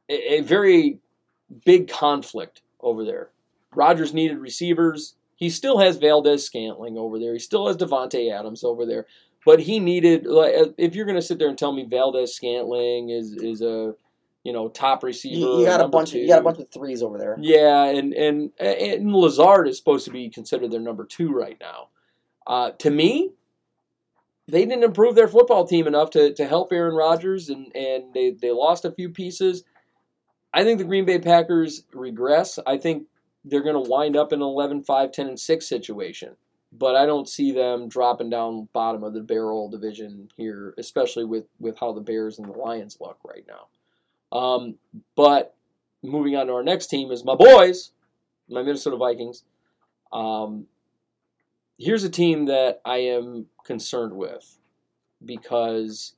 a, 0.10 0.34
a 0.36 0.42
very 0.42 1.00
big 1.66 1.88
conflict 1.88 2.62
over 2.80 3.06
there. 3.06 3.30
Rodgers 3.74 4.14
needed 4.14 4.38
receivers. 4.38 5.16
He 5.38 5.50
still 5.50 5.78
has 5.78 5.98
Valdes-Scantling 5.98 6.98
over 6.98 7.20
there. 7.20 7.34
He 7.34 7.40
still 7.40 7.68
has 7.68 7.78
Davante 7.78 8.32
Adams 8.32 8.64
over 8.64 8.86
there. 8.86 9.06
But 9.46 9.62
he 9.62 9.80
needed 9.80 10.26
like 10.26 10.54
uh, 10.56 10.66
if 10.78 10.94
you're 10.94 11.06
going 11.06 11.16
to 11.16 11.22
sit 11.22 11.40
there 11.40 11.48
and 11.48 11.58
tell 11.58 11.72
me 11.72 11.86
Valdes-Scantling 11.90 13.12
is 13.12 13.34
is 13.34 13.62
a 13.62 13.94
you 14.44 14.52
know 14.52 14.68
top 14.68 15.04
receiver. 15.04 15.38
You, 15.38 15.60
you 15.60 15.66
got 15.66 15.80
a 15.80 15.88
bunch. 15.88 16.10
Of, 16.10 16.14
two. 16.14 16.20
you 16.20 16.28
got 16.28 16.40
a 16.40 16.44
bunch 16.44 16.60
of 16.60 16.70
threes 16.70 17.02
over 17.02 17.18
there. 17.18 17.38
Yeah, 17.40 17.86
and 17.86 18.14
and 18.14 18.52
and 18.60 19.14
Lazard 19.14 19.70
is 19.70 19.78
supposed 19.78 20.04
to 20.06 20.12
be 20.12 20.30
considered 20.30 20.72
their 20.72 20.82
number 20.82 21.06
two 21.06 21.32
right 21.32 21.58
now. 21.62 21.90
Uh, 22.46 22.72
to 22.80 22.90
me, 22.90 23.32
they 24.48 24.66
didn't 24.66 24.84
improve 24.84 25.16
their 25.16 25.28
football 25.28 25.68
team 25.68 25.88
enough 25.88 26.10
to, 26.12 26.34
to 26.34 26.48
help 26.48 26.74
Aaron 26.74 26.96
Rodgers, 26.96 27.50
and 27.50 27.74
and 27.76 28.14
they 28.14 28.32
they 28.32 28.52
lost 28.52 28.86
a 28.86 28.92
few 28.92 29.10
pieces. 29.10 29.64
I 30.54 30.64
think 30.64 30.80
the 30.80 30.86
Green 30.86 31.06
Bay 31.06 31.20
Packers 31.20 31.84
regress. 31.94 32.58
I 32.66 32.78
think 32.78 33.04
they're 33.50 33.64
going 33.64 33.82
to 33.82 33.90
wind 33.90 34.16
up 34.16 34.34
in 34.34 34.42
an 34.42 34.48
11 34.48 34.84
5 34.84 35.12
10 35.12 35.28
and 35.28 35.40
6 35.40 35.68
situation. 35.68 36.36
But 36.72 36.96
I 36.96 37.06
don't 37.06 37.30
see 37.30 37.52
them 37.52 37.88
dropping 37.88 38.30
down 38.30 38.68
bottom 38.74 39.04
of 39.04 39.14
the 39.14 39.22
barrel 39.22 39.70
division 39.70 40.30
here, 40.36 40.74
especially 40.78 41.24
with, 41.24 41.46
with 41.60 41.80
how 41.80 41.94
the 41.94 42.02
Bears 42.02 42.40
and 42.40 42.48
the 42.48 42.58
Lions 42.58 42.98
look 43.00 43.18
right 43.24 43.46
now. 43.48 44.38
Um, 44.38 44.76
but 45.16 45.56
moving 46.04 46.36
on 46.36 46.48
to 46.48 46.54
our 46.54 46.64
next 46.64 46.88
team 46.88 47.12
is 47.12 47.24
my 47.24 47.36
boys, 47.36 47.92
my 48.50 48.64
Minnesota 48.64 48.98
Vikings. 48.98 49.44
Um, 50.12 50.68
here's 51.80 52.04
a 52.04 52.10
team 52.10 52.46
that 52.46 52.82
I 52.84 52.98
am 52.98 53.46
concerned 53.64 54.14
with 54.14 54.58
because 55.24 56.16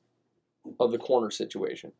of 0.78 0.90
the 0.90 0.98
corner 0.98 1.30
situation 1.30 1.92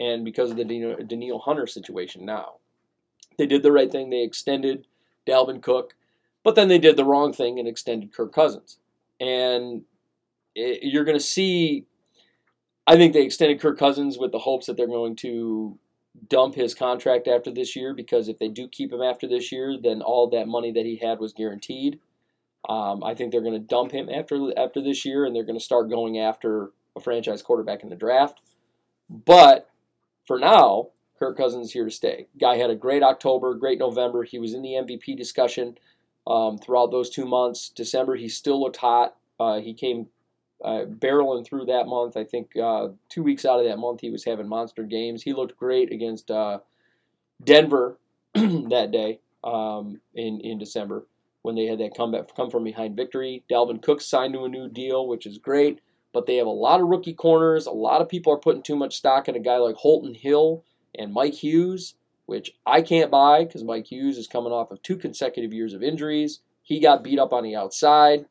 and 0.00 0.24
because 0.24 0.50
of 0.50 0.56
the 0.56 0.64
Danielle 0.64 1.38
Hunter 1.38 1.66
situation 1.66 2.24
now. 2.26 2.54
They 3.38 3.46
did 3.46 3.62
the 3.62 3.72
right 3.72 3.90
thing. 3.90 4.10
They 4.10 4.22
extended 4.22 4.86
Dalvin 5.26 5.62
Cook, 5.62 5.94
but 6.44 6.54
then 6.54 6.68
they 6.68 6.78
did 6.78 6.96
the 6.96 7.04
wrong 7.04 7.32
thing 7.32 7.58
and 7.58 7.68
extended 7.68 8.12
Kirk 8.12 8.32
Cousins. 8.32 8.78
And 9.20 9.82
it, 10.54 10.80
you're 10.82 11.04
going 11.04 11.18
to 11.18 11.24
see, 11.24 11.86
I 12.86 12.96
think 12.96 13.12
they 13.12 13.24
extended 13.24 13.60
Kirk 13.60 13.78
Cousins 13.78 14.18
with 14.18 14.32
the 14.32 14.38
hopes 14.38 14.66
that 14.66 14.76
they're 14.76 14.86
going 14.86 15.16
to 15.16 15.78
dump 16.28 16.54
his 16.54 16.74
contract 16.74 17.28
after 17.28 17.50
this 17.50 17.76
year 17.76 17.92
because 17.94 18.28
if 18.28 18.38
they 18.38 18.48
do 18.48 18.68
keep 18.68 18.92
him 18.92 19.02
after 19.02 19.28
this 19.28 19.52
year, 19.52 19.76
then 19.82 20.02
all 20.02 20.28
that 20.30 20.48
money 20.48 20.72
that 20.72 20.86
he 20.86 20.96
had 20.96 21.18
was 21.18 21.32
guaranteed. 21.32 21.98
Um, 22.68 23.04
I 23.04 23.14
think 23.14 23.30
they're 23.30 23.42
going 23.42 23.52
to 23.52 23.60
dump 23.60 23.92
him 23.92 24.08
after 24.08 24.50
after 24.58 24.82
this 24.82 25.04
year, 25.04 25.24
and 25.24 25.36
they're 25.36 25.44
going 25.44 25.58
to 25.58 25.64
start 25.64 25.88
going 25.88 26.18
after 26.18 26.70
a 26.96 27.00
franchise 27.00 27.42
quarterback 27.42 27.82
in 27.82 27.90
the 27.90 27.96
draft. 27.96 28.40
But 29.08 29.70
for 30.26 30.38
now, 30.38 30.88
Kirk 31.18 31.36
Cousins 31.36 31.68
is 31.68 31.72
here 31.72 31.84
to 31.84 31.90
stay. 31.90 32.28
Guy 32.40 32.56
had 32.56 32.70
a 32.70 32.74
great 32.76 33.02
October, 33.02 33.54
great 33.54 33.78
November. 33.78 34.24
He 34.24 34.38
was 34.38 34.54
in 34.54 34.62
the 34.62 34.74
MVP 34.74 35.16
discussion. 35.16 35.76
um, 36.26 36.58
throughout 36.58 36.90
those 36.90 37.10
two 37.10 37.24
months. 37.24 37.68
December, 37.70 38.16
he 38.16 38.28
still 38.28 38.60
looked 38.60 38.76
hot. 38.76 39.16
Uh, 39.38 39.60
he 39.60 39.74
came 39.74 40.06
uh, 40.64 40.84
barreling 40.86 41.46
through 41.46 41.66
that 41.66 41.86
month. 41.86 42.16
I 42.16 42.24
think 42.24 42.56
uh, 42.56 42.88
two 43.08 43.22
weeks 43.22 43.44
out 43.44 43.60
of 43.60 43.66
that 43.66 43.78
month, 43.78 44.00
he 44.00 44.10
was 44.10 44.24
having 44.24 44.48
monster 44.48 44.82
games. 44.82 45.22
He 45.22 45.32
looked 45.32 45.56
great 45.56 45.92
against 45.92 46.30
uh, 46.30 46.58
Denver 47.44 47.98
that 48.34 48.90
day 48.92 49.20
um, 49.44 50.00
in 50.14 50.40
in 50.40 50.58
December 50.58 51.06
when 51.42 51.54
they 51.54 51.66
had 51.66 51.78
that 51.78 51.94
comeback 51.96 52.34
come 52.34 52.50
from 52.50 52.64
behind 52.64 52.96
victory. 52.96 53.44
Dalvin 53.50 53.80
Cook 53.82 54.00
signed 54.00 54.34
to 54.34 54.44
a 54.44 54.48
new 54.48 54.68
deal, 54.68 55.06
which 55.06 55.26
is 55.26 55.38
great. 55.38 55.80
But 56.12 56.26
they 56.26 56.36
have 56.36 56.46
a 56.46 56.50
lot 56.50 56.80
of 56.80 56.88
rookie 56.88 57.14
corners. 57.14 57.66
A 57.66 57.70
lot 57.72 58.00
of 58.00 58.08
people 58.08 58.32
are 58.32 58.38
putting 58.38 58.62
too 58.62 58.76
much 58.76 58.96
stock 58.96 59.28
in 59.28 59.36
a 59.36 59.40
guy 59.40 59.58
like 59.58 59.76
Holton 59.76 60.14
Hill 60.14 60.64
and 60.98 61.12
Mike 61.12 61.34
Hughes, 61.34 61.94
which 62.26 62.52
I 62.66 62.82
can't 62.82 63.10
buy 63.10 63.44
because 63.44 63.64
Mike 63.64 63.86
Hughes 63.90 64.18
is 64.18 64.26
coming 64.26 64.52
off 64.52 64.70
of 64.70 64.82
two 64.82 64.96
consecutive 64.96 65.52
years 65.52 65.72
of 65.74 65.82
injuries. 65.82 66.40
He 66.62 66.80
got 66.80 67.04
beat 67.04 67.18
up 67.18 67.32
on 67.32 67.44
the 67.44 67.54
outside. 67.56 68.26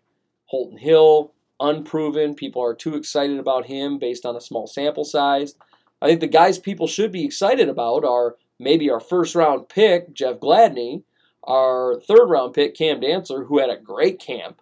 Holton 0.48 0.78
Hill, 0.78 1.32
unproven. 1.60 2.36
People 2.36 2.62
are 2.64 2.76
too 2.76 2.96
excited 2.96 3.40
about 3.40 3.66
him 3.66 3.98
based 3.98 4.26
on 4.26 4.36
a 4.36 4.42
small 4.42 4.68
sample 4.68 5.06
size. 5.06 5.56
I 6.02 6.08
think 6.08 6.20
the 6.20 6.28
guys 6.28 6.60
people 6.60 6.88
should 6.88 7.12
be 7.12 7.24
excited 7.26 7.70
about 7.70 8.04
are 8.04 8.36
maybe 8.60 8.90
our 8.90 9.00
first 9.00 9.34
round 9.36 9.70
pick, 9.70 10.14
Jeff 10.14 10.40
Gladney, 10.40 11.04
our 11.44 12.00
third 12.02 12.26
round 12.28 12.54
pick, 12.54 12.76
Cam 12.76 13.00
Dantzler, 13.00 13.48
who 13.48 13.60
had 13.60 13.70
a 13.70 13.78
great 13.78 14.20
camp, 14.20 14.62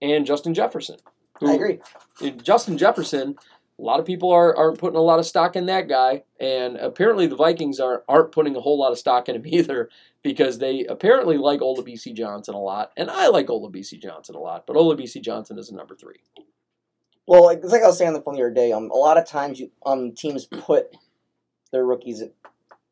and 0.00 0.26
Justin 0.26 0.54
Jefferson. 0.54 0.96
who- 1.40 1.50
I 1.50 1.54
agree. 1.54 1.78
Justin 2.42 2.76
Jefferson, 2.78 3.36
a 3.78 3.82
lot 3.82 4.00
of 4.00 4.06
people 4.06 4.30
are, 4.30 4.56
aren't 4.56 4.78
putting 4.78 4.98
a 4.98 5.02
lot 5.02 5.18
of 5.18 5.26
stock 5.26 5.54
in 5.54 5.66
that 5.66 5.88
guy, 5.88 6.24
and 6.40 6.76
apparently 6.76 7.26
the 7.26 7.36
Vikings 7.36 7.78
are, 7.78 8.04
aren't 8.08 8.32
putting 8.32 8.56
a 8.56 8.60
whole 8.60 8.78
lot 8.78 8.92
of 8.92 8.98
stock 8.98 9.28
in 9.28 9.36
him 9.36 9.46
either 9.46 9.88
because 10.22 10.58
they 10.58 10.84
apparently 10.86 11.38
like 11.38 11.60
Olabisi 11.60 12.12
Johnson 12.12 12.54
a 12.54 12.60
lot, 12.60 12.92
and 12.96 13.10
I 13.10 13.28
like 13.28 13.46
Olabisi 13.46 14.00
Johnson 14.00 14.34
a 14.34 14.40
lot, 14.40 14.66
but 14.66 14.76
Olabisi 14.76 15.22
Johnson 15.22 15.58
is 15.58 15.70
a 15.70 15.74
number 15.74 15.94
three. 15.94 16.20
Well, 17.26 17.44
like, 17.44 17.58
it's 17.58 17.72
like 17.72 17.82
I 17.82 17.86
was 17.86 17.98
saying 17.98 18.08
on 18.08 18.14
the 18.14 18.22
phone 18.22 18.36
the 18.36 18.40
other 18.40 18.50
day. 18.50 18.72
Um, 18.72 18.90
a 18.90 18.96
lot 18.96 19.18
of 19.18 19.26
times, 19.26 19.60
you, 19.60 19.70
um, 19.84 20.12
teams 20.12 20.46
put 20.46 20.96
their 21.70 21.84
rookies 21.84 22.22
at, 22.22 22.32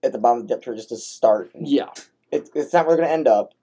at 0.03 0.13
the 0.13 0.19
bottom 0.19 0.43
of 0.43 0.47
the 0.47 0.55
depth 0.55 0.67
chart 0.67 0.77
just 0.77 0.91
to 0.91 0.97
start. 0.97 1.51
Yeah, 1.55 1.89
It, 2.31 2.51
it's 2.55 2.73
not 2.73 2.87
where 2.87 2.97
they're 2.97 3.07
going 3.07 3.09
to 3.09 3.15
end 3.15 3.29
up. 3.29 3.55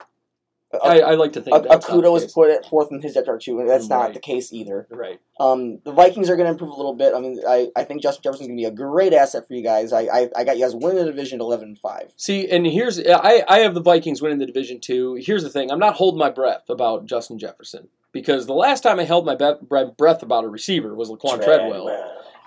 I, 0.82 1.00
I 1.00 1.14
like 1.14 1.32
to 1.34 1.40
think 1.42 1.56
A, 1.56 1.60
Okudah 1.60 2.02
the 2.02 2.10
was 2.10 2.32
put 2.32 2.50
at 2.50 2.66
fourth 2.66 2.90
in 2.90 3.00
his 3.02 3.14
chart 3.14 3.42
too, 3.42 3.60
and 3.60 3.68
that's 3.68 3.88
Right. 3.88 3.98
not 3.98 4.14
the 4.14 4.20
case 4.20 4.52
either. 4.52 4.86
right. 4.90 5.20
Um, 5.38 5.78
the 5.84 5.92
Vikings 5.92 6.30
are 6.30 6.36
going 6.36 6.46
to 6.46 6.52
improve 6.52 6.70
a 6.70 6.76
little 6.76 6.94
bit. 6.94 7.12
I 7.14 7.20
mean, 7.20 7.40
I, 7.48 7.68
I 7.76 7.84
think 7.84 8.02
Justin 8.02 8.22
Jefferson's 8.22 8.46
going 8.48 8.56
to 8.56 8.60
be 8.62 8.66
a 8.66 8.70
great 8.70 9.12
asset 9.12 9.46
for 9.48 9.54
you 9.54 9.62
guys. 9.62 9.92
I, 9.92 10.02
I, 10.02 10.30
I 10.36 10.44
got 10.44 10.56
you 10.56 10.64
guys 10.64 10.74
winning 10.74 10.98
the 11.04 11.10
division 11.10 11.40
at 11.40 11.44
eleven 11.44 11.68
and 11.68 11.78
five. 11.78 12.12
See, 12.16 12.48
and 12.48 12.66
here's 12.66 12.98
I, 13.00 13.42
I 13.48 13.58
have 13.60 13.74
the 13.74 13.82
Vikings 13.82 14.22
winning 14.22 14.38
the 14.38 14.46
division 14.46 14.80
too. 14.80 15.14
Here's 15.20 15.42
the 15.42 15.50
thing: 15.50 15.70
I'm 15.70 15.78
not 15.78 15.94
holding 15.96 16.18
my 16.18 16.30
breath 16.30 16.68
about 16.68 17.06
Justin 17.06 17.38
Jefferson 17.38 17.88
because 18.12 18.46
the 18.46 18.54
last 18.54 18.82
time 18.82 18.98
I 19.00 19.04
held 19.04 19.26
my 19.26 19.34
breath 19.34 20.22
about 20.22 20.44
a 20.44 20.48
receiver 20.48 20.94
was 20.94 21.10
Laquon 21.10 21.42
Treadwell. 21.42 21.88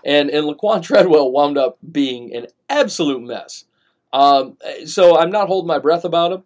and 0.06 0.30
and 0.30 0.46
Laquon 0.48 0.82
Treadwell 0.88 1.32
wound 1.32 1.58
up 1.58 1.78
being 1.92 2.34
an 2.34 2.48
absolute 2.70 3.22
mess. 3.22 3.66
Um, 4.14 4.58
so 4.86 5.18
I'm 5.18 5.32
not 5.32 5.48
holding 5.48 5.68
my 5.68 5.80
breath 5.80 6.06
about 6.06 6.32
him. 6.32 6.44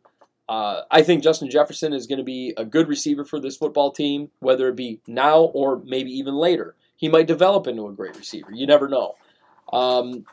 Uh, 0.52 0.82
I 0.92 1.02
think 1.02 1.24
Justin 1.24 1.50
Jefferson 1.50 1.94
is 1.94 2.08
going 2.08 2.18
to 2.18 2.26
be 2.26 2.54
a 2.58 2.66
good 2.66 2.90
receiver 2.90 3.24
for 3.24 3.40
this 3.40 3.56
football 3.56 3.90
team, 3.90 4.32
whether 4.42 4.68
it 4.68 4.76
be 4.76 5.00
now 5.08 5.44
or 5.44 5.82
maybe 5.86 6.12
even 6.12 6.34
later. 6.36 6.76
He 6.98 7.08
might 7.08 7.26
develop 7.26 7.68
into 7.68 7.88
a 7.88 7.94
great 7.94 8.18
receiver. 8.18 8.52
You 8.52 8.68
never 8.68 8.90
know. 8.90 9.16
Um, 9.72 10.26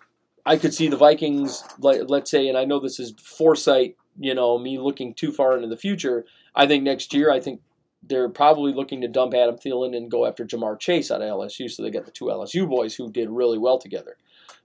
I 0.44 0.56
could 0.56 0.74
see 0.74 0.88
the 0.88 0.96
Vikings, 0.96 1.62
let, 1.78 2.10
let's 2.10 2.32
say, 2.32 2.48
and 2.48 2.58
I 2.58 2.64
know 2.64 2.80
this 2.80 2.98
is 2.98 3.14
foresight, 3.22 3.96
you 4.18 4.34
know, 4.34 4.58
me 4.58 4.80
looking 4.80 5.14
too 5.14 5.30
far 5.30 5.54
into 5.54 5.68
the 5.68 5.76
future. 5.76 6.26
I 6.52 6.66
think 6.66 6.82
next 6.82 7.14
year, 7.14 7.30
I 7.30 7.38
think 7.38 7.60
they're 8.02 8.28
probably 8.28 8.72
looking 8.72 9.00
to 9.02 9.08
dump 9.08 9.34
Adam 9.34 9.54
Thielen 9.54 9.96
and 9.96 10.10
go 10.10 10.26
after 10.26 10.44
Ja'Marr 10.44 10.80
Chase 10.80 11.12
out 11.12 11.22
of 11.22 11.28
LSU, 11.28 11.70
so 11.70 11.84
they 11.84 11.92
got 11.92 12.06
the 12.06 12.10
two 12.10 12.24
LSU 12.24 12.68
boys 12.68 12.96
who 12.96 13.08
did 13.08 13.30
really 13.30 13.58
well 13.58 13.78
together. 13.78 14.16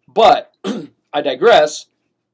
But 0.08 0.52
I 1.14 1.22
digress. 1.22 1.86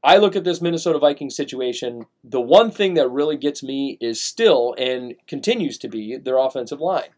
I 0.03 0.17
look 0.17 0.35
at 0.35 0.43
this 0.43 0.61
Minnesota 0.61 0.97
Vikings 0.99 1.35
situation. 1.35 2.05
The 2.23 2.39
one 2.39 2.71
thing 2.71 2.93
that 2.93 3.09
really 3.09 3.37
gets 3.37 3.61
me 3.61 3.97
is 3.99 4.21
still 4.21 4.73
and 4.77 5.15
continues 5.27 5.77
to 5.79 5.89
be 5.89 6.17
their 6.17 6.37
offensive 6.37 6.79
line. 6.79 7.09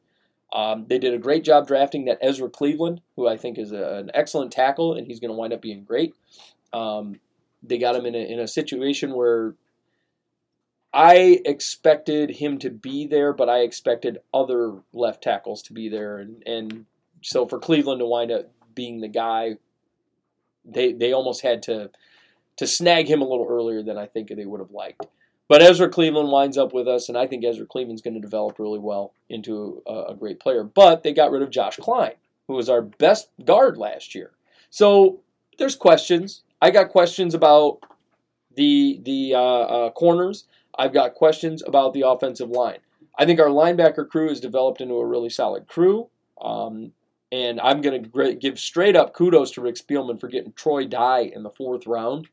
Um, 0.53 0.85
they 0.87 0.99
did 0.99 1.13
a 1.13 1.19
great 1.19 1.43
job 1.43 1.67
drafting 1.67 2.05
that 2.05 2.17
Ezra 2.21 2.49
Cleveland, 2.49 3.01
who 3.15 3.27
I 3.27 3.37
think 3.37 3.57
is 3.57 3.71
a, 3.71 3.99
an 3.99 4.11
excellent 4.13 4.51
tackle, 4.51 4.93
and 4.93 5.07
he's 5.07 5.19
going 5.19 5.29
to 5.29 5.37
wind 5.37 5.53
up 5.53 5.61
being 5.61 5.83
great. 5.83 6.13
Um, 6.73 7.19
they 7.63 7.77
got 7.77 7.95
him 7.95 8.05
in 8.05 8.15
a, 8.15 8.17
in 8.17 8.39
a 8.39 8.47
situation 8.47 9.13
where 9.13 9.55
I 10.93 11.39
expected 11.45 12.31
him 12.31 12.57
to 12.59 12.69
be 12.69 13.07
there, 13.07 13.31
but 13.31 13.47
I 13.47 13.59
expected 13.59 14.19
other 14.33 14.79
left 14.91 15.23
tackles 15.23 15.61
to 15.63 15.73
be 15.73 15.87
there, 15.87 16.17
and, 16.17 16.43
and 16.45 16.85
so 17.21 17.47
for 17.47 17.59
Cleveland 17.59 17.99
to 17.99 18.05
wind 18.05 18.31
up 18.31 18.51
being 18.75 18.99
the 18.99 19.07
guy, 19.07 19.55
they 20.65 20.91
they 20.91 21.13
almost 21.13 21.41
had 21.43 21.63
to 21.63 21.91
to 22.61 22.67
snag 22.67 23.09
him 23.09 23.23
a 23.23 23.27
little 23.27 23.47
earlier 23.49 23.81
than 23.81 23.97
I 23.97 24.05
think 24.05 24.29
they 24.29 24.45
would 24.45 24.59
have 24.59 24.69
liked. 24.69 25.07
But 25.47 25.63
Ezra 25.63 25.89
Cleveland 25.89 26.29
winds 26.29 26.59
up 26.59 26.73
with 26.73 26.87
us, 26.87 27.09
and 27.09 27.17
I 27.17 27.25
think 27.25 27.43
Ezra 27.43 27.65
Cleveland's 27.65 28.03
going 28.03 28.13
to 28.13 28.19
develop 28.19 28.59
really 28.59 28.77
well 28.77 29.13
into 29.29 29.81
a, 29.87 30.03
a 30.09 30.15
great 30.15 30.39
player. 30.39 30.63
But 30.63 31.01
they 31.01 31.11
got 31.11 31.31
rid 31.31 31.41
of 31.41 31.49
Josh 31.49 31.77
Kline, 31.77 32.13
who 32.47 32.53
was 32.53 32.69
our 32.69 32.83
best 32.83 33.29
guard 33.43 33.77
last 33.77 34.13
year. 34.13 34.29
So 34.69 35.21
there's 35.57 35.75
questions. 35.75 36.43
I 36.61 36.69
got 36.69 36.89
questions 36.89 37.33
about 37.33 37.79
the 38.55 39.01
the 39.03 39.33
uh, 39.33 39.39
uh, 39.39 39.89
corners. 39.89 40.45
I've 40.77 40.93
got 40.93 41.15
questions 41.15 41.63
about 41.65 41.95
the 41.95 42.07
offensive 42.07 42.51
line. 42.51 42.77
I 43.17 43.25
think 43.25 43.39
our 43.39 43.47
linebacker 43.47 44.07
crew 44.07 44.29
has 44.29 44.39
developed 44.39 44.81
into 44.81 44.99
a 44.99 45.05
really 45.05 45.31
solid 45.31 45.65
crew. 45.65 46.09
Um, 46.39 46.91
and 47.31 47.59
I'm 47.59 47.81
going 47.81 48.03
to 48.03 48.35
give 48.35 48.59
straight 48.59 48.95
up 48.95 49.13
kudos 49.13 49.49
to 49.51 49.61
Rick 49.61 49.75
Spielman 49.75 50.19
for 50.19 50.27
getting 50.27 50.53
Troy 50.53 50.85
Dye 50.85 51.31
in 51.33 51.41
the 51.41 51.49
fourth 51.49 51.87
round. 51.87 52.27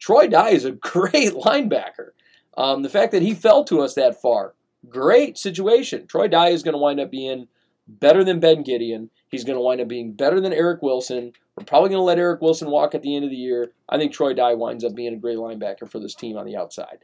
Troy 0.00 0.26
Dye 0.26 0.50
is 0.50 0.64
a 0.64 0.72
great 0.92 1.32
linebacker. 1.32 2.10
Um, 2.56 2.82
the 2.82 2.88
fact 2.88 3.12
that 3.12 3.22
he 3.22 3.34
fell 3.34 3.64
to 3.64 3.80
us 3.80 3.94
that 3.94 4.20
far, 4.20 4.54
great 4.88 5.38
situation. 5.38 6.06
Troy 6.06 6.26
Dye 6.26 6.48
is 6.48 6.62
going 6.62 6.74
to 6.74 6.78
wind 6.78 6.98
up 6.98 7.10
being 7.10 7.46
better 7.86 8.24
than 8.24 8.40
Ben 8.40 8.64
Gedeon. 8.64 9.08
He's 9.28 9.44
going 9.44 9.56
to 9.56 9.62
wind 9.62 9.80
up 9.80 9.88
being 9.88 10.12
better 10.12 10.40
than 10.40 10.52
Eric 10.52 10.82
Wilson. 10.82 11.32
We're 11.56 11.64
probably 11.64 11.90
going 11.90 12.00
to 12.00 12.04
let 12.04 12.18
Eric 12.18 12.40
Wilson 12.40 12.70
walk 12.70 12.94
at 12.94 13.02
the 13.02 13.14
end 13.14 13.24
of 13.24 13.30
the 13.30 13.36
year. 13.36 13.72
I 13.88 13.98
think 13.98 14.12
Troy 14.12 14.34
Dye 14.34 14.54
winds 14.54 14.84
up 14.84 14.94
being 14.94 15.14
a 15.14 15.18
great 15.18 15.38
linebacker 15.38 15.88
for 15.88 16.00
this 16.00 16.14
team 16.14 16.36
on 16.36 16.46
the 16.46 16.56
outside. 16.56 16.98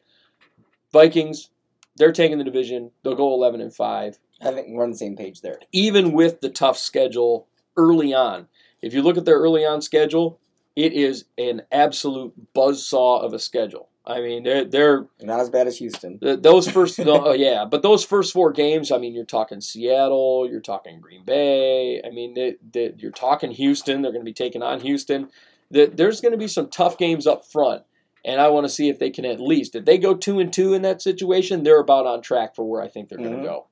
Vikings, 0.92 1.50
they're 1.96 2.12
taking 2.12 2.38
the 2.38 2.44
division. 2.44 2.90
They'll 3.02 3.14
go 3.14 3.32
11 3.34 3.60
and 3.60 3.74
5 3.74 4.18
I 4.42 4.50
think 4.52 4.68
we're 4.68 4.84
on 4.84 4.90
the 4.90 4.96
same 4.96 5.16
page 5.16 5.40
there. 5.40 5.58
even 5.72 6.12
with 6.12 6.40
the 6.40 6.50
tough 6.50 6.76
schedule 6.76 7.48
early 7.76 8.12
on. 8.12 8.48
If 8.82 8.92
you 8.92 9.02
look 9.02 9.16
at 9.16 9.24
their 9.24 9.38
early 9.38 9.64
on 9.64 9.80
schedule, 9.80 10.38
it 10.76 10.92
is 10.92 11.24
an 11.38 11.62
absolute 11.72 12.32
buzzsaw 12.54 13.22
of 13.24 13.32
a 13.32 13.38
schedule. 13.38 13.88
I 14.08 14.20
mean, 14.20 14.44
they're, 14.44 14.64
they're 14.64 15.06
Not 15.20 15.40
as 15.40 15.50
bad 15.50 15.66
as 15.66 15.78
Houston. 15.78 16.20
th- 16.20 16.40
those 16.40 16.68
first, 16.70 16.96
no, 17.00 17.26
oh, 17.28 17.32
yeah, 17.32 17.64
but 17.64 17.82
those 17.82 18.04
first 18.04 18.32
four 18.32 18.52
games. 18.52 18.92
I 18.92 18.98
mean, 18.98 19.14
you're 19.14 19.24
talking 19.24 19.60
Seattle, 19.60 20.46
you're 20.48 20.60
talking 20.60 21.00
Green 21.00 21.24
Bay. 21.24 22.00
I 22.04 22.10
mean, 22.10 22.34
they, 22.34 22.54
they, 22.72 22.92
you're 22.98 23.10
talking 23.10 23.50
Houston. 23.50 24.02
They're 24.02 24.12
going 24.12 24.24
to 24.24 24.30
be 24.30 24.32
taking 24.32 24.62
on 24.62 24.80
Houston. 24.80 25.28
The, 25.72 25.86
there's 25.86 26.20
going 26.20 26.30
to 26.32 26.38
be 26.38 26.46
some 26.46 26.68
tough 26.68 26.96
games 26.98 27.26
up 27.26 27.44
front, 27.50 27.82
and 28.24 28.40
I 28.40 28.46
want 28.48 28.64
to 28.66 28.68
see 28.68 28.88
if 28.88 29.00
they 29.00 29.10
can 29.10 29.24
at 29.24 29.40
least, 29.40 29.74
if 29.74 29.84
they 29.84 29.98
go 29.98 30.14
two 30.14 30.38
and 30.38 30.52
two 30.52 30.72
in 30.74 30.82
that 30.82 31.02
situation, 31.02 31.64
they're 31.64 31.80
about 31.80 32.06
on 32.06 32.22
track 32.22 32.54
for 32.54 32.64
where 32.64 32.80
I 32.82 32.86
think 32.86 33.08
they're 33.08 33.18
going 33.18 33.32
Mhm. 33.38 33.42
to 33.42 33.48
go. 33.48 33.66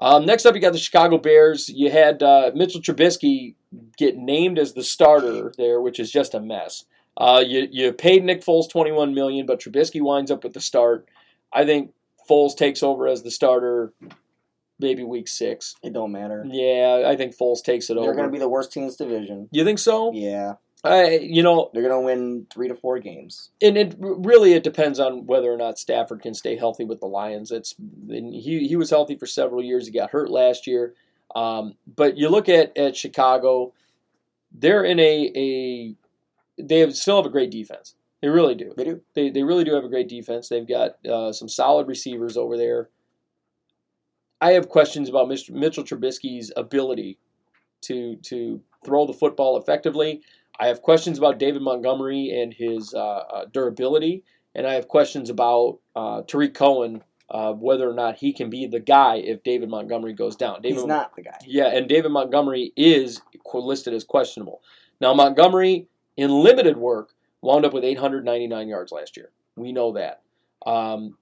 Um, 0.00 0.24
next 0.26 0.46
up, 0.46 0.54
you 0.54 0.60
got 0.60 0.72
the 0.72 0.78
Chicago 0.78 1.18
Bears. 1.18 1.68
You 1.68 1.90
had 1.90 2.22
uh, 2.22 2.52
Mitchell 2.54 2.80
Trubisky 2.80 3.54
get 3.96 4.16
named 4.16 4.58
as 4.58 4.72
the 4.74 4.84
starter 4.84 5.52
there, 5.58 5.80
which 5.80 5.98
is 5.98 6.10
just 6.10 6.34
a 6.34 6.40
mess. 6.40 6.84
Uh, 7.16 7.42
you 7.44 7.66
you 7.70 7.92
paid 7.92 8.22
Nick 8.24 8.44
Foles 8.44 8.70
twenty 8.70 8.92
one 8.92 9.12
million, 9.12 9.44
but 9.44 9.60
Trubisky 9.60 10.00
winds 10.00 10.30
up 10.30 10.44
with 10.44 10.52
the 10.52 10.60
start. 10.60 11.08
I 11.52 11.64
think 11.64 11.92
Foles 12.30 12.56
takes 12.56 12.82
over 12.82 13.08
as 13.08 13.22
the 13.24 13.30
starter, 13.30 13.92
maybe 14.78 15.02
week 15.02 15.26
six. 15.26 15.74
It 15.82 15.92
don't 15.92 16.12
matter. 16.12 16.44
Yeah, 16.48 17.04
I 17.06 17.16
think 17.16 17.36
Foles 17.36 17.62
takes 17.62 17.90
it 17.90 17.96
over. 17.96 18.06
They're 18.06 18.14
going 18.14 18.28
to 18.28 18.32
be 18.32 18.38
the 18.38 18.48
worst 18.48 18.72
team 18.72 18.84
in 18.84 18.88
this 18.88 18.96
division. 18.96 19.48
you 19.50 19.64
think 19.64 19.80
so? 19.80 20.12
Yeah, 20.12 20.54
I, 20.84 21.16
you 21.16 21.42
know, 21.42 21.70
they're 21.72 21.82
going 21.82 22.00
to 22.00 22.06
win 22.06 22.46
three 22.52 22.68
to 22.68 22.74
four 22.74 22.98
games. 23.00 23.50
and 23.60 23.76
it 23.76 23.96
really 23.98 24.52
it 24.52 24.62
depends 24.62 25.00
on 25.00 25.26
whether 25.26 25.52
or 25.52 25.56
not 25.56 25.78
Stafford 25.78 26.22
can 26.22 26.34
stay 26.34 26.56
healthy 26.56 26.84
with 26.84 27.00
the 27.00 27.06
Lions. 27.06 27.50
It's 27.50 27.74
he 28.08 28.68
he 28.68 28.76
was 28.76 28.90
healthy 28.90 29.16
for 29.16 29.26
several 29.26 29.62
years. 29.62 29.86
He 29.86 29.92
got 29.92 30.10
hurt 30.10 30.30
last 30.30 30.66
year, 30.66 30.94
um, 31.34 31.74
but 31.96 32.16
you 32.16 32.28
look 32.28 32.48
at 32.48 32.76
at 32.78 32.96
Chicago, 32.96 33.72
they're 34.52 34.84
in 34.84 35.00
a 35.00 35.32
a 35.34 35.94
they 36.62 36.80
have, 36.80 36.94
still 36.96 37.16
have 37.16 37.26
a 37.26 37.30
great 37.30 37.50
defense. 37.50 37.94
They 38.22 38.28
really 38.28 38.54
do. 38.54 38.72
They 38.76 38.84
do. 38.84 39.00
They 39.14 39.30
they 39.30 39.42
really 39.42 39.64
do 39.64 39.74
have 39.74 39.84
a 39.84 39.88
great 39.88 40.08
defense. 40.08 40.48
They've 40.48 40.66
got 40.66 41.04
uh, 41.06 41.32
some 41.32 41.48
solid 41.48 41.88
receivers 41.88 42.36
over 42.36 42.56
there. 42.56 42.88
I 44.40 44.52
have 44.52 44.68
questions 44.68 45.08
about 45.08 45.28
Mr. 45.28 45.50
Mitchell 45.50 45.84
Trubisky's 45.84 46.52
ability 46.56 47.18
to 47.82 48.16
to 48.16 48.60
throw 48.84 49.06
the 49.06 49.12
football 49.12 49.56
effectively. 49.56 50.22
I 50.58 50.66
have 50.66 50.82
questions 50.82 51.18
about 51.18 51.38
David 51.38 51.62
Montgomery 51.62 52.30
and 52.40 52.52
his 52.52 52.92
uh, 52.94 52.98
uh, 52.98 53.44
durability, 53.52 54.24
and 54.54 54.66
I 54.66 54.74
have 54.74 54.88
questions 54.88 55.30
about 55.30 55.78
uh, 55.94 56.22
Tarik 56.22 56.54
Cohen 56.54 57.02
uh, 57.30 57.52
whether 57.52 57.88
or 57.88 57.94
not 57.94 58.16
he 58.16 58.32
can 58.32 58.48
be 58.48 58.66
the 58.66 58.80
guy 58.80 59.16
if 59.16 59.42
David 59.42 59.68
Montgomery 59.68 60.14
goes 60.14 60.34
down. 60.34 60.62
David, 60.62 60.78
He's 60.78 60.86
not 60.86 61.14
the 61.14 61.22
guy. 61.22 61.36
Yeah, 61.44 61.68
and 61.68 61.88
David 61.88 62.10
Montgomery 62.10 62.72
is 62.76 63.20
listed 63.52 63.92
as 63.94 64.04
questionable. 64.04 64.62
Now 65.00 65.12
Montgomery, 65.14 65.88
in 66.16 66.30
limited 66.30 66.76
work, 66.76 67.10
wound 67.42 67.64
up 67.64 67.72
with 67.72 67.84
899 67.84 68.68
yards 68.68 68.92
last 68.92 69.16
year. 69.16 69.30
We 69.56 69.72
know 69.72 69.92
that. 69.92 70.22
Um, 70.66 71.16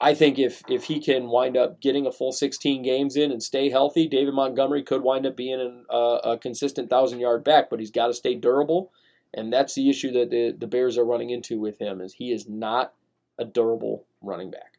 I 0.00 0.14
think 0.14 0.38
if 0.38 0.62
if 0.68 0.84
he 0.84 1.00
can 1.00 1.28
wind 1.28 1.56
up 1.56 1.80
getting 1.80 2.06
a 2.06 2.12
full 2.12 2.32
16 2.32 2.82
games 2.82 3.16
in 3.16 3.32
and 3.32 3.42
stay 3.42 3.68
healthy, 3.68 4.06
David 4.06 4.34
Montgomery 4.34 4.82
could 4.82 5.02
wind 5.02 5.26
up 5.26 5.36
being 5.36 5.60
an, 5.60 5.86
uh, 5.90 6.18
a 6.22 6.38
consistent 6.38 6.88
thousand 6.88 7.18
yard 7.20 7.42
back. 7.42 7.68
But 7.68 7.80
he's 7.80 7.90
got 7.90 8.06
to 8.06 8.14
stay 8.14 8.34
durable, 8.34 8.92
and 9.34 9.52
that's 9.52 9.74
the 9.74 9.90
issue 9.90 10.12
that 10.12 10.30
the, 10.30 10.54
the 10.56 10.68
Bears 10.68 10.96
are 10.96 11.04
running 11.04 11.30
into 11.30 11.58
with 11.58 11.80
him 11.80 12.00
is 12.00 12.14
he 12.14 12.30
is 12.30 12.48
not 12.48 12.94
a 13.38 13.44
durable 13.44 14.04
running 14.22 14.50
back. 14.50 14.78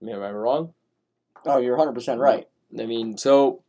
I 0.00 0.04
mean, 0.04 0.16
am 0.16 0.22
I 0.22 0.30
wrong? 0.30 0.74
Oh, 1.46 1.58
you're 1.58 1.76
100 1.76 1.94
percent 1.94 2.20
right. 2.20 2.46
I 2.78 2.84
mean, 2.84 3.16
so 3.16 3.62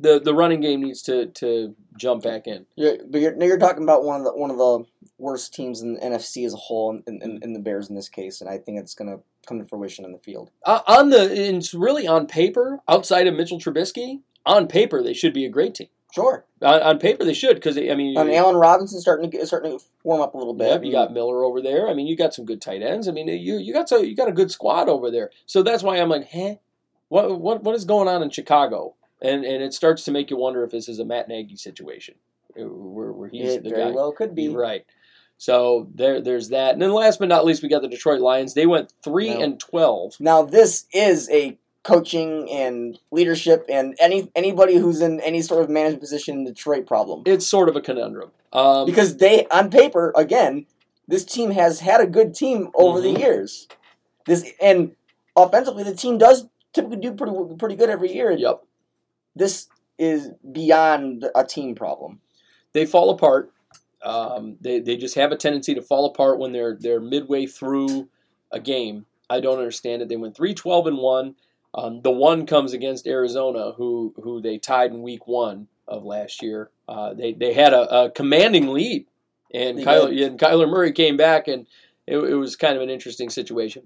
the 0.00 0.18
the 0.18 0.34
running 0.34 0.60
game 0.60 0.82
needs 0.82 1.02
to 1.02 1.26
to 1.26 1.76
jump 1.96 2.24
back 2.24 2.48
in. 2.48 2.66
You're, 2.74 2.96
but 3.08 3.20
you're, 3.20 3.34
now 3.36 3.46
you're 3.46 3.58
talking 3.58 3.84
about 3.84 4.04
one 4.04 4.20
of 4.20 4.24
the 4.24 4.32
one 4.32 4.50
of 4.50 4.58
the 4.58 4.84
worst 5.18 5.54
teams 5.54 5.82
in 5.82 5.94
the 5.94 6.00
NFC 6.00 6.46
as 6.46 6.54
a 6.54 6.56
whole, 6.56 7.00
in, 7.06 7.22
in, 7.22 7.38
in 7.42 7.52
the 7.52 7.60
Bears 7.60 7.90
in 7.90 7.94
this 7.94 8.08
case, 8.08 8.40
and 8.40 8.48
I 8.48 8.58
think 8.58 8.78
it's 8.78 8.94
going 8.94 9.10
to 9.10 9.22
come 9.50 9.58
to 9.58 9.66
fruition 9.66 10.04
in 10.04 10.12
the 10.12 10.18
field. 10.18 10.50
Uh, 10.64 10.80
on 10.86 11.10
the 11.10 11.56
it's 11.58 11.74
really 11.74 12.06
on 12.06 12.26
paper, 12.26 12.78
outside 12.88 13.26
of 13.26 13.34
Mitchell 13.34 13.58
Trubisky, 13.58 14.20
on 14.46 14.66
paper 14.68 15.02
they 15.02 15.12
should 15.12 15.34
be 15.34 15.44
a 15.44 15.50
great 15.50 15.74
team. 15.74 15.88
Sure. 16.14 16.44
On, 16.62 16.82
on 16.82 16.98
paper 16.98 17.24
they 17.24 17.34
should 17.34 17.56
because 17.56 17.76
I 17.76 17.94
mean, 17.94 18.16
And 18.16 18.30
Allen 18.32 18.56
Robinson 18.56 19.00
starting 19.00 19.30
to 19.30 19.36
get, 19.36 19.46
starting 19.46 19.78
to 19.78 19.84
warm 20.04 20.20
up 20.20 20.34
a 20.34 20.38
little 20.38 20.54
bit. 20.54 20.68
Yep, 20.68 20.84
you 20.84 20.92
got 20.92 21.12
Miller 21.12 21.44
over 21.44 21.60
there. 21.60 21.88
I 21.88 21.94
mean, 21.94 22.06
you 22.06 22.16
got 22.16 22.32
some 22.34 22.44
good 22.44 22.62
tight 22.62 22.82
ends. 22.82 23.08
I 23.08 23.12
mean, 23.12 23.28
you 23.28 23.58
you 23.58 23.72
got 23.72 23.88
so 23.88 23.98
you 23.98 24.16
got 24.16 24.28
a 24.28 24.32
good 24.32 24.50
squad 24.50 24.88
over 24.88 25.10
there. 25.10 25.30
So 25.46 25.62
that's 25.62 25.82
why 25.82 25.96
I'm 25.96 26.08
like, 26.08 26.28
huh, 26.32 26.54
what 27.08 27.40
what 27.40 27.62
what 27.62 27.74
is 27.74 27.84
going 27.84 28.08
on 28.08 28.22
in 28.22 28.30
Chicago? 28.30 28.94
And 29.20 29.44
and 29.44 29.62
it 29.62 29.74
starts 29.74 30.04
to 30.04 30.12
make 30.12 30.30
you 30.30 30.36
wonder 30.36 30.64
if 30.64 30.70
this 30.70 30.88
is 30.88 30.98
a 30.98 31.04
Matt 31.04 31.28
Nagy 31.28 31.56
situation, 31.56 32.14
uh, 32.58 32.64
where, 32.64 33.12
where 33.12 33.28
he's 33.28 33.54
it 33.54 33.64
the 33.64 33.70
very 33.70 33.84
guy. 33.84 33.90
well 33.90 34.12
could 34.12 34.34
be. 34.34 34.48
Right. 34.48 34.86
So 35.40 35.88
there 35.94 36.20
there's 36.20 36.50
that. 36.50 36.74
And 36.74 36.82
then 36.82 36.92
last 36.92 37.18
but 37.18 37.28
not 37.28 37.46
least, 37.46 37.62
we 37.62 37.70
got 37.70 37.80
the 37.80 37.88
Detroit 37.88 38.20
Lions. 38.20 38.52
They 38.52 38.66
went 38.66 38.92
three 39.02 39.30
and 39.30 39.58
twelve. 39.58 40.16
Now 40.20 40.42
this 40.42 40.84
is 40.92 41.30
a 41.30 41.56
coaching 41.82 42.46
and 42.50 42.98
leadership 43.10 43.64
and 43.66 43.96
any 43.98 44.30
anybody 44.34 44.76
who's 44.76 45.00
in 45.00 45.18
any 45.20 45.40
sort 45.40 45.64
of 45.64 45.70
management 45.70 46.02
position 46.02 46.36
in 46.40 46.44
Detroit 46.44 46.86
problem 46.86 47.22
It's 47.24 47.46
sort 47.48 47.70
of 47.70 47.74
a 47.76 47.80
conundrum. 47.80 48.32
Um, 48.52 48.84
because 48.84 49.16
they 49.16 49.46
on 49.46 49.70
paper 49.70 50.12
again 50.14 50.66
this 51.08 51.24
team 51.24 51.52
has 51.52 51.80
had 51.80 52.02
a 52.02 52.06
good 52.06 52.34
team 52.34 52.68
over 52.74 52.98
Mhm. 53.00 53.02
the 53.14 53.20
years. 53.20 53.66
This 54.26 54.52
and 54.60 54.94
offensively 55.34 55.84
the 55.84 55.94
team 55.94 56.18
does 56.18 56.48
typically 56.74 56.98
do 56.98 57.12
pretty 57.14 57.32
pretty 57.58 57.76
good 57.76 57.88
every 57.88 58.12
year. 58.14 58.30
yep. 58.32 58.62
This 59.34 59.68
is 59.98 60.32
beyond 60.52 61.30
a 61.34 61.44
team 61.44 61.74
problem. 61.74 62.20
they 62.74 62.84
fall 62.84 63.08
apart. 63.08 63.50
Um, 64.02 64.56
they 64.60 64.80
they 64.80 64.96
just 64.96 65.14
have 65.16 65.32
a 65.32 65.36
tendency 65.36 65.74
to 65.74 65.82
fall 65.82 66.06
apart 66.06 66.38
when 66.38 66.52
they're 66.52 66.76
they're 66.78 67.00
midway 67.00 67.46
through 67.46 68.08
a 68.50 68.60
game. 68.60 69.06
I 69.28 69.40
don't 69.40 69.58
understand 69.58 70.02
it. 70.02 70.08
They 70.08 70.16
went 70.16 70.36
3-12 70.36 70.88
and 70.88 70.98
one. 70.98 71.36
Um, 71.72 72.02
the 72.02 72.10
one 72.10 72.46
comes 72.46 72.72
against 72.72 73.06
Arizona, 73.06 73.72
who 73.76 74.14
who 74.22 74.40
they 74.40 74.58
tied 74.58 74.90
in 74.90 75.02
week 75.02 75.26
one 75.28 75.68
of 75.86 76.04
last 76.04 76.42
year. 76.42 76.70
Uh, 76.88 77.14
they 77.14 77.32
they 77.32 77.52
had 77.52 77.72
a, 77.72 78.04
a 78.06 78.10
commanding 78.10 78.68
lead, 78.68 79.06
and 79.54 79.78
They 79.78 79.84
Kyler, 79.84 80.10
did. 80.10 80.30
and 80.32 80.40
Kyler 80.40 80.68
Murray 80.68 80.92
came 80.92 81.16
back, 81.16 81.46
and 81.46 81.66
it, 82.06 82.16
it 82.18 82.34
was 82.34 82.56
kind 82.56 82.76
of 82.76 82.82
an 82.82 82.90
interesting 82.90 83.30
situation. 83.30 83.84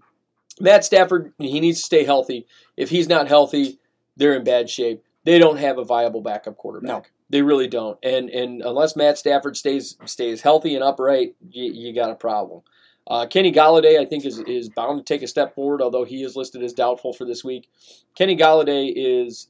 Matt 0.60 0.84
Stafford, 0.84 1.32
he 1.38 1.60
needs 1.60 1.80
to 1.80 1.84
stay 1.84 2.04
healthy. 2.04 2.46
If 2.76 2.88
he's 2.88 3.08
not 3.08 3.28
healthy, 3.28 3.78
they're 4.16 4.36
in 4.36 4.44
bad 4.44 4.70
shape. 4.70 5.02
They 5.24 5.38
don't 5.38 5.56
have 5.58 5.78
a 5.78 5.84
viable 5.84 6.20
backup 6.22 6.56
quarterback. 6.56 6.88
No. 6.88 7.02
They 7.34 7.42
really 7.42 7.66
don't. 7.66 7.98
And 8.00 8.30
and 8.30 8.62
unless 8.62 8.94
Matt 8.94 9.18
Stafford 9.18 9.56
stays 9.56 9.96
stays 10.04 10.40
healthy 10.40 10.76
and 10.76 10.84
upright, 10.84 11.34
you, 11.50 11.64
you 11.64 11.92
got 11.92 12.12
a 12.12 12.14
problem. 12.14 12.62
Uh, 13.08 13.26
Kenny 13.26 13.50
Golladay, 13.50 13.98
I 13.98 14.04
think, 14.04 14.24
is 14.24 14.38
is 14.38 14.68
bound 14.68 14.98
to 15.00 15.04
take 15.04 15.20
a 15.20 15.26
step 15.26 15.52
forward, 15.52 15.82
although 15.82 16.04
he 16.04 16.22
is 16.22 16.36
listed 16.36 16.62
as 16.62 16.72
doubtful 16.72 17.12
for 17.12 17.24
this 17.24 17.42
week. 17.42 17.68
Kenny 18.14 18.36
Golladay 18.36 18.92
is 18.94 19.48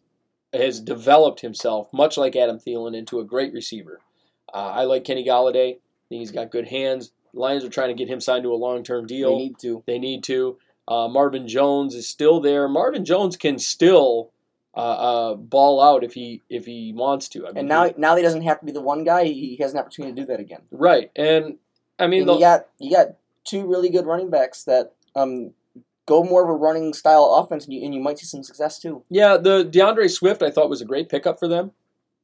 has 0.54 0.80
developed 0.80 1.40
himself, 1.40 1.92
much 1.92 2.16
like 2.16 2.34
Adam 2.36 2.58
Thielen, 2.58 2.96
into 2.96 3.20
a 3.20 3.24
great 3.24 3.52
receiver. 3.52 4.00
Uh, 4.54 4.70
I 4.76 4.84
like 4.84 5.04
Kenny 5.04 5.22
Golladay. 5.22 5.74
I 5.74 6.08
think 6.08 6.20
he's 6.20 6.30
got 6.30 6.50
good 6.50 6.68
hands. 6.68 7.12
Lions 7.34 7.64
are 7.64 7.68
trying 7.68 7.94
to 7.94 8.02
get 8.02 8.08
him 8.08 8.18
signed 8.18 8.44
to 8.44 8.54
a 8.54 8.56
long 8.56 8.82
term 8.82 9.06
deal. 9.06 9.32
They 9.32 9.44
need 9.44 9.58
to. 9.58 9.82
They 9.86 9.98
need 9.98 10.24
to. 10.24 10.56
Uh, 10.88 11.08
Marvin 11.08 11.46
Jones 11.46 11.94
is 11.94 12.08
still 12.08 12.40
there. 12.40 12.66
Marvin 12.66 13.04
Jones 13.04 13.36
can 13.36 13.58
still 13.58 14.30
uh, 14.76 14.80
uh, 14.80 15.34
ball 15.34 15.80
out 15.80 16.02
if 16.04 16.14
he 16.14 16.42
if 16.48 16.66
he 16.66 16.92
wants 16.94 17.28
to. 17.28 17.46
I 17.46 17.50
mean, 17.50 17.58
And 17.58 17.68
now 17.68 17.90
now 17.96 18.16
he 18.16 18.22
doesn't 18.22 18.42
have 18.42 18.60
to 18.60 18.66
be 18.66 18.72
the 18.72 18.80
one 18.80 19.04
guy. 19.04 19.24
He 19.24 19.56
has 19.60 19.72
an 19.72 19.78
opportunity 19.78 20.14
to 20.14 20.20
do 20.22 20.26
that 20.26 20.40
again. 20.40 20.62
right? 20.70 21.10
And 21.16 21.58
I 21.98 22.06
mean, 22.06 22.22
And 22.22 22.28
the, 22.30 22.34
you 22.34 22.40
got 22.40 22.66
you 22.78 22.90
got 22.90 23.08
two 23.44 23.66
really 23.66 23.90
good 23.90 24.06
running 24.06 24.30
backs 24.30 24.64
that 24.64 24.92
um 25.14 25.52
go 26.06 26.22
more 26.22 26.42
of 26.42 26.50
a 26.50 26.54
running 26.54 26.92
style 26.92 27.24
offense, 27.34 27.64
and 27.64 27.72
you, 27.72 27.84
and 27.84 27.94
you 27.94 28.00
might 28.00 28.18
see 28.18 28.26
some 28.26 28.42
success 28.42 28.78
too. 28.78 29.02
yeah, 29.08 29.36
the 29.36 29.64
D'Andre 29.64 30.08
Swift 30.08 30.42
I 30.42 30.50
thought 30.50 30.68
was 30.68 30.82
a 30.82 30.84
great 30.84 31.08
pickup 31.08 31.38
for 31.38 31.48
them. 31.48 31.72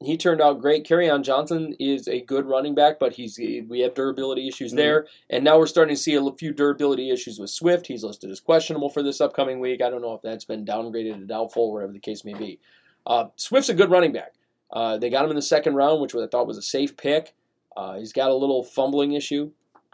He 0.02 0.16
turned 0.16 0.40
out 0.40 0.60
great. 0.60 0.90
on 0.90 1.22
Johnson 1.22 1.74
is 1.78 2.08
a 2.08 2.22
good 2.22 2.46
running 2.46 2.74
back, 2.74 2.98
but 2.98 3.12
he's 3.12 3.38
we 3.38 3.80
have 3.80 3.92
durability 3.94 4.48
issues 4.48 4.72
Mhm. 4.72 4.76
there, 4.76 5.06
and 5.28 5.44
now 5.44 5.58
we're 5.58 5.66
starting 5.66 5.94
to 5.94 6.00
see 6.00 6.14
a 6.14 6.32
few 6.32 6.52
durability 6.52 7.10
issues 7.10 7.38
with 7.38 7.50
Swift. 7.50 7.86
He's 7.86 8.02
listed 8.02 8.30
as 8.30 8.40
questionable 8.40 8.88
for 8.88 9.02
this 9.02 9.20
upcoming 9.20 9.60
week. 9.60 9.82
I 9.82 9.90
don't 9.90 10.00
know 10.00 10.14
if 10.14 10.22
that's 10.22 10.46
been 10.46 10.64
downgraded 10.64 11.18
to 11.18 11.26
doubtful, 11.26 11.72
whatever 11.72 11.92
the 11.92 11.98
case 11.98 12.24
may 12.24 12.32
be. 12.34 12.58
Uh, 13.06 13.26
Swift's 13.36 13.68
a 13.68 13.74
good 13.74 13.90
running 13.90 14.12
back. 14.12 14.32
Uh, 14.72 14.96
they 14.96 15.10
got 15.10 15.24
him 15.24 15.30
in 15.30 15.36
the 15.36 15.42
second 15.42 15.74
round, 15.74 16.00
which 16.00 16.14
I 16.14 16.26
thought 16.26 16.46
was 16.46 16.56
a 16.58 16.62
safe 16.62 16.96
pick. 16.96 17.34
Uh, 17.76 17.98
he's 17.98 18.12
got 18.12 18.30
a 18.30 18.34
little 18.34 18.62
fumbling 18.62 19.12
issue 19.12 19.50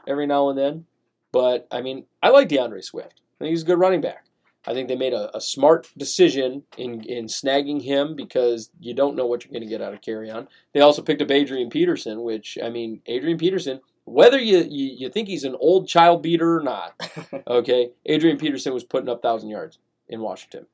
every 0.07 0.27
now 0.27 0.49
and 0.51 0.59
then, 0.59 0.87
but 1.33 1.67
I 1.71 1.83
mean, 1.83 2.07
I 2.23 2.29
like 2.29 2.49
D'Andre 2.49 2.81
Swift. 2.81 3.23
I 3.41 3.45
think 3.45 3.51
he's 3.51 3.63
a 3.63 3.67
good 3.67 3.79
running 3.81 4.01
back. 4.01 4.26
I 4.67 4.75
think 4.75 4.89
they 4.89 4.97
made 4.97 5.13
a, 5.13 5.35
a 5.37 5.41
smart 5.41 5.89
decision 5.97 6.65
in, 6.77 7.03
in 7.05 7.27
snagging 7.27 7.83
him 7.83 8.17
because 8.17 8.71
you 8.81 8.95
don't 8.95 9.15
know 9.17 9.27
what 9.27 9.45
you're 9.45 9.53
going 9.53 9.63
to 9.63 9.69
get 9.69 9.81
out 9.81 9.95
of 9.95 10.01
Kerryon. 10.01 10.49
They 10.73 10.81
also 10.81 11.03
picked 11.03 11.23
up 11.23 11.31
Adrian 11.31 11.71
Peterson, 11.71 12.23
which, 12.23 12.59
I 12.63 12.69
mean, 12.69 13.01
Adrian 13.07 13.39
Peterson, 13.39 13.81
whether 14.05 14.39
you, 14.39 14.59
you, 14.59 14.97
you 14.99 15.09
think 15.11 15.29
he's 15.29 15.45
an 15.45 15.57
old 15.61 15.89
child 15.89 16.23
beater 16.23 16.57
or 16.59 16.63
not, 16.63 16.95
okay, 17.47 17.91
Adrian 18.07 18.39
Peterson 18.39 18.75
was 18.75 18.85
putting 18.85 19.09
up 19.09 19.23
1,000 19.23 19.49
yards 19.49 19.79
in 20.09 20.21
Washington. 20.21 20.67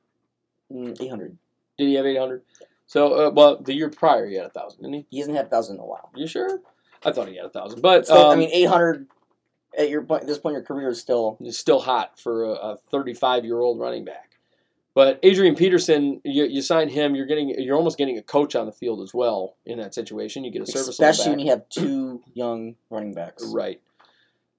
Mm, 0.71 0.99
Eight 1.01 1.09
hundred. 1.09 1.37
Did 1.77 1.87
he 1.87 1.95
have 1.95 2.05
800? 2.05 2.41
So, 2.87 3.27
uh, 3.27 3.29
well, 3.31 3.61
the 3.61 3.73
year 3.73 3.89
prior 3.89 4.27
he 4.27 4.35
had 4.35 4.43
1,000, 4.43 4.81
didn't 4.81 4.93
he? 4.93 5.05
He 5.09 5.19
hasn't 5.19 5.37
had 5.37 5.49
thousand 5.49 5.77
in 5.77 5.81
a 5.81 5.85
while. 5.85 6.11
You 6.15 6.27
sure? 6.27 6.59
I 7.05 7.11
thought 7.11 7.27
he 7.27 7.35
had 7.35 7.45
1,000. 7.45 7.81
But, 7.81 8.07
So 8.07 8.29
I 8.29 8.33
um, 8.33 8.39
mean, 8.39 8.49
eight 8.51 8.65
hundred 8.65 9.07
at 9.77 9.89
your 9.89 10.01
point, 10.03 10.27
this 10.27 10.37
point 10.37 10.53
in 10.55 10.61
your 10.61 10.65
career 10.65 10.89
is 10.89 10.99
still 10.99 11.37
is 11.41 11.57
still 11.57 11.79
hot 11.79 12.19
for 12.19 12.45
a 12.45 12.77
35 12.91 13.45
year 13.45 13.59
old 13.59 13.79
running 13.79 14.05
back. 14.05 14.31
But 14.95 15.19
Adrian 15.23 15.55
Peterson, 15.55 16.21
you, 16.23 16.43
you 16.45 16.61
sign 16.61 16.87
him, 16.87 17.15
you're 17.15 17.25
getting 17.25 17.49
you're 17.49 17.75
almost 17.75 17.97
getting 17.97 18.17
a 18.17 18.21
coach 18.21 18.55
on 18.55 18.67
the 18.67 18.71
field 18.71 19.01
as 19.01 19.13
well 19.13 19.55
in 19.65 19.79
that 19.79 19.95
situation. 19.95 20.43
You 20.43 20.51
get 20.51 20.61
a 20.61 20.67
service, 20.67 20.89
especially 20.89 21.31
when 21.31 21.39
you 21.39 21.49
have 21.49 21.67
two 21.69 22.21
young 22.33 22.75
running 22.89 23.13
backs. 23.13 23.43
right. 23.53 23.81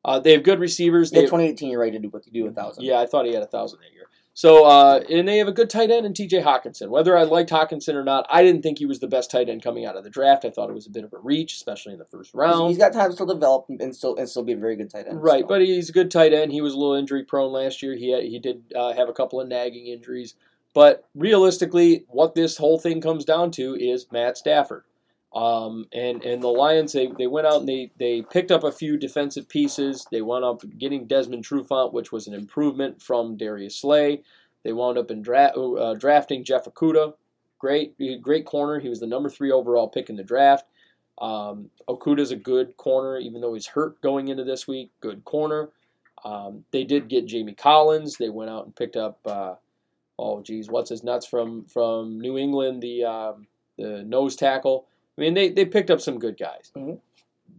Uh, 0.04 0.18
they 0.20 0.32
have 0.32 0.42
good 0.42 0.60
receivers. 0.60 1.10
Yeah, 1.12 1.20
They 1.20 1.26
2018, 1.26 1.70
you're 1.70 1.80
right 1.80 1.92
to 1.92 1.98
do 1.98 2.08
what 2.08 2.26
you 2.26 2.32
do 2.32 2.46
a 2.46 2.52
thousand. 2.52 2.84
yeah, 2.84 3.00
I 3.00 3.06
thought 3.06 3.24
he 3.24 3.32
had 3.32 3.42
a 3.42 3.46
thousand 3.46 3.78
that 3.80 3.92
year. 3.94 4.06
So 4.36 4.64
uh, 4.64 5.00
and 5.08 5.28
they 5.28 5.38
have 5.38 5.46
a 5.46 5.52
good 5.52 5.70
tight 5.70 5.92
end 5.92 6.04
in 6.04 6.12
T.J. 6.12 6.42
Hockenson. 6.42 6.88
Whether 6.88 7.16
I 7.16 7.22
liked 7.22 7.50
Hockenson 7.50 7.94
or 7.94 8.02
not, 8.02 8.26
I 8.28 8.42
didn't 8.42 8.62
think 8.62 8.78
he 8.78 8.86
was 8.86 8.98
the 8.98 9.06
best 9.06 9.30
tight 9.30 9.48
end 9.48 9.62
coming 9.62 9.86
out 9.86 9.96
of 9.96 10.02
the 10.02 10.10
draft. 10.10 10.44
I 10.44 10.50
thought 10.50 10.68
it 10.68 10.74
was 10.74 10.88
a 10.88 10.90
bit 10.90 11.04
of 11.04 11.12
a 11.12 11.18
reach, 11.18 11.54
especially 11.54 11.92
in 11.92 12.00
the 12.00 12.04
first 12.04 12.34
round. 12.34 12.68
he's 12.68 12.78
got 12.78 12.92
time 12.92 13.10
to 13.10 13.14
still 13.14 13.26
develop 13.26 13.66
and 13.68 13.94
still 13.94 14.16
and 14.16 14.28
still 14.28 14.42
be 14.42 14.52
a 14.52 14.56
very 14.56 14.74
good 14.74 14.90
tight 14.90 15.06
end. 15.06 15.22
Right, 15.22 15.42
so. 15.42 15.46
but 15.46 15.60
he's 15.60 15.88
a 15.88 15.92
good 15.92 16.10
tight 16.10 16.32
end. 16.32 16.50
He 16.50 16.60
was 16.60 16.74
a 16.74 16.76
little 16.76 16.94
injury 16.94 17.22
prone 17.22 17.52
last 17.52 17.80
year. 17.80 17.94
He 17.94 18.10
had, 18.10 18.24
he 18.24 18.40
did 18.40 18.64
uh, 18.74 18.92
have 18.92 19.08
a 19.08 19.12
couple 19.12 19.40
of 19.40 19.46
nagging 19.46 19.86
injuries. 19.86 20.34
But 20.74 21.08
realistically, 21.14 22.04
what 22.08 22.34
this 22.34 22.56
whole 22.56 22.80
thing 22.80 23.00
comes 23.00 23.24
down 23.24 23.52
to 23.52 23.76
is 23.76 24.10
Matt 24.10 24.36
Stafford. 24.36 24.82
Um, 25.34 25.86
and 25.92 26.22
and 26.22 26.40
the 26.42 26.48
Lions 26.48 26.92
they, 26.92 27.08
they 27.18 27.26
went 27.26 27.46
out 27.46 27.60
and 27.60 27.68
they, 27.68 27.90
they 27.98 28.22
picked 28.22 28.52
up 28.52 28.62
a 28.62 28.70
few 28.70 28.96
defensive 28.96 29.48
pieces. 29.48 30.06
They 30.12 30.22
wound 30.22 30.44
up 30.44 30.62
getting 30.78 31.06
Desmond 31.06 31.44
Trufant, 31.44 31.92
which 31.92 32.12
was 32.12 32.28
an 32.28 32.34
improvement 32.34 33.02
from 33.02 33.36
Darius 33.36 33.76
Slay. 33.76 34.22
They 34.62 34.72
wound 34.72 34.96
up 34.96 35.10
in 35.10 35.22
dra- 35.22 35.52
uh, 35.56 35.94
drafting 35.94 36.44
Jeff 36.44 36.66
Okudah, 36.66 37.14
great 37.58 37.94
great 38.22 38.46
corner. 38.46 38.78
He 38.78 38.88
was 38.88 39.00
the 39.00 39.08
number 39.08 39.28
three 39.28 39.50
overall 39.50 39.88
pick 39.88 40.08
in 40.08 40.16
the 40.16 40.22
draft. 40.22 40.66
Um, 41.20 41.70
Okudah's 41.88 42.30
a 42.30 42.36
good 42.36 42.76
corner, 42.76 43.18
even 43.18 43.40
though 43.40 43.54
he's 43.54 43.66
hurt 43.66 44.00
going 44.02 44.28
into 44.28 44.44
this 44.44 44.68
week. 44.68 44.90
Good 45.00 45.24
corner. 45.24 45.70
Um, 46.24 46.64
they 46.70 46.84
did 46.84 47.08
get 47.08 47.26
Jamie 47.26 47.54
Collins. 47.54 48.16
They 48.16 48.30
went 48.30 48.50
out 48.50 48.64
and 48.64 48.74
picked 48.74 48.96
up, 48.96 49.18
uh, 49.26 49.54
oh 50.18 50.42
geez, 50.42 50.68
what's 50.68 50.90
his 50.90 51.04
nuts 51.04 51.26
from 51.26 51.64
from 51.66 52.20
New 52.20 52.38
England, 52.38 52.82
the 52.82 53.04
um, 53.04 53.46
the 53.76 54.04
nose 54.04 54.36
tackle. 54.36 54.86
I 55.16 55.20
mean, 55.20 55.34
they 55.34 55.50
they 55.50 55.64
picked 55.64 55.90
up 55.90 56.00
some 56.00 56.18
good 56.18 56.36
guys. 56.38 56.72
Mhm. 56.76 56.98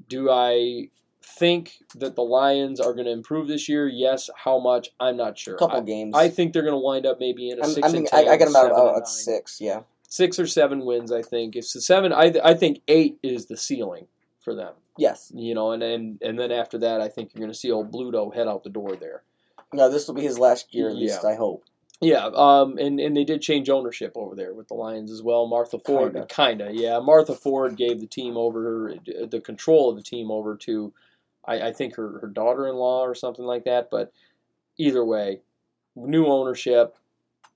Do 0.07 0.29
I 0.29 0.89
think 1.25 1.79
that 1.95 2.15
the 2.15 2.23
Lions 2.23 2.79
are 2.79 2.93
going 2.93 3.05
to 3.05 3.11
improve 3.11 3.47
this 3.47 3.67
year. 3.67 3.87
Yes, 3.87 4.29
how 4.35 4.59
much? 4.59 4.89
I'm 4.99 5.17
not 5.17 5.37
sure. 5.37 5.55
A 5.55 5.57
couple 5.57 5.79
I, 5.79 5.83
games. 5.83 6.15
I 6.15 6.29
think 6.29 6.53
they're 6.53 6.61
going 6.61 6.73
to 6.73 6.79
wind 6.79 7.05
up 7.05 7.19
maybe 7.19 7.49
in 7.49 7.59
a 7.59 7.63
I'm, 7.63 7.69
six 7.71 7.87
I 7.87 7.97
and 7.97 8.07
ten, 8.07 8.27
I, 8.27 8.31
I 8.33 8.37
got 8.37 8.45
them 8.45 8.55
out 8.55 8.65
and 8.65 8.73
uh, 8.73 8.97
at 8.97 9.07
six. 9.07 9.59
Yeah. 9.59 9.81
six 10.07 10.39
or 10.39 10.47
seven 10.47 10.85
wins. 10.85 11.11
I 11.11 11.21
think 11.21 11.55
if 11.55 11.71
the 11.73 11.81
seven, 11.81 12.13
I 12.13 12.33
I 12.43 12.53
think 12.53 12.81
eight 12.87 13.17
is 13.23 13.47
the 13.47 13.57
ceiling 13.57 14.07
for 14.39 14.53
them. 14.55 14.73
Yes. 14.97 15.31
You 15.35 15.53
know, 15.55 15.71
and 15.71 15.83
and 15.83 16.21
and 16.21 16.39
then 16.39 16.51
after 16.51 16.77
that, 16.79 17.01
I 17.01 17.09
think 17.09 17.31
you're 17.33 17.41
going 17.41 17.51
to 17.51 17.57
see 17.57 17.71
old 17.71 17.91
Bluto 17.91 18.33
head 18.33 18.47
out 18.47 18.63
the 18.63 18.69
door 18.69 18.95
there. 18.95 19.23
No, 19.73 19.89
this 19.89 20.07
will 20.07 20.15
be 20.15 20.21
his 20.21 20.39
last 20.39 20.73
year 20.73 20.89
at 20.89 20.95
least. 20.95 21.25
I 21.25 21.35
hope. 21.35 21.65
Yeah, 22.01 22.29
um, 22.33 22.77
and, 22.77 22.99
and 22.99 23.15
they 23.15 23.23
did 23.23 23.41
change 23.41 23.69
ownership 23.69 24.13
over 24.15 24.35
there 24.35 24.53
with 24.53 24.67
the 24.67 24.73
Lions 24.73 25.11
as 25.11 25.23
well. 25.23 25.47
Martha 25.47 25.79
Ford, 25.79 26.13
Kinda. 26.13 26.27
kinda, 26.27 26.69
yeah. 26.73 26.99
Martha 26.99 27.33
Ford 27.33 27.77
gave 27.77 28.01
the 28.01 28.07
team 28.07 28.35
over 28.35 28.93
the 29.05 29.39
control 29.39 29.89
of 29.89 29.95
the 29.95 30.03
team 30.03 30.29
over 30.29 30.57
to, 30.57 30.93
I, 31.45 31.69
I 31.69 31.73
think 31.73 31.95
her 31.95 32.19
her 32.19 32.27
daughter-in-law 32.27 33.01
or 33.05 33.15
something 33.15 33.45
like 33.45 33.63
that. 33.63 33.89
But 33.89 34.11
either 34.77 35.05
way, 35.05 35.41
new 35.95 36.25
ownership, 36.25 36.97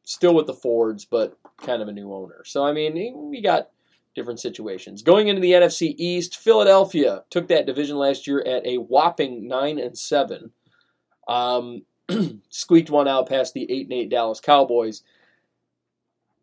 still 0.04 0.34
with 0.34 0.48
the 0.48 0.54
Fords, 0.54 1.06
but 1.06 1.38
kind 1.58 1.82
of 1.82 1.90
a 1.90 1.94
new 1.94 2.14
owner. 2.14 2.44
So 2.46 2.64
I 2.64 2.72
mean, 2.72 3.30
we 3.30 3.42
got 3.42 3.70
different 4.16 4.40
situations 4.40 5.02
going 5.02 5.28
into 5.28 5.42
the 5.42 5.52
NFC 5.52 5.96
East. 5.98 6.38
Philadelphia 6.38 7.24
took 7.30 7.50
that 7.50 7.66
division 7.66 7.98
last 7.98 8.26
year 8.26 8.42
at 8.42 8.66
a 8.66 8.78
whopping 8.78 9.48
nine 9.48 9.78
and 9.80 9.98
seven. 9.98 10.52
Um, 11.28 11.84
squeaked 12.50 12.90
one 12.90 13.08
out 13.08 13.30
past 13.30 13.54
the 13.54 13.70
eight 13.72 13.86
and 13.86 13.94
eight 13.94 14.10
Dallas 14.10 14.40
Cowboys. 14.40 15.04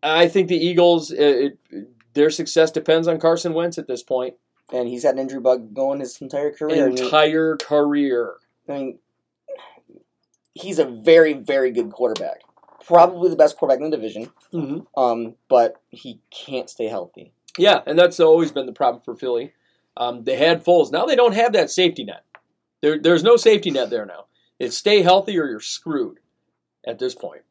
I 0.03 0.29
think 0.29 0.49
the 0.49 0.57
Eagles, 0.57 1.11
it, 1.11 1.59
it, 1.71 1.89
their 2.15 2.31
success 2.31 2.71
depends 2.71 3.09
on 3.09 3.19
Carson 3.19 3.55
Wentz 3.55 3.79
at 3.79 3.89
this 3.89 4.03
point. 4.03 4.35
And 4.73 4.89
he's 4.89 5.05
had 5.05 5.15
an 5.15 5.21
injury 5.21 5.41
bug 5.41 5.75
going 5.75 6.01
his 6.01 6.21
entire 6.21 6.53
career. 6.53 6.89
Entire 6.89 7.57
career. 7.57 8.35
I 8.69 8.73
mean, 8.73 8.99
he's 10.55 10.79
a 10.79 10.85
very, 10.85 11.35
very 11.35 11.71
good 11.71 11.93
quarterback. 11.93 12.41
Probably 12.85 13.31
the 13.31 13.37
best 13.37 13.57
quarterback 13.57 13.83
in 13.83 13.91
the 13.91 13.97
division. 13.97 14.33
Mm-hmm. 14.53 15.01
Um, 15.01 15.35
but 15.49 15.81
he 15.91 16.21
can't 16.31 16.69
stay 16.69 16.87
healthy. 16.89 17.33
Yeah, 17.59 17.81
and 17.87 17.99
that's 17.99 18.21
always 18.21 18.53
been 18.53 18.67
the 18.67 18.73
problem 18.73 19.03
for 19.03 19.15
Philly. 19.15 19.53
Um, 19.97 20.25
they 20.25 20.37
had 20.37 20.65
Foles. 20.65 20.93
Now 20.93 21.07
they 21.07 21.17
don't 21.17 21.35
have 21.35 21.53
that 21.53 21.71
safety 21.71 22.05
net. 22.05 22.25
There, 22.83 22.99
there's 22.99 23.23
no 23.23 23.37
safety 23.37 23.71
net 23.71 23.91
there 23.91 24.05
now. 24.05 24.27
It's 24.59 24.77
stay 24.77 25.03
healthy 25.03 25.39
or 25.39 25.47
you're 25.47 25.61
screwed 25.61 26.19
at 26.87 26.99
this 26.99 27.15
point. 27.15 27.43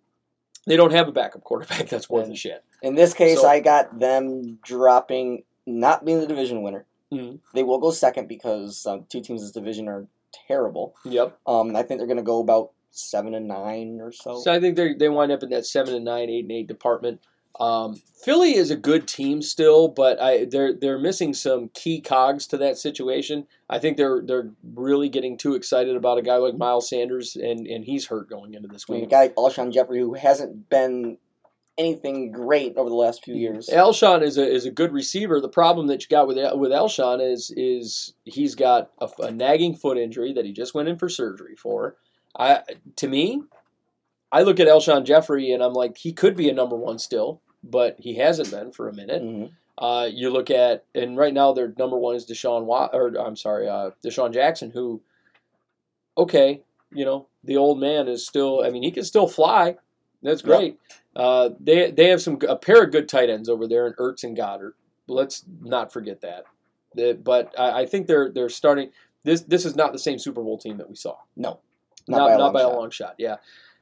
They 0.67 0.75
don't 0.77 0.91
have 0.91 1.07
a 1.07 1.11
backup 1.11 1.43
quarterback 1.43 1.89
that's 1.89 2.09
worth 2.09 2.29
a 2.29 2.35
shit. 2.35 2.63
In 2.81 2.95
this 2.95 3.13
case, 3.13 3.41
So- 3.41 3.47
I 3.47 3.59
got 3.59 3.99
them 3.99 4.59
dropping, 4.63 5.43
not 5.65 6.05
being 6.05 6.19
the 6.19 6.27
division 6.27 6.63
winner. 6.63 6.85
Mhm. 7.13 7.39
They 7.53 7.63
will 7.63 7.77
go 7.79 7.91
second 7.91 8.27
because 8.27 8.85
um, 8.87 9.05
two 9.09 9.21
teams 9.21 9.41
in 9.41 9.45
this 9.45 9.51
division 9.51 9.87
are 9.87 10.07
terrible. 10.47 10.95
Yep. 11.05 11.37
Um, 11.45 11.75
I 11.75 11.83
think 11.83 11.99
they're 11.99 12.07
going 12.07 12.17
to 12.17 12.23
go 12.23 12.39
about 12.41 12.71
seven 12.91 13.35
and 13.35 13.47
nine 13.47 13.99
or 14.01 14.11
so. 14.11 14.39
So 14.39 14.51
I 14.51 14.59
think 14.59 14.75
they 14.75 14.93
they 14.95 15.07
wind 15.09 15.31
up 15.31 15.43
in 15.43 15.49
that 15.49 15.65
seven 15.65 15.93
and 15.93 16.03
nine, 16.05 16.29
eight 16.29 16.45
and 16.45 16.51
eight 16.51 16.67
department. 16.67 17.21
Um, 17.59 18.01
Philly 18.23 18.55
is 18.55 18.71
a 18.71 18.75
good 18.75 19.07
team 19.07 19.41
still, 19.41 19.87
but 19.87 20.21
I 20.21 20.45
they're 20.45 20.73
they're 20.73 20.99
missing 20.99 21.33
some 21.33 21.69
key 21.73 22.01
cogs 22.01 22.47
to 22.47 22.57
that 22.57 22.77
situation. 22.77 23.47
I 23.69 23.79
think 23.79 23.97
they're 23.97 24.21
they're 24.25 24.51
really 24.73 25.09
getting 25.09 25.37
too 25.37 25.53
excited 25.53 25.95
about 25.95 26.17
a 26.17 26.21
guy 26.21 26.37
like 26.37 26.57
Miles 26.57 26.89
Sanders, 26.89 27.35
and, 27.35 27.65
and 27.67 27.85
he's 27.85 28.07
hurt 28.07 28.29
going 28.29 28.53
into 28.55 28.67
this 28.67 28.89
mean, 28.89 29.03
a 29.03 29.07
guy 29.07 29.21
like 29.23 29.35
Alshon 29.35 29.71
Jeffery, 29.71 29.99
who 29.99 30.15
hasn't 30.15 30.69
been 30.69 31.17
anything 31.77 32.31
great 32.31 32.77
over 32.77 32.89
the 32.89 32.95
last 32.95 33.23
few 33.23 33.35
years. 33.35 33.69
Alshon 33.71 34.21
is 34.21 34.37
a 34.37 34.47
is 34.47 34.65
a 34.65 34.71
good 34.71 34.91
receiver. 34.91 35.39
The 35.39 35.49
problem 35.49 35.87
that 35.87 36.01
you 36.01 36.07
got 36.09 36.27
with 36.27 36.37
with 36.57 36.71
Alshon 36.71 37.21
is 37.21 37.53
is 37.55 38.13
he's 38.23 38.55
got 38.55 38.91
a, 38.99 39.09
a 39.19 39.31
nagging 39.31 39.75
foot 39.75 39.97
injury 39.97 40.33
that 40.33 40.45
he 40.45 40.51
just 40.51 40.73
went 40.73 40.89
in 40.89 40.97
for 40.97 41.09
surgery 41.09 41.55
for. 41.55 41.95
I 42.37 42.61
to 42.97 43.07
me, 43.07 43.43
I 44.31 44.41
look 44.41 44.59
at 44.59 44.67
Alshon 44.67 45.05
Jeffery 45.05 45.51
and 45.51 45.63
I'm 45.63 45.73
like 45.73 45.97
he 45.97 46.11
could 46.11 46.35
be 46.35 46.49
a 46.49 46.53
number 46.53 46.75
one 46.75 46.99
still, 46.99 47.41
but 47.69 47.95
he 47.99 48.15
hasn't 48.15 48.51
been 48.51 48.71
for 48.71 48.87
a 48.87 48.93
minute. 48.93 49.21
Mhm. 49.23 49.51
Uh, 49.77 50.07
you 50.11 50.29
look 50.29 50.49
at 50.49 50.85
and 50.95 51.17
right 51.17 51.33
now 51.33 51.51
their 51.51 51.73
number 51.77 51.97
one 51.97 52.15
is 52.15 52.25
DeSean 52.25 52.65
or 52.93 53.07
I'm 53.19 53.35
sorry, 53.35 53.67
uh, 53.67 53.91
DeSean 54.03 54.33
Jackson, 54.33 54.71
who, 54.71 55.01
okay, 56.17 56.61
you 56.93 57.03
know 57.05 57.27
the 57.43 57.57
old 57.57 57.79
man 57.79 58.07
is 58.07 58.25
still. 58.25 58.63
I 58.63 58.69
mean 58.69 58.83
he 58.83 58.91
can 58.91 59.03
still 59.03 59.27
fly. 59.27 59.77
That's 60.23 60.41
Yep. 60.43 60.57
great. 60.57 60.79
Uh, 61.15 61.49
they 61.59 61.91
they 61.91 62.09
have 62.09 62.21
some 62.21 62.39
a 62.47 62.55
pair 62.55 62.83
of 62.83 62.91
good 62.91 63.07
tight 63.09 63.29
ends 63.29 63.49
over 63.49 63.67
there 63.67 63.87
in 63.87 63.93
Ertz 63.93 64.23
and 64.23 64.35
Goedert. 64.35 64.73
Let's 65.07 65.43
not 65.61 65.91
forget 65.93 66.21
that. 66.21 66.45
But 67.23 67.53
I, 67.59 67.81
I 67.81 67.85
think 67.85 68.07
they're 68.07 68.31
they're 68.31 68.49
starting. 68.49 68.91
This 69.23 69.41
this 69.41 69.65
is 69.65 69.75
not 69.75 69.91
the 69.91 69.99
same 69.99 70.19
Super 70.19 70.41
Bowl 70.41 70.57
team 70.57 70.77
that 70.77 70.89
we 70.89 70.95
saw. 70.95 71.17
No, 71.35 71.59
Not, 72.07 72.37
not, 72.37 72.53
by, 72.53 72.61
a 72.61 72.69
long 72.69 72.89
shot. 72.91 73.15
Yeah. 73.17 73.37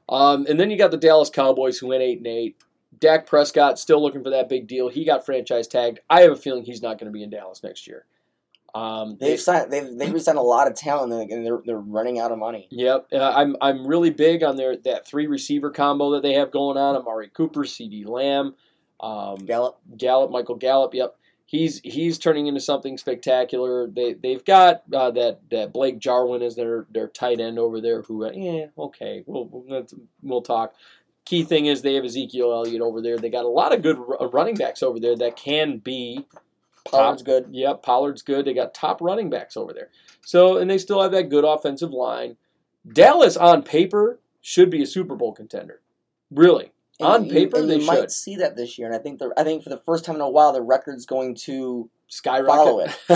Um, 0.10 0.46
and 0.50 0.60
then 0.60 0.70
you 0.72 0.78
got 0.78 0.92
the 0.92 0.98
Dallas 0.98 1.30
Cowboys 1.30 1.78
who 1.78 1.88
went 1.88 2.02
eight 2.02 2.18
and 2.18 2.28
eight. 2.28 2.56
Dak 3.04 3.28
Prescott 3.28 3.78
still 3.78 4.02
looking 4.02 4.24
for 4.24 4.30
that 4.30 4.48
big 4.48 4.66
deal. 4.66 4.88
He 4.88 5.04
got 5.04 5.26
franchise 5.26 5.68
tagged. 5.68 6.00
I 6.10 6.22
have 6.22 6.32
a 6.32 6.36
feeling 6.38 6.64
he's 6.64 6.82
not 6.82 6.98
going 6.98 7.12
to 7.12 7.14
be 7.14 7.22
in 7.22 7.30
Dallas 7.30 7.62
next 7.62 7.86
year. 7.86 8.06
Um, 8.74 9.18
They've 9.20 9.40
signed. 9.40 9.72
They've 9.72 9.98
they've 9.98 10.22
signed 10.22 10.38
a 10.38 10.42
lot 10.42 10.68
of 10.68 10.76
talent, 10.76 11.12
and 11.30 11.46
they're 11.46 11.62
they're 11.66 11.78
running 11.78 12.18
out 12.18 12.32
of 12.32 12.40
money. 12.40 12.70
Yep, 12.72 13.10
uh, 13.12 13.34
I'm 13.36 13.58
I'm 13.62 13.86
really 13.86 14.10
big 14.10 14.42
on 14.42 14.56
their 14.56 14.78
that 14.78 15.06
three 15.06 15.28
receiver 15.28 15.70
combo 15.70 16.12
that 16.12 16.24
they 16.24 16.34
have 16.34 16.50
going 16.50 16.78
on. 16.78 16.96
Amari 16.96 17.28
Cooper, 17.28 17.66
CeeDee 17.66 18.08
Lamb, 18.08 18.56
um, 19.02 19.46
Gallup. 19.46 19.80
Gallup, 19.98 20.32
Michael 20.32 20.56
Gallup. 20.56 20.96
Yep, 20.96 21.16
he's 21.46 21.82
he's 21.84 22.18
turning 22.18 22.48
into 22.48 22.62
something 22.62 22.98
spectacular. 22.98 23.86
They 23.86 24.14
they've 24.14 24.44
got 24.44 24.84
uh, 24.92 25.12
that 25.12 25.42
that 25.52 25.74
Blake 25.74 26.00
Jarwin 26.00 26.42
as 26.42 26.56
their 26.56 26.88
their 26.90 27.10
tight 27.10 27.40
end 27.40 27.60
over 27.60 27.80
there. 27.80 28.02
Who 28.04 28.26
uh, 28.26 28.32
yeah 28.34 28.68
okay 28.78 29.24
we'll 29.28 29.50
we'll, 29.52 29.86
we'll 30.24 30.42
talk. 30.42 30.74
Key 31.26 31.44
thing 31.44 31.68
is 31.68 31.82
they 31.82 31.94
have 31.96 32.04
Ezekiel 32.04 32.52
Elliott 32.52 32.82
over 32.82 33.02
there. 33.02 33.18
They 33.18 33.30
got 33.30 33.46
a 33.46 33.50
lot 33.50 33.74
of 33.74 33.82
good 33.82 33.98
r- 33.98 34.28
running 34.30 34.56
backs 34.56 34.84
over 34.84 35.00
there 35.00 35.16
that 35.18 35.36
can 35.38 35.78
be 35.78 36.26
Pollard's 36.86 37.24
good. 37.24 37.48
Yep, 37.52 37.82
Pollard's 37.82 38.22
good. 38.22 38.44
They 38.46 38.54
got 38.54 38.74
top 38.74 39.00
running 39.02 39.30
backs 39.30 39.56
over 39.56 39.72
there. 39.74 39.90
So, 40.22 40.58
and 40.58 40.70
they 40.70 40.78
still 40.78 41.02
have 41.02 41.12
that 41.14 41.30
good 41.30 41.46
offensive 41.46 41.92
line. 41.92 42.36
Dallas, 42.92 43.38
on 43.38 43.64
paper, 43.64 44.20
should 44.42 44.70
be 44.70 44.84
a 44.84 44.86
Super 44.86 45.16
Bowl 45.16 45.32
contender. 45.32 45.80
Really, 46.30 46.72
And 47.00 47.08
on 47.08 47.26
you- 47.26 47.32
paper, 47.32 47.62
they 47.66 47.78
might 47.86 47.96
should 48.02 48.12
see 48.12 48.36
that 48.38 48.58
this 48.58 48.78
year, 48.78 48.88
and 48.88 48.96
I 48.96 49.00
think 49.00 49.20
the 49.20 49.32
I 49.38 49.44
think 49.46 49.64
for 49.64 49.70
the 49.70 49.78
first 49.86 50.04
time 50.04 50.16
in 50.16 50.22
a 50.22 50.30
while, 50.30 50.52
the 50.52 50.62
record's 50.62 51.06
going 51.06 51.36
to. 51.46 51.90
skyrocket. 52.08 52.92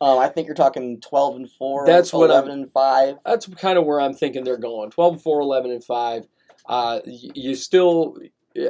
Um, 0.00 0.18
I 0.18 0.28
think 0.28 0.46
you're 0.46 0.54
talking 0.54 1.00
twelve 1.00 1.36
and 1.36 1.50
four. 1.50 1.86
That's 1.86 2.12
what 2.12 2.30
I'm- 2.30 2.44
11 2.44 2.50
and 2.50 2.72
five. 2.72 3.16
That's 3.24 3.46
kind 3.46 3.78
of 3.78 3.86
where 3.86 4.00
I'm 4.00 4.12
thinking 4.12 4.44
they're 4.44 4.58
going. 4.58 4.90
12 4.90 5.14
and 5.14 5.22
4, 5.22 5.40
11 5.40 5.70
and 5.70 5.82
5. 5.84 6.26
Uh, 6.66 7.00
you 7.06 7.54
still, 7.54 8.16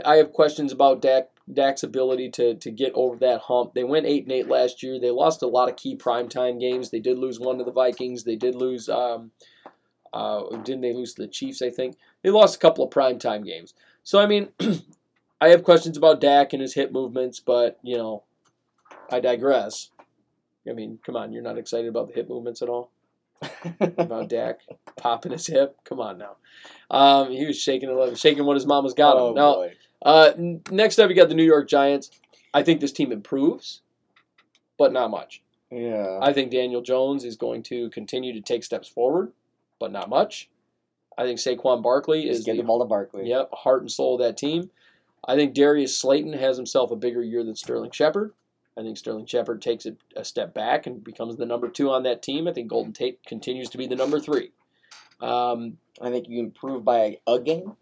I 0.05 0.17
have 0.17 0.33
questions 0.33 0.73
about 0.73 1.03
Dak, 1.03 1.29
Dak's 1.53 1.83
ability 1.83 2.31
to, 2.31 2.55
to 2.55 2.71
get 2.71 2.93
over 2.95 3.17
that 3.17 3.43
hump. 3.43 3.75
They 3.75 3.85
went 3.85 4.07
8 4.07 4.25
and 4.25 4.33
8 4.33 4.49
last 4.49 4.83
year. 4.83 4.99
They 4.99 5.11
lost 5.11 5.43
a 5.43 5.47
lot 5.47 5.69
of 5.69 5.77
key 5.77 5.97
primetime 5.97 6.59
games. 6.59 6.91
They 6.91 7.01
did 7.01 7.19
lose 7.19 7.39
one 7.39 7.59
to 7.59 7.65
the 7.65 7.73
Vikings. 7.73 8.25
They 8.25 8.37
did 8.37 8.55
lose, 8.55 8.89
um, 8.89 9.31
uh, 10.13 10.57
didn't 10.59 10.81
they 10.81 10.95
lose 10.95 11.15
to 11.15 11.23
the 11.23 11.29
Chiefs, 11.29 11.63
I 11.63 11.71
think? 11.71 11.97
They 12.23 12.31
lost 12.31 12.57
a 12.57 12.59
couple 12.59 12.85
of 12.85 12.91
primetime 12.91 13.45
games. 13.45 13.75
So, 14.03 14.19
I 14.19 14.27
mean, 14.27 14.49
I 15.41 15.49
have 15.49 15.65
questions 15.65 15.97
about 15.97 16.21
Dak 16.21 16.53
and 16.53 16.63
his 16.63 16.75
hip 16.75 16.93
movements, 16.93 17.41
but, 17.41 17.79
you 17.83 17.97
know, 17.97 18.23
I 19.11 19.21
digress. 19.21 19.91
I 20.69 20.73
mean, 20.73 20.99
come 21.05 21.17
on, 21.17 21.33
you're 21.33 21.43
not 21.43 21.59
excited 21.59 21.89
about 21.89 22.09
the 22.09 22.15
hip 22.15 22.29
movements 22.29 22.63
at 22.63 22.69
all? 22.69 22.91
About 23.81 24.29
Dak 24.29 24.61
popping 24.97 25.33
his 25.33 25.47
hip. 25.47 25.77
Come 25.85 26.01
on 26.01 26.19
now. 26.19 26.37
Um, 26.91 27.31
he 27.31 27.47
was 27.47 27.61
shaking 27.61 27.91
it, 27.91 28.19
shaking 28.19 28.45
what 28.45 28.57
his 28.57 28.67
mama's 28.67 28.95
got 28.95 29.17
him. 29.17 29.23
Oh, 29.23 29.33
now, 29.33 29.55
boy. 29.55 29.73
uh, 30.03 30.33
n- 30.37 30.63
next 30.71 30.99
up, 30.99 31.11
you 31.11 31.17
got 31.17 31.29
the 31.29 31.35
New 31.35 31.45
York 31.45 31.69
Giants. 31.69 32.11
I 32.53 32.63
think 32.63 32.81
this 32.81 32.93
team 32.93 33.13
improves, 33.13 33.83
but 34.79 34.93
not 34.93 35.11
much. 35.11 35.43
Yeah. 35.71 36.19
I 36.23 36.33
think 36.33 36.53
Daniel 36.53 36.83
Jones 36.83 37.25
is 37.25 37.37
going 37.37 37.63
to 37.65 37.91
continue 37.91 38.33
to 38.33 38.41
take 38.41 38.63
steps 38.63 38.89
forward, 38.89 39.33
but 39.81 39.91
not 39.91 40.09
much. 40.09 40.49
I 41.19 41.25
think 41.25 41.39
Saquon 41.39 41.83
Barkley 41.83 42.27
Just 42.27 42.41
is 42.41 42.45
the 42.45 42.57
the 42.57 42.63
ball 42.63 42.79
to 42.81 42.85
Barkley. 42.85 43.29
Yep, 43.29 43.51
heart 43.53 43.83
and 43.83 43.91
soul 43.91 44.15
of 44.15 44.21
that 44.21 44.37
team. 44.37 44.71
I 45.27 45.37
think 45.37 45.55
Darius 45.55 45.97
Slayton 45.99 46.33
has 46.35 46.57
himself 46.57 46.91
a 46.91 46.97
bigger 46.97 47.23
year 47.23 47.43
than 47.45 47.57
Sterling 47.57 47.93
Shepard. 47.93 48.33
I 48.77 48.83
think 48.83 48.97
Sterling 48.97 49.27
Shepard 49.27 49.63
takes 49.63 49.87
it 49.87 49.97
a 50.17 50.25
step 50.25 50.53
back 50.53 50.87
and 50.87 51.03
becomes 51.03 51.37
the 51.37 51.47
number 51.47 51.69
two 51.69 51.91
on 51.91 52.03
that 52.05 52.23
team. 52.23 52.49
I 52.49 52.53
think 52.53 52.69
Golden 52.69 52.93
Tate 52.93 53.25
continues 53.25 53.71
to 53.71 53.79
be 53.79 53.87
the 53.87 53.97
number 53.97 54.19
three. 54.19 54.51
Um, 55.21 55.79
I 56.03 56.11
think 56.11 56.29
you 56.29 56.41
improve 56.41 56.85
by 56.85 57.19
a 57.27 57.39
game. 57.39 57.77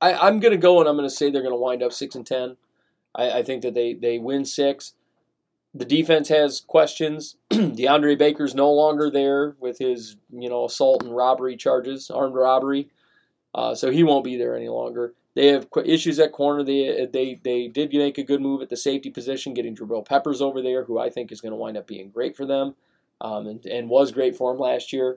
I, 0.00 0.14
I'm 0.14 0.40
going 0.40 0.52
to 0.52 0.58
go 0.58 0.80
and 0.80 0.88
I'm 0.88 0.96
going 0.96 1.08
to 1.08 1.14
say 1.14 1.30
they're 1.30 1.42
going 1.42 1.52
to 1.52 1.60
wind 1.60 1.82
up 1.82 1.92
six 1.92 2.14
and 2.14 2.26
ten. 2.26 2.56
I, 3.14 3.38
I 3.38 3.42
think 3.42 3.62
that 3.62 3.74
they 3.74 3.94
they 3.94 4.18
win 4.18 4.44
six. 4.44 4.94
The 5.74 5.84
defense 5.84 6.28
has 6.30 6.60
questions. 6.60 7.36
DeAndre 7.52 8.18
Baker's 8.18 8.54
no 8.54 8.72
longer 8.72 9.10
there 9.10 9.56
with 9.60 9.78
his 9.78 10.16
you 10.30 10.48
know 10.48 10.64
assault 10.64 11.02
and 11.02 11.14
robbery 11.14 11.56
charges, 11.56 12.10
armed 12.10 12.34
robbery, 12.34 12.88
uh, 13.54 13.74
so 13.74 13.90
he 13.90 14.02
won't 14.02 14.24
be 14.24 14.36
there 14.36 14.56
any 14.56 14.68
longer. 14.68 15.14
They 15.38 15.46
have 15.46 15.68
issues 15.84 16.18
at 16.18 16.32
corner. 16.32 16.64
They 16.64 17.06
they 17.12 17.38
they 17.44 17.68
did 17.68 17.92
make 17.94 18.18
a 18.18 18.24
good 18.24 18.40
move 18.40 18.60
at 18.60 18.68
the 18.70 18.76
safety 18.76 19.08
position, 19.10 19.54
getting 19.54 19.76
Jabril 19.76 20.04
Peppers 20.04 20.42
over 20.42 20.60
there, 20.60 20.82
who 20.84 20.98
I 20.98 21.10
think 21.10 21.30
is 21.30 21.40
going 21.40 21.52
to 21.52 21.56
wind 21.56 21.76
up 21.76 21.86
being 21.86 22.10
great 22.10 22.36
for 22.36 22.44
them. 22.44 22.74
um, 23.20 23.46
and, 23.46 23.64
and 23.66 23.88
was 23.88 24.10
great 24.10 24.34
for 24.36 24.52
him 24.52 24.58
last 24.58 24.92
year. 24.92 25.16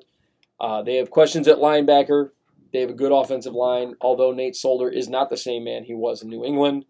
Uh, 0.59 0.83
they 0.83 0.95
have 0.97 1.09
questions 1.09 1.47
at 1.47 1.57
linebacker. 1.57 2.29
They 2.71 2.81
have 2.81 2.91
a 2.91 2.93
good 2.93 3.11
offensive 3.11 3.53
line, 3.55 3.95
although 3.99 4.31
Nate 4.31 4.55
Solder 4.55 4.89
is 4.89 5.09
not 5.09 5.29
the 5.31 5.37
same 5.37 5.63
man 5.63 5.83
he 5.85 5.95
was 5.95 6.21
in 6.21 6.29
New 6.29 6.45
England. 6.45 6.85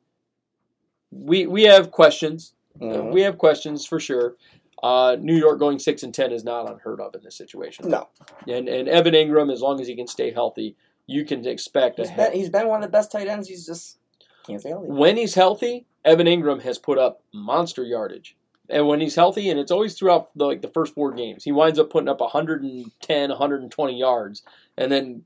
We 1.11 1.47
we 1.47 1.63
have 1.63 1.89
questions. 1.91 2.53
Mhm. 2.79 3.11
We 3.13 3.21
have 3.21 3.37
questions 3.37 3.85
for 3.85 3.99
sure. 3.99 4.35
Uh, 4.83 5.15
New 5.19 5.35
York 5.37 5.59
going 5.59 5.79
six 5.79 6.03
and 6.03 6.13
ten 6.13 6.31
is 6.31 6.43
not 6.43 6.69
unheard 6.69 6.99
of 6.99 7.13
in 7.15 7.21
this 7.23 7.35
situation. 7.35 7.87
No, 7.89 8.07
And 8.47 8.67
and 8.67 8.87
Evan 8.89 9.13
Engram, 9.13 9.51
as 9.53 9.61
long 9.61 9.79
as 9.79 9.87
he 9.87 9.95
can 9.95 10.07
stay 10.07 10.31
healthy, 10.31 10.75
you 11.07 11.25
can 11.25 11.45
expect 11.45 11.99
a 11.99 12.03
he's 12.03 12.09
he- 12.11 12.15
been 12.15 12.31
he's 12.33 12.49
been 12.49 12.67
one 12.67 12.83
of 12.83 12.87
the 12.89 12.91
best 12.91 13.11
tight 13.11 13.27
ends. 13.27 13.47
He's 13.47 13.65
just 13.65 13.97
can't 14.45 14.61
say 14.61 14.69
healthy. 14.69 14.87
when 14.89 15.17
he's 15.17 15.35
healthy, 15.35 15.85
Evan 16.05 16.27
Engram 16.27 16.61
has 16.61 16.77
put 16.77 16.97
up 16.97 17.21
monster 17.33 17.83
yardage. 17.83 18.35
And 18.69 18.87
when 18.87 19.01
he's 19.01 19.15
healthy, 19.15 19.49
and 19.49 19.59
it's 19.59 19.71
always 19.71 19.95
throughout 19.95 20.29
the, 20.33 20.45
like 20.45 20.61
the 20.61 20.69
first 20.69 20.93
four 20.93 21.11
games, 21.11 21.43
he 21.43 21.51
winds 21.51 21.77
up 21.77 21.89
putting 21.89 22.07
up 22.07 22.21
110, 22.21 23.29
120 23.29 23.99
yards, 23.99 24.43
and 24.77 24.89
then 24.91 25.23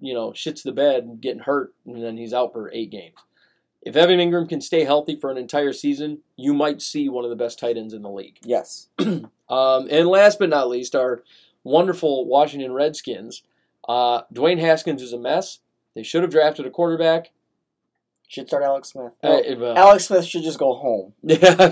you 0.00 0.12
know 0.12 0.30
shits 0.32 0.62
the 0.62 0.72
bed 0.72 1.04
and 1.04 1.20
getting 1.20 1.42
hurt, 1.42 1.72
and 1.86 2.02
then 2.02 2.16
he's 2.18 2.34
out 2.34 2.52
for 2.52 2.70
eight 2.72 2.90
games. 2.90 3.16
If 3.80 3.96
Evan 3.96 4.18
Engram 4.20 4.48
can 4.48 4.60
stay 4.60 4.84
healthy 4.84 5.16
for 5.16 5.30
an 5.30 5.38
entire 5.38 5.72
season, 5.72 6.18
you 6.36 6.52
might 6.54 6.80
see 6.82 7.08
one 7.08 7.24
of 7.24 7.30
the 7.30 7.36
best 7.36 7.58
tight 7.58 7.76
ends 7.76 7.94
in 7.94 8.02
the 8.02 8.10
league. 8.10 8.38
Yes, 8.44 8.88
Um, 8.98 9.88
and 9.90 10.06
last 10.08 10.38
but 10.38 10.48
not 10.50 10.68
least, 10.68 10.94
our 10.94 11.22
wonderful 11.64 12.26
Washington 12.26 12.72
Redskins. 12.72 13.42
Uh, 13.88 14.22
Dwayne 14.32 14.58
Haskins 14.60 15.02
is 15.02 15.12
a 15.12 15.18
mess. 15.18 15.58
They 15.94 16.02
should 16.02 16.22
have 16.22 16.30
drafted 16.30 16.66
a 16.66 16.70
quarterback. 16.70 17.32
should 18.28 18.46
start 18.48 18.62
Alex 18.62 18.90
Smith. 18.90 19.12
Uh, 19.22 19.40
No, 19.58 19.74
Alex 19.76 20.06
Smith 20.06 20.24
should 20.24 20.42
just 20.42 20.58
go 20.58 20.74
home. 20.74 21.12
Yeah, 21.22 21.68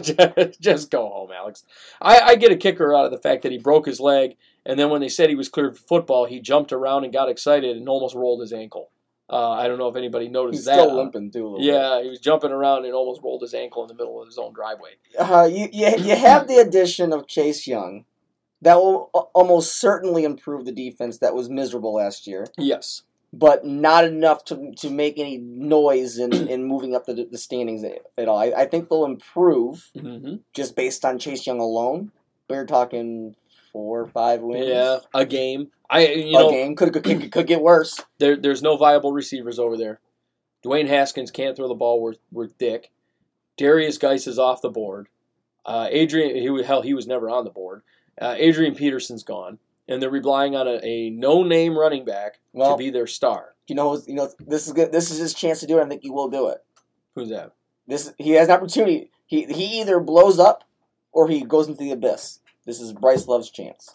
just 0.61 0.91
go 0.91 1.09
home, 1.09 1.31
Alex. 1.32 1.65
I, 2.01 2.20
I 2.20 2.35
get 2.37 2.53
a 2.53 2.57
kicker 2.57 2.95
out 2.95 3.07
of 3.07 3.12
the 3.12 3.19
fact 3.19 3.43
that 3.43 3.53
he 3.53 3.59
broke 3.59 3.87
his 3.87 4.01
leg, 4.01 4.37
and 4.66 4.78
then 4.78 4.91
when 4.91 5.01
they 5.01 5.09
said 5.09 5.28
he 5.31 5.35
was 5.35 5.49
cleared 5.49 5.77
for 5.78 5.82
football, 5.85 6.27
he 6.27 6.41
jumped 6.41 6.73
around 6.73 7.05
and 7.05 7.12
got 7.12 7.28
excited 7.31 7.77
and 7.77 7.89
almost 7.89 8.15
rolled 8.15 8.41
his 8.41 8.53
ankle. 8.53 8.91
Uh, 9.32 9.51
I 9.53 9.69
don't 9.69 9.78
know 9.78 9.87
if 9.87 9.95
anybody 9.95 10.28
noticed 10.28 10.59
He's 10.59 10.65
that. 10.65 10.74
still 10.74 10.97
limping 10.97 11.31
too. 11.31 11.57
Yeah, 11.61 12.03
he 12.03 12.09
was 12.11 12.19
jumping 12.19 12.51
around 12.51 12.85
and 12.85 12.93
almost 12.93 13.23
rolled 13.23 13.43
his 13.43 13.55
ankle 13.55 13.82
in 13.82 13.89
the 13.89 13.95
middle 13.95 14.20
of 14.20 14.27
his 14.27 14.37
own 14.39 14.53
driveway. 14.53 14.91
Uh, 15.16 15.49
you, 15.51 15.69
you 15.73 15.87
you 15.99 16.16
have 16.16 16.49
the 16.49 16.57
addition 16.59 17.12
of 17.12 17.28
Chase 17.28 17.65
Young, 17.69 18.07
that 18.62 18.77
will 18.77 19.11
almost 19.35 19.77
certainly 19.81 20.24
improve 20.24 20.65
the 20.65 20.73
defense 20.73 21.19
that 21.19 21.35
was 21.35 21.49
miserable 21.49 21.95
last 21.95 22.27
year, 22.27 22.47
Yes. 22.59 23.03
but 23.32 23.65
not 23.65 24.05
enough 24.05 24.45
to 24.47 24.73
to 24.78 24.91
make 24.91 25.19
any 25.19 25.39
noise 25.39 26.19
in, 26.19 26.32
in 26.49 26.65
moving 26.65 26.95
up 26.95 27.07
the, 27.07 27.27
the 27.31 27.39
standings 27.39 27.85
at 28.19 28.28
all. 28.28 28.39
I, 28.39 28.53
I 28.62 28.66
think 28.66 28.89
they'll 28.89 29.05
improve 29.05 29.91
hmm 29.99 30.37
just 30.55 30.74
based 30.77 31.05
on 31.05 31.19
Chase 31.19 31.47
Young 31.47 31.61
alone. 31.61 32.12
But 32.49 32.55
you're 32.57 32.66
talking 32.66 33.37
four 33.73 34.01
or 34.01 34.07
five 34.09 34.41
wins. 34.41 34.66
Yeah, 34.66 34.99
a 35.15 35.24
game. 35.24 35.70
I 35.89 36.07
you 36.09 36.37
a 36.37 36.41
know 36.43 36.51
game 36.51 36.74
could, 36.74 36.93
could 36.93 37.05
could 37.05 37.32
could 37.32 37.47
get 37.47 37.62
worse. 37.62 38.01
there, 38.19 38.37
there's 38.37 38.62
no 38.62 38.77
viable 38.77 39.12
receivers 39.12 39.59
over 39.59 39.77
there. 39.77 40.01
Dwayne 40.65 40.89
Haskins 40.89 41.31
can't 41.31 41.57
throw 41.57 41.69
the 41.69 41.74
ball 41.74 42.03
worth 42.03 42.19
worth 42.32 42.59
dick. 42.59 42.91
Derrius 43.59 43.99
Guice 44.01 44.27
is 44.27 44.39
off 44.39 44.62
the 44.62 44.70
board. 44.70 45.09
Uh, 45.65 45.87
Adrian, 45.91 46.35
he 46.35 46.65
hell, 46.65 46.82
he 46.82 46.95
was 46.95 47.07
never 47.07 47.28
on 47.31 47.45
the 47.45 47.51
board. 47.51 47.82
Uh, 48.21 48.35
Adrian 48.39 48.75
Peterson's 48.75 49.23
gone, 49.23 49.59
and 49.89 50.03
they're 50.03 50.11
relying 50.11 50.55
on 50.55 50.69
a, 50.69 50.79
a 50.85 51.11
no-name 51.11 51.77
running 51.79 52.05
back 52.05 52.39
Well, 52.53 52.73
to 52.73 52.77
be 52.79 52.91
their 52.91 53.07
star. 53.07 53.55
you 53.67 53.75
know, 53.75 54.01
you 54.07 54.15
know, 54.15 54.31
this 54.47 54.67
is 54.67 54.73
good. 54.75 54.93
This 54.93 55.11
is 55.11 55.19
his 55.19 55.33
chance 55.35 55.61
to 55.61 55.67
do 55.67 55.79
it. 55.79 55.83
I 55.85 55.89
think 55.89 56.03
he 56.03 56.11
will 56.11 56.29
do 56.29 56.49
it. 56.49 56.63
Who's 57.15 57.31
that? 57.31 57.53
This 57.87 58.13
he 58.19 58.31
has 58.33 58.49
an 58.49 58.55
opportunity. 58.55 59.11
He 59.27 59.45
he 59.45 59.81
either 59.81 59.99
blows 60.01 60.39
up 60.39 60.65
or 61.13 61.29
he 61.29 61.43
goes 61.43 61.67
into 61.67 61.83
the 61.83 61.91
abyss. 61.93 62.39
This 62.67 62.81
is 62.81 62.93
Bryce 62.93 63.27
Love's 63.27 63.51
chance. 63.51 63.91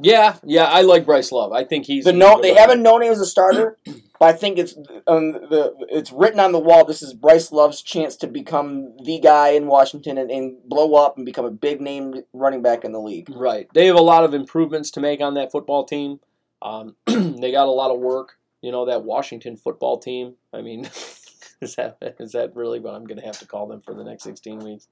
Yeah, 0.00 0.36
yeah, 0.44 0.64
I 0.64 0.82
like 0.82 1.06
Bryce 1.06 1.32
Love. 1.32 1.52
I 1.52 1.64
think 1.64 1.86
he's 1.86 2.04
The 2.04 2.12
no, 2.12 2.40
they 2.42 2.54
haven't 2.54 2.82
known 2.82 3.02
him 3.02 3.10
as 3.12 3.20
a 3.20 3.26
starter, 3.26 3.78
but 4.18 4.28
I 4.28 4.32
think 4.32 4.58
it's 4.58 4.74
um, 5.06 5.32
the 5.32 5.74
it's 5.88 6.12
written 6.12 6.40
on 6.40 6.52
the 6.52 6.58
wall. 6.58 6.84
This 6.84 7.02
is 7.02 7.12
Bryce 7.12 7.52
Love's 7.52 7.82
chance 7.82 8.16
to 8.16 8.26
become 8.26 8.96
the 9.04 9.18
guy 9.20 9.50
in 9.50 9.66
Washington 9.66 10.18
and, 10.18 10.30
and 10.30 10.56
blow 10.64 10.94
up 10.94 11.16
and 11.16 11.24
become 11.24 11.44
a 11.44 11.50
big 11.50 11.80
name 11.80 12.22
running 12.32 12.62
back 12.62 12.84
in 12.84 12.92
the 12.92 13.00
league. 13.00 13.28
Right. 13.30 13.68
They 13.74 13.86
have 13.86 13.96
a 13.96 14.02
lot 14.02 14.24
of 14.24 14.34
improvements 14.34 14.90
to 14.92 15.00
make 15.00 15.20
on 15.20 15.34
that 15.34 15.52
football 15.52 15.84
team. 15.84 16.20
Um, 16.60 16.96
they 17.06 17.52
got 17.52 17.68
a 17.68 17.72
lot 17.72 17.90
of 17.90 18.00
work. 18.00 18.38
You 18.62 18.72
know 18.72 18.86
that 18.86 19.04
Washington 19.04 19.56
football 19.56 19.98
team. 19.98 20.34
I 20.52 20.62
mean, 20.62 20.84
is 21.60 21.76
that 21.76 21.98
is 22.18 22.32
that 22.32 22.56
really 22.56 22.80
what 22.80 22.94
I'm 22.94 23.04
going 23.04 23.20
to 23.20 23.26
have 23.26 23.38
to 23.38 23.46
call 23.46 23.66
them 23.66 23.80
for 23.80 23.94
the 23.94 24.04
next 24.04 24.24
16 24.24 24.58
weeks? 24.60 24.88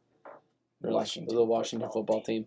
Washington 0.82 1.34
the 1.34 1.44
Washington 1.44 1.88
football 1.88 2.02
football 2.02 2.22
team. 2.22 2.46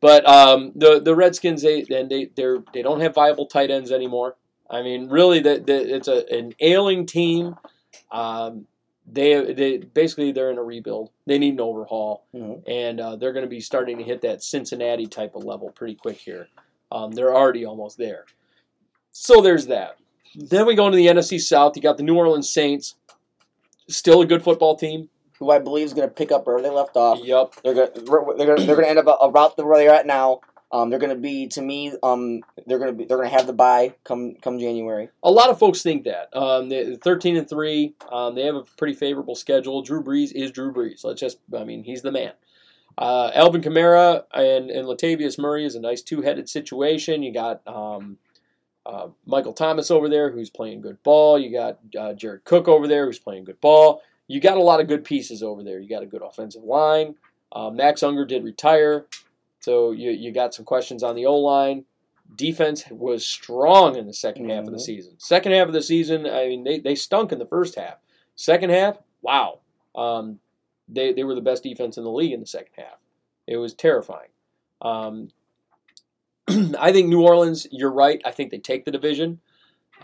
But 0.00 0.28
um, 0.28 0.72
the 0.74 1.00
the 1.00 1.14
Redskins 1.14 1.62
they 1.62 1.84
and 1.90 2.10
they 2.10 2.30
they're 2.36 2.58
they 2.74 2.82
don't 2.82 3.00
have 3.00 3.14
viable 3.14 3.46
tight 3.46 3.70
ends 3.70 3.90
anymore. 3.90 4.36
I 4.70 4.82
mean, 4.82 5.08
really, 5.08 5.40
that 5.40 5.68
it's 5.68 6.08
a 6.08 6.26
an 6.34 6.54
ailing 6.60 7.06
team. 7.06 7.56
Um, 8.10 8.66
they 9.06 9.52
they 9.52 9.78
basically 9.78 10.32
they're 10.32 10.50
in 10.50 10.58
a 10.58 10.62
rebuild. 10.62 11.10
They 11.26 11.38
need 11.38 11.54
an 11.54 11.60
overhaul 11.60 12.24
Mhm. 12.34 12.62
and 12.66 13.00
uh, 13.00 13.16
they're 13.16 13.32
going 13.32 13.44
to 13.44 13.48
be 13.50 13.60
starting 13.60 13.98
to 13.98 14.04
hit 14.04 14.22
that 14.22 14.42
Cincinnati 14.42 15.06
type 15.06 15.34
of 15.36 15.44
level 15.44 15.70
pretty 15.70 15.94
quick 15.94 16.16
here. 16.18 16.48
Um, 16.90 17.12
they're 17.12 17.34
already 17.34 17.64
almost 17.64 17.98
there. 17.98 18.24
So 19.12 19.40
there's 19.40 19.66
that. 19.66 19.96
Then 20.34 20.66
we 20.66 20.74
go 20.74 20.86
into 20.86 20.96
the 20.96 21.06
NFC 21.06 21.40
South. 21.40 21.76
You 21.76 21.82
got 21.82 21.96
the 21.96 22.02
New 22.02 22.16
Orleans 22.16 22.50
Saints, 22.50 22.96
still 23.88 24.20
a 24.20 24.26
good 24.26 24.42
football 24.42 24.76
team. 24.76 25.08
Who 25.38 25.50
I 25.50 25.58
believe 25.58 25.86
is 25.86 25.94
going 25.94 26.08
to 26.08 26.14
pick 26.14 26.32
up 26.32 26.46
where 26.46 26.60
they 26.60 26.70
left 26.70 26.96
off. 26.96 27.20
Yep. 27.22 27.54
They're 27.62 27.74
going 27.74 27.90
they're 27.94 28.04
going 28.46 28.66
they're 28.66 28.76
going 28.76 28.84
to 28.84 28.88
end 28.90 28.98
up 28.98 29.18
about 29.20 29.56
the 29.56 29.64
where 29.64 29.78
they're 29.78 29.94
at 29.94 30.06
now. 30.06 30.40
Um, 30.72 30.90
they're 30.90 30.98
going 30.98 31.14
to 31.14 31.20
be 31.20 31.46
to 31.48 31.62
me. 31.62 31.92
Um, 32.02 32.40
they're 32.66 32.78
going 32.78 32.90
to 32.90 32.96
be 32.96 33.04
they're 33.04 33.18
going 33.18 33.30
to 33.30 33.36
have 33.36 33.46
the 33.46 33.52
bye 33.52 33.94
come 34.04 34.34
come 34.34 34.58
January. 34.58 35.10
A 35.22 35.30
lot 35.30 35.50
of 35.50 35.58
folks 35.58 35.82
think 35.82 36.04
that. 36.04 36.36
Um, 36.36 36.70
13 36.70 37.36
and 37.36 37.48
three. 37.48 37.94
Um, 38.10 38.34
they 38.34 38.42
have 38.42 38.56
a 38.56 38.64
pretty 38.76 38.94
favorable 38.94 39.36
schedule. 39.36 39.82
Drew 39.82 40.02
Brees 40.02 40.32
is 40.32 40.50
Drew 40.50 40.72
Brees. 40.72 41.04
Let's 41.04 41.20
just, 41.20 41.38
I 41.56 41.64
mean, 41.64 41.84
he's 41.84 42.02
the 42.02 42.10
man. 42.10 42.32
Uh, 42.98 43.30
Alvin 43.34 43.60
Kamara 43.60 44.24
and, 44.32 44.70
and 44.70 44.86
Latavius 44.86 45.38
Murray 45.38 45.66
is 45.66 45.74
a 45.74 45.80
nice 45.80 46.00
two-headed 46.02 46.48
situation. 46.48 47.22
You 47.22 47.32
got 47.32 47.60
um, 47.66 48.16
uh, 48.86 49.08
Michael 49.26 49.52
Thomas 49.52 49.90
over 49.90 50.08
there 50.08 50.30
who's 50.30 50.50
playing 50.50 50.80
good 50.80 51.02
ball. 51.02 51.38
You 51.38 51.52
got 51.52 51.78
uh, 51.98 52.14
Jared 52.14 52.44
Cook 52.44 52.68
over 52.68 52.88
there 52.88 53.04
who's 53.04 53.18
playing 53.18 53.44
good 53.44 53.60
ball. 53.60 54.02
You 54.28 54.40
got 54.40 54.56
a 54.56 54.62
lot 54.62 54.80
of 54.80 54.88
good 54.88 55.04
pieces 55.04 55.42
over 55.42 55.62
there. 55.62 55.78
You 55.78 55.88
got 55.88 56.02
a 56.02 56.06
good 56.06 56.22
offensive 56.22 56.64
line. 56.64 57.16
Uh, 57.52 57.70
Max 57.70 58.02
Unger 58.02 58.24
did 58.24 58.44
retire, 58.44 59.06
so 59.66 59.90
you 59.90 60.12
you 60.12 60.30
got 60.30 60.54
some 60.54 60.64
questions 60.64 61.02
on 61.02 61.16
the 61.16 61.26
O 61.26 61.36
line. 61.38 61.84
Defense 62.36 62.84
was 62.88 63.26
strong 63.26 63.96
in 63.96 64.06
the 64.06 64.12
2nd 64.12 64.48
half 64.48 64.60
of 64.64 64.70
the 64.70 64.76
Mhm. 64.76 64.80
season. 64.80 65.14
Second 65.18 65.52
half 65.52 65.66
of 65.66 65.72
the 65.74 65.82
season, 65.82 66.24
I 66.24 66.46
mean, 66.46 66.62
they, 66.62 66.78
they 66.78 66.94
stunk 66.94 67.32
in 67.32 67.40
the 67.40 67.46
first 67.46 67.74
half. 67.74 67.98
Second 68.36 68.70
half, 68.70 68.98
wow, 69.22 69.58
um, 69.96 70.38
they 70.88 71.12
they 71.12 71.24
were 71.24 71.34
the 71.34 71.40
best 71.40 71.64
defense 71.64 71.98
in 71.98 72.04
the 72.04 72.12
league 72.12 72.32
in 72.32 72.38
the 72.38 72.46
second 72.46 72.74
half. 72.76 72.98
It 73.48 73.56
was 73.56 73.74
terrifying. 73.74 74.30
Um, 74.82 75.30
I 76.78 76.92
think 76.92 77.08
New 77.08 77.22
Orleans. 77.22 77.66
You're 77.72 77.90
right. 77.92 78.22
I 78.24 78.30
think 78.30 78.52
they 78.52 78.58
take 78.58 78.84
the 78.84 78.92
division. 78.92 79.40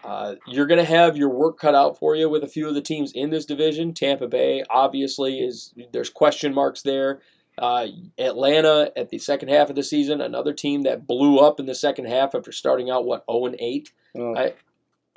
Uh, 0.03 0.35
you're 0.49 0.67
going 0.67 0.85
to 0.85 0.93
have 0.99 1.17
your 1.17 1.29
work 1.29 1.57
cut 1.57 1.77
out 1.77 1.97
for 1.99 2.17
you 2.17 2.29
with 2.29 2.43
a 2.43 2.49
few 2.49 2.67
of 2.67 2.75
the 2.75 2.81
teams 2.81 3.13
in 3.13 3.31
this 3.31 3.45
division. 3.47 3.95
Tampa 3.95 4.27
Bay, 4.27 4.65
obviously, 4.71 5.39
is 5.39 5.73
there's 5.93 6.11
question 6.11 6.53
marks 6.53 6.83
there. 6.83 7.21
Uh, 7.59 7.87
Atlanta 8.19 8.91
at 8.97 9.11
the 9.11 9.19
second 9.19 9.49
half 9.51 9.69
of 9.71 9.77
the 9.77 9.83
season, 9.83 10.21
another 10.21 10.53
team 10.53 10.83
that 10.83 11.07
blew 11.07 11.39
up 11.39 11.61
in 11.61 11.67
the 11.67 11.75
second 11.75 12.07
half 12.07 12.35
after 12.35 12.51
starting 12.53 12.91
out 12.91 13.05
what 13.05 13.25
0 13.31 13.47
and 13.47 13.57
8. 13.59 13.93
You 14.15 14.21
know, 14.23 14.37
I- 14.37 14.55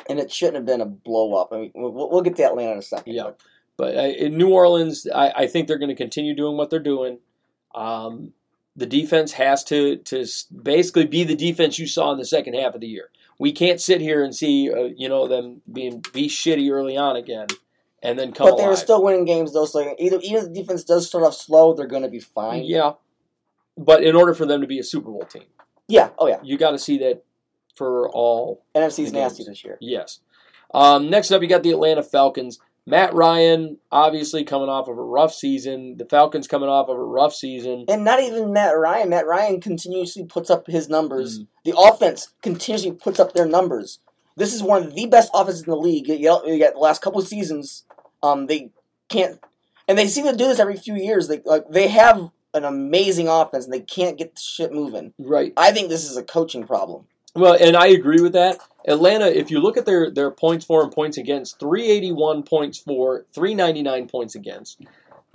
and 0.10 0.20
it 0.20 0.30
shouldn't 0.32 0.58
have 0.58 0.66
been 0.66 0.82
a 0.82 0.86
blow 0.86 1.36
up. 1.36 1.54
I 1.54 1.58
mean, 1.60 1.72
we'll, 1.74 2.10
we'll 2.10 2.22
get 2.22 2.36
to 2.36 2.44
Atlanta 2.44 2.74
in 2.74 2.78
a 2.80 2.82
second. 2.82 3.14
Yeah. 3.14 3.24
but 3.24 3.38
But 3.78 3.98
uh, 3.98 4.02
in 4.02 4.38
New 4.38 4.50
Orleans, 4.50 5.08
I, 5.14 5.30
I 5.32 5.48
think 5.48 5.68
they're 5.68 5.78
going 5.78 5.90
to 5.90 5.96
continue 5.96 6.36
doing 6.36 6.58
what 6.58 6.70
they're 6.70 6.80
doing. 6.80 7.20
Um, 7.74 8.34
the 8.76 8.86
defense 8.86 9.32
has 9.34 9.64
to 9.66 9.96
to 9.98 10.26
basically 10.62 11.06
be 11.06 11.24
the 11.24 11.36
defense 11.36 11.80
you 11.80 11.88
saw 11.88 12.12
in 12.12 12.18
the 12.18 12.26
second 12.26 12.56
half 12.56 12.76
of 12.76 12.82
the 12.82 12.88
year. 12.88 13.10
We 13.40 13.54
can't 13.54 13.80
sit 13.80 14.02
here 14.02 14.22
and 14.24 14.36
see 14.36 14.70
uh, 14.72 14.90
you 14.98 15.08
know 15.08 15.28
them 15.28 15.62
being 15.72 16.04
be 16.12 16.28
shitty 16.28 16.70
early 16.70 16.98
on 16.98 17.16
again, 17.16 17.48
and 18.06 18.18
then 18.20 18.32
come 18.32 18.50
But 18.50 18.58
they 18.58 18.68
were 18.68 18.76
still 18.76 19.04
winning 19.04 19.26
games 19.26 19.54
though. 19.54 19.66
So 19.66 19.96
either 20.00 20.20
either 20.22 20.44
the 20.44 20.54
defense 20.54 20.84
does 20.84 21.08
start 21.08 21.24
off 21.24 21.34
slow, 21.36 21.74
they're 21.74 21.88
going 21.88 22.04
to 22.04 22.10
be 22.10 22.20
fine. 22.20 22.64
yeah. 22.64 22.94
But 23.78 24.04
in 24.04 24.16
order 24.16 24.34
for 24.34 24.46
them 24.46 24.62
to 24.62 24.68
be 24.68 24.80
a 24.80 24.84
Super 24.84 25.12
Bowl 25.12 25.26
team, 25.30 25.44
Yeah. 25.88 26.10
Oh 26.18 26.28
yeah. 26.28 26.40
you 26.44 26.58
got 26.58 26.72
to 26.72 26.80
see 26.80 26.98
that 27.00 27.24
for 27.76 28.10
all 28.10 28.64
NFC's 28.74 29.12
nasty 29.12 29.44
this 29.44 29.64
year. 29.66 29.78
Yes. 29.82 30.20
Um, 30.74 31.10
next 31.10 31.32
up, 31.32 31.42
you 31.42 31.48
got 31.48 31.64
the 31.64 31.72
Atlanta 31.72 32.04
Falcons. 32.04 32.60
Matt 32.88 33.16
Ryan, 33.16 33.78
obviously 33.92 34.44
coming 34.44 34.70
off 34.70 34.88
of 34.88 34.98
a 34.98 35.02
rough 35.02 35.34
season. 35.34 35.98
The 35.98 36.06
Falcons 36.06 36.48
coming 36.48 36.70
off 36.70 36.88
of 36.88 36.98
a 36.98 37.04
rough 37.04 37.34
season. 37.34 37.86
And 37.88 38.06
not 38.06 38.22
even 38.22 38.54
Matt 38.54 38.78
Ryan. 38.78 39.10
Matt 39.10 39.26
Ryan 39.26 39.60
continuously 39.60 40.24
puts 40.24 40.52
up 40.52 40.68
his 40.68 40.88
numbers. 40.88 41.40
Mm. 41.40 41.48
The 41.66 41.76
offense 41.78 42.34
continuously 42.44 42.92
puts 42.92 43.20
up 43.20 43.34
their 43.34 43.48
numbers. 43.48 44.00
This 44.38 44.54
is 44.54 44.62
one 44.62 44.84
of 44.84 44.94
the 44.94 45.08
best 45.08 45.32
offenses 45.34 45.64
in 45.64 45.70
the 45.72 45.78
league. 45.78 46.08
You 46.08 46.28
got 46.28 46.44
the 46.46 46.80
last 46.80 47.02
couple 47.02 47.20
of 47.22 47.28
seasons. 47.28 47.85
Um, 48.26 48.48
they 48.48 48.72
can't, 49.10 49.40
and 49.88 49.98
they 49.98 50.08
seem 50.08 50.26
to 50.26 50.36
do 50.36 50.48
this 50.48 50.60
every 50.60 50.76
few 50.78 50.96
years. 50.96 51.28
They 51.28 51.42
like 51.46 51.70
they 51.70 51.88
have 51.90 52.32
an 52.54 52.64
amazing 52.66 53.28
offense 53.28 53.66
and 53.66 53.74
they 53.74 53.82
can't 53.82 54.18
get 54.18 54.36
the 54.36 54.42
shit 54.42 54.72
moving. 54.74 55.14
Right. 55.20 55.54
I 55.58 55.72
think 55.72 55.90
this 55.90 56.10
is 56.10 56.16
a 56.18 56.24
coaching 56.24 56.66
problem. 56.66 57.06
Well, 57.36 57.58
and 57.60 57.76
I 57.76 57.88
agree 57.88 58.22
with 58.22 58.32
that. 58.34 58.60
Atlanta, 58.88 59.26
if 59.28 59.52
you 59.52 59.60
look 59.60 59.78
at 59.78 59.86
their 59.86 60.10
their 60.10 60.32
points 60.32 60.66
for 60.66 60.82
and 60.84 60.92
points 60.92 61.18
against, 61.18 61.60
three 61.60 61.88
eighty 61.88 62.12
one 62.12 62.44
points 62.44 62.78
for, 62.80 63.26
three 63.34 63.54
ninety 63.54 63.84
nine 63.84 64.08
points 64.08 64.36
against. 64.36 64.80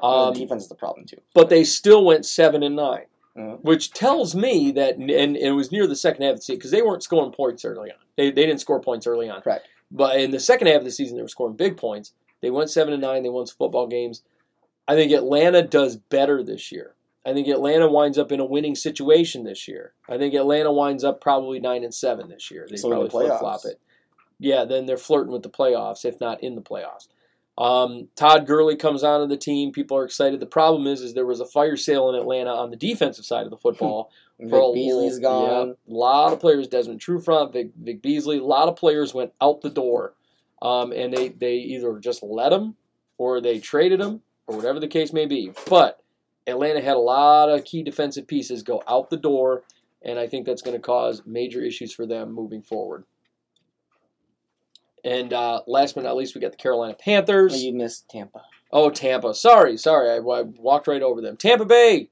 Um, 0.02 0.32
the 0.32 0.40
defense 0.40 0.62
is 0.62 0.68
the 0.70 0.74
problem 0.74 1.06
too. 1.06 1.18
but 1.34 1.50
they 1.50 1.62
still 1.62 2.02
went 2.04 2.24
seven 2.24 2.62
and 2.62 2.74
9 2.74 3.04
Mhm. 3.36 3.60
which 3.60 3.92
tells 3.92 4.34
me 4.34 4.72
that, 4.72 4.96
and 4.96 5.36
it 5.36 5.52
was 5.52 5.70
near 5.70 5.86
the 5.86 5.94
second 5.94 6.22
half 6.24 6.32
of 6.32 6.36
the 6.38 6.42
season 6.42 6.56
because 6.58 6.70
they 6.72 6.82
weren't 6.82 7.02
scoring 7.02 7.30
points 7.32 7.64
early 7.64 7.90
on. 7.90 7.98
They, 8.16 8.30
they 8.32 8.44
didn't 8.46 8.60
score 8.60 8.80
points 8.80 9.06
early 9.06 9.28
on. 9.28 9.40
Correct. 9.42 9.68
But 9.90 10.20
in 10.20 10.30
the 10.32 10.40
second 10.40 10.66
half 10.68 10.78
of 10.78 10.84
the 10.84 10.90
season, 10.90 11.16
they 11.16 11.22
were 11.22 11.28
scoring 11.28 11.54
big 11.54 11.76
points. 11.76 12.12
They 12.42 12.50
went 12.50 12.70
seven 12.70 12.92
and 12.92 13.02
nine. 13.02 13.22
They 13.22 13.28
won 13.28 13.46
some 13.46 13.56
football 13.56 13.86
games. 13.86 14.22
I 14.88 14.94
think 14.94 15.12
Atlanta 15.12 15.62
does 15.62 15.96
better 15.96 16.42
this 16.42 16.72
year. 16.72 16.94
I 17.24 17.34
think 17.34 17.48
Atlanta 17.48 17.90
winds 17.90 18.18
up 18.18 18.32
in 18.32 18.40
a 18.40 18.44
winning 18.44 18.74
situation 18.74 19.44
this 19.44 19.68
year. 19.68 19.92
I 20.08 20.16
think 20.16 20.34
Atlanta 20.34 20.72
winds 20.72 21.04
up 21.04 21.20
probably 21.20 21.60
nine 21.60 21.84
and 21.84 21.94
seven 21.94 22.28
this 22.28 22.50
year. 22.50 22.66
They 22.68 22.76
So 22.76 22.88
probably 22.88 23.06
the 23.06 23.10
flip 23.10 23.38
flop 23.38 23.60
it. 23.66 23.78
Yeah, 24.38 24.64
then 24.64 24.86
they're 24.86 24.96
flirting 24.96 25.32
with 25.32 25.42
the 25.42 25.50
playoffs, 25.50 26.04
if 26.06 26.18
not 26.18 26.42
in 26.42 26.54
the 26.54 26.62
playoffs. 26.62 27.08
Um, 27.58 28.08
Todd 28.16 28.46
Gurley 28.46 28.74
comes 28.74 29.04
onto 29.04 29.28
the 29.28 29.36
team. 29.36 29.70
People 29.70 29.98
are 29.98 30.04
excited. 30.06 30.40
The 30.40 30.46
problem 30.46 30.86
is, 30.86 31.02
is 31.02 31.12
there 31.12 31.26
was 31.26 31.40
a 31.40 31.46
fire 31.46 31.76
sale 31.76 32.08
in 32.08 32.14
Atlanta 32.14 32.50
on 32.50 32.70
the 32.70 32.76
defensive 32.76 33.26
side 33.26 33.44
of 33.44 33.50
the 33.50 33.58
football. 33.58 34.10
Vic 34.40 34.50
Beasley's 34.72 35.18
gone. 35.18 35.76
yeah, 35.86 35.94
a 35.94 35.94
lot 35.94 36.32
of 36.32 36.40
players. 36.40 36.68
Desmond 36.68 37.00
Trufant, 37.00 37.52
Vic, 37.52 37.72
Vic 37.78 38.00
Beasley. 38.00 38.38
A 38.38 38.44
lot 38.44 38.68
of 38.68 38.76
players 38.76 39.12
went 39.12 39.32
out 39.42 39.60
the 39.60 39.68
door, 39.68 40.14
um, 40.62 40.92
and 40.92 41.12
they 41.12 41.28
they 41.30 41.54
either 41.54 41.98
just 41.98 42.22
let 42.22 42.52
him 42.52 42.74
or 43.18 43.40
they 43.40 43.58
traded 43.58 44.00
him 44.00 44.22
or 44.46 44.56
whatever 44.56 44.80
the 44.80 44.88
case 44.88 45.12
may 45.12 45.26
be. 45.26 45.52
But 45.68 46.00
Atlanta 46.46 46.80
had 46.80 46.96
a 46.96 47.00
lot 47.00 47.48
of 47.48 47.64
key 47.64 47.82
defensive 47.82 48.26
pieces 48.26 48.62
go 48.62 48.82
out 48.88 49.10
the 49.10 49.16
door, 49.16 49.62
and 50.02 50.18
I 50.18 50.26
think 50.26 50.46
that's 50.46 50.62
going 50.62 50.76
to 50.76 50.82
cause 50.82 51.22
major 51.26 51.62
issues 51.62 51.92
for 51.92 52.06
them 52.06 52.32
moving 52.32 52.62
forward. 52.62 53.04
And 55.04 55.32
uh, 55.32 55.62
last 55.66 55.94
but 55.94 56.04
not 56.04 56.16
least, 56.16 56.34
we 56.34 56.40
got 56.40 56.52
the 56.52 56.58
Carolina 56.58 56.94
Panthers. 56.94 57.54
Oh, 57.54 57.56
You 57.56 57.72
missed 57.72 58.08
Tampa. 58.10 58.42
Oh, 58.72 58.90
Tampa. 58.90 59.34
Sorry, 59.34 59.76
sorry. 59.76 60.10
I, 60.10 60.16
I 60.16 60.42
walked 60.42 60.86
right 60.86 61.02
over 61.02 61.20
them. 61.20 61.36
Tampa 61.36 61.64
Bay, 61.64 62.10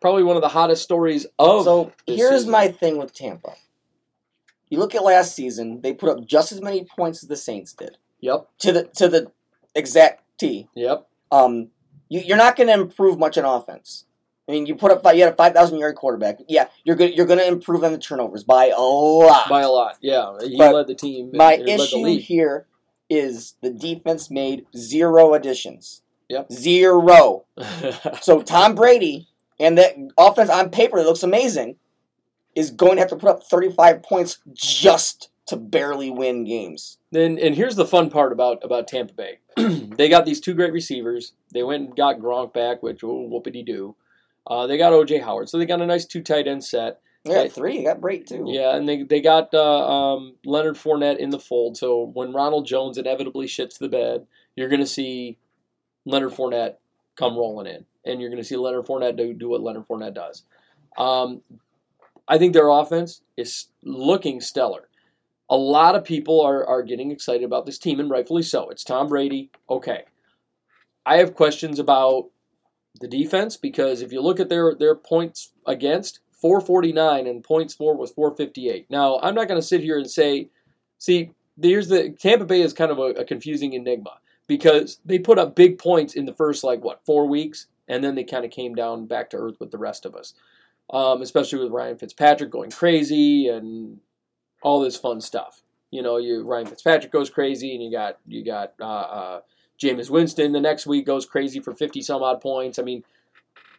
probably 0.00 0.22
one 0.22 0.36
of 0.36 0.42
the 0.42 0.48
hottest 0.48 0.82
stories 0.82 1.26
of. 1.38 1.64
so 1.64 1.92
here's 2.06 2.40
season. 2.40 2.50
my 2.50 2.68
thing 2.68 2.98
with 2.98 3.14
Tampa. 3.14 3.54
You 4.68 4.78
look 4.78 4.94
at 4.94 5.04
last 5.04 5.34
season; 5.34 5.80
they 5.80 5.92
put 5.92 6.08
up 6.10 6.24
just 6.26 6.52
as 6.52 6.60
many 6.60 6.84
points 6.84 7.22
as 7.22 7.28
the 7.28 7.36
Saints 7.36 7.72
did 7.72 7.98
Yep, 8.20 8.48
to 8.60 8.72
the 8.72 8.84
to 8.96 9.08
the 9.08 9.30
exact 9.74 10.22
T. 10.38 10.68
yep. 10.74 11.06
Um, 11.30 11.68
you, 12.08 12.20
you're 12.20 12.36
not 12.36 12.56
going 12.56 12.68
to 12.68 12.74
improve 12.74 13.18
much 13.18 13.36
on 13.36 13.44
offense. 13.44 14.04
I 14.48 14.52
mean, 14.52 14.66
you 14.66 14.76
put 14.76 14.92
up 14.92 15.02
five, 15.02 15.16
you 15.16 15.24
had 15.24 15.32
a 15.32 15.36
five 15.36 15.54
thousand 15.54 15.78
yard 15.78 15.96
quarterback. 15.96 16.38
Yeah, 16.48 16.68
you're 16.84 16.96
good. 16.96 17.14
You're 17.16 17.26
going 17.26 17.40
to 17.40 17.46
improve 17.46 17.82
on 17.84 17.92
the 17.92 17.98
turnovers 17.98 18.44
by 18.44 18.68
a 18.68 18.80
lot. 18.80 19.48
By 19.48 19.62
a 19.62 19.68
lot. 19.70 19.98
Yeah, 20.00 20.36
he 20.40 20.56
But 20.56 20.74
led 20.74 20.86
the 20.86 20.94
team. 20.94 21.30
My 21.34 21.56
he 21.56 21.64
led 21.64 21.66
the 21.66 21.82
issue 21.82 22.18
here 22.20 22.66
is 23.10 23.54
the 23.60 23.70
defense 23.70 24.30
made 24.30 24.66
zero 24.76 25.34
additions. 25.34 26.02
Yep. 26.28 26.52
Zero. 26.52 27.44
So 28.20 28.42
Tom 28.42 28.74
Brady 28.74 29.28
and 29.60 29.78
that 29.78 29.94
offense 30.18 30.50
on 30.50 30.70
paper 30.70 31.02
looks 31.02 31.22
amazing 31.22 31.76
is 32.56 32.70
going 32.70 32.96
to 32.96 33.00
have 33.00 33.10
to 33.10 33.16
put 33.16 33.28
up 33.28 33.44
35 33.44 34.02
points 34.02 34.38
just 34.52 35.28
to 35.46 35.56
barely 35.56 36.10
win 36.10 36.44
games. 36.44 36.98
Then 37.12 37.38
and 37.38 37.54
here's 37.54 37.76
the 37.76 37.86
fun 37.86 38.10
part 38.10 38.32
about 38.32 38.64
about 38.64 38.88
Tampa 38.88 39.14
Bay. 39.14 39.38
they 39.56 40.08
got 40.08 40.26
these 40.26 40.40
two 40.40 40.54
great 40.54 40.72
receivers. 40.72 41.34
They 41.52 41.62
went 41.62 41.84
and 41.86 41.96
got 41.96 42.18
Gronk 42.18 42.52
back, 42.52 42.82
which 42.82 43.04
oh, 43.04 43.28
whoopity 43.30 43.64
doo. 43.64 43.94
Uh, 44.46 44.66
they 44.66 44.78
got 44.78 44.92
OJ 44.92 45.22
Howard, 45.22 45.48
so 45.48 45.58
they 45.58 45.66
got 45.66 45.80
a 45.80 45.86
nice 45.86 46.04
two 46.04 46.22
tight 46.22 46.48
end 46.48 46.64
set. 46.64 47.00
Got 47.24 47.34
Right. 47.34 47.52
three. 47.52 47.78
You 47.78 47.84
got 47.84 48.00
Brady 48.00 48.24
too. 48.24 48.44
Yeah, 48.48 48.76
and 48.76 48.88
they 48.88 49.02
they 49.02 49.20
got 49.20 49.52
uh, 49.54 49.88
um, 49.88 50.34
Leonard 50.44 50.76
Fournette 50.76 51.18
in 51.18 51.30
the 51.30 51.40
fold. 51.40 51.76
So 51.76 52.10
when 52.14 52.32
Ronald 52.32 52.66
Jones 52.66 52.98
inevitably 52.98 53.46
shits 53.46 53.78
the 53.78 53.88
bed, 53.88 54.26
you're 54.54 54.68
going 54.68 54.80
to 54.80 54.86
see 54.86 55.38
Leonard 56.04 56.32
Fournette 56.32 56.76
come 57.16 57.36
rolling 57.36 57.66
in, 57.66 57.84
and 58.04 58.20
you're 58.20 58.30
going 58.30 58.42
to 58.42 58.48
see 58.48 58.56
Leonard 58.56 58.86
Fournette 58.86 59.16
do, 59.16 59.32
do 59.32 59.48
what 59.48 59.60
Leonard 59.62 59.88
Fournette 59.88 60.14
does. 60.14 60.44
Um, 60.96 61.42
I 62.28 62.38
think 62.38 62.52
their 62.52 62.68
offense 62.68 63.22
is 63.36 63.66
looking 63.82 64.40
stellar. 64.40 64.88
A 65.48 65.56
lot 65.56 65.94
of 65.94 66.04
people 66.04 66.40
are, 66.40 66.66
are 66.66 66.82
getting 66.82 67.10
excited 67.10 67.44
about 67.44 67.66
this 67.66 67.78
team, 67.78 68.00
and 68.00 68.10
rightfully 68.10 68.42
so. 68.42 68.68
It's 68.68 68.82
Tom 68.82 69.08
Brady. 69.08 69.50
Okay. 69.70 70.04
I 71.04 71.18
have 71.18 71.34
questions 71.34 71.78
about 71.78 72.30
the 73.00 73.06
defense 73.06 73.56
because 73.56 74.02
if 74.02 74.12
you 74.12 74.20
look 74.20 74.40
at 74.40 74.48
their, 74.48 74.74
their 74.74 74.96
points 74.96 75.52
against, 75.66 76.20
449 76.40 77.26
and 77.26 77.42
points 77.42 77.74
for 77.74 77.96
was 77.96 78.10
458. 78.10 78.90
Now, 78.90 79.18
I'm 79.22 79.34
not 79.34 79.48
going 79.48 79.60
to 79.60 79.66
sit 79.66 79.80
here 79.80 79.98
and 79.98 80.10
say, 80.10 80.50
see, 80.98 81.30
here's 81.60 81.88
the 81.88 82.10
Tampa 82.10 82.44
Bay 82.44 82.60
is 82.60 82.72
kind 82.72 82.90
of 82.90 82.98
a, 82.98 83.20
a 83.20 83.24
confusing 83.24 83.72
enigma 83.72 84.18
because 84.46 84.98
they 85.04 85.18
put 85.18 85.38
up 85.38 85.56
big 85.56 85.78
points 85.78 86.14
in 86.14 86.26
the 86.26 86.34
first, 86.34 86.62
like, 86.62 86.84
what, 86.84 87.04
four 87.06 87.26
weeks, 87.26 87.66
and 87.88 88.04
then 88.04 88.14
they 88.14 88.24
kind 88.24 88.44
of 88.44 88.50
came 88.50 88.74
down 88.74 89.06
back 89.06 89.30
to 89.30 89.36
earth 89.36 89.56
with 89.60 89.70
the 89.70 89.78
rest 89.78 90.04
of 90.04 90.14
us, 90.14 90.34
um, 90.90 91.22
especially 91.22 91.58
with 91.60 91.72
Ryan 91.72 91.98
Fitzpatrick 91.98 92.50
going 92.50 92.70
crazy 92.70 93.48
and 93.48 93.98
all 94.62 94.80
this 94.80 94.96
fun 94.96 95.20
stuff. 95.20 95.62
You 95.90 96.02
know, 96.02 96.16
you 96.16 96.44
Ryan 96.44 96.66
Fitzpatrick 96.66 97.12
goes 97.12 97.30
crazy, 97.30 97.74
and 97.74 97.82
you 97.82 97.90
got 97.90 98.18
you 98.26 98.44
got 98.44 98.74
uh, 98.80 98.84
uh, 98.84 99.40
Jameis 99.80 100.10
Winston 100.10 100.52
the 100.52 100.60
next 100.60 100.86
week 100.86 101.06
goes 101.06 101.26
crazy 101.26 101.60
for 101.60 101.74
50 101.74 102.02
some 102.02 102.22
odd 102.22 102.40
points. 102.40 102.78
I 102.78 102.82
mean, 102.82 103.04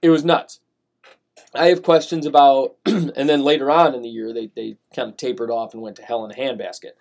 it 0.01 0.09
was 0.09 0.23
nuts. 0.23 0.59
I 1.53 1.67
have 1.67 1.83
questions 1.83 2.25
about, 2.25 2.75
and 2.85 3.29
then 3.29 3.43
later 3.43 3.71
on 3.71 3.95
in 3.95 4.01
the 4.01 4.09
year, 4.09 4.33
they, 4.33 4.49
they 4.55 4.77
kind 4.95 5.09
of 5.09 5.17
tapered 5.17 5.49
off 5.49 5.73
and 5.73 5.81
went 5.81 5.95
to 5.97 6.03
hell 6.03 6.25
in 6.25 6.31
a 6.31 6.33
handbasket. 6.33 6.91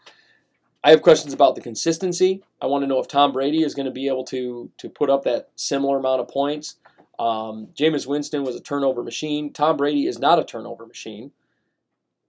I 0.85 0.91
have 0.91 1.03
questions 1.03 1.35
about 1.35 1.57
the 1.57 1.61
consistency. 1.61 2.43
I 2.61 2.66
want 2.66 2.83
to 2.83 2.87
know 2.87 3.01
if 3.01 3.09
Tom 3.09 3.33
Brady 3.33 3.65
is 3.65 3.74
going 3.74 3.87
to 3.87 3.93
be 3.93 4.07
able 4.07 4.24
to 4.27 4.70
to 4.78 4.89
put 4.89 5.11
up 5.11 5.24
that 5.24 5.49
similar 5.57 5.99
amount 5.99 6.20
of 6.20 6.28
points. 6.28 6.77
Um, 7.18 7.68
Jameis 7.74 8.06
Winston 8.06 8.44
was 8.44 8.56
a 8.56 8.60
turnover 8.60 9.02
machine. 9.02 9.52
Tom 9.52 9.76
Brady 9.76 10.06
is 10.06 10.18
not 10.18 10.38
a 10.38 10.44
turnover 10.44 10.86
machine. 10.86 11.32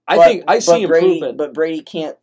I 0.06 0.16
But- 0.16 0.24
think 0.26 0.44
I 0.48 0.58
see 0.58 0.86
Brady, 0.86 1.06
improvement. 1.06 1.38
But 1.38 1.52
Brady 1.54 1.82
can't 1.82 2.16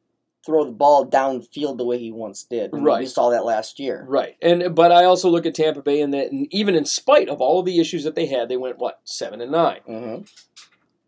throw 0.46 0.64
the 0.64 0.72
ball 0.72 1.06
downfield 1.08 1.78
the 1.78 1.86
way 1.86 1.98
he 1.98 2.12
once 2.12 2.44
did. 2.44 2.72
I 2.74 2.78
mean, 2.78 3.00
We 3.00 3.06
saw 3.08 3.30
that 3.32 3.46
last 3.46 3.80
year. 3.80 4.06
Right, 4.08 4.36
and 4.42 4.76
but 4.76 4.92
I 4.92 5.06
also 5.06 5.30
look 5.30 5.46
at 5.48 5.56
Tampa 5.56 5.82
Bay 5.82 6.02
and 6.02 6.14
that, 6.14 6.32
and 6.32 6.48
even 6.54 6.76
in 6.76 6.86
spite 6.86 7.30
of 7.30 7.42
all 7.42 7.60
of 7.62 7.66
the 7.66 7.80
issues 7.80 8.04
that 8.04 8.14
they 8.16 8.28
had, 8.28 8.48
they 8.50 8.58
went 8.58 8.78
what 8.78 9.00
seven 9.06 9.42
and 9.42 9.52
nine. 9.52 9.80
hmm 9.86 10.16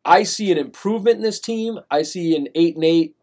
I 0.05 0.23
see 0.23 0.51
an 0.53 0.57
improvement 0.57 1.17
in 1.17 1.21
this 1.21 1.39
team. 1.39 1.79
I 1.91 2.01
see 2.03 2.35
an 2.35 2.47
eight 2.55 2.75
and 2.75 2.83
eight, 2.85 3.15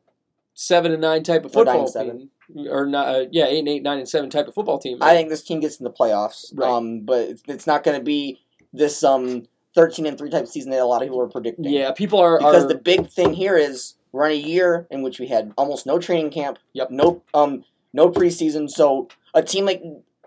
seven 0.53 0.93
and 0.93 1.01
nine 1.01 1.23
type 1.23 1.45
of 1.47 1.53
football 1.53 1.91
team, 1.91 2.31
or 2.69 2.87
not? 2.87 3.09
Uh, 3.09 3.25
yeah, 3.31 3.47
eight 3.47 3.61
and 3.61 3.69
eight, 3.69 3.83
nine 3.83 3.99
and 3.99 4.09
seven 4.09 4.31
type 4.31 4.49
of 4.49 4.55
football 4.55 4.79
team. 4.79 4.99
I 5.01 5.15
think 5.15 5.29
this 5.29 5.43
team 5.43 5.61
gets 5.61 5.79
in 5.79 5.85
the 5.85 5.91
playoffs. 5.91 6.53
Right. 6.55 6.69
Um, 6.71 7.01
but 7.01 7.21
it's, 7.29 7.43
it's 7.49 7.67
not 7.67 7.85
going 7.85 7.99
to 7.99 8.05
be 8.05 8.41
this 8.73 9.03
um 9.05 9.47
13 9.75 10.07
and 10.07 10.17
3 10.17 10.31
type 10.31 10.47
season 10.47 10.71
that 10.71 10.81
a 10.81 10.85
lot 10.85 11.03
of 11.03 11.07
people 11.09 11.21
are 11.21 11.29
predicting. 11.29 11.65
yeah, 11.65 11.91
people 11.93 12.19
are 12.21 12.39
Because 12.39 12.65
are 12.65 12.69
the 12.69 12.77
big 12.77 13.09
thing 13.09 13.33
here 13.35 13.57
is 13.57 13.95
we're 14.13 14.27
in 14.27 14.33
a 14.33 14.35
year 14.35 14.87
in 14.91 15.03
which 15.03 15.19
we 15.19 15.27
had 15.27 15.53
almost 15.59 15.85
no 15.87 15.99
training 15.99 16.31
camp. 16.31 16.59
Yep. 16.75 16.91
No 16.93 17.23
um 17.35 17.65
no 17.93 18.09
preseason. 18.11 18.71
So 18.71 19.09
a 19.35 19.43
team 19.43 19.65
like 19.65 19.83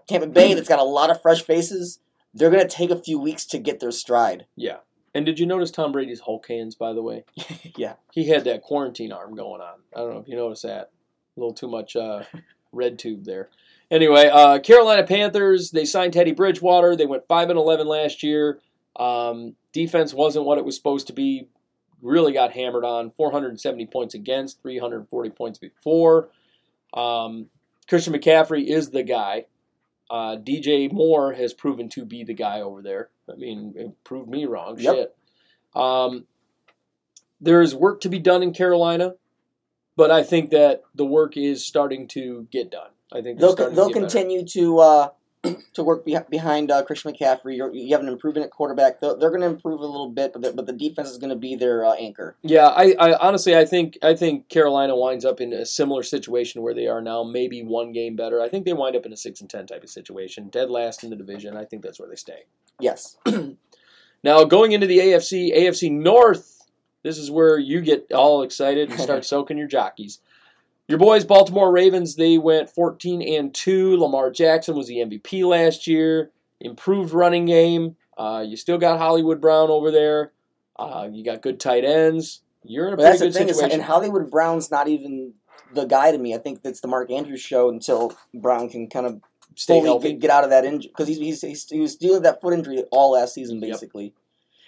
Tampa 0.08 0.28
Bay 0.28 0.54
that's 0.54 0.68
got 0.70 0.80
a 0.80 0.84
lot 0.84 1.10
of 1.10 1.22
fresh 1.22 1.42
faces, 1.42 2.00
they're 2.34 2.50
gonna 2.50 2.68
take 2.68 2.90
a 2.92 3.02
few 3.02 3.20
weeks 3.20 3.46
to 3.48 3.58
get 3.60 3.80
their 3.80 3.92
stride. 3.92 4.46
yeah. 4.56 4.78
And 5.14 5.26
did 5.26 5.40
you 5.40 5.46
notice 5.48 5.72
Tom 5.72 5.94
Brady's 5.94 6.20
Hulk 6.20 6.48
hands? 6.48 6.76
By 6.76 6.94
the 6.94 7.02
way, 7.02 7.24
Yeah. 7.76 7.94
he 8.12 8.28
had 8.28 8.44
that 8.44 8.62
quarantine 8.62 9.12
arm 9.12 9.34
going 9.36 9.62
on. 9.62 9.80
I 9.96 10.00
don't 10.02 10.14
know 10.14 10.20
if 10.20 10.28
you 10.28 10.36
noticed 10.36 10.62
that. 10.64 10.92
A 11.38 11.40
little 11.40 11.54
too 11.54 11.68
much 11.68 11.96
uh, 11.96 12.24
red 12.72 12.98
tube 13.00 13.24
there. 13.24 13.50
Anyway, 13.90 14.28
uh, 14.28 14.60
Carolina 14.60 15.04
Panthers. 15.04 15.72
They 15.72 15.86
signed 15.86 16.14
Teddy 16.14 16.34
Bridgewater. 16.34 16.96
They 16.96 17.06
went 17.06 17.28
five 17.28 17.50
and 17.50 17.60
eleven 17.60 17.88
last 17.88 18.24
year. 18.24 18.60
Um, 18.98 19.56
defense 19.72 20.14
wasn't 20.14 20.46
what 20.46 20.58
it 20.58 20.66
was 20.66 20.76
supposed 20.76 21.08
to 21.08 21.14
be. 21.14 21.48
Really 22.02 22.34
got 22.34 22.52
hammered 22.52 22.84
on. 22.84 23.12
470 23.12 23.86
points 23.88 24.14
against, 24.14 24.62
340 24.62 25.30
points 25.32 25.60
before. 25.60 26.30
Um, 26.94 27.48
Christian 27.88 28.14
McCaffrey 28.14 28.66
is 28.66 28.90
the 28.90 29.04
guy. 29.04 29.46
Uh, 30.10 30.38
DJ 30.38 30.92
Moore 30.92 31.34
has 31.34 31.54
proven 31.54 31.90
to 31.90 32.06
be 32.06 32.24
the 32.24 32.34
guy 32.34 32.62
over 32.62 32.82
there. 32.82 33.10
I 33.32 33.36
mean, 33.36 33.74
it 33.76 34.04
proved 34.04 34.30
me 34.30 34.46
wrong. 34.46 34.78
Yep. 34.80 34.96
Shit. 34.96 35.16
Um, 35.76 36.26
there 37.42 37.62
is 37.62 37.76
work 37.76 38.02
to 38.02 38.10
be 38.10 38.20
done 38.20 38.42
in 38.42 38.54
Carolina, 38.54 39.16
but 39.98 40.10
I 40.12 40.24
think 40.24 40.52
that 40.52 40.84
the 40.96 41.06
work 41.06 41.36
is 41.36 41.66
starting 41.66 42.08
to 42.10 42.48
get 42.52 42.72
done. 42.72 42.92
I 43.12 43.22
think 43.22 43.40
They'll 43.40 43.56
they'll 43.56 43.68
to 43.70 43.76
get 43.76 43.76
better. 43.76 43.94
continue 43.94 44.46
to 44.46 44.80
uh 44.80 45.10
to 45.74 45.84
work 45.84 46.06
beh 46.06 46.30
behind 46.30 46.72
uh, 46.72 46.84
Christian 46.84 47.14
McCaffrey. 47.14 47.58
You're, 47.58 47.72
you 47.74 47.94
have 47.96 48.02
an 48.02 48.08
improvement 48.10 48.46
at 48.46 48.52
quarterback. 48.52 49.00
They're, 49.00 49.16
they're 49.16 49.30
going 49.30 49.42
to 49.42 49.48
improve 49.48 49.82
a 49.82 49.86
little 49.86 50.10
bit, 50.10 50.34
but 50.34 50.42
the, 50.42 50.52
but 50.52 50.66
the 50.66 50.74
defense 50.74 51.10
is 51.12 51.20
going 51.20 51.30
to 51.30 51.36
be 51.36 51.56
their 51.56 51.86
uh, 51.86 51.94
anchor. 51.94 52.36
Yeah, 52.42 52.66
I, 52.68 52.96
I 53.00 53.16
honestly 53.18 53.56
I 53.56 53.64
think 53.64 53.98
I 54.02 54.16
think 54.16 54.50
Carolina 54.50 54.96
winds 54.96 55.26
up 55.26 55.40
in 55.40 55.54
a 55.54 55.64
similar 55.66 56.02
situation 56.02 56.64
where 56.64 56.74
they 56.74 56.88
are 56.88 57.02
now, 57.02 57.24
maybe 57.24 57.62
one 57.62 57.92
game 57.92 58.16
better. 58.16 58.42
I 58.42 58.50
think 58.50 58.66
they 58.66 58.74
wind 58.74 58.96
up 58.96 59.06
in 59.06 59.14
a 59.14 59.18
six 59.18 59.40
and 59.42 59.50
ten 59.50 59.68
type 59.68 59.84
of 59.84 59.90
situation, 59.90 60.50
dead 60.50 60.70
last 60.72 61.04
in 61.04 61.12
the 61.12 61.16
division. 61.16 61.56
I 61.56 61.66
think 61.66 61.84
that's 61.84 62.00
where 62.00 62.10
they 62.10 62.16
stay. 62.16 62.46
Yes. 62.80 63.18
Now 64.24 64.44
going 64.46 64.72
into 64.72 64.88
the 64.88 64.98
AFC, 64.98 65.56
AFC 65.56 65.92
North, 65.92 66.57
this 67.08 67.18
is 67.18 67.32
where 67.32 67.58
you 67.58 67.82
get 67.82 68.12
all 68.14 68.42
excited 68.44 68.90
and 68.92 69.00
start 69.00 69.26
soaking 69.34 69.58
your 69.58 69.68
jockeys. 69.68 70.20
Your 70.88 71.00
boys, 71.00 71.26
Baltimore 71.26 71.72
Ravens, 71.72 72.16
they 72.16 72.38
went 72.38 72.70
14 72.70 73.22
and 73.22 73.54
2. 73.54 73.98
Lamar 73.98 74.32
Jackson 74.32 74.76
was 74.76 74.88
the 74.88 74.98
MVP 74.98 75.44
last 75.46 75.88
year. 75.88 76.32
Improved 76.62 77.14
running 77.14 77.46
game. 77.46 77.96
Uh, 78.18 78.44
you 78.48 78.56
still 78.58 78.78
got 78.78 78.98
Hollywood 78.98 79.42
Brown 79.42 79.70
over 79.70 79.92
there. 79.92 80.32
Uh, 80.78 81.08
you 81.12 81.24
got 81.26 81.42
good 81.42 81.60
tight 81.60 81.84
ends. 81.84 82.42
You're 82.64 82.88
in 82.88 82.94
a 82.94 82.98
But 82.98 83.04
pretty 83.04 83.10
that's 83.12 83.20
the 83.20 83.26
good 83.28 83.34
thing 83.34 83.50
is, 83.50 83.56
situation. 83.58 83.80
and 83.80 83.88
Hollywood 83.88 84.30
Brown's 84.32 84.72
not 84.72 84.88
even 84.88 85.34
the 85.74 85.86
guy 85.86 86.12
to 86.12 86.18
me. 86.18 86.34
I 86.34 86.38
think 86.38 86.62
that's 86.62 86.80
the 86.82 86.88
Mark 86.88 87.12
Andrews 87.12 87.42
show 87.42 87.70
until 87.70 88.16
Brown 88.34 88.70
can 88.70 88.88
kind 88.88 89.06
of 89.06 89.22
Stay 89.56 89.80
healthy. 89.80 90.12
get, 90.14 90.20
get 90.20 90.30
out 90.30 90.44
of 90.44 90.52
that 90.52 90.66
injury 90.66 90.90
because 90.90 91.08
he's, 91.08 91.18
he's, 91.18 91.42
he's 91.42 91.68
he 91.70 91.80
was 91.80 91.96
dealing 91.96 92.18
with 92.18 92.24
that 92.24 92.40
foot 92.42 92.54
injury 92.54 92.84
all 92.92 93.12
last 93.14 93.34
season 93.34 93.60
Yep. 93.60 93.72
basically, 93.72 94.14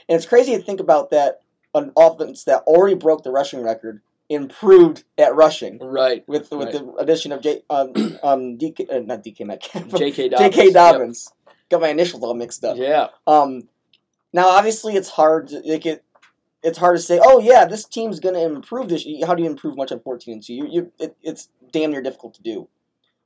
and 0.08 0.16
it's 0.16 0.26
crazy 0.26 0.56
to 0.58 0.62
think 0.64 0.80
about 0.80 1.12
that 1.12 1.42
an 1.74 1.92
offense 1.98 2.44
that 2.46 2.64
already 2.64 2.96
broke 2.96 3.24
the 3.24 3.32
rushing 3.32 3.62
record 3.64 4.02
improved 4.30 5.04
at 5.18 5.36
rushing 5.36 5.80
Right. 5.80 6.24
with 6.28 6.52
with 6.52 6.68
Right. 6.68 6.74
the 6.74 6.94
addition 7.00 7.32
of 7.32 7.42
J 7.42 7.64
um 7.70 7.94
um 8.24 8.58
DK 8.58 8.92
uh, 8.92 9.00
not 9.00 9.24
DK 9.24 9.46
Metcalf 9.46 9.88
J.K. 9.98 10.30
Dobbins. 10.30 10.56
J.K. 10.56 10.72
Dobbins 10.72 11.32
got 11.70 11.82
my 11.82 11.90
initials 11.90 12.24
all 12.24 12.34
mixed 12.34 12.64
up. 12.64 12.78
Yeah. 12.78 13.08
Um, 13.28 13.70
now 14.34 14.50
obviously 14.50 14.96
it's 14.96 15.10
hard 15.10 15.48
to 15.50 15.62
like 15.66 15.86
it. 15.86 16.04
It's 16.62 16.78
hard 16.78 16.98
to 16.98 17.02
say. 17.02 17.20
Oh 17.24 17.40
yeah, 17.40 17.66
this 17.66 17.86
team's 17.86 18.20
going 18.20 18.36
to 18.36 18.44
improve 18.44 18.90
this. 18.90 19.06
How 19.26 19.34
do 19.34 19.42
you 19.44 19.50
improve 19.50 19.76
much 19.78 19.92
on 19.92 20.00
fourteen 20.02 20.36
and 20.36 20.44
two? 20.44 20.54
You, 20.54 20.68
you, 20.70 20.92
it, 21.00 21.16
it's 21.24 21.50
damn 21.72 21.92
near 21.92 22.02
difficult 22.02 22.34
to 22.36 22.42
do. 22.44 22.68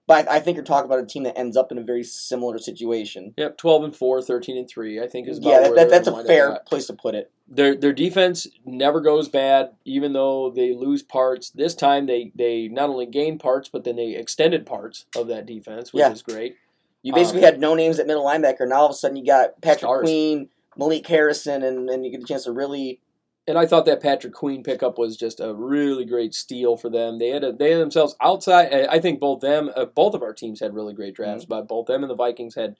But 0.06 0.30
I, 0.30 0.42
think 0.42 0.56
you're 0.58 0.66
talking 0.66 0.86
about 0.86 1.00
a 1.00 1.06
team 1.06 1.24
that 1.24 1.38
ends 1.38 1.56
up 1.56 1.72
in 1.72 1.78
a 1.78 1.82
very 1.84 2.04
similar 2.04 2.58
situation. 2.58 3.34
Yep. 3.38 3.58
12 3.58 3.84
and 3.86 3.96
4, 3.96 4.22
13 4.22 4.58
and 4.58 4.70
3. 4.70 5.00
I 5.02 5.08
think 5.08 5.30
is 5.30 5.38
about 5.38 5.50
Yeah, 5.50 5.60
that, 5.62 5.76
that, 5.76 5.90
that's 5.90 6.08
a 6.10 6.24
fair 6.26 6.60
place 6.66 6.88
to 6.88 6.94
put 6.94 7.16
it. 7.16 7.32
their 7.48 7.74
their 7.76 7.94
defense 7.94 8.46
never 8.66 9.00
goes 9.00 9.30
bad, 9.30 9.72
even 9.86 10.12
though 10.12 10.52
they 10.52 10.74
lose 10.74 11.04
parts. 11.04 11.52
This 11.52 11.74
time 11.74 12.06
they 12.06 12.32
they 12.36 12.68
not 12.68 12.90
only 12.90 13.06
gained 13.06 13.40
parts, 13.40 13.70
but 13.70 13.86
then 13.86 13.96
they 13.96 14.16
extended 14.16 14.66
parts 14.66 15.06
of 15.16 15.28
that 15.28 15.46
defense, 15.46 15.94
which 15.94 16.02
Yeah. 16.02 16.12
is 16.12 16.22
great. 16.22 16.58
You 17.02 17.14
basically 17.14 17.42
Um, 17.42 17.46
had 17.54 17.60
no 17.62 17.74
names 17.74 17.98
at 18.00 18.06
middle 18.08 18.26
linebacker. 18.26 18.68
Now 18.68 18.80
all 18.82 18.86
of 18.88 18.92
a 18.92 18.96
sudden 18.96 19.16
you 19.16 19.26
got 19.26 19.62
Patrick 19.62 19.80
Stars. 19.80 20.02
Queen, 20.04 20.50
Malik 20.78 21.08
Harrison, 21.08 21.64
and, 21.64 21.90
and 21.90 22.04
you 22.06 22.12
get 22.12 22.22
a 22.22 22.26
chance 22.26 22.44
to 22.44 22.52
really. 22.52 23.00
And 23.46 23.58
I 23.58 23.66
thought 23.66 23.86
that 23.86 24.02
Patrick 24.02 24.34
Queen 24.34 24.64
pickup 24.64 24.98
was 24.98 25.18
just 25.18 25.42
a 25.42 25.54
really 25.54 26.06
great 26.06 26.34
steal 26.34 26.78
for 26.78 26.90
them. 26.90 27.20
They 27.20 27.28
had 27.30 27.44
a, 27.44 27.52
they 27.52 27.72
had 27.72 27.82
themselves 27.82 28.16
outside. 28.22 28.72
I 28.90 29.00
think 29.00 29.20
both 29.20 29.42
them, 29.42 29.70
uh, 29.76 29.86
both 29.86 30.14
of 30.14 30.24
our 30.24 30.34
teams 30.34 30.60
had 30.62 30.74
really 30.74 30.94
great 30.94 31.14
Mm-hmm. 31.14 31.24
drafts, 31.24 31.46
but 31.46 31.68
both 31.68 31.88
them 31.88 32.04
and 32.04 32.10
the 32.10 32.16
Vikings 32.16 32.56
had 32.56 32.78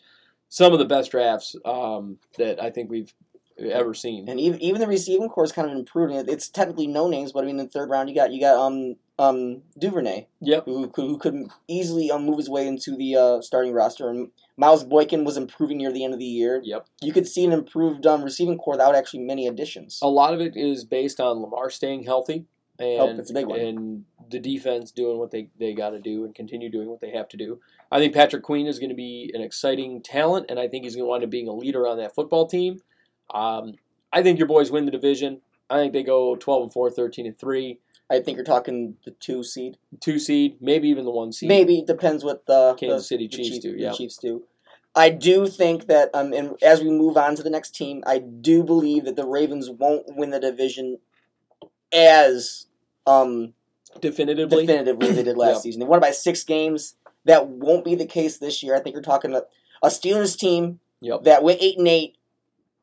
some 0.48 0.72
of 0.72 0.80
the 0.80 0.86
best 0.86 1.12
drafts 1.12 1.56
um, 1.66 2.18
that 2.38 2.62
I 2.64 2.70
think 2.70 2.90
we've 2.90 3.14
ever 3.60 3.94
seen. 3.94 4.28
And 4.30 4.40
even 4.40 4.60
even 4.62 4.82
the 4.82 4.88
receiving 4.88 5.30
core 5.30 5.44
is 5.44 5.52
kind 5.52 5.70
of 5.70 5.78
improving. 5.78 6.24
It's 6.28 6.50
technically 6.50 6.88
no 6.88 7.08
names, 7.08 7.32
but 7.32 7.44
I 7.44 7.48
mean 7.48 7.60
in 7.60 7.66
the 7.66 7.72
third 7.72 7.90
round 7.90 8.10
you 8.10 8.16
got 8.16 8.32
you 8.32 8.40
got 8.40 8.56
um 8.56 8.96
um 9.20 9.62
Duvernay. 9.78 10.28
Yep. 10.42 10.66
who 10.66 10.88
could, 10.88 11.06
who 11.06 11.18
could 11.18 11.36
easily 11.68 12.10
um, 12.10 12.26
move 12.26 12.38
his 12.40 12.50
way 12.50 12.66
into 12.68 12.96
the 12.96 13.16
uh, 13.16 13.42
starting 13.42 13.74
roster. 13.74 14.10
And 14.10 14.30
Miles 14.58 14.84
Boykin 14.84 15.24
was 15.24 15.38
improving 15.38 15.78
near 15.78 15.92
the 15.92 16.04
end 16.04 16.14
of 16.14 16.20
the 16.20 16.26
year. 16.26 16.62
Yep. 16.64 16.86
You 17.02 17.12
could 17.12 17.28
see 17.28 17.44
an 17.44 17.52
improved 17.52 18.06
um, 18.06 18.24
receiving 18.24 18.58
core 18.58 18.76
without 18.76 18.96
actually 18.96 19.22
many 19.22 19.48
additions. 19.48 20.00
A 20.02 20.08
lot 20.08 20.34
of 20.34 20.42
it 20.42 20.56
is 20.56 20.84
based 20.86 21.20
on 21.20 21.42
Lamar 21.42 21.70
staying 21.70 22.04
healthy 22.04 22.46
and 22.80 23.00
Oh, 23.02 23.16
that's 23.16 23.32
a 23.32 23.34
big 23.34 23.48
one. 23.48 23.60
and 23.60 24.06
the 24.30 24.40
defense 24.40 24.92
doing 24.92 25.18
what 25.20 25.32
they, 25.32 25.50
they 25.60 25.74
got 25.74 25.92
to 25.92 26.00
do 26.00 26.26
and 26.26 26.34
continue 26.34 26.70
doing 26.70 26.88
what 26.90 27.02
they 27.02 27.12
have 27.12 27.28
to 27.30 27.38
do. 27.38 27.60
I 27.92 28.00
think 28.00 28.14
Patrick 28.14 28.44
Queen 28.44 28.68
is 28.68 28.80
going 28.80 28.90
to 28.90 28.96
be 28.96 29.32
an 29.34 29.42
exciting 29.42 30.02
talent, 30.02 30.48
and 30.50 30.60
I 30.60 30.68
think 30.68 30.84
he's 30.84 30.96
going 30.96 31.06
to 31.06 31.10
wind 31.10 31.24
up 31.24 31.30
being 31.30 31.48
a 31.48 31.54
leader 31.54 31.86
on 31.88 31.98
that 31.98 32.16
football 32.16 32.48
team. 32.48 32.82
Um, 33.34 33.76
I 34.12 34.24
think 34.24 34.40
your 34.40 34.48
boys 34.48 34.72
win 34.72 34.86
the 34.86 34.92
division. 34.92 35.42
I 35.70 35.78
think 35.78 35.94
they 35.94 36.04
go 36.04 36.36
12 36.36 36.64
and 36.64 36.74
4, 36.74 36.92
13 36.92 37.26
and 37.28 37.38
3, 37.38 37.80
I 38.10 38.20
think 38.20 38.36
you're 38.36 38.46
talking 38.46 38.96
the 39.06 39.12
two 39.12 39.44
seed. 39.44 39.78
two 40.00 40.20
seed, 40.20 40.58
maybe 40.62 40.90
even 40.90 41.06
the 41.06 41.12
one 41.12 41.32
seed. 41.32 41.50
Maybe 41.50 41.80
it 41.80 41.88
depends 41.88 42.24
what 42.24 42.46
the 42.46 42.76
Kansas 42.76 43.02
the- 43.04 43.04
City 43.08 43.28
the 43.28 43.38
Chiefs 43.38 43.50
Chief- 43.50 43.62
do, 43.62 43.76
yeah. 43.78 43.92
Chiefs 43.94 44.18
do. 44.18 44.44
I 44.96 45.10
do 45.10 45.48
think 45.48 45.88
that, 45.88 46.12
um, 46.14 46.34
and 46.34 46.56
as 46.62 46.82
we 46.84 46.92
move 46.92 47.18
on 47.18 47.36
to 47.36 47.42
the 47.44 47.50
next 47.50 47.74
team, 47.76 48.04
I 48.06 48.20
do 48.20 48.64
believe 48.64 49.06
that 49.06 49.16
the 49.16 49.26
Ravens 49.26 49.70
won't 49.70 50.16
win 50.16 50.30
the 50.30 50.40
division 50.40 51.00
as 51.92 52.68
um, 53.08 53.54
definitively. 54.00 54.66
definitively 54.66 55.12
they 55.12 55.24
did 55.24 55.38
last 55.38 55.56
Yep. 55.58 55.62
season. 55.64 55.80
They 55.80 55.86
won 55.88 56.00
by 56.00 56.12
six 56.12 56.44
games. 56.44 56.96
That 57.26 57.48
won't 57.48 57.86
be 57.86 57.96
the 57.96 58.06
case 58.06 58.38
this 58.38 58.62
year. 58.64 58.76
I 58.76 58.80
think 58.82 58.94
you're 58.94 59.02
talking 59.02 59.34
a, 59.34 59.44
a 59.82 59.88
Steelers 59.88 60.38
team 60.38 60.80
Yep. 61.02 61.24
that 61.24 61.44
went 61.44 61.62
eight 61.62 61.78
and 61.78 61.88
eight 61.88 62.16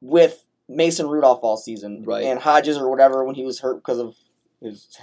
with 0.01 0.45
Mason 0.69 1.07
Rudolph 1.09 1.41
all 1.43 1.57
season, 1.57 2.03
Right. 2.05 2.25
And 2.25 2.39
Hodges 2.41 2.77
or 2.79 2.89
whatever 2.91 3.25
when 3.25 3.35
he 3.35 3.45
was 3.45 3.61
hurt 3.61 3.77
because 3.77 3.99
of 3.99 4.17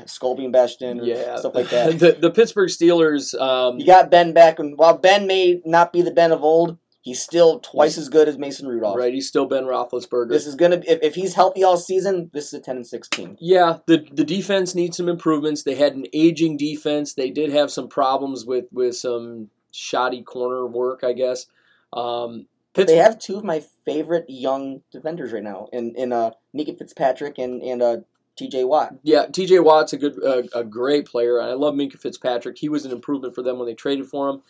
skull 0.05 0.35
being 0.35 0.51
bashed 0.51 0.81
in, 0.81 0.99
or 0.99 1.03
Yeah, 1.03 1.37
stuff 1.37 1.55
like 1.55 1.69
that. 1.69 1.99
the, 1.99 2.11
the 2.13 2.31
Pittsburgh 2.31 2.69
Steelers. 2.69 3.39
Um, 3.39 3.79
you 3.79 3.85
got 3.85 4.11
Ben 4.11 4.33
back, 4.33 4.59
and 4.59 4.77
while 4.77 4.97
Ben 4.97 5.27
may 5.27 5.61
not 5.65 5.91
be 5.91 6.01
the 6.01 6.11
Ben 6.11 6.31
of 6.31 6.43
old, 6.43 6.77
he's 7.01 7.21
still 7.21 7.59
twice 7.59 7.97
as 7.97 8.09
good 8.09 8.27
as 8.27 8.37
Mason 8.37 8.67
Rudolph. 8.67 8.97
right, 8.97 9.13
he's 9.13 9.27
still 9.27 9.45
Ben 9.45 9.63
Roethlisberger. 9.63 10.29
This 10.29 10.45
is 10.45 10.55
gonna 10.55 10.81
if, 10.87 10.99
if 11.01 11.15
he's 11.15 11.33
healthy 11.33 11.63
all 11.63 11.77
season, 11.77 12.29
this 12.33 12.47
is 12.47 12.53
a 12.53 12.59
ten 12.59 12.77
and 12.77 12.87
sixteen. 12.87 13.37
Yeah, 13.39 13.77
the 13.87 14.05
the 14.11 14.23
defense 14.23 14.75
needs 14.75 14.97
some 14.97 15.09
improvements. 15.09 15.63
They 15.63 15.75
had 15.75 15.95
an 15.95 16.05
aging 16.13 16.57
defense. 16.57 17.13
They 17.13 17.29
did 17.29 17.51
have 17.51 17.71
some 17.71 17.87
problems 17.87 18.45
with 18.45 18.65
with 18.71 18.95
some 18.95 19.49
shoddy 19.71 20.21
corner 20.23 20.65
work, 20.65 21.03
I 21.03 21.13
guess. 21.13 21.45
Um, 21.93 22.47
They 22.73 22.97
have 22.97 23.17
two 23.17 23.37
of 23.37 23.43
my 23.43 23.63
favorite 23.85 24.25
young 24.27 24.81
defenders 24.91 25.31
right 25.31 25.43
now, 25.43 25.67
in 25.73 25.95
in 25.95 26.13
uh, 26.13 26.31
Minkah 26.55 26.77
Fitzpatrick 26.77 27.37
and 27.39 27.61
and 27.63 27.81
uh, 27.81 27.97
T.J. 28.37 28.63
Watt. 28.63 28.95
yeah, 29.03 29.25
T.J. 29.25 29.59
Watt's 29.59 29.93
a 29.93 29.97
good, 29.97 30.23
uh, 30.23 30.43
a 30.53 30.63
great 30.63 31.05
player. 31.05 31.41
I 31.41 31.53
love 31.53 31.73
Minkah 31.73 31.99
Fitzpatrick. 31.99 32.57
He 32.57 32.69
was 32.69 32.85
an 32.85 32.91
improvement 32.91 33.33
for 33.35 33.41
them 33.41 33.57
when 33.57 33.67
they 33.67 33.73
traded 33.73 34.07
for 34.07 34.29
him. 34.29 34.41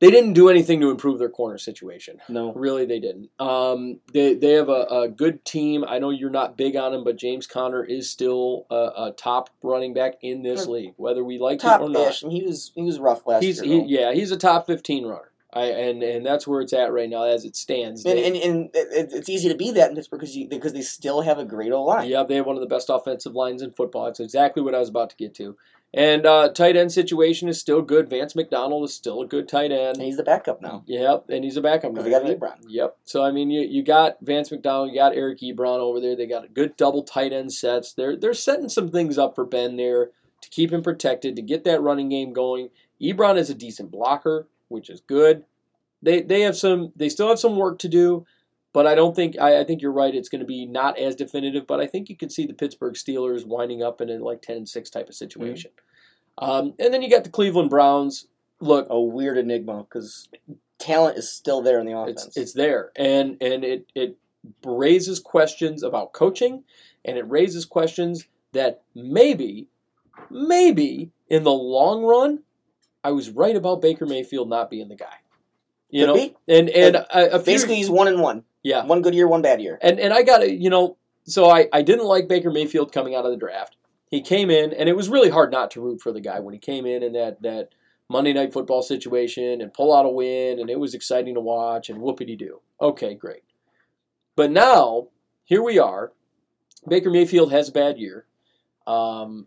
They 0.00 0.10
didn't 0.10 0.32
do 0.32 0.48
anything 0.48 0.80
to 0.80 0.90
improve 0.90 1.18
their 1.18 1.28
corner 1.28 1.58
situation. 1.58 2.22
No, 2.30 2.54
Really, 2.54 2.86
they 2.86 3.00
didn't. 3.00 3.28
Um, 3.38 4.00
they 4.14 4.32
they 4.32 4.52
have 4.52 4.70
a, 4.70 4.86
a 4.90 5.08
good 5.08 5.44
team. 5.44 5.84
I 5.86 5.98
know 5.98 6.08
you're 6.08 6.30
not 6.30 6.56
big 6.56 6.74
on 6.74 6.94
him, 6.94 7.04
but 7.04 7.16
James 7.16 7.46
Conner 7.46 7.84
is 7.84 8.10
still 8.10 8.64
a, 8.70 8.74
a 9.08 9.14
top 9.14 9.50
running 9.62 9.92
back 9.92 10.14
in 10.22 10.42
this 10.42 10.66
league, 10.66 10.94
whether 10.96 11.22
we 11.22 11.38
like 11.38 11.58
top 11.58 11.82
it 11.82 11.84
or 11.84 11.90
not. 11.90 12.08
ish. 12.12 12.20
He 12.20 12.42
was 12.42 12.72
he 12.74 12.80
was 12.80 12.98
rough 12.98 13.26
last 13.26 13.42
He's 13.42 13.62
year. 13.62 13.82
he, 13.82 13.94
yeah, 13.98 14.12
he's 14.14 14.30
a 14.30 14.38
top 14.38 14.66
fifteen 14.66 15.04
runner. 15.04 15.30
I 15.52 15.64
and 15.66 16.02
and 16.02 16.24
that's 16.24 16.46
where 16.46 16.60
it's 16.60 16.72
at 16.72 16.92
right 16.92 17.08
now 17.08 17.24
as 17.24 17.44
it 17.44 17.56
stands. 17.56 18.04
And, 18.04 18.18
They- 18.18 18.26
and, 18.26 18.36
and 18.36 18.70
it's 18.74 19.28
easy 19.28 19.48
to 19.48 19.56
be 19.56 19.70
that 19.72 19.90
in 19.90 19.96
Pittsburgh 19.96 20.20
because 20.20 20.36
you, 20.36 20.48
because 20.48 20.72
they 20.72 20.82
still 20.82 21.22
have 21.22 21.38
a 21.38 21.44
great 21.44 21.72
O 21.72 21.82
line. 21.84 22.08
yeah, 22.08 22.22
they 22.22 22.36
have 22.36 22.46
one 22.46 22.56
of 22.56 22.60
the 22.60 22.68
best 22.68 22.88
offensive 22.90 23.34
lines 23.34 23.62
in 23.62 23.72
football. 23.72 24.04
That's 24.04 24.20
exactly 24.20 24.62
what 24.62 24.74
I 24.74 24.78
was 24.78 24.88
about 24.88 25.10
to 25.10 25.16
get 25.16 25.34
to. 25.36 25.56
And 25.92 26.24
uh, 26.24 26.50
tight 26.50 26.76
end 26.76 26.92
situation 26.92 27.48
is 27.48 27.58
still 27.58 27.82
good. 27.82 28.08
Vance 28.08 28.36
McDonald 28.36 28.84
is 28.84 28.94
still 28.94 29.22
a 29.22 29.26
good 29.26 29.48
tight 29.48 29.72
end. 29.72 29.96
And 29.96 30.02
he's 30.02 30.16
the 30.18 30.22
backup 30.22 30.62
now. 30.62 30.84
Yep, 30.86 31.24
and 31.30 31.42
he's 31.42 31.56
a 31.56 31.60
backup. 31.60 31.92
Because 31.94 32.04
they 32.04 32.10
got? 32.12 32.22
Ebron. 32.22 32.58
Yep. 32.68 32.96
So 33.02 33.24
I 33.24 33.32
mean, 33.32 33.50
you, 33.50 33.62
you 33.62 33.82
got 33.82 34.18
Vance 34.22 34.52
McDonald, 34.52 34.90
you 34.90 34.94
got 34.94 35.16
Eric 35.16 35.40
Ebron 35.40 35.80
over 35.80 35.98
there. 36.00 36.14
They 36.14 36.26
got 36.28 36.44
a 36.44 36.48
good 36.48 36.76
double 36.76 37.02
tight 37.02 37.32
end 37.32 37.52
sets. 37.52 37.92
They're 37.92 38.14
they're 38.16 38.34
setting 38.34 38.68
some 38.68 38.88
things 38.88 39.18
up 39.18 39.34
for 39.34 39.44
Ben 39.44 39.74
there 39.76 40.10
to 40.42 40.48
keep 40.48 40.70
him 40.72 40.82
protected 40.82 41.34
to 41.34 41.42
get 41.42 41.64
that 41.64 41.82
running 41.82 42.08
game 42.08 42.32
going. 42.32 42.68
Ebron 43.02 43.36
is 43.36 43.50
a 43.50 43.54
decent 43.54 43.90
blocker, 43.90 44.46
which 44.70 44.88
is 44.90 45.00
good. 45.00 45.44
They 46.02 46.22
they 46.22 46.40
have 46.42 46.56
some 46.56 46.92
they 46.96 47.08
still 47.08 47.28
have 47.28 47.38
some 47.38 47.56
work 47.56 47.78
to 47.80 47.88
do, 47.88 48.24
but 48.72 48.86
I 48.86 48.94
don't 48.94 49.14
think 49.14 49.38
I, 49.38 49.60
I 49.60 49.64
think 49.64 49.82
you're 49.82 49.92
right. 49.92 50.14
It's 50.14 50.28
going 50.28 50.40
to 50.40 50.46
be 50.46 50.64
not 50.64 50.98
as 50.98 51.14
definitive, 51.14 51.66
but 51.66 51.80
I 51.80 51.86
think 51.86 52.08
you 52.08 52.16
could 52.16 52.32
see 52.32 52.46
the 52.46 52.54
Pittsburgh 52.54 52.94
Steelers 52.94 53.44
winding 53.46 53.82
up 53.82 54.00
in 54.00 54.08
a 54.08 54.16
like 54.18 54.42
ten 54.42 54.56
and 54.56 54.68
six 54.68 54.88
type 54.88 55.08
of 55.08 55.14
situation. 55.14 55.70
Um, 56.38 56.72
and 56.78 56.94
then 56.94 57.02
you 57.02 57.10
got 57.10 57.24
the 57.24 57.30
Cleveland 57.30 57.70
Browns. 57.70 58.26
Look, 58.60 58.86
A 58.90 59.00
weird 59.00 59.38
enigma 59.38 59.84
because 59.84 60.28
talent 60.78 61.18
is 61.18 61.32
still 61.32 61.62
there 61.62 61.80
in 61.80 61.86
the 61.86 61.96
offense. 61.96 62.26
it's 62.26 62.36
it's 62.36 62.52
there, 62.54 62.90
and 62.96 63.36
and 63.40 63.64
it 63.64 63.86
it 63.94 64.16
raises 64.64 65.18
questions 65.20 65.82
about 65.82 66.12
coaching, 66.12 66.64
and 67.04 67.18
it 67.18 67.28
raises 67.28 67.64
questions 67.64 68.26
that 68.52 68.82
maybe, 68.94 69.68
maybe 70.30 71.10
in 71.28 71.44
the 71.44 71.52
long 71.52 72.02
run, 72.02 72.40
I 73.02 73.12
was 73.12 73.30
right 73.30 73.56
about 73.56 73.80
Baker 73.82 74.06
Mayfield 74.06 74.48
not 74.48 74.70
being 74.70 74.88
the 74.88 74.96
guy. 74.96 75.14
You 75.90 76.02
Could 76.02 76.06
know, 76.06 76.14
be. 76.14 76.36
and 76.48 76.68
and 76.70 76.96
a, 76.96 77.34
a 77.36 77.38
few, 77.40 77.54
Basically, 77.54 77.76
he's 77.76 77.90
one 77.90 78.08
and 78.08 78.20
one. 78.20 78.44
yeah, 78.62 78.84
One 78.84 79.02
good 79.02 79.14
year, 79.14 79.26
one 79.26 79.42
bad 79.42 79.60
year. 79.60 79.78
and 79.82 79.98
and 79.98 80.12
I 80.12 80.22
got 80.22 80.38
to 80.38 80.50
you 80.52 80.70
know, 80.70 80.96
so 81.24 81.50
I 81.50 81.68
I 81.72 81.82
didn't 81.82 82.06
like 82.06 82.28
Baker 82.28 82.50
Mayfield 82.50 82.92
coming 82.92 83.14
out 83.14 83.24
of 83.24 83.30
the 83.32 83.36
draft. 83.36 83.76
He 84.08 84.20
came 84.22 84.50
in, 84.50 84.72
and 84.72 84.88
it 84.88 84.96
was 84.96 85.08
really 85.08 85.30
hard 85.30 85.50
not 85.52 85.70
to 85.72 85.80
root 85.80 86.00
for 86.00 86.12
the 86.12 86.20
guy 86.20 86.40
when 86.40 86.52
he 86.52 86.58
came 86.60 86.84
in 86.86 87.02
in 87.02 87.12
that 87.14 87.42
that 87.42 87.68
Monday 88.08 88.32
Night 88.32 88.52
Football 88.52 88.82
situation 88.82 89.60
and 89.60 89.72
pull 89.72 89.94
out 89.96 90.06
a 90.06 90.08
win, 90.10 90.58
and 90.60 90.68
it 90.70 90.78
was 90.78 90.94
exciting 90.94 91.34
to 91.34 91.40
watch, 91.40 91.88
and 91.90 92.00
whoopity 92.00 92.36
doo. 92.38 92.60
Okay, 92.80 93.14
great. 93.14 93.42
But 94.36 94.50
now 94.52 95.08
here 95.44 95.62
we 95.62 95.78
are. 95.78 96.12
Baker 96.88 97.10
Mayfield 97.10 97.50
has 97.52 97.68
a 97.68 97.72
bad 97.72 97.98
year, 97.98 98.26
um, 98.86 99.46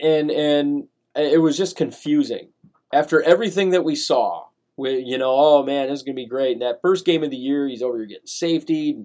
and 0.00 0.30
and 0.30 0.88
it 1.18 1.40
was 1.42 1.56
just 1.56 1.76
confusing 1.76 2.48
after 2.92 3.22
everything 3.22 3.70
that 3.70 3.84
we 3.84 3.94
saw 3.94 4.44
with 4.76 5.02
you 5.04 5.18
know, 5.18 5.34
oh 5.36 5.62
man, 5.64 5.88
this 5.88 5.98
is 6.00 6.02
gonna 6.04 6.14
be 6.14 6.26
great. 6.26 6.52
And 6.52 6.62
that 6.62 6.80
first 6.80 7.04
game 7.04 7.22
of 7.24 7.30
the 7.30 7.36
year, 7.36 7.66
he's 7.68 7.82
over 7.82 7.98
here 7.98 8.06
getting 8.06 8.26
safety. 8.26 9.04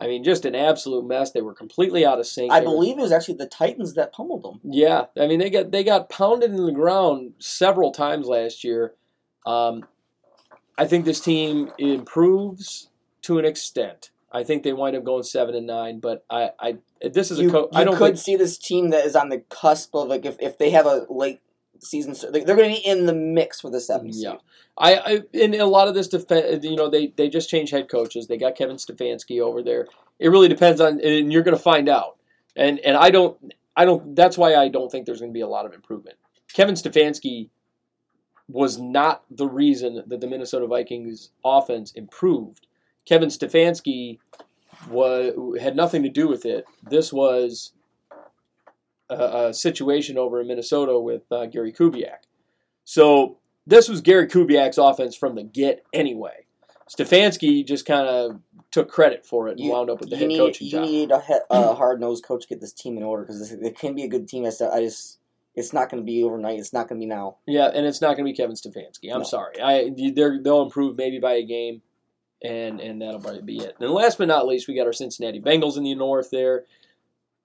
I 0.00 0.06
mean, 0.06 0.22
just 0.22 0.44
an 0.44 0.54
absolute 0.54 1.04
mess. 1.06 1.32
They 1.32 1.40
were 1.40 1.54
completely 1.54 2.06
out 2.06 2.20
of 2.20 2.26
sync. 2.26 2.52
I 2.52 2.60
They 2.60 2.66
were- 2.66 2.74
believe 2.74 2.98
it 2.98 3.02
was 3.02 3.10
actually 3.10 3.34
the 3.38 3.46
Titans 3.46 3.94
that 3.94 4.12
pummeled 4.12 4.44
them. 4.44 4.60
yeah, 4.62 5.06
I 5.16 5.26
mean 5.26 5.40
they 5.40 5.50
got 5.50 5.70
they 5.72 5.82
got 5.82 6.08
pounded 6.08 6.50
in 6.50 6.64
the 6.64 6.72
ground 6.72 7.32
several 7.38 7.90
times 7.90 8.26
last 8.28 8.62
year. 8.64 8.94
Um, 9.46 9.84
I 10.76 10.86
think 10.86 11.04
this 11.04 11.18
team 11.20 11.72
improves 11.78 12.88
to 13.22 13.38
an 13.38 13.44
extent. 13.44 14.10
I 14.30 14.44
think 14.44 14.62
they 14.62 14.72
wind 14.72 14.96
up 14.96 15.04
going 15.04 15.22
seven 15.22 15.54
and 15.54 15.66
nine, 15.66 16.00
but 16.00 16.24
I, 16.28 16.50
I 16.60 16.78
this 17.00 17.30
is 17.30 17.38
a 17.38 17.44
You, 17.44 17.50
co- 17.50 17.68
you 17.72 17.78
I 17.78 17.84
don't 17.84 17.96
could 17.96 18.14
think 18.14 18.18
see 18.18 18.36
this 18.36 18.58
team 18.58 18.90
that 18.90 19.06
is 19.06 19.16
on 19.16 19.28
the 19.30 19.38
cusp 19.48 19.94
of 19.94 20.08
like 20.08 20.26
if, 20.26 20.36
if 20.40 20.58
they 20.58 20.70
have 20.70 20.86
a 20.86 21.06
late 21.08 21.40
season, 21.80 22.14
they're 22.32 22.56
going 22.56 22.74
to 22.74 22.80
be 22.80 22.86
in 22.86 23.06
the 23.06 23.14
mix 23.14 23.60
for 23.60 23.70
the 23.70 23.80
seventh 23.80 24.14
Yeah. 24.14 24.36
I, 24.76 24.94
I 24.96 25.20
in 25.32 25.54
a 25.54 25.66
lot 25.66 25.88
of 25.88 25.94
this 25.94 26.08
defense, 26.08 26.64
you 26.64 26.76
know, 26.76 26.88
they 26.88 27.12
they 27.16 27.28
just 27.28 27.48
changed 27.48 27.72
head 27.72 27.88
coaches. 27.88 28.26
They 28.26 28.36
got 28.36 28.54
Kevin 28.54 28.76
Stefanski 28.76 29.40
over 29.40 29.62
there. 29.62 29.86
It 30.18 30.28
really 30.28 30.48
depends 30.48 30.80
on, 30.80 31.00
and 31.00 31.32
you're 31.32 31.42
going 31.42 31.56
to 31.56 31.62
find 31.62 31.88
out. 31.88 32.16
And 32.54 32.78
and 32.80 32.96
I 32.96 33.10
don't 33.10 33.36
I 33.76 33.84
don't. 33.84 34.14
That's 34.14 34.36
why 34.36 34.56
I 34.56 34.68
don't 34.68 34.90
think 34.90 35.06
there's 35.06 35.20
going 35.20 35.32
to 35.32 35.34
be 35.34 35.40
a 35.40 35.48
lot 35.48 35.66
of 35.66 35.72
improvement. 35.72 36.16
Kevin 36.52 36.74
Stefanski 36.74 37.48
was 38.48 38.78
not 38.78 39.24
the 39.30 39.46
reason 39.46 40.02
that 40.06 40.20
the 40.20 40.26
Minnesota 40.26 40.66
Vikings 40.66 41.30
offense 41.44 41.92
improved. 41.92 42.66
Kevin 43.08 43.28
Stefanski 43.30 44.18
was 44.90 45.58
had 45.60 45.74
nothing 45.76 46.02
to 46.02 46.08
do 46.08 46.28
with 46.28 46.44
it. 46.44 46.66
This 46.88 47.12
was 47.12 47.72
a, 49.10 49.48
a 49.48 49.54
situation 49.54 50.18
over 50.18 50.40
in 50.40 50.48
Minnesota 50.48 50.98
with 50.98 51.22
uh, 51.32 51.46
Gary 51.46 51.72
Kubiak. 51.72 52.18
So 52.84 53.38
this 53.66 53.88
was 53.88 54.00
Gary 54.00 54.26
Kubiak's 54.28 54.78
offense 54.78 55.16
from 55.16 55.34
the 55.34 55.42
get 55.42 55.84
anyway. 55.92 56.44
Stefanski 56.88 57.66
just 57.66 57.84
kind 57.84 58.06
of 58.08 58.40
took 58.70 58.88
credit 58.90 59.26
for 59.26 59.48
it 59.48 59.52
and 59.52 59.60
You- 59.60 59.72
wound 59.72 59.90
up 59.90 60.00
with 60.00 60.10
the 60.10 60.16
you 60.16 60.20
head 60.20 60.28
need, 60.28 60.38
coaching 60.38 60.66
you 60.66 60.70
job. 60.72 60.84
need 60.84 61.10
a, 61.10 61.20
he- 61.20 61.34
a 61.50 61.74
hard 61.74 62.00
nosed 62.00 62.24
coach 62.24 62.42
to 62.42 62.48
get 62.48 62.60
this 62.60 62.72
team 62.72 62.96
in 62.96 63.02
order 63.02 63.24
because 63.24 63.52
it 63.52 63.78
can 63.78 63.94
be 63.94 64.04
a 64.04 64.08
good 64.08 64.28
team. 64.28 64.44
I 64.46 64.50
just 64.50 65.18
it's 65.54 65.72
not 65.72 65.90
going 65.90 66.02
to 66.02 66.06
be 66.06 66.22
overnight. 66.22 66.58
It's 66.58 66.72
not 66.72 66.88
going 66.88 67.00
to 67.00 67.04
be 67.04 67.08
now. 67.08 67.38
Yeah, 67.46 67.66
and 67.74 67.84
it's 67.84 68.00
not 68.00 68.16
going 68.16 68.24
to 68.26 68.32
be 68.32 68.36
Kevin 68.36 68.54
Stefanski. 68.54 69.12
I'm 69.12 69.18
No. 69.20 69.24
sorry. 69.24 69.60
I 69.60 69.90
they'll 70.14 70.62
improve 70.62 70.96
maybe 70.96 71.18
by 71.18 71.34
a 71.34 71.42
game, 71.44 71.82
and 72.42 72.80
and 72.80 73.00
that'll 73.02 73.20
probably 73.20 73.42
be 73.42 73.58
it. 73.58 73.76
And 73.80 73.90
last 73.90 74.18
but 74.18 74.28
not 74.28 74.46
least, 74.46 74.68
we 74.68 74.74
got 74.74 74.86
our 74.86 74.92
Cincinnati 74.92 75.40
Bengals 75.40 75.76
in 75.76 75.84
the 75.84 75.94
north 75.94 76.30
there. 76.30 76.64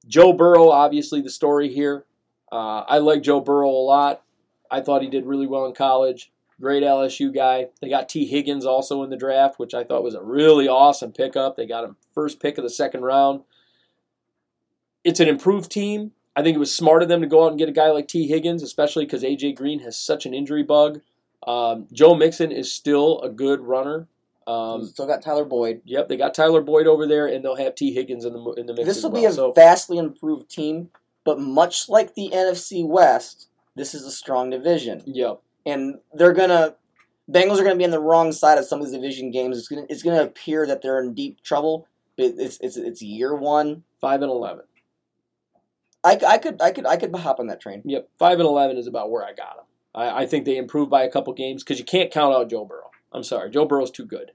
Joe 0.07 0.33
Burrow, 0.33 0.69
obviously 0.69 1.21
the 1.21 1.29
story 1.29 1.73
here. 1.73 2.05
Uh, 2.51 2.81
I 2.81 2.97
like 2.99 3.23
Joe 3.23 3.39
Burrow 3.39 3.69
a 3.69 3.85
lot. 3.85 4.21
I 4.69 4.81
thought 4.81 5.01
he 5.01 5.09
did 5.09 5.25
really 5.25 5.47
well 5.47 5.65
in 5.65 5.73
college. 5.73 6.31
Great 6.59 6.83
LSU 6.83 7.33
guy. 7.33 7.67
They 7.81 7.89
got 7.89 8.09
Tee 8.09 8.25
Higgins 8.25 8.65
also 8.65 9.03
in 9.03 9.09
the 9.09 9.17
draft, 9.17 9.59
which 9.59 9.73
I 9.73 9.83
thought 9.83 10.03
was 10.03 10.15
a 10.15 10.21
really 10.21 10.67
awesome 10.67 11.11
pickup. 11.11 11.55
They 11.55 11.65
got 11.65 11.83
him 11.83 11.95
first 12.13 12.39
pick 12.39 12.57
of 12.57 12.63
the 12.63 12.69
second 12.69 13.01
round. 13.01 13.41
It's 15.03 15.19
an 15.19 15.27
improved 15.27 15.71
team. 15.71 16.11
I 16.35 16.41
think 16.41 16.55
it 16.55 16.59
was 16.59 16.75
smart 16.75 17.03
of 17.03 17.09
them 17.09 17.21
to 17.21 17.27
go 17.27 17.43
out 17.43 17.49
and 17.49 17.59
get 17.59 17.69
a 17.69 17.73
guy 17.73 17.91
like 17.91 18.07
Tee 18.07 18.27
Higgins, 18.27 18.63
especially 18.63 19.05
because 19.05 19.23
AJ 19.23 19.55
Green 19.55 19.79
has 19.79 19.97
such 19.97 20.25
an 20.25 20.33
injury 20.33 20.63
bug. 20.63 21.01
Um, 21.45 21.87
Joe 21.91 22.15
Mixon 22.15 22.51
is 22.51 22.73
still 22.73 23.19
a 23.21 23.29
good 23.29 23.61
runner. 23.61 24.07
Um, 24.47 24.85
Still 24.85 25.07
got 25.07 25.21
Tyler 25.21 25.45
Boyd. 25.45 25.81
yep, 25.85 26.07
they 26.09 26.17
got 26.17 26.33
Tyler 26.33 26.61
Boyd 26.61 26.87
over 26.87 27.07
there, 27.07 27.27
and 27.27 27.43
they'll 27.43 27.55
have 27.55 27.75
Tee 27.75 27.93
Higgins 27.93 28.25
in 28.25 28.33
the 28.33 28.51
in 28.53 28.65
the 28.65 28.73
mix. 28.73 28.85
This 28.87 29.03
will 29.03 29.11
well. 29.11 29.21
be 29.21 29.25
a 29.25 29.31
So, 29.31 29.51
vastly 29.53 29.97
improved 29.97 30.49
team, 30.49 30.89
but 31.23 31.39
much 31.39 31.87
like 31.89 32.15
the 32.15 32.29
NFC 32.33 32.85
West, 32.87 33.47
this 33.75 33.93
is 33.93 34.03
a 34.05 34.11
strong 34.11 34.49
division, 34.49 35.01
yep, 35.05 35.41
and 35.65 35.95
they're 36.13 36.33
gonna. 36.33 36.75
Bengals 37.31 37.57
are 37.59 37.63
gonna 37.63 37.77
be 37.77 37.85
on 37.85 37.91
the 37.91 38.01
wrong 38.01 38.33
side 38.33 38.57
of 38.57 38.65
some 38.65 38.79
of 38.81 38.85
these 38.85 38.93
division 38.95 39.31
games. 39.31 39.57
It's 39.57 39.69
gonna 39.69 39.85
it's 39.89 40.03
gonna 40.03 40.23
appear 40.23 40.67
that 40.67 40.81
they're 40.81 40.99
in 41.01 41.13
deep 41.13 41.41
trouble. 41.41 41.87
But 42.17 42.33
it's 42.37 42.57
it's 42.61 42.75
it's 42.77 43.01
year 43.01 43.33
one. 43.33 43.83
five 44.01 44.21
and 44.21 44.29
eleven. 44.29 44.65
I, 46.03 46.19
I 46.27 46.37
could 46.37 46.61
I 46.61 46.71
could 46.71 46.85
I 46.85 46.97
could 46.97 47.15
hop 47.15 47.39
on 47.39 47.47
that 47.47 47.61
train. 47.61 47.81
Yep, 47.85 48.09
five 48.19 48.39
and 48.39 48.47
eleven 48.47 48.77
is 48.77 48.87
about 48.87 49.09
where 49.09 49.23
I 49.23 49.33
got 49.33 49.55
them. 49.55 49.65
I, 49.95 50.23
I 50.23 50.25
think 50.25 50.43
they 50.45 50.57
improved 50.57 50.91
by 50.91 51.03
a 51.03 51.09
couple 51.09 51.31
games 51.33 51.63
because 51.63 51.79
you 51.79 51.85
can't 51.85 52.11
count 52.11 52.35
out 52.35 52.49
Joe 52.49 52.65
Burrow. 52.65 52.89
I'm 53.13 53.23
sorry, 53.23 53.49
Joe 53.49 53.65
Burrow's 53.65 53.91
too 53.91 54.05
good. 54.05 54.31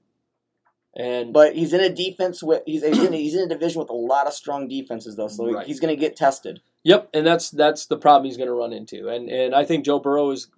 And 0.97 1.33
But 1.33 1.55
he's 1.55 1.73
in 1.73 1.81
a 1.81 1.89
defense 1.95 2.43
with 2.43 2.63
he's 2.67 2.83
he's 2.85 3.03
in, 3.03 3.13
he's 3.13 3.35
in 3.35 3.43
a 3.43 3.49
division 3.49 3.79
with 3.81 3.91
a 3.91 3.95
lot 3.95 4.27
of 4.27 4.33
strong 4.33 4.69
defenses 4.69 5.17
though, 5.17 5.29
so 5.29 5.51
Right. 5.53 5.67
he's 5.67 5.81
gonna 5.81 5.97
get 5.97 6.17
tested. 6.17 6.61
Yep, 6.85 7.11
and 7.13 7.27
that's 7.27 7.51
that's 7.51 7.87
the 7.87 7.97
problem 7.99 8.25
he's 8.27 8.37
going 8.37 8.47
to 8.49 8.55
run 8.55 8.73
into. 8.73 9.09
And 9.09 9.29
and 9.29 9.55
I 9.55 9.65
think 9.65 9.85
Joe 9.85 9.99
Burrow 9.99 10.31
is. 10.31 10.49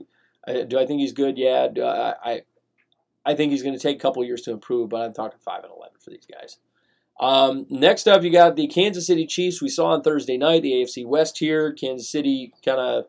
Do 0.46 0.78
I 0.78 0.86
think 0.86 1.00
he's 1.00 1.12
good? 1.12 1.36
Yeah. 1.38 1.68
I 1.82 2.14
I, 2.30 2.42
I 3.24 3.34
think 3.34 3.52
he's 3.52 3.62
going 3.62 3.74
to 3.74 3.80
take 3.80 3.96
a 3.96 4.00
couple 4.00 4.24
years 4.24 4.42
to 4.42 4.50
improve, 4.52 4.90
but 4.90 5.00
I'm 5.02 5.12
talking 5.12 5.38
five 5.44 5.64
and 5.64 5.72
eleven 5.72 5.96
for 5.98 6.10
these 6.10 6.26
guys. 6.26 6.58
Um, 7.18 7.66
next 7.68 8.06
up, 8.06 8.22
you 8.22 8.30
got 8.30 8.56
the 8.56 8.66
Kansas 8.66 9.06
City 9.06 9.26
Chiefs. 9.26 9.60
We 9.60 9.68
saw 9.68 9.86
on 9.88 10.02
Thursday 10.02 10.36
night 10.38 10.62
the 10.62 10.72
AFC 10.72 11.04
West 11.06 11.38
here. 11.38 11.72
Kansas 11.72 12.08
City 12.10 12.52
kind 12.64 12.80
of 12.80 13.06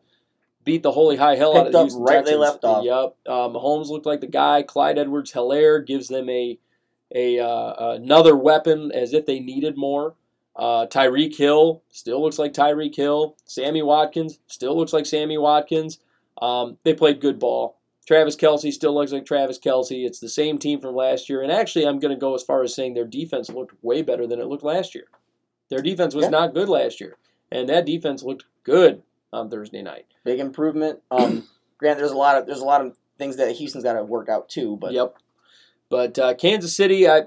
beat 0.64 0.82
the 0.82 0.92
holy 0.92 1.16
high 1.16 1.36
hell 1.36 1.56
out 1.56 1.58
of 1.58 1.64
Picked 1.66 1.72
the 1.72 1.80
Houston 1.82 2.02
right 2.02 2.14
where 2.16 2.22
they 2.24 2.36
left 2.36 2.64
off. 2.64 2.84
Yep. 2.84 3.16
Um, 3.32 3.52
Mahomes 3.54 3.88
looked 3.88 4.06
like 4.06 4.20
the 4.20 4.26
guy. 4.26 4.62
Clyde 4.62 4.98
Edwards-Helaire 4.98 5.86
gives 5.86 6.08
them 6.08 6.28
a 6.28 6.58
a 7.14 7.38
uh, 7.38 7.92
another 7.94 8.36
weapon 8.36 8.90
as 8.92 9.12
if 9.12 9.26
they 9.26 9.40
needed 9.40 9.76
more. 9.76 10.14
Uh, 10.54 10.86
Tyreek 10.86 11.36
Hill 11.36 11.82
still 11.90 12.22
looks 12.22 12.38
like 12.38 12.52
Tyreek 12.52 12.94
Hill. 12.94 13.36
Sammy 13.46 13.82
Watkins 13.82 14.38
still 14.46 14.76
looks 14.76 14.92
like 14.92 15.06
Sammy 15.06 15.38
Watkins. 15.38 15.98
Um, 16.40 16.78
they 16.84 16.94
played 16.94 17.20
good 17.20 17.38
ball. 17.38 17.78
Travis 18.06 18.36
Kelce 18.36 18.72
still 18.72 18.94
looks 18.94 19.12
like 19.12 19.24
Travis 19.24 19.58
Kelce. 19.58 20.04
It's 20.04 20.18
the 20.18 20.28
same 20.28 20.58
team 20.58 20.80
from 20.80 20.94
last 20.94 21.28
year. 21.28 21.42
And 21.42 21.52
actually, 21.52 21.86
I'm 21.86 22.00
going 22.00 22.14
to 22.14 22.20
go 22.20 22.34
as 22.34 22.42
far 22.42 22.62
as 22.62 22.74
saying 22.74 22.94
their 22.94 23.06
defense 23.06 23.48
looked 23.48 23.74
way 23.82 24.02
better 24.02 24.26
than 24.26 24.40
it 24.40 24.46
looked 24.46 24.64
last 24.64 24.94
year. 24.94 25.04
Their 25.70 25.80
defense 25.82 26.14
was 26.14 26.24
Yeah. 26.24 26.30
not 26.30 26.54
good 26.54 26.68
last 26.68 27.00
year. 27.00 27.16
And 27.50 27.68
that 27.68 27.86
defense 27.86 28.22
looked 28.22 28.44
good 28.64 29.02
on 29.32 29.50
Thursday 29.50 29.82
night. 29.82 30.06
Big 30.24 30.40
improvement. 30.40 31.00
Um, 31.10 31.48
granted, 31.78 32.00
there's 32.00 32.12
a 32.12 32.16
lot 32.16 32.36
of 32.36 32.46
there's 32.46 32.60
a 32.60 32.64
lot 32.64 32.84
of 32.84 32.96
things 33.18 33.36
that 33.36 33.52
Houston's 33.52 33.84
got 33.84 33.94
to 33.94 34.04
work 34.04 34.28
out 34.28 34.48
too. 34.48 34.76
But 34.76 34.92
yep. 34.92 35.16
But 35.88 36.18
uh, 36.18 36.34
Kansas 36.34 36.74
City, 36.74 37.06
I, 37.06 37.24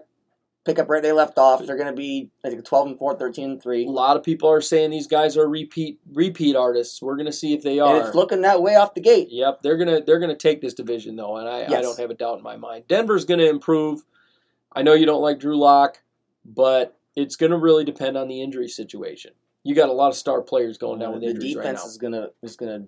pick 0.66 0.80
up 0.80 0.90
right 0.90 1.02
they 1.02 1.12
left 1.12 1.38
off. 1.38 1.66
They're 1.66 1.78
going 1.78 1.94
to 1.94 1.94
be 1.94 2.30
I 2.44 2.50
think 2.50 2.66
12 2.66 2.88
and 2.88 2.98
4, 2.98 3.16
13 3.16 3.62
and 3.64 3.66
a 3.66 3.90
lot 3.90 4.18
of 4.18 4.24
people 4.24 4.50
are 4.50 4.62
saying 4.62 4.90
these 4.90 5.08
guys 5.08 5.38
are 5.38 5.48
repeat 5.48 6.00
repeat 6.12 6.56
artists. 6.56 7.02
We're 7.02 7.16
going 7.16 7.28
to 7.28 7.32
see 7.32 7.54
if 7.54 7.62
they 7.62 7.80
and 7.80 7.88
are. 7.88 8.08
it's 8.08 8.16
looking 8.16 8.42
that 8.42 8.62
way 8.62 8.76
off 8.76 8.96
the 8.96 9.02
gate. 9.02 9.30
Yep, 9.30 9.62
they're 9.62 9.78
gonna 9.78 10.02
they're 10.02 10.20
gonna 10.20 10.36
take 10.36 10.62
this 10.62 10.74
division 10.74 11.16
though, 11.16 11.38
and 11.38 11.48
I, 11.48 11.66
I 11.66 11.82
don't 11.82 11.98
have 12.00 12.10
a 12.10 12.16
doubt 12.16 12.40
in 12.40 12.44
my 12.44 12.58
mind. 12.58 12.88
Denver's 12.88 13.26
gonna 13.26 13.44
improve. 13.46 14.04
I 14.74 14.82
know 14.82 14.94
you 14.94 15.06
don't 15.06 15.22
like 15.22 15.40
Drew 15.40 15.58
Lock, 15.58 16.02
but 16.44 16.98
it's 17.16 17.36
gonna 17.36 17.58
really 17.58 17.86
depend 17.86 18.18
on 18.18 18.28
the 18.28 18.42
injury 18.42 18.68
situation. 18.68 19.32
You 19.66 19.74
got 19.74 19.90
a 19.90 19.94
lot 19.94 20.10
of 20.10 20.16
star 20.16 20.42
players 20.42 20.78
going 20.78 21.00
down 21.00 21.14
with 21.14 21.22
the 21.22 21.30
injuries 21.30 21.56
defense 21.56 21.80
right 21.80 21.84
now. 21.84 21.90
is 21.90 21.98
gonna 21.98 22.28
is 22.44 22.56
gonna 22.56 22.86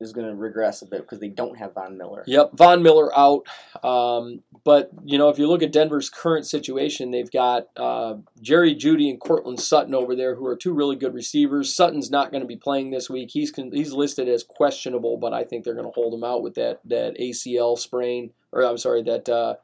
is 0.00 0.12
gonna 0.12 0.32
regress 0.32 0.80
a 0.80 0.86
bit 0.86 1.00
because 1.00 1.18
they 1.18 1.28
don't 1.28 1.58
have 1.58 1.74
Von 1.74 1.98
Miller. 1.98 2.22
Yep, 2.28 2.52
Von 2.54 2.84
Miller 2.84 3.10
out. 3.18 3.42
Um, 3.82 4.42
but 4.62 4.90
you 5.04 5.18
know, 5.18 5.28
if 5.28 5.40
you 5.40 5.48
look 5.48 5.64
at 5.64 5.72
Denver's 5.72 6.08
current 6.08 6.46
situation, 6.46 7.10
they've 7.10 7.30
got 7.32 7.66
uh, 7.76 8.14
Jerry 8.40 8.76
Jeudy 8.76 9.10
and 9.10 9.20
Courtland 9.20 9.58
Sutton 9.58 9.92
over 9.92 10.14
there, 10.14 10.36
who 10.36 10.46
are 10.46 10.54
two 10.54 10.72
really 10.72 10.94
good 10.94 11.14
receivers. 11.14 11.74
Sutton's 11.74 12.12
not 12.12 12.30
going 12.30 12.42
to 12.42 12.46
be 12.46 12.56
playing 12.56 12.92
this 12.92 13.10
week. 13.10 13.30
He's 13.32 13.50
con- 13.50 13.72
he's 13.72 13.92
listed 13.92 14.28
as 14.28 14.44
questionable, 14.44 15.16
but 15.16 15.32
I 15.32 15.42
think 15.42 15.64
they're 15.64 15.74
going 15.74 15.86
to 15.86 15.92
hold 15.92 16.14
him 16.14 16.22
out 16.22 16.44
with 16.44 16.54
that 16.54 16.78
that 16.84 17.18
ACL 17.18 17.76
sprain, 17.76 18.30
or 18.52 18.64
I'm 18.64 18.78
sorry, 18.78 19.02
that 19.02 19.28
uh, 19.28 19.56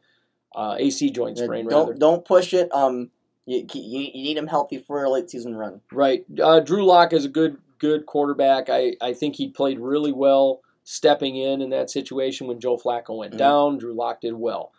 uh, 0.54 0.74
AC 0.80 1.10
joint 1.10 1.38
sprain 1.38 1.66
rather. 1.66 1.92
don't 1.92 2.00
don't 2.00 2.24
push 2.24 2.52
it. 2.54 2.74
Um, 2.74 3.10
you, 3.46 3.66
you, 3.74 4.00
you 4.14 4.22
need 4.24 4.36
him 4.36 4.46
healthy 4.46 4.78
for 4.78 5.04
a 5.04 5.10
late 5.10 5.30
season 5.30 5.54
run. 5.56 5.80
Right. 5.92 6.24
Uh, 6.42 6.60
Drew 6.60 6.84
Lock 6.84 7.12
is 7.12 7.24
a 7.24 7.28
good 7.28 7.58
good 7.78 8.04
quarterback. 8.06 8.68
I, 8.68 8.94
I 9.00 9.14
think 9.14 9.36
he 9.36 9.48
played 9.48 9.80
really 9.80 10.12
well 10.12 10.60
stepping 10.84 11.36
in 11.36 11.62
in 11.62 11.70
that 11.70 11.88
situation 11.90 12.46
when 12.46 12.60
Joe 12.60 12.76
Flacco 12.76 13.16
went 13.16 13.34
Mhm. 13.34 13.38
down. 13.38 13.78
Drew 13.78 13.94
Lock 13.94 14.20
did 14.20 14.34
well. 14.34 14.72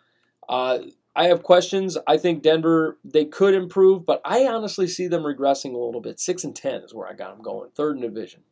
Uh, 0.48 0.78
I 1.14 1.26
have 1.26 1.42
questions. 1.42 1.98
I 2.06 2.16
think 2.16 2.42
Denver 2.42 2.98
they 3.04 3.24
could 3.24 3.54
improve, 3.54 4.06
but 4.06 4.20
I 4.24 4.46
honestly 4.46 4.86
see 4.86 5.08
them 5.08 5.22
regressing 5.24 5.74
a 5.74 5.78
little 5.78 6.00
bit. 6.00 6.18
Six 6.20 6.44
and 6.44 6.54
ten 6.56 6.82
is 6.82 6.94
where 6.94 7.08
I 7.08 7.12
got 7.12 7.34
them 7.34 7.42
going. 7.44 7.70
Third 7.74 7.96
in 7.96 8.02
division. 8.02 8.42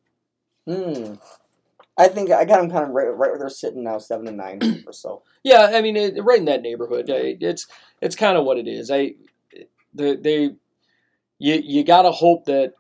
Hmm. 0.67 1.15
I 1.97 2.09
think 2.09 2.31
I 2.31 2.45
got 2.45 2.61
them 2.61 2.71
kind 2.71 2.85
of 2.85 2.91
right, 2.91 3.07
right 3.07 3.17
where 3.31 3.39
they're 3.39 3.49
sitting 3.51 3.83
now, 3.85 3.99
seven 3.99 4.27
and 4.27 4.37
nine 4.37 4.85
or 4.87 4.93
so. 4.93 5.23
Yeah, 5.43 5.71
I 5.75 5.81
mean, 5.83 5.97
it, 5.97 6.23
right 6.25 6.39
in 6.39 6.45
that 6.47 6.63
neighborhood. 6.63 7.07
It's 7.09 7.67
it's 8.01 8.17
kind 8.17 8.37
of 8.37 8.45
what 8.45 8.59
it 8.59 8.67
is. 8.69 8.91
I 8.91 9.15
they, 9.95 10.17
they 10.17 10.43
you 11.39 11.63
you 11.65 11.85
got 11.85 12.03
to 12.03 12.11
hope 12.11 12.45
that 12.47 12.75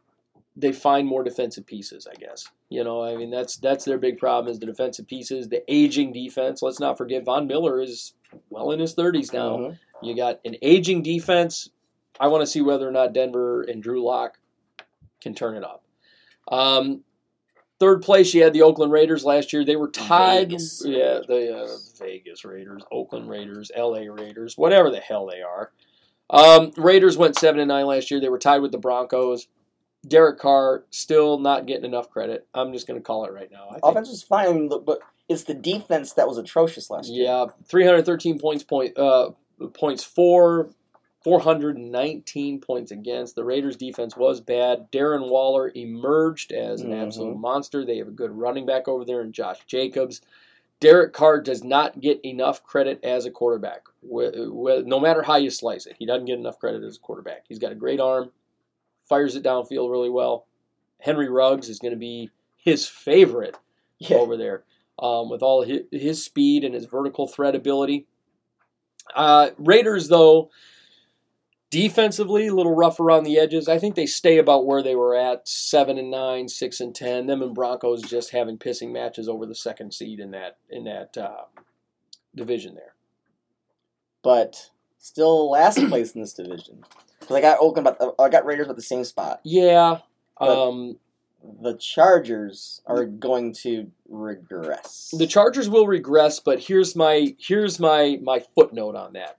they 0.57 0.73
find 0.73 1.07
more 1.07 1.25
defensive 1.25 1.67
pieces. 1.67 2.07
I 2.11 2.15
guess 2.15 2.47
you 2.69 2.85
know. 2.85 3.03
I 3.03 3.17
mean, 3.17 3.31
that's 3.31 3.57
that's 3.57 3.85
their 3.85 3.99
big 3.99 4.19
problem 4.19 4.51
is 4.51 4.59
the 4.59 4.67
defensive 4.67 5.07
pieces, 5.07 5.49
the 5.49 5.63
aging 5.73 6.13
defense. 6.13 6.63
Let's 6.63 6.81
not 6.81 6.99
forget 6.99 7.25
Von 7.25 7.47
Miller 7.47 7.81
is 7.81 8.15
well 8.49 8.71
in 8.73 8.81
his 8.81 8.95
thirties 8.95 9.33
now. 9.33 9.57
Mhm. 9.57 9.79
You 10.03 10.17
got 10.17 10.41
an 10.45 10.57
aging 10.63 11.03
defense. 11.03 11.71
I 12.19 12.29
want 12.29 12.43
to 12.43 12.47
see 12.47 12.61
whether 12.61 12.89
or 12.89 12.93
not 12.93 13.13
Denver 13.13 13.63
and 13.63 13.83
Drew 13.83 14.03
Lock 14.03 14.39
can 15.21 15.35
turn 15.35 15.57
it 15.57 15.65
up. 15.65 15.85
Um, 16.49 17.05
Third 17.81 18.03
place, 18.03 18.35
you 18.35 18.43
had 18.43 18.53
the 18.53 18.61
Oakland 18.61 18.93
Raiders 18.93 19.25
last 19.25 19.55
year. 19.55 19.65
They 19.65 19.77
were 19.77 19.89
tied. 19.89 20.51
Vegas 20.51 20.83
Yeah, 20.85 21.21
the 21.27 21.63
uh, 21.63 21.77
Vegas 21.99 22.45
Raiders, 22.45 22.83
Oakland 22.93 23.31
Raiders, 23.31 23.71
L.A. 23.75 24.07
Raiders, 24.11 24.59
whatever 24.59 24.91
the 24.91 25.01
hell 25.01 25.27
they 25.27 25.41
are. 25.41 25.73
Um, 26.31 26.73
Raiders 26.77 27.19
went 27.19 27.37
seven 27.37 27.61
and 27.61 27.69
nine 27.69 27.87
last 27.87 28.11
year. 28.11 28.21
They 28.21 28.29
were 28.29 28.39
tied 28.39 28.63
with 28.63 28.73
the 28.73 28.79
Broncos. 28.79 29.49
Derek 30.07 30.39
Carr 30.39 30.85
still 30.91 31.39
not 31.39 31.67
getting 31.67 31.85
enough 31.85 32.09
credit. 32.11 32.47
I'm 32.55 32.73
just 32.73 32.87
going 32.87 32.99
to 32.99 33.05
call 33.05 33.25
it 33.27 33.33
right 33.33 33.51
now. 33.51 33.67
I 33.69 33.73
think, 33.75 33.85
Offense 33.85 34.09
was 34.09 34.23
fine, 34.23 34.49
I 34.49 34.53
mean, 34.53 34.69
look, 34.69 34.87
but 34.87 35.01
it's 35.29 35.45
the 35.45 35.55
defense 35.55 36.15
that 36.15 36.27
was 36.27 36.39
atrocious 36.39 36.89
last 36.89 37.11
year. 37.11 37.25
yeah, 37.27 37.47
313 37.67 38.39
points 38.39 38.65
point 38.65 38.97
uh, 38.97 39.31
points 39.75 40.03
for 40.03 40.71
419 41.23 42.61
points 42.61 42.91
against. 42.91 43.35
The 43.35 43.45
Raiders 43.45 43.77
defense 43.77 44.17
was 44.17 44.41
bad. 44.41 44.91
Darren 44.91 45.29
Waller 45.29 45.71
emerged 45.75 46.51
as 46.53 46.81
an 46.81 46.91
Mhm. 46.93 47.03
absolute 47.07 47.37
monster. 47.37 47.85
They 47.85 47.99
have 47.99 48.09
a 48.09 48.13
good 48.13 48.31
running 48.33 48.65
back 48.67 48.89
over 48.89 49.05
there 49.05 49.21
in 49.21 49.33
Josh 49.33 49.59
Jacobs. 49.67 50.21
Derek 50.81 51.13
Carr 51.13 51.41
does 51.43 51.63
not 51.63 52.01
get 52.01 52.25
enough 52.25 52.63
credit 52.65 53.01
as 53.05 53.27
a 53.27 53.31
quarterback. 53.31 53.83
No 54.03 54.99
matter 55.01 55.23
how 55.23 55.37
you 55.37 55.51
slice 55.51 55.87
it, 55.87 55.97
he 55.99 56.07
doesn't 56.07 56.25
get 56.25 56.39
enough 56.39 56.59
credit 56.59 56.83
as 56.83 56.97
a 56.97 57.01
quarterback. 57.01 57.45
He's 57.49 57.59
got 57.59 57.73
a 57.73 57.77
great 57.77 58.01
arm, 58.01 58.31
fires 59.09 59.37
it 59.37 59.43
downfield 59.45 59.91
really 59.91 60.09
well. 60.11 60.47
Henry 60.99 61.29
Ruggs 61.29 61.69
is 61.69 61.79
going 61.79 61.93
to 61.93 61.99
be 61.99 62.31
his 62.57 62.87
favorite 62.87 63.57
Yeah. 63.99 64.17
over 64.17 64.37
there 64.37 64.65
um, 64.99 65.29
with 65.31 65.43
all 65.43 65.63
his, 65.63 65.81
his 65.93 66.25
speed 66.25 66.65
and 66.65 66.75
his 66.75 66.87
vertical 66.87 67.27
threat 67.29 67.55
ability. 67.55 68.07
Uh, 69.15 69.51
Raiders, 69.59 70.09
though, 70.09 70.51
defensively 71.71 72.49
a 72.49 72.55
little 72.55 72.75
rough 72.75 73.01
around 73.01 73.25
the 73.25 73.39
edges. 73.39 73.69
I 73.69 73.79
think 73.79 73.95
they 73.95 74.07
stay 74.07 74.39
about 74.39 74.67
where 74.67 74.83
they 74.83 74.95
were 74.97 75.17
at 75.17 75.49
seven 75.49 75.99
and 75.99 76.11
nine, 76.11 76.49
six 76.49 76.81
and 76.81 76.95
ten. 76.95 77.27
Them 77.27 77.43
and 77.43 77.55
Broncos 77.55 78.03
just 78.03 78.31
having 78.31 78.59
pissing 78.59 78.93
matches 78.93 79.29
over 79.29 79.47
the 79.47 79.55
second 79.55 79.95
seed 79.95 80.21
in 80.21 80.33
that 80.33 80.59
in 80.69 80.85
that 80.85 81.17
uh, 81.17 81.45
division 82.35 82.75
there. 82.75 82.95
But 84.23 84.71
still 84.99 85.51
last 85.51 85.77
place 85.89 86.13
in 86.13 86.21
this 86.21 86.35
division. 86.35 86.85
Because 87.21 87.37
I 87.37 87.41
got 87.41 87.59
Oakland, 87.61 87.87
about 87.87 88.15
I 88.19 88.29
got 88.29 88.45
Raiders 88.45 88.67
about 88.67 88.77
the 88.77 88.83
same 88.83 89.05
spot. 89.05 89.41
Yeah. 89.45 89.99
Um, 90.39 90.99
The 91.63 91.75
Chargers 91.75 92.81
are 92.87 93.05
going 93.05 93.53
to 93.63 93.91
regress. 94.09 95.15
the 95.17 95.27
Chargers 95.27 95.69
will 95.69 95.87
regress, 95.87 96.41
but 96.41 96.61
here's 96.61 96.97
my 96.97 97.35
here's 97.39 97.79
my 97.79 98.19
my 98.23 98.43
footnote 98.55 98.97
on 98.97 99.13
that. 99.13 99.37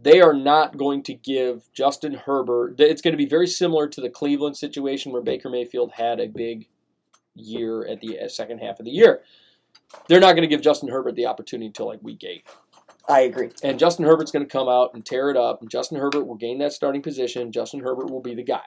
They 0.00 0.20
are 0.20 0.34
not 0.34 0.76
going 0.76 1.02
to 1.04 1.14
give 1.14 1.68
Justin 1.72 2.14
Herbert. 2.14 2.78
It's 2.78 3.02
going 3.02 3.12
to 3.12 3.18
be 3.18 3.26
very 3.28 3.46
similar 3.46 3.88
to 3.88 4.00
the 4.00 4.10
Cleveland 4.10 4.56
situation 4.56 5.12
where 5.12 5.22
Baker 5.22 5.48
Mayfield 5.50 5.92
had 5.92 6.20
a 6.20 6.28
big 6.28 6.68
year 7.34 7.86
at 7.86 8.00
the 8.00 8.20
uh, 8.20 8.28
second 8.28 8.58
half 8.58 8.78
of 8.78 8.84
the 8.84 8.90
year. 8.92 9.22
They're 10.08 10.20
not 10.20 10.32
going 10.32 10.42
to 10.42 10.48
give 10.48 10.60
Justin 10.62 10.88
Herbert 10.90 11.14
the 11.16 11.26
opportunity 11.26 11.66
until 11.66 11.86
like 11.86 12.02
week 12.02 12.22
eight. 12.24 12.46
I 13.08 13.20
agree. 13.20 13.50
And 13.62 13.78
Justin 13.78 14.04
Herbert's 14.04 14.30
going 14.30 14.44
to 14.44 14.50
come 14.50 14.68
out 14.68 14.92
and 14.92 15.04
tear 15.04 15.30
it 15.30 15.36
up, 15.36 15.62
and 15.62 15.70
Justin 15.70 15.98
Herbert 15.98 16.26
will 16.26 16.34
gain 16.34 16.58
that 16.58 16.72
starting 16.74 17.00
position. 17.02 17.52
Justin 17.52 17.80
Herbert 17.80 18.10
will 18.10 18.20
be 18.20 18.34
the 18.34 18.42
guy. 18.42 18.64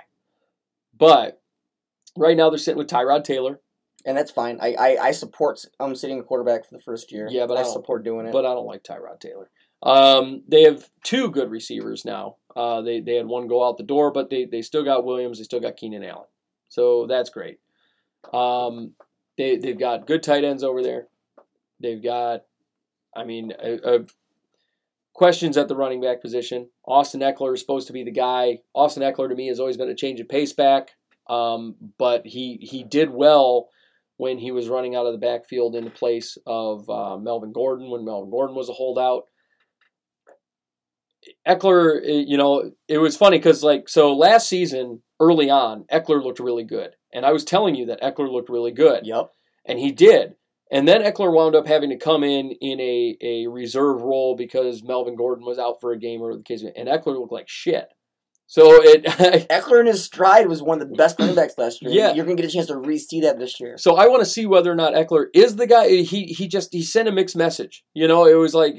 But 0.97 1.41
right 2.17 2.35
now 2.35 2.49
they're 2.49 2.57
sitting 2.57 2.77
with 2.79 2.87
Tyrod 2.87 3.23
Taylor, 3.23 3.59
And 4.03 4.17
that's 4.17 4.31
fine. 4.31 4.57
I, 4.59 4.73
I, 4.73 4.97
I 5.07 5.11
support 5.11 5.63
um 5.79 5.95
sitting 5.95 6.19
a 6.19 6.23
quarterback 6.23 6.65
for 6.67 6.75
the 6.75 6.81
first 6.81 7.11
year. 7.11 7.27
Yeah, 7.29 7.45
but 7.45 7.57
I 7.57 7.61
I 7.61 7.63
support 7.63 8.03
doing 8.03 8.25
it. 8.25 8.31
but 8.31 8.45
I 8.45 8.53
don't 8.53 8.65
like 8.65 8.83
Tyrod 8.83 9.19
Taylor. 9.19 9.49
Um, 9.83 10.43
they 10.47 10.63
have 10.63 10.89
two 11.03 11.29
good 11.31 11.49
receivers 11.49 12.05
now. 12.05 12.35
Uh, 12.55 12.81
they, 12.81 12.99
they 12.99 13.15
had 13.15 13.25
one 13.25 13.47
go 13.47 13.67
out 13.67 13.77
the 13.77 13.83
door, 13.83 14.11
but 14.11 14.29
they, 14.29 14.45
they 14.45 14.61
still 14.61 14.83
got 14.83 15.05
Williams. 15.05 15.37
They 15.37 15.43
still 15.43 15.59
got 15.59 15.77
Keenan 15.77 16.03
Allen. 16.03 16.27
So 16.69 17.07
that's 17.07 17.29
great. 17.29 17.59
Um, 18.33 18.93
they, 19.37 19.57
they've 19.57 19.79
got 19.79 20.07
good 20.07 20.21
tight 20.21 20.43
ends 20.43 20.63
over 20.63 20.83
there. 20.83 21.07
They've 21.79 22.03
got, 22.03 22.41
I 23.15 23.23
mean, 23.23 23.53
uh, 23.61 23.87
uh, 23.87 23.99
questions 25.13 25.57
at 25.57 25.67
the 25.67 25.75
running 25.75 26.01
back 26.01 26.21
position. 26.21 26.69
Austin 26.85 27.21
Ekeler 27.21 27.53
is 27.53 27.59
supposed 27.59 27.87
to 27.87 27.93
be 27.93 28.03
the 28.03 28.11
guy. 28.11 28.59
Austin 28.73 29.03
Ekeler 29.03 29.29
to 29.29 29.35
me 29.35 29.47
has 29.47 29.59
always 29.59 29.77
been 29.77 29.89
a 29.89 29.95
change 29.95 30.19
of 30.19 30.29
pace 30.29 30.53
back, 30.53 30.91
um, 31.29 31.75
but 31.97 32.25
he 32.25 32.57
he 32.61 32.83
did 32.83 33.09
well 33.09 33.69
when 34.17 34.37
he 34.37 34.51
was 34.51 34.69
running 34.69 34.95
out 34.95 35.07
of 35.07 35.13
the 35.13 35.17
backfield 35.17 35.75
in 35.75 35.83
the 35.83 35.89
place 35.89 36.37
of 36.45 36.89
uh, 36.89 37.17
Melvin 37.17 37.51
Gordon 37.51 37.89
when 37.89 38.05
Melvin 38.05 38.29
Gordon 38.29 38.55
was 38.55 38.69
a 38.69 38.73
holdout. 38.73 39.23
Ekeler, 41.47 42.01
eh, 42.03 42.23
you 42.27 42.37
know, 42.37 42.71
it 42.87 42.97
was 42.97 43.17
funny 43.17 43.37
because 43.37 43.63
like 43.63 43.89
so 43.89 44.15
last 44.15 44.47
season 44.47 45.01
early 45.19 45.49
on, 45.49 45.85
Ekeler 45.91 46.23
looked 46.23 46.39
really 46.39 46.63
good, 46.63 46.91
and 47.13 47.25
I 47.25 47.31
was 47.31 47.45
telling 47.45 47.75
you 47.75 47.85
that 47.87 48.01
Ekeler 48.01 48.31
looked 48.31 48.49
really 48.49 48.71
good 48.71 49.05
yep. 49.05 49.31
and 49.65 49.79
he 49.79 49.91
did. 49.91 50.35
And 50.71 50.87
then 50.87 51.01
Ekeler 51.01 51.33
wound 51.33 51.53
up 51.53 51.67
having 51.67 51.89
to 51.89 51.97
come 51.97 52.23
in 52.23 52.51
in 52.61 52.79
a, 52.79 53.17
a 53.21 53.47
reserve 53.47 54.01
role 54.01 54.37
because 54.37 54.83
Melvin 54.83 55.17
Gordon 55.17 55.45
was 55.45 55.59
out 55.59 55.81
for 55.81 55.91
a 55.91 55.99
game 55.99 56.21
or 56.21 56.35
the 56.35 56.43
case, 56.43 56.63
and 56.63 56.87
Ekeler 56.87 57.19
looked 57.19 57.33
like 57.33 57.49
shit. 57.49 57.89
So 58.51 58.83
it, 58.83 59.05
Ekeler 59.49 59.79
in 59.79 59.85
his 59.85 60.03
stride 60.03 60.49
was 60.49 60.61
one 60.61 60.81
of 60.81 60.89
the 60.89 60.95
best 60.95 61.17
running 61.17 61.35
backs 61.35 61.57
last 61.57 61.81
year. 61.81 61.89
Yeah. 61.89 62.13
You're 62.13 62.25
gonna 62.25 62.35
get 62.35 62.43
a 62.43 62.51
chance 62.51 62.67
to 62.67 62.75
re-see 62.75 63.21
that 63.21 63.39
this 63.39 63.61
year. 63.61 63.77
so 63.77 63.95
I 63.95 64.07
want 64.07 64.23
to 64.23 64.29
see 64.29 64.45
whether 64.45 64.69
or 64.69 64.75
not 64.75 64.93
Ekeler 64.93 65.27
is 65.33 65.55
the 65.55 65.65
guy. 65.65 65.87
He 65.87 66.25
he 66.25 66.49
just 66.49 66.73
he 66.73 66.83
sent 66.83 67.07
a 67.07 67.13
mixed 67.13 67.37
message. 67.37 67.85
You 67.93 68.09
know, 68.09 68.25
it 68.25 68.33
was 68.33 68.53
like 68.53 68.75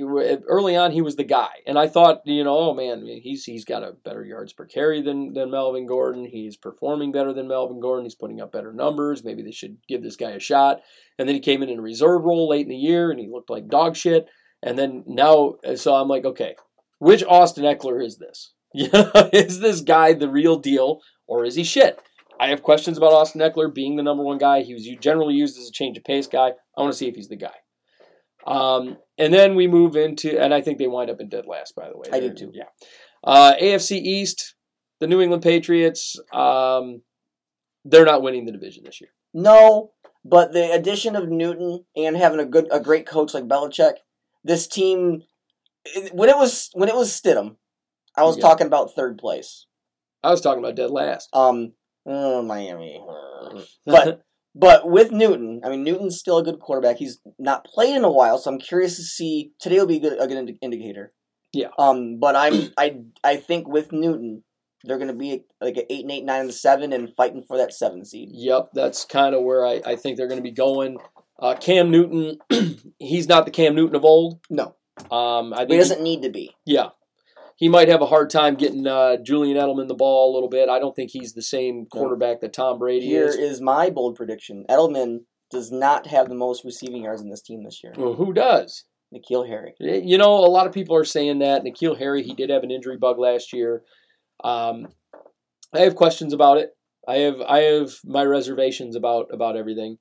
early 0.46 0.76
on 0.76 0.92
he 0.92 1.00
was 1.00 1.16
the 1.16 1.24
guy, 1.24 1.48
and 1.66 1.78
I 1.78 1.88
thought, 1.88 2.20
you 2.26 2.44
know, 2.44 2.54
oh 2.54 2.74
man, 2.74 3.06
he's 3.06 3.44
he's 3.44 3.64
got 3.64 3.82
a 3.82 3.92
better 4.04 4.22
yards 4.22 4.52
per 4.52 4.66
carry 4.66 5.00
than 5.00 5.32
than 5.32 5.50
Melvin 5.50 5.86
Gordon. 5.86 6.26
He's 6.26 6.58
performing 6.58 7.10
better 7.10 7.32
than 7.32 7.48
Melvin 7.48 7.80
Gordon. 7.80 8.04
He's 8.04 8.14
putting 8.14 8.42
up 8.42 8.52
better 8.52 8.74
numbers. 8.74 9.24
Maybe 9.24 9.42
they 9.42 9.52
should 9.52 9.78
give 9.88 10.02
this 10.02 10.16
guy 10.16 10.32
a 10.32 10.38
shot. 10.38 10.82
And 11.18 11.26
then 11.26 11.34
he 11.34 11.40
came 11.40 11.62
in 11.62 11.70
in 11.70 11.78
a 11.78 11.82
reserve 11.82 12.24
role 12.24 12.46
late 12.46 12.66
in 12.66 12.68
the 12.68 12.76
year, 12.76 13.10
and 13.10 13.18
he 13.18 13.26
looked 13.26 13.48
like 13.48 13.68
dog 13.68 13.96
shit. 13.96 14.26
And 14.62 14.78
then 14.78 15.04
now, 15.06 15.54
so 15.76 15.94
I'm 15.94 16.08
like, 16.08 16.26
okay, 16.26 16.56
which 16.98 17.24
Austin 17.24 17.64
Ekeler 17.64 18.04
is 18.04 18.18
this? 18.18 18.52
You 18.74 18.88
know, 18.92 19.10
is 19.32 19.60
this 19.60 19.80
guy 19.82 20.14
the 20.14 20.30
real 20.30 20.56
deal, 20.56 21.00
or 21.26 21.44
is 21.44 21.54
he 21.56 21.64
shit? 21.64 22.00
I 22.40 22.48
have 22.48 22.62
questions 22.62 22.96
about 22.96 23.12
Austin 23.12 23.40
Ekeler 23.40 23.72
being 23.72 23.96
the 23.96 24.02
number 24.02 24.22
one 24.24 24.38
guy. 24.38 24.62
He 24.62 24.72
was 24.72 24.88
generally 25.00 25.34
used 25.34 25.58
as 25.58 25.68
a 25.68 25.72
change 25.72 25.96
of 25.98 26.04
pace 26.04 26.26
guy. 26.26 26.52
I 26.76 26.80
want 26.80 26.92
to 26.92 26.96
see 26.98 27.06
if 27.08 27.14
he's 27.14 27.28
the 27.28 27.36
guy. 27.36 27.54
Um, 28.46 28.96
and 29.18 29.32
then 29.32 29.54
we 29.54 29.66
move 29.68 29.94
into, 29.94 30.40
and 30.40 30.52
I 30.52 30.60
think 30.62 30.78
they 30.78 30.86
wind 30.88 31.10
up 31.10 31.20
in 31.20 31.28
dead 31.28 31.46
last, 31.46 31.74
by 31.76 31.88
the 31.88 31.96
way. 31.96 32.06
I 32.12 32.18
do 32.20 32.26
They're- 32.28 32.34
too. 32.34 32.50
Yeah. 32.54 32.64
Uh, 33.22 33.54
AFC 33.60 33.98
East, 33.98 34.54
the 35.00 35.06
New 35.06 35.20
England 35.20 35.42
Patriots, 35.42 36.18
um, 36.32 37.02
they're 37.84 38.04
not 38.04 38.22
winning 38.22 38.44
the 38.46 38.52
division 38.52 38.84
this 38.84 39.00
year. 39.00 39.10
No, 39.34 39.92
but 40.24 40.52
the 40.52 40.72
addition 40.72 41.14
of 41.14 41.28
Newton 41.28 41.84
and 41.96 42.16
having 42.16 42.40
a 42.40 42.44
good, 42.46 42.66
a 42.72 42.80
great 42.80 43.06
coach 43.06 43.34
like 43.34 43.44
Belichick, 43.44 43.94
this 44.42 44.66
team, 44.66 45.22
when 46.12 46.28
it 46.28 46.36
was 46.36 46.70
when 46.74 46.88
it 46.88 46.94
was 46.96 47.10
Stidham, 47.10 47.56
I 48.16 48.24
was 48.24 48.36
Yeah. 48.36 48.42
talking 48.42 48.66
about 48.66 48.94
third 48.94 49.18
place. 49.18 49.66
I 50.22 50.30
was 50.30 50.40
talking 50.40 50.60
about 50.62 50.76
dead 50.76 50.90
last. 50.90 51.28
Um, 51.32 51.72
uh, 52.08 52.42
Miami, 52.42 53.00
but 53.86 54.22
but 54.54 54.88
with 54.88 55.10
Newton, 55.12 55.60
I 55.64 55.68
mean 55.70 55.82
Newton's 55.84 56.18
still 56.18 56.38
a 56.38 56.44
good 56.44 56.60
quarterback. 56.60 56.96
He's 56.96 57.20
not 57.38 57.64
played 57.64 57.96
in 57.96 58.04
a 58.04 58.10
while, 58.10 58.38
so 58.38 58.50
I'm 58.50 58.58
curious 58.58 58.96
to 58.96 59.02
see. 59.02 59.52
Today 59.60 59.78
will 59.78 59.86
be 59.86 59.96
a 59.96 60.00
good, 60.00 60.20
a 60.20 60.26
good 60.26 60.36
indi- 60.38 60.58
indicator. 60.60 61.12
Yeah. 61.52 61.68
Um, 61.78 62.18
but 62.18 62.36
I'm 62.36 62.70
I 62.78 62.98
I 63.24 63.36
think 63.36 63.68
with 63.68 63.92
Newton, 63.92 64.42
they're 64.84 64.98
going 64.98 65.08
to 65.08 65.14
be 65.14 65.44
like 65.60 65.76
an 65.76 65.84
eight 65.90 66.02
and 66.02 66.10
eight, 66.10 66.24
nine 66.24 66.40
and 66.42 66.54
seven, 66.54 66.92
and 66.92 67.14
fighting 67.14 67.42
for 67.46 67.56
that 67.58 67.72
seven 67.72 68.04
seed. 68.04 68.30
Yep, 68.32 68.70
that's 68.74 69.04
kind 69.04 69.34
of 69.34 69.42
where 69.42 69.66
I, 69.66 69.80
I 69.84 69.96
think 69.96 70.16
they're 70.16 70.28
going 70.28 70.40
to 70.40 70.42
be 70.42 70.50
going. 70.52 70.98
Uh, 71.38 71.54
Cam 71.56 71.90
Newton, 71.90 72.38
he's 72.98 73.28
not 73.28 73.44
the 73.44 73.50
Cam 73.50 73.74
Newton 73.74 73.96
of 73.96 74.04
old. 74.04 74.40
No, 74.48 74.76
Um, 75.10 75.52
I 75.52 75.58
think 75.58 75.70
he 75.72 75.76
doesn't 75.78 76.02
need 76.02 76.22
to 76.22 76.30
be. 76.30 76.54
Yeah. 76.64 76.90
He 77.62 77.68
might 77.68 77.86
have 77.86 78.02
a 78.02 78.06
hard 78.06 78.28
time 78.28 78.56
getting 78.56 78.88
uh, 78.88 79.18
Julian 79.18 79.56
Edelman 79.56 79.86
the 79.86 79.94
ball 79.94 80.32
a 80.32 80.34
little 80.34 80.48
bit. 80.48 80.68
I 80.68 80.80
don't 80.80 80.96
think 80.96 81.12
he's 81.12 81.34
the 81.34 81.42
same 81.42 81.86
quarterback 81.86 82.40
that 82.40 82.52
Tom 82.52 82.76
Brady 82.76 83.06
is. 83.14 83.36
Here 83.36 83.44
is. 83.44 83.52
is 83.52 83.60
my 83.60 83.88
bold 83.88 84.16
prediction: 84.16 84.64
Edelman 84.68 85.20
does 85.48 85.70
not 85.70 86.08
have 86.08 86.28
the 86.28 86.34
most 86.34 86.64
receiving 86.64 87.04
yards 87.04 87.22
in 87.22 87.30
this 87.30 87.40
team 87.40 87.62
this 87.62 87.80
year. 87.84 87.92
Well, 87.96 88.14
who 88.14 88.32
does? 88.32 88.84
N'Keal 89.14 89.46
Harry. 89.46 89.74
You 89.78 90.18
know, 90.18 90.38
a 90.38 90.50
lot 90.50 90.66
of 90.66 90.72
people 90.72 90.96
are 90.96 91.04
saying 91.04 91.38
that. 91.38 91.62
N'Keal 91.62 91.96
Harry, 92.00 92.24
he 92.24 92.34
did 92.34 92.50
have 92.50 92.64
an 92.64 92.72
injury 92.72 92.96
bug 92.96 93.20
last 93.20 93.52
year. 93.52 93.84
Um, 94.42 94.88
I 95.72 95.82
have 95.82 95.94
questions 95.94 96.32
about 96.32 96.58
it. 96.58 96.70
I 97.06 97.18
have 97.18 97.40
I 97.42 97.60
have 97.60 97.92
my 98.04 98.24
reservations 98.24 98.96
about 98.96 99.26
about 99.32 99.56
everything. 99.56 99.98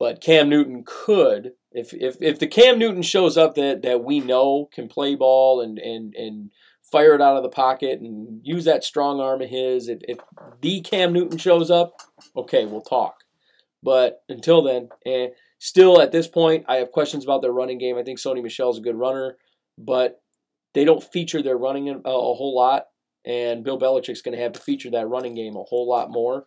But 0.00 0.22
Cam 0.22 0.48
Newton 0.48 0.82
could, 0.86 1.50
if 1.72 1.92
if 1.92 2.16
if 2.22 2.38
the 2.38 2.46
Cam 2.46 2.78
Newton 2.78 3.02
shows 3.02 3.36
up 3.36 3.54
that 3.56 3.82
that 3.82 4.02
we 4.02 4.20
know 4.20 4.70
can 4.72 4.88
play 4.88 5.14
ball 5.14 5.60
and 5.60 5.78
and 5.78 6.14
and 6.14 6.50
fire 6.92 7.14
it 7.14 7.20
out 7.22 7.36
of 7.36 7.42
the 7.42 7.48
pocket 7.48 8.00
and 8.00 8.40
use 8.44 8.64
that 8.66 8.84
strong 8.84 9.18
arm 9.20 9.40
of 9.42 9.48
his, 9.48 9.88
if 9.88 9.98
if 10.06 10.18
the 10.60 10.80
Cam 10.82 11.12
Newton 11.12 11.38
shows 11.38 11.70
up, 11.70 11.94
okay, 12.36 12.66
we'll 12.66 12.82
talk. 12.82 13.16
But 13.82 14.22
until 14.28 14.62
then, 14.62 14.90
eh, 15.06 15.28
still 15.58 16.00
at 16.00 16.12
this 16.12 16.28
point, 16.28 16.64
I 16.68 16.76
have 16.76 16.92
questions 16.92 17.24
about 17.24 17.42
their 17.42 17.50
running 17.52 17.78
game. 17.78 17.98
I 17.98 18.02
think 18.04 18.20
Sony 18.20 18.42
Michel 18.42 18.70
is 18.70 18.78
a 18.78 18.82
good 18.82 18.94
runner, 18.94 19.36
but 19.76 20.20
they 20.74 20.84
don't 20.84 21.02
feature 21.02 21.42
their 21.42 21.56
running 21.56 21.88
a, 21.88 21.96
a 21.98 22.34
whole 22.34 22.54
lot, 22.54 22.84
and 23.24 23.64
Bill 23.64 23.78
Belichick's 23.80 24.22
going 24.22 24.36
to 24.36 24.42
have 24.42 24.52
to 24.52 24.60
feature 24.60 24.90
that 24.90 25.08
running 25.08 25.34
game 25.34 25.56
a 25.56 25.62
whole 25.64 25.88
lot 25.88 26.10
more. 26.10 26.44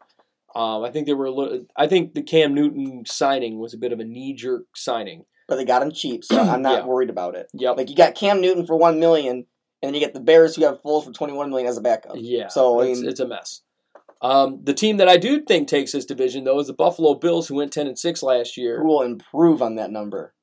Um, 0.55 0.83
I 0.85 0.91
think 0.91 1.05
they 1.07 1.13
were 1.13 1.25
a 1.25 1.31
little. 1.31 1.65
I 1.75 1.87
think 1.87 2.13
the 2.13 2.21
Cam 2.23 2.53
Newton 2.53 3.03
signing 3.05 3.59
was 3.59 3.73
a 3.73 3.77
bit 3.77 3.91
of 3.91 3.99
a 3.99 4.05
knee 4.05 4.33
jerk 4.33 4.63
signing. 4.75 5.25
But 5.47 5.57
they 5.57 5.65
got 5.65 5.83
him 5.83 5.91
cheap, 5.91 6.23
so 6.23 6.39
I'm 6.41 6.63
not 6.63 6.79
Yeah. 6.79 6.85
worried 6.87 7.11
about 7.11 7.35
it. 7.35 7.47
Yep. 7.53 7.77
Like 7.77 7.89
you 7.89 7.95
got 7.95 8.15
Cam 8.15 8.41
Newton 8.41 8.65
for 8.65 8.75
one 8.75 8.99
million, 8.99 9.45
and 9.85 9.93
then 9.93 9.93
you 9.93 10.05
get 10.05 10.13
the 10.13 10.19
Bears 10.19 10.55
who 10.55 10.63
have 10.65 10.81
Foles 10.81 11.05
for 11.05 11.11
twenty 11.11 11.33
one 11.33 11.49
million 11.49 11.69
as 11.69 11.77
a 11.77 11.81
backup. 11.81 12.15
Yeah. 12.15 12.47
So, 12.47 12.81
I 12.81 12.85
it's, 12.85 12.99
mean- 12.99 13.09
it's 13.09 13.19
a 13.19 13.27
mess. 13.27 13.61
Um, 14.21 14.61
the 14.63 14.73
team 14.73 14.97
that 14.97 15.09
I 15.09 15.17
do 15.17 15.41
think 15.41 15.67
takes 15.67 15.91
this 15.91 16.05
division 16.05 16.45
though 16.45 16.59
is 16.59 16.67
the 16.67 16.73
Buffalo 16.73 17.13
Bills, 17.15 17.47
who 17.47 17.55
went 17.55 17.71
ten 17.71 17.85
and 17.85 17.99
six 17.99 18.23
last 18.23 18.57
year. 18.57 18.81
Who 18.81 18.87
will 18.87 19.01
improve 19.01 19.61
on 19.61 19.75
that 19.75 19.91
number? 19.91 20.33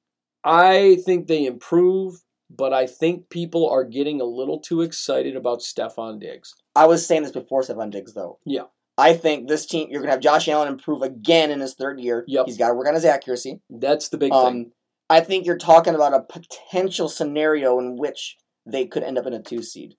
I 0.44 0.98
think 1.04 1.26
they 1.26 1.46
improve, 1.46 2.22
but 2.50 2.72
I 2.72 2.86
think 2.86 3.30
people 3.30 3.68
are 3.68 3.84
getting 3.84 4.20
a 4.20 4.24
little 4.24 4.60
too 4.60 4.82
excited 4.82 5.36
about 5.36 5.60
Stefon 5.60 6.20
Diggs. 6.20 6.54
I 6.76 6.86
was 6.86 7.06
saying 7.06 7.22
this 7.22 7.32
before 7.32 7.62
Stefon 7.62 7.90
Diggs, 7.90 8.14
though. 8.14 8.38
Yeah. 8.44 8.64
I 8.98 9.14
think 9.14 9.48
this 9.48 9.66
team, 9.66 9.88
you're 9.90 10.00
going 10.00 10.08
to 10.08 10.12
have 10.12 10.20
Josh 10.20 10.48
Allen 10.48 10.68
improve 10.68 11.00
again 11.00 11.50
in 11.50 11.60
his 11.60 11.74
third 11.74 11.98
year. 11.98 12.24
Yep. 12.28 12.46
He's 12.46 12.58
got 12.58 12.68
to 12.68 12.74
work 12.74 12.88
on 12.88 12.94
his 12.94 13.06
accuracy. 13.06 13.60
That's 13.70 14.10
the 14.10 14.18
big 14.18 14.32
thing. 14.32 14.46
Um, 14.46 14.72
I 15.08 15.20
think 15.20 15.46
you're 15.46 15.58
talking 15.58 15.94
about 15.94 16.14
a 16.14 16.22
potential 16.22 17.08
scenario 17.08 17.78
in 17.78 17.96
which 17.96 18.36
they 18.66 18.86
could 18.86 19.02
end 19.02 19.18
up 19.18 19.26
in 19.26 19.32
a 19.32 19.42
two 19.42 19.62
seed. 19.62 19.94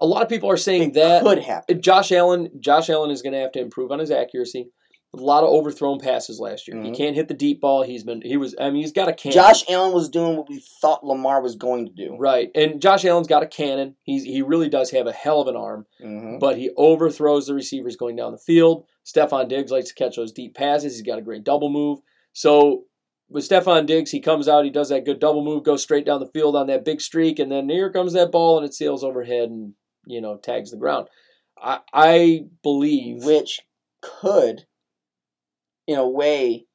A 0.00 0.06
lot 0.06 0.22
of 0.22 0.28
people 0.28 0.50
are 0.50 0.56
saying 0.56 0.82
It 0.90 0.94
that 0.94 1.22
could 1.22 1.38
happen. 1.38 1.80
Josh 1.80 2.10
Allen, 2.12 2.50
Josh 2.58 2.90
Allen 2.90 3.10
is 3.10 3.22
going 3.22 3.34
to 3.34 3.38
have 3.38 3.52
to 3.52 3.60
improve 3.60 3.92
on 3.92 3.98
his 4.00 4.10
accuracy. 4.10 4.70
A 5.14 5.18
lot 5.20 5.44
of 5.44 5.50
overthrown 5.50 5.98
passes 6.00 6.40
last 6.40 6.66
year. 6.66 6.80
He 6.82 6.90
Mhm. 6.90 6.96
can't 6.96 7.14
hit 7.14 7.28
the 7.28 7.34
deep 7.34 7.60
ball. 7.60 7.82
He's 7.82 8.02
been 8.02 8.22
he 8.22 8.38
was 8.38 8.54
I 8.58 8.70
mean 8.70 8.80
he's 8.80 8.92
got 8.92 9.10
a 9.10 9.12
cannon. 9.12 9.34
Josh 9.34 9.62
Allen 9.68 9.92
was 9.92 10.08
doing 10.08 10.38
what 10.38 10.48
we 10.48 10.58
thought 10.80 11.04
Lamar 11.04 11.42
was 11.42 11.54
going 11.54 11.84
to 11.86 11.92
do. 11.92 12.16
right. 12.18 12.50
And 12.54 12.80
Josh 12.80 13.04
Allen's 13.04 13.26
got 13.28 13.42
a 13.42 13.46
cannon. 13.46 13.94
He's 14.04 14.24
he 14.24 14.40
really 14.40 14.70
does 14.70 14.90
have 14.92 15.06
a 15.06 15.12
hell 15.12 15.42
of 15.42 15.48
an 15.48 15.56
arm, 15.56 15.86
hmm 16.00 16.38
but 16.38 16.56
he 16.56 16.70
overthrows 16.78 17.46
the 17.46 17.54
receivers 17.54 17.94
going 17.94 18.16
down 18.16 18.32
the 18.32 18.38
field. 18.38 18.86
Stefon 19.04 19.48
Diggs 19.48 19.70
likes 19.70 19.88
to 19.88 19.94
catch 19.94 20.16
those 20.16 20.32
deep 20.32 20.54
passes. 20.54 20.94
He's 20.94 21.02
got 21.06 21.18
a 21.18 21.22
great 21.22 21.44
double 21.44 21.68
move. 21.68 21.98
So 22.32 22.84
with 23.32 23.48
Stefon 23.48 23.86
Diggs, 23.86 24.10
he 24.10 24.20
comes 24.20 24.48
out, 24.48 24.64
he 24.64 24.70
does 24.70 24.90
that 24.90 25.04
good 25.04 25.18
double 25.18 25.44
move, 25.44 25.64
goes 25.64 25.82
straight 25.82 26.06
down 26.06 26.20
the 26.20 26.30
field 26.32 26.54
on 26.54 26.66
that 26.68 26.84
big 26.84 27.00
streak, 27.00 27.38
and 27.38 27.50
then 27.50 27.68
here 27.68 27.90
comes 27.90 28.12
that 28.12 28.32
ball 28.32 28.58
and 28.58 28.66
it 28.66 28.74
sails 28.74 29.02
overhead 29.02 29.48
and 29.48 29.74
you 30.06 30.20
know 30.20 30.36
tags 30.36 30.70
the 30.70 30.76
ground. 30.76 31.08
I 31.60 31.80
I 31.92 32.40
believe 32.62 33.24
Which 33.24 33.60
could, 34.02 34.66
in 35.86 35.98
a 35.98 36.08
way, 36.08 36.66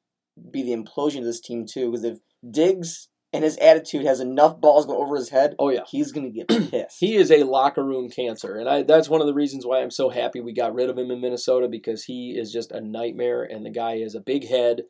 be 0.50 0.62
the 0.62 0.74
implosion 0.74 1.18
of 1.18 1.24
this 1.24 1.40
team, 1.40 1.66
too. 1.66 1.90
Because 1.90 2.04
if 2.04 2.18
Diggs 2.50 3.08
and 3.32 3.44
his 3.44 3.58
attitude 3.58 4.06
has 4.06 4.20
enough 4.20 4.60
balls 4.60 4.86
go 4.86 5.00
over 5.00 5.16
his 5.16 5.28
head, 5.28 5.54
oh 5.58 5.68
yeah. 5.70 5.82
he's 5.88 6.12
going 6.12 6.32
to 6.32 6.32
get 6.32 6.48
pissed. 6.70 6.96
He 6.98 7.16
is 7.16 7.30
a 7.30 7.44
locker 7.44 7.84
room 7.84 8.08
cancer, 8.08 8.56
and 8.56 8.68
I, 8.68 8.82
that's 8.82 9.08
one 9.08 9.20
of 9.20 9.26
the 9.26 9.34
reasons 9.34 9.66
why 9.66 9.82
I'm 9.82 9.90
so 9.90 10.08
happy 10.08 10.40
we 10.40 10.54
got 10.54 10.74
rid 10.74 10.88
of 10.88 10.98
him 10.98 11.10
in 11.10 11.20
Minnesota 11.20 11.68
because 11.68 12.04
he 12.04 12.34
is 12.38 12.50
just 12.50 12.72
a 12.72 12.80
nightmare, 12.80 13.42
and 13.42 13.64
the 13.64 13.70
guy 13.70 13.98
has 13.98 14.14
a 14.14 14.20
big 14.20 14.48
head. 14.48 14.82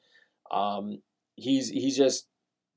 Um, 0.51 1.03
he's 1.39 1.69
he's 1.69 1.97
just 1.97 2.27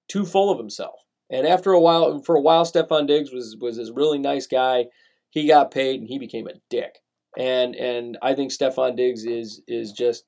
too 0.07 0.25
full 0.25 0.51
of 0.51 0.57
himself. 0.57 0.99
And 1.29 1.47
after 1.47 1.71
a 1.71 1.79
while, 1.79 2.21
for 2.21 2.35
a 2.35 2.41
while, 2.41 2.65
Stefon 2.65 3.07
Diggs 3.07 3.31
was 3.31 3.57
was 3.59 3.77
this 3.77 3.91
really 3.91 4.19
nice 4.19 4.47
guy. 4.47 4.85
He 5.29 5.47
got 5.47 5.71
paid, 5.71 6.01
and 6.01 6.09
he 6.09 6.19
became 6.19 6.47
a 6.47 6.59
dick. 6.69 6.99
And 7.37 7.75
and 7.75 8.17
I 8.21 8.33
think 8.33 8.51
Stephon 8.51 8.97
Diggs 8.97 9.23
is 9.25 9.61
is 9.67 9.93
just 9.93 10.25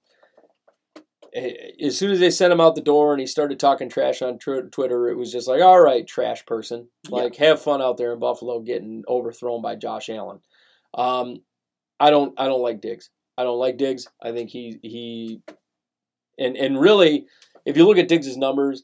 eh, 1.34 1.52
as 1.82 1.98
soon 1.98 2.12
as 2.12 2.20
they 2.20 2.32
sent 2.32 2.54
him 2.54 2.62
out 2.62 2.76
the 2.76 2.82
door 2.82 3.12
and 3.12 3.20
he 3.20 3.28
started 3.28 3.60
talking 3.60 3.90
trash 3.90 4.22
on 4.22 4.40
tw- 4.40 4.72
Twitter, 4.72 5.10
it 5.10 5.18
was 5.18 5.32
just 5.32 5.48
like, 5.48 5.62
all 5.62 5.82
right, 5.82 6.08
trash 6.08 6.46
person. 6.46 6.88
Like, 7.10 7.36
have 7.36 7.62
fun 7.62 7.82
out 7.82 7.98
there 7.98 8.14
in 8.14 8.20
Buffalo 8.20 8.62
getting 8.62 9.04
overthrown 9.10 9.62
by 9.62 9.76
Josh 9.76 10.10
Allen. 10.10 10.40
Um, 10.94 11.40
I 12.00 12.10
don't, 12.12 12.34
I 12.40 12.46
don't 12.46 12.62
like 12.62 12.80
Diggs. 12.80 13.10
I 13.38 13.44
don't 13.44 13.60
like 13.60 13.78
Diggs. 13.78 14.08
I 14.22 14.32
think 14.32 14.50
he 14.50 14.80
he, 14.84 15.42
and 16.38 16.56
and 16.56 16.80
really, 16.80 17.26
if 17.66 17.78
you 17.78 17.86
look 17.86 17.98
at 17.98 18.08
Diggs's 18.08 18.38
numbers, 18.38 18.84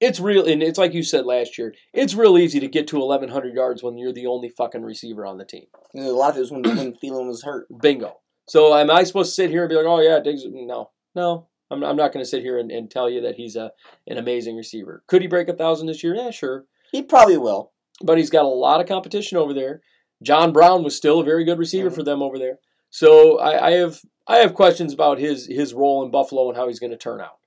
it's 0.00 0.18
real, 0.18 0.46
and 0.46 0.62
it's 0.62 0.78
like 0.78 0.94
you 0.94 1.02
said 1.02 1.26
last 1.26 1.58
year. 1.58 1.74
It's 1.92 2.14
real 2.14 2.38
easy 2.38 2.58
to 2.60 2.68
get 2.68 2.86
to 2.88 2.98
1,100 2.98 3.54
yards 3.54 3.82
when 3.82 3.98
you're 3.98 4.12
the 4.14 4.26
only 4.26 4.48
fucking 4.48 4.82
receiver 4.82 5.26
on 5.26 5.36
the 5.36 5.44
team. 5.44 5.66
And 5.94 6.06
a 6.06 6.12
lot 6.12 6.30
of 6.30 6.36
it 6.38 6.40
was 6.40 6.50
when, 6.50 6.62
when 6.62 6.92
Thielen 6.94 7.26
was 7.28 7.42
hurt. 7.42 7.66
Bingo. 7.82 8.20
So 8.48 8.74
am 8.76 8.90
I 8.90 9.04
supposed 9.04 9.30
to 9.30 9.34
sit 9.34 9.50
here 9.50 9.62
and 9.62 9.68
be 9.68 9.76
like, 9.76 9.84
oh 9.86 10.00
yeah, 10.00 10.18
Diggs? 10.20 10.42
No, 10.46 10.90
no. 11.14 11.48
I'm, 11.70 11.84
I'm 11.84 11.96
not 11.96 12.12
going 12.12 12.24
to 12.24 12.28
sit 12.28 12.42
here 12.42 12.58
and, 12.58 12.70
and 12.70 12.90
tell 12.90 13.08
you 13.08 13.20
that 13.20 13.36
he's 13.36 13.54
a 13.56 13.70
an 14.08 14.16
amazing 14.18 14.56
receiver. 14.56 15.04
Could 15.06 15.22
he 15.22 15.28
break 15.28 15.48
a 15.48 15.52
thousand 15.52 15.86
this 15.86 16.02
year? 16.02 16.14
Yeah, 16.14 16.30
sure. 16.30 16.64
He 16.90 17.02
probably 17.02 17.36
will. 17.38 17.72
But 18.02 18.18
he's 18.18 18.30
got 18.30 18.44
a 18.44 18.48
lot 18.48 18.80
of 18.80 18.88
competition 18.88 19.36
over 19.38 19.52
there. 19.54 19.82
John 20.22 20.52
Brown 20.52 20.82
was 20.82 20.96
still 20.96 21.20
a 21.20 21.24
very 21.24 21.44
good 21.44 21.58
receiver 21.58 21.90
Mhm. 21.90 21.94
for 21.94 22.02
them 22.02 22.22
over 22.22 22.38
there. 22.38 22.58
So 22.88 23.38
I, 23.38 23.66
I 23.68 23.70
have 23.72 24.00
I 24.26 24.38
have 24.38 24.54
questions 24.54 24.92
about 24.94 25.18
his 25.18 25.46
his 25.46 25.74
role 25.74 26.02
in 26.04 26.10
Buffalo 26.10 26.48
and 26.48 26.56
how 26.56 26.66
he's 26.66 26.80
going 26.80 26.90
to 26.92 26.96
turn 26.96 27.20
out. 27.20 27.38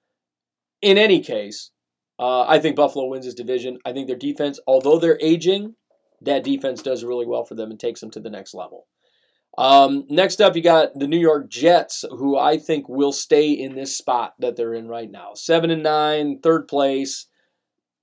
In 0.84 0.98
any 0.98 1.22
case, 1.22 1.72
uh, 2.20 2.42
I 2.42 2.60
think 2.60 2.76
Buffalo 2.76 3.08
wins 3.08 3.26
this 3.26 3.34
division. 3.34 3.80
I 3.86 3.94
think 3.94 4.08
their 4.08 4.18
defense, 4.18 4.60
although 4.68 5.00
they're 5.00 5.18
aging, 5.22 5.76
that 6.22 6.44
defense 6.44 6.82
does 6.82 7.04
really 7.04 7.26
well 7.26 7.46
for 7.46 7.56
them 7.56 7.72
and 7.72 7.80
takes 7.80 8.02
them 8.02 8.12
to 8.12 8.20
the 8.20 8.30
next 8.30 8.54
level. 8.54 8.88
Um, 9.58 10.06
next 10.10 10.42
up, 10.42 10.56
you 10.56 10.62
got 10.62 10.90
the 10.94 11.08
New 11.08 11.20
York 11.20 11.50
Jets, 11.50 12.04
who 12.10 12.38
I 12.38 12.58
think 12.58 12.90
will 12.90 13.14
stay 13.14 13.52
in 13.52 13.76
this 13.76 13.98
spot 13.98 14.34
that 14.40 14.56
they're 14.56 14.74
in 14.74 14.88
right 14.88 15.10
now. 15.10 15.32
Seven 15.36 15.72
and 15.72 15.84
nine, 15.84 16.40
third 16.42 16.68
place. 16.68 17.28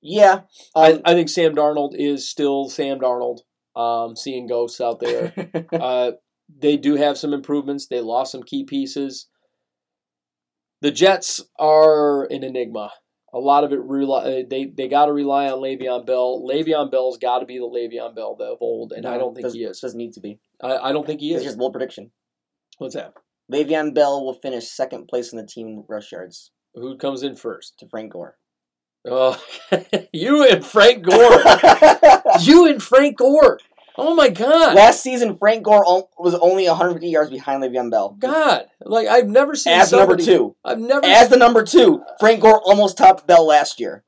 Yeah. 0.01 0.43
I, 0.75 0.93
Um, 0.93 1.03
I 1.05 1.13
think 1.13 1.29
Sam 1.29 1.55
Darnold 1.55 1.95
is 1.95 2.29
still 2.29 2.69
Sam 2.69 2.99
Darnold. 2.99 3.41
Um, 3.77 4.17
seeing 4.17 4.47
ghosts 4.47 4.81
out 4.81 5.01
there. 5.01 5.33
uh, 5.73 6.13
they 6.59 6.77
do 6.77 6.97
have 6.97 7.19
some 7.19 7.33
improvements. 7.33 7.87
They 7.87 8.01
lost 8.01 8.33
some 8.33 8.43
key 8.43 8.65
pieces. 8.65 9.29
The 10.83 10.91
Jets 10.91 11.43
are 11.59 12.25
an 12.25 12.43
enigma. 12.43 12.91
A 13.33 13.39
lot 13.39 13.63
of 13.65 13.73
it 13.73 13.81
rely, 13.81 14.23
uh, 14.25 14.43
they 14.49 14.65
they 14.67 14.89
got 14.89 15.07
to 15.07 15.13
rely 15.13 15.49
on 15.49 15.61
Le'Veon 15.61 16.05
Bell. 16.05 16.43
Le'Veon 16.45 16.91
Bell's 16.91 17.17
got 17.19 17.39
to 17.41 17.47
be 17.47 17.59
the 17.59 17.65
Le'Veon 17.65 18.15
Bell 18.17 18.37
of 18.41 18.59
old, 18.61 18.93
and 18.93 19.07
I 19.07 19.19
don't 19.19 19.37
think 19.37 19.53
he 19.53 19.63
is. 19.63 19.79
Doesn't 19.81 19.97
need 19.99 20.15
to 20.15 20.21
be. 20.21 20.41
I, 20.61 20.77
I 20.77 20.93
don't 20.93 21.07
think 21.07 21.21
he 21.21 21.33
It's 21.33 21.41
is. 21.41 21.47
just 21.47 21.59
bold 21.59 21.73
prediction. 21.73 22.11
What's 22.79 22.95
that? 22.95 23.13
Le'Veon 23.53 23.95
Bell 23.95 24.25
will 24.25 24.35
finish 24.35 24.69
second 24.69 25.07
place 25.07 25.33
in 25.33 25.39
the 25.39 25.47
team 25.47 25.85
rush 25.89 26.11
yards 26.13 26.51
Who 26.75 26.97
comes 26.97 27.23
in 27.23 27.37
first? 27.37 27.79
to 27.79 27.89
Frank 27.89 28.13
Gore. 28.13 28.37
Oh, 29.09 29.41
you 30.13 30.45
and 30.47 30.65
Frank 30.65 31.05
Gore. 31.05 31.41
you 32.41 32.67
and 32.67 32.83
Frank 32.83 33.17
Gore. 33.19 33.59
Oh 33.97 34.15
my 34.15 34.29
God. 34.29 34.75
Last 34.75 35.03
season, 35.03 35.37
Frank 35.37 35.65
Gore 35.65 36.09
was 36.19 36.35
only 36.35 36.67
150 36.67 37.09
yards 37.09 37.31
behind 37.31 37.63
Le'Veon 37.63 37.91
Bell. 37.91 38.17
God, 38.19 38.67
like 38.81 39.09
I've 39.09 39.29
never 39.29 39.55
seen 39.55 39.73
As 39.73 39.91
the 39.91 39.99
number 39.99 40.17
two. 40.17 40.57
I've 40.65 40.79
never 40.79 41.05
As 41.05 41.29
the 41.29 41.37
number 41.37 41.65
two, 41.65 42.03
Frank 42.19 42.41
Gore 42.41 42.61
almost 42.65 42.97
topped 42.99 43.27
Bell 43.27 43.47
last 43.47 43.81
year. 43.81 44.05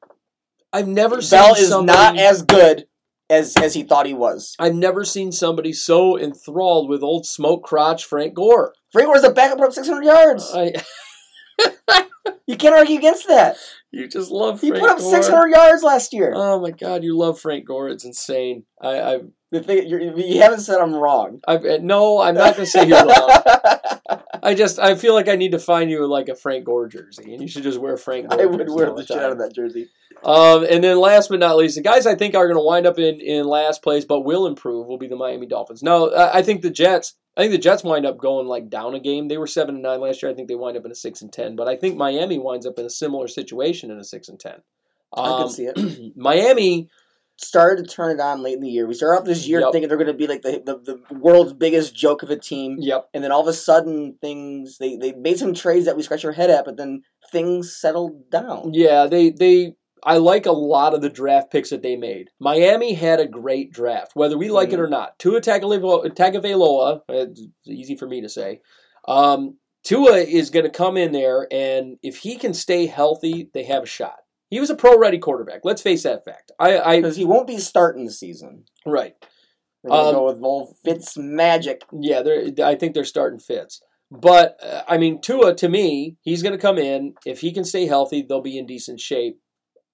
I've 0.72 0.88
never 0.88 1.20
seen 1.20 1.38
Bell 1.38 1.54
is 1.54 1.68
somebody, 1.68 1.96
not 1.98 2.16
as 2.18 2.42
good 2.42 2.86
as 3.28 3.54
as 3.56 3.74
he 3.74 3.82
thought 3.82 4.06
he 4.06 4.14
was. 4.14 4.54
I've 4.58 4.74
never 4.74 5.04
seen 5.04 5.32
somebody 5.32 5.72
so 5.72 6.18
enthralled 6.18 6.88
with 6.88 7.02
old 7.02 7.26
smoke 7.26 7.62
crotch 7.64 8.04
Frank 8.04 8.34
Gore. 8.34 8.72
Frank 8.90 9.08
Gore's 9.08 9.24
a 9.24 9.30
backup 9.32 9.60
up 9.60 9.72
600 9.72 10.04
yards. 10.04 10.50
I, 10.54 10.72
You 12.46 12.56
can't 12.56 12.74
argue 12.74 12.98
against 12.98 13.28
that. 13.28 13.56
you 13.90 14.08
just 14.08 14.30
love 14.30 14.60
He 14.60 14.70
put 14.72 14.90
up 14.90 14.98
Gore. 14.98 15.10
600 15.10 15.48
yards 15.48 15.82
last 15.82 16.12
year. 16.12 16.32
Oh 16.34 16.60
my 16.60 16.70
God, 16.70 17.02
you 17.02 17.16
love 17.16 17.40
Frank 17.40 17.66
Gore. 17.66 17.88
It's 17.88 18.04
insane. 18.04 18.64
I, 18.80 19.00
I, 19.00 19.20
The 19.52 19.60
thing, 19.60 19.86
you're, 19.86 20.00
you 20.00 20.40
haven't 20.40 20.60
said 20.60 20.80
I'm 20.80 20.94
wrong. 20.94 21.40
I, 21.46 21.58
no, 21.82 22.20
I'm 22.22 22.34
not 22.34 22.54
gonna 22.56 22.66
say 22.66 22.86
you're 22.86 23.04
wrong. 23.04 23.42
I 24.42 24.54
just, 24.54 24.78
I 24.80 24.94
feel 24.96 25.14
like 25.14 25.28
I 25.28 25.36
need 25.36 25.52
to 25.52 25.58
find 25.58 25.90
you 25.90 26.06
like 26.06 26.28
a 26.28 26.34
Frank 26.34 26.64
Gore 26.64 26.88
jersey, 26.88 27.32
and 27.34 27.40
you 27.42 27.46
should 27.48 27.62
just 27.62 27.78
wear 27.78 27.96
Frank 27.96 28.28
Gore. 28.30 28.40
I 28.40 28.46
would 28.46 28.68
wear 28.70 28.86
the 28.86 28.94
the 28.94 29.06
shit 29.06 29.18
out 29.18 29.30
of 29.30 29.38
that 29.38 29.54
jersey. 29.54 29.88
Um, 30.24 30.64
and 30.68 30.82
then 30.82 30.98
last 30.98 31.28
but 31.28 31.38
not 31.38 31.56
least, 31.56 31.76
the 31.76 31.82
guys 31.82 32.06
I 32.06 32.14
think 32.14 32.34
are 32.34 32.46
going 32.46 32.56
to 32.56 32.64
wind 32.64 32.86
up 32.86 32.98
in, 32.98 33.20
in 33.20 33.44
last 33.46 33.82
place, 33.82 34.04
but 34.04 34.20
will 34.20 34.46
improve, 34.46 34.86
will 34.86 34.98
be 34.98 35.06
the 35.08 35.16
Miami 35.16 35.46
Dolphins. 35.46 35.82
Now, 35.82 36.08
I 36.08 36.38
I 36.38 36.42
think 36.42 36.62
the 36.62 36.70
Jets. 36.70 37.14
I 37.36 37.42
think 37.42 37.52
the 37.52 37.58
Jets 37.58 37.84
wind 37.84 38.04
up 38.06 38.18
going 38.18 38.46
like 38.46 38.68
down 38.70 38.94
a 38.94 39.00
game. 39.00 39.28
They 39.28 39.38
were 39.38 39.46
seven 39.46 39.74
and 39.76 39.82
nine 39.82 40.00
last 40.00 40.22
year. 40.22 40.32
I 40.32 40.34
think 40.34 40.48
they 40.48 40.54
wind 40.54 40.76
up 40.76 40.84
in 40.84 40.90
a 40.90 40.94
six 40.94 41.20
and 41.22 41.32
ten. 41.32 41.56
But 41.56 41.68
I 41.68 41.76
think 41.76 41.96
Miami 41.96 42.38
winds 42.38 42.66
up 42.66 42.78
in 42.78 42.86
a 42.86 42.90
similar 42.90 43.28
situation 43.28 43.90
in 43.90 43.98
a 43.98 44.04
six 44.04 44.28
and 44.28 44.40
ten. 44.40 44.62
I 45.14 45.28
Um, 45.28 45.42
can 45.42 45.50
see 45.50 45.64
it. 45.66 46.16
Miami, 46.16 46.88
Started 47.38 47.84
to 47.86 47.90
turn 47.94 48.12
it 48.12 48.20
on 48.20 48.42
late 48.42 48.54
in 48.54 48.60
the 48.60 48.68
year. 48.68 48.86
We 48.86 48.94
started 48.94 49.20
off 49.20 49.26
this 49.26 49.48
year 49.48 49.60
Yep. 49.60 49.72
thinking 49.72 49.88
they're 49.88 49.96
going 49.98 50.06
to 50.06 50.12
be 50.14 50.26
like 50.26 50.42
the, 50.42 50.62
the, 50.64 50.78
the 51.08 51.14
world's 51.18 51.52
biggest 51.52 51.94
joke 51.94 52.22
of 52.22 52.30
a 52.30 52.36
team. 52.38 52.76
yep, 52.78 53.08
And 53.14 53.24
then 53.24 53.32
all 53.32 53.40
of 53.40 53.48
a 53.48 53.52
sudden, 53.52 54.16
things 54.20 54.78
they, 54.78 54.96
they 54.96 55.12
made 55.12 55.38
some 55.38 55.52
trades 55.54 55.86
that 55.86 55.96
we 55.96 56.02
scratch 56.02 56.24
our 56.24 56.32
head 56.32 56.50
at, 56.50 56.64
but 56.64 56.76
then 56.76 57.02
things 57.32 57.74
settled 57.74 58.30
down. 58.30 58.70
yeah, 58.74 59.06
they 59.06 59.30
they. 59.30 59.74
I 60.04 60.16
like 60.16 60.46
a 60.46 60.52
lot 60.52 60.94
of 60.94 61.00
the 61.00 61.08
draft 61.08 61.52
picks 61.52 61.70
that 61.70 61.82
they 61.82 61.94
made. 61.94 62.28
Miami 62.40 62.92
had 62.92 63.20
a 63.20 63.26
great 63.28 63.72
draft, 63.72 64.12
whether 64.14 64.36
we 64.36 64.50
like 64.50 64.72
it 64.72 64.80
or 64.80 64.88
not. 64.88 65.16
Tua 65.20 65.40
Tagovailoa, 65.40 66.12
Tagovailoa 66.12 67.02
it's 67.08 67.42
easy 67.68 67.96
for 67.96 68.08
me 68.08 68.20
to 68.20 68.28
say. 68.28 68.60
Um, 69.06 69.58
Tua 69.84 70.16
is 70.18 70.50
going 70.50 70.64
to 70.64 70.70
come 70.70 70.96
in 70.96 71.12
there, 71.12 71.46
and 71.52 71.98
if 72.02 72.16
he 72.16 72.36
can 72.36 72.52
stay 72.52 72.86
healthy, 72.86 73.48
they 73.54 73.62
have 73.64 73.84
a 73.84 73.86
shot. 73.86 74.16
He 74.52 74.60
was 74.60 74.68
a 74.68 74.74
pro-ready 74.74 75.16
quarterback. 75.16 75.62
Let's 75.64 75.80
face 75.80 76.02
that 76.02 76.26
fact. 76.26 76.52
I, 76.58 76.78
I 76.78 76.96
Because 76.96 77.16
he 77.16 77.24
won't 77.24 77.46
be 77.46 77.56
starting 77.56 78.04
the 78.04 78.12
season. 78.12 78.64
right. 78.84 79.14
They're 79.82 79.94
Um, 79.94 80.14
go 80.14 80.26
with 80.26 80.42
old 80.42 80.76
Fitz 80.84 81.16
Magic. 81.16 81.80
Yeah, 81.90 82.22
I 82.62 82.74
think 82.74 82.92
they're 82.92 83.04
starting 83.06 83.38
Fitz. 83.38 83.80
But 84.10 84.58
uh, 84.62 84.82
I 84.86 84.98
mean, 84.98 85.22
Tua 85.22 85.54
to 85.54 85.70
me, 85.70 86.18
he's 86.20 86.42
going 86.42 86.52
to 86.52 86.60
come 86.60 86.76
in 86.76 87.14
if 87.24 87.40
he 87.40 87.50
can 87.50 87.64
stay 87.64 87.86
healthy. 87.86 88.20
They'll 88.20 88.42
be 88.42 88.58
in 88.58 88.66
decent 88.66 89.00
shape. 89.00 89.38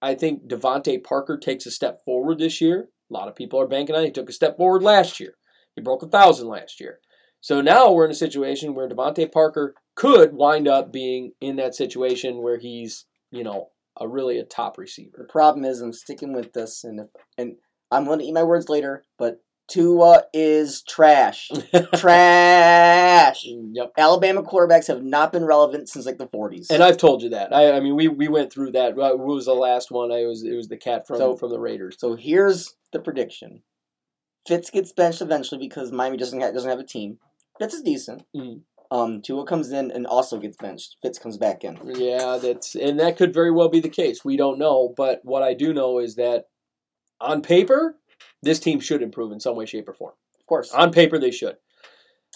I 0.01 0.13
think 0.13 0.49
DeVante 0.49 1.05
Parker 1.05 1.37
takes 1.37 1.65
a 1.65 1.71
step 1.71 2.03
forward 2.03 2.37
this 2.39 2.59
year. 2.59 2.89
A 3.09 3.13
lot 3.13 3.29
of 3.29 3.37
people 3.37 3.61
are 3.61 3.67
banking 3.67 3.95
on. 3.95 4.01
it. 4.03 4.07
He 4.07 4.11
took 4.11 4.29
a 4.29 4.33
step 4.33 4.57
forward 4.57 4.83
last 4.83 5.21
year. 5.21 5.35
He 5.73 5.81
broke 5.81 6.03
a 6.03 6.07
thousand 6.07 6.49
last 6.49 6.81
year. 6.81 6.99
So 7.39 7.61
now 7.61 7.93
we're 7.93 8.03
in 8.05 8.11
a 8.11 8.25
situation 8.25 8.75
where 8.75 8.89
DeVante 8.89 9.31
Parker 9.31 9.73
could 9.95 10.33
wind 10.33 10.67
up 10.67 10.91
being 10.91 11.31
in 11.39 11.55
that 11.55 11.75
situation 11.75 12.41
where 12.43 12.57
he's, 12.57 13.05
you 13.31 13.45
know, 13.45 13.69
a 13.99 14.07
really 14.07 14.37
a 14.39 14.43
top 14.45 14.77
receiver. 14.77 15.17
The 15.17 15.31
problem 15.31 15.65
is 15.65 15.81
I'm 15.81 15.93
sticking 15.93 16.33
with 16.33 16.53
this, 16.53 16.83
and 16.83 16.99
if, 17.01 17.07
and 17.37 17.55
I'm 17.91 18.05
going 18.05 18.19
to 18.19 18.25
eat 18.25 18.33
my 18.33 18.43
words 18.43 18.69
later, 18.69 19.03
but 19.17 19.41
Tua 19.67 20.23
is 20.33 20.81
trash. 20.83 21.49
trash. 21.95 23.45
Yep. 23.45 23.91
Alabama 23.97 24.41
quarterbacks 24.43 24.87
have 24.87 25.03
not 25.03 25.31
been 25.31 25.45
relevant 25.45 25.89
since 25.89 26.05
like 26.05 26.17
the 26.17 26.27
40s. 26.27 26.67
And 26.71 26.81
I've 26.83 26.97
told 26.97 27.21
you 27.21 27.29
that. 27.29 27.53
I, 27.53 27.73
I 27.73 27.79
mean, 27.79 27.95
we, 27.95 28.07
we 28.07 28.27
went 28.27 28.51
through 28.51 28.71
that. 28.71 28.95
What 28.95 29.19
was 29.19 29.45
the 29.45 29.53
last 29.53 29.91
one? 29.91 30.11
I 30.11 30.25
was 30.25 30.43
it 30.43 30.55
was 30.55 30.67
the 30.67 30.77
cat 30.77 31.05
from 31.07 31.17
So- 31.17 31.35
from 31.37 31.51
the 31.51 31.59
Raiders. 31.59 31.97
so 31.99 32.15
here's 32.15 32.75
the 32.93 32.99
prediction: 32.99 33.61
Fitz 34.47 34.69
gets 34.71 34.91
benched 34.91 35.21
eventually 35.21 35.59
because 35.59 35.91
Miami 35.91 36.17
doesn't 36.17 36.39
have, 36.41 36.53
doesn't 36.53 36.69
have 36.69 36.79
a 36.79 36.83
team. 36.85 37.19
Fitz 37.59 37.73
is 37.75 37.81
decent. 37.83 38.23
Mhm. 38.35 38.61
Um, 38.91 39.21
Tua 39.21 39.45
comes 39.45 39.71
in 39.71 39.91
and 39.91 40.07
also 40.07 40.39
gets 40.39 40.57
benched. 40.57 40.95
Fitz 41.01 41.19
comes 41.19 41.37
back 41.37 41.63
in. 41.63 41.77
Yeah, 41.85 42.37
that's 42.41 42.75
and 42.75 42.99
that 42.99 43.17
could 43.17 43.33
very 43.33 43.51
well 43.51 43.69
be 43.69 43.79
the 43.79 43.89
case. 43.89 44.25
We 44.25 44.35
don't 44.35 44.57
know, 44.57 44.93
but 44.97 45.21
what 45.23 45.43
I 45.43 45.53
do 45.53 45.73
know 45.73 45.99
is 45.99 46.15
that 46.15 46.45
on 47.21 47.41
paper, 47.41 47.97
this 48.41 48.59
team 48.59 48.79
should 48.79 49.01
improve 49.03 49.31
in 49.31 49.39
some 49.39 49.55
way, 49.55 49.65
shape, 49.65 49.87
or 49.87 49.93
form. 49.93 50.13
Of 50.39 50.45
course, 50.47 50.71
On 50.73 50.91
paper, 50.91 51.19
they 51.19 51.31
should. 51.31 51.57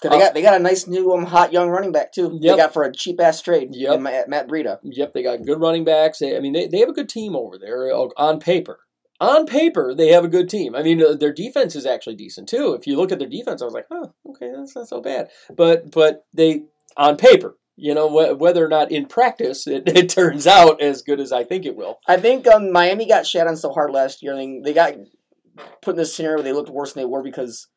'Cause 0.02 0.12
they 0.12 0.20
got 0.20 0.34
they 0.34 0.42
got 0.42 0.56
a 0.60 0.60
nice 0.64 0.86
new 0.88 1.14
um, 1.14 1.24
hot 1.26 1.54
young 1.54 1.70
running 1.70 1.92
back 1.92 2.12
too. 2.12 2.38
Yep. 2.42 2.56
They 2.56 2.62
got 2.62 2.74
for 2.74 2.84
a 2.84 2.92
cheap 2.94 3.22
ass 3.22 3.42
trade. 3.42 3.70
Yep. 3.72 4.00
Matt, 4.02 4.28
Matt 4.28 4.48
Breida. 4.48 4.80
Yep, 4.84 5.14
they 5.14 5.24
got 5.24 5.44
good 5.46 5.62
running 5.62 5.86
backs. 5.86 6.20
They, 6.20 6.36
I 6.36 6.40
mean, 6.40 6.52
they, 6.54 6.68
they 6.68 6.80
have 6.80 6.90
a 6.90 6.94
good 6.94 7.08
team 7.10 7.36
over 7.36 7.58
there 7.58 7.94
uh, 7.94 8.10
on 8.18 8.40
paper. 8.40 8.80
On 9.20 9.46
paper, 9.46 9.94
they 9.94 10.10
have 10.10 10.26
a 10.26 10.30
good 10.30 10.50
team. 10.50 10.76
I 10.76 10.84
mean, 10.84 11.02
uh, 11.02 11.14
their 11.14 11.32
defense 11.32 11.76
is 11.76 11.86
actually 11.86 12.16
decent 12.16 12.50
too. 12.50 12.74
If 12.74 12.88
you 12.88 12.98
look 12.98 13.12
at 13.12 13.20
their 13.20 13.30
defense, 13.30 13.62
I 13.62 13.66
was 13.66 13.74
like, 13.74 13.86
oh, 13.92 14.14
okay, 14.32 14.52
that's 14.56 14.76
not 14.76 14.88
so 14.88 15.02
bad. 15.02 15.30
But 15.56 15.92
but 15.92 16.26
they 16.34 16.64
on 16.98 17.16
paper, 17.18 17.58
you 17.76 17.94
know, 17.94 18.10
wh- 18.10 18.40
whether 18.40 18.66
or 18.66 18.68
not 18.70 18.92
in 18.92 19.06
practice 19.06 19.66
it, 19.68 19.84
it 19.88 20.10
turns 20.10 20.48
out 20.48 20.82
as 20.82 21.02
good 21.04 21.20
as 21.20 21.32
I 21.32 21.44
think 21.44 21.66
it 21.66 21.76
will. 21.76 22.00
I 22.08 22.18
think 22.18 22.48
um, 22.48 22.72
Miami 22.72 23.08
got 23.08 23.26
shat 23.28 23.48
on 23.48 23.56
so 23.56 23.72
hard 23.72 23.92
last 23.92 24.22
year. 24.24 24.34
I 24.34 24.38
mean, 24.38 24.62
they 24.64 24.74
got 24.74 24.94
put 25.82 25.92
in 25.92 25.98
this 25.98 26.14
scenario 26.16 26.38
where 26.38 26.44
they 26.44 26.54
looked 26.54 26.70
worse 26.70 26.94
than 26.94 27.04
they 27.04 27.08
were 27.08 27.24
because 27.24 27.68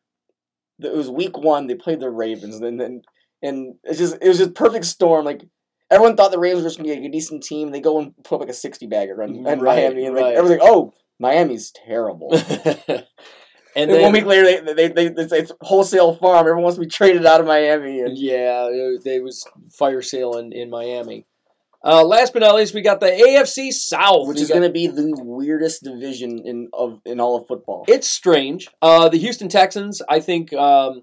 it 0.81 0.95
was 0.95 1.11
week 1.11 1.37
one. 1.39 1.67
They 1.67 1.75
played 1.75 2.01
the 2.01 2.11
Ravens, 2.11 2.61
and 2.61 2.81
then 2.81 3.03
and 3.43 3.77
it's 3.85 3.99
just 3.99 4.17
it 4.21 4.29
was 4.29 4.39
just 4.39 4.55
perfect 4.55 4.87
storm. 4.87 5.25
Like 5.25 5.43
everyone 5.91 6.17
thought 6.17 6.33
the 6.33 6.39
Ravens 6.39 6.63
were 6.63 6.69
just 6.69 6.79
gonna 6.79 6.89
be 6.89 6.97
like 6.97 7.09
a 7.09 7.13
decent 7.13 7.43
team. 7.43 7.71
They 7.71 7.81
go 7.81 8.01
and 8.01 8.13
put 8.25 8.37
up 8.37 8.41
like 8.41 8.51
a 8.51 8.55
sixty 8.55 8.87
bagger 8.87 9.23
on, 9.23 9.47
and 9.47 9.63
Right, 9.63 9.77
Miami, 9.83 10.07
and 10.07 10.15
like 10.15 10.25
right. 10.25 10.35
everything. 10.35 10.61
Oh, 10.63 10.93
Miami's 11.19 11.73
terrible. 11.87 12.31
and 12.89 13.05
and 13.75 13.91
then 13.91 14.03
one 14.03 14.13
week 14.13 14.25
later, 14.27 14.45
they 14.63 14.73
they, 14.73 14.89
they, 14.89 15.09
they 15.25 15.39
it's 15.39 15.53
wholesale 15.61 16.15
farm. 16.15 16.41
Everyone 16.41 16.63
wants 16.65 16.77
to 16.77 16.81
be 16.83 16.87
traded 16.89 17.27
out 17.27 17.41
of 17.41 17.47
Miami, 17.47 18.01
and 18.01 18.17
Yeah, 18.17 18.69
it- 18.71 19.05
they 19.05 19.21
was 19.21 19.45
fire 19.73 20.03
sale 20.03 20.37
in, 20.39 20.53
in 20.53 20.71
Miami. 20.71 21.27
Uh, 21.85 22.03
last 22.05 22.33
but 22.33 22.41
not 22.41 22.57
least, 22.57 22.75
we 22.75 22.81
got 22.83 22.99
the 23.01 23.07
AFC 23.07 23.71
South, 23.71 24.27
which 24.27 24.37
We 24.39 24.43
is 24.43 24.49
got- 24.49 24.55
going 24.57 24.69
to 24.69 24.73
be 24.73 24.87
the 24.89 25.15
weirdest 25.23 25.85
division 25.85 26.41
in 26.45 26.69
of 26.73 27.01
in 27.05 27.21
all 27.21 27.37
of 27.37 27.47
football. 27.47 27.85
It's 27.87 28.11
strange. 28.11 28.69
Uh, 28.83 29.09
the 29.09 29.19
Houston 29.19 29.49
Texans, 29.49 30.03
I 30.09 30.21
think 30.21 30.53
um, 30.53 31.03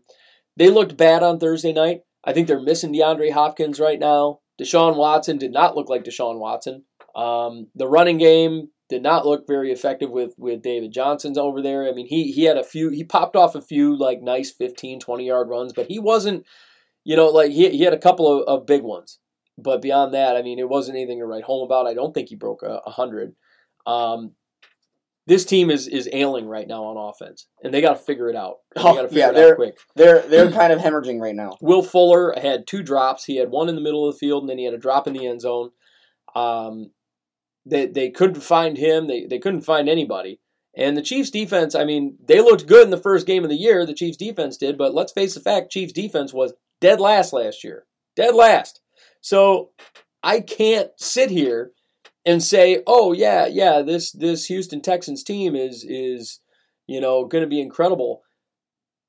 they 0.57 0.69
looked 0.69 0.97
bad 0.97 1.23
on 1.23 1.39
Thursday 1.39 1.73
night. 1.73 2.01
I 2.25 2.33
think 2.33 2.47
they're 2.47 2.59
missing 2.61 2.93
DeAndre 2.93 3.31
Hopkins 3.31 3.79
right 3.79 3.99
now. 3.99 4.39
Deshaun 4.61 4.95
Watson 4.97 5.37
did 5.37 5.51
not 5.51 5.75
look 5.75 5.89
like 5.89 6.03
Deshaun 6.03 6.37
Watson. 6.39 6.83
Um, 7.15 7.67
the 7.75 7.87
running 7.87 8.17
game 8.17 8.69
did 8.89 9.01
not 9.01 9.25
look 9.25 9.47
very 9.47 9.71
effective 9.71 10.09
with, 10.11 10.33
with 10.37 10.61
David 10.61 10.91
Johnson's 10.91 11.37
over 11.37 11.61
there. 11.61 11.87
I 11.87 11.93
mean, 11.93 12.05
he 12.07 12.31
he 12.31 12.43
had 12.43 12.57
a 12.57 12.63
few, 12.63 12.89
he 12.89 13.03
popped 13.03 13.35
off 13.35 13.55
a 13.55 13.61
few 13.61 13.97
like 13.97 14.21
nice 14.21 14.51
15, 14.51 14.99
20 14.99 15.25
yard 15.27 15.49
runs, 15.49 15.73
but 15.73 15.87
he 15.87 15.99
wasn't, 15.99 16.45
you 17.03 17.15
know, 17.15 17.27
like 17.27 17.51
he, 17.51 17.69
he 17.69 17.83
had 17.83 17.93
a 17.93 17.97
couple 17.99 18.41
of, 18.41 18.47
of 18.47 18.65
big 18.67 18.83
ones. 18.83 19.19
But 19.57 19.81
beyond 19.81 20.13
that, 20.13 20.35
I 20.35 20.41
mean, 20.41 20.59
it 20.59 20.67
wasn't 20.67 20.97
anything 20.97 21.19
to 21.19 21.25
write 21.25 21.43
home 21.43 21.63
about. 21.63 21.87
I 21.87 21.93
don't 21.93 22.13
think 22.13 22.29
he 22.29 22.35
broke 22.35 22.63
a, 22.63 22.81
a 22.85 22.89
hundred. 22.91 23.35
Um, 23.85 24.31
this 25.25 25.45
team 25.45 25.69
is 25.71 25.87
is 25.87 26.09
ailing 26.11 26.47
right 26.47 26.67
now 26.67 26.83
on 26.83 26.97
offense, 26.97 27.47
and 27.63 27.73
they 27.73 27.79
got 27.79 27.93
to 27.93 28.03
figure 28.03 28.29
it 28.29 28.35
out. 28.35 28.57
They 28.75 28.81
Oh, 28.81 28.95
got 28.95 29.01
to 29.03 29.07
figure 29.07 29.19
yeah, 29.21 29.29
it 29.29 29.33
they're- 29.35 29.51
out 29.51 29.55
quick. 29.55 29.77
They're 29.95 30.21
they're 30.23 30.51
kind 30.51 30.73
of 30.73 30.79
hemorrhaging 30.79 31.21
right 31.21 31.35
now. 31.35 31.57
Will 31.61 31.83
Fuller 31.83 32.33
had 32.35 32.67
two 32.67 32.83
drops. 32.83 33.23
He 33.25 33.37
had 33.37 33.49
one 33.51 33.69
in 33.69 33.75
the 33.75 33.81
middle 33.81 34.07
of 34.07 34.15
the 34.15 34.19
field, 34.19 34.43
and 34.43 34.49
then 34.49 34.57
he 34.57 34.65
had 34.65 34.73
a 34.73 34.77
drop 34.79 35.07
in 35.07 35.13
the 35.13 35.25
end 35.27 35.39
zone. 35.41 35.69
Um, 36.35 36.91
they 37.65 37.87
they 37.87 38.09
couldn't 38.09 38.41
find 38.41 38.77
him. 38.77 39.07
They 39.07 39.25
they 39.25 39.39
couldn't 39.39 39.61
find 39.61 39.89
anybody. 39.89 40.39
And 40.75 40.97
the 40.97 41.03
Chiefs 41.03 41.29
defense, 41.29 41.75
I 41.75 41.85
mean, 41.85 42.17
they 42.25 42.41
looked 42.41 42.65
good 42.65 42.85
in 42.85 42.89
the 42.89 42.97
first 42.97 43.27
game 43.27 43.43
of 43.43 43.49
the 43.49 43.55
year. 43.55 43.85
The 43.85 43.93
Chiefs 43.93 44.17
defense 44.17 44.57
did, 44.57 44.77
but 44.77 44.95
let's 44.95 45.11
face 45.11 45.35
the 45.35 45.39
fact, 45.39 45.71
Chiefs 45.71 45.93
defense 45.93 46.33
was 46.33 46.53
dead 46.81 46.99
last 46.99 47.31
last 47.31 47.63
year. 47.63 47.85
Dead 48.15 48.33
last. 48.33 48.81
So 49.21 49.69
I 50.23 50.39
can't 50.39 50.89
sit 50.97 51.29
here 51.29 51.71
and 52.25 52.41
say, 52.41 52.81
"Oh 52.87 53.13
yeah, 53.13 53.45
yeah, 53.45 53.81
this 53.81 54.11
this 54.11 54.45
Houston 54.47 54.81
Texans 54.81 55.23
team 55.23 55.55
is 55.55 55.85
is 55.87 56.39
you 56.87 57.01
know 57.01 57.25
going 57.25 57.43
to 57.43 57.49
be 57.49 57.61
incredible." 57.61 58.23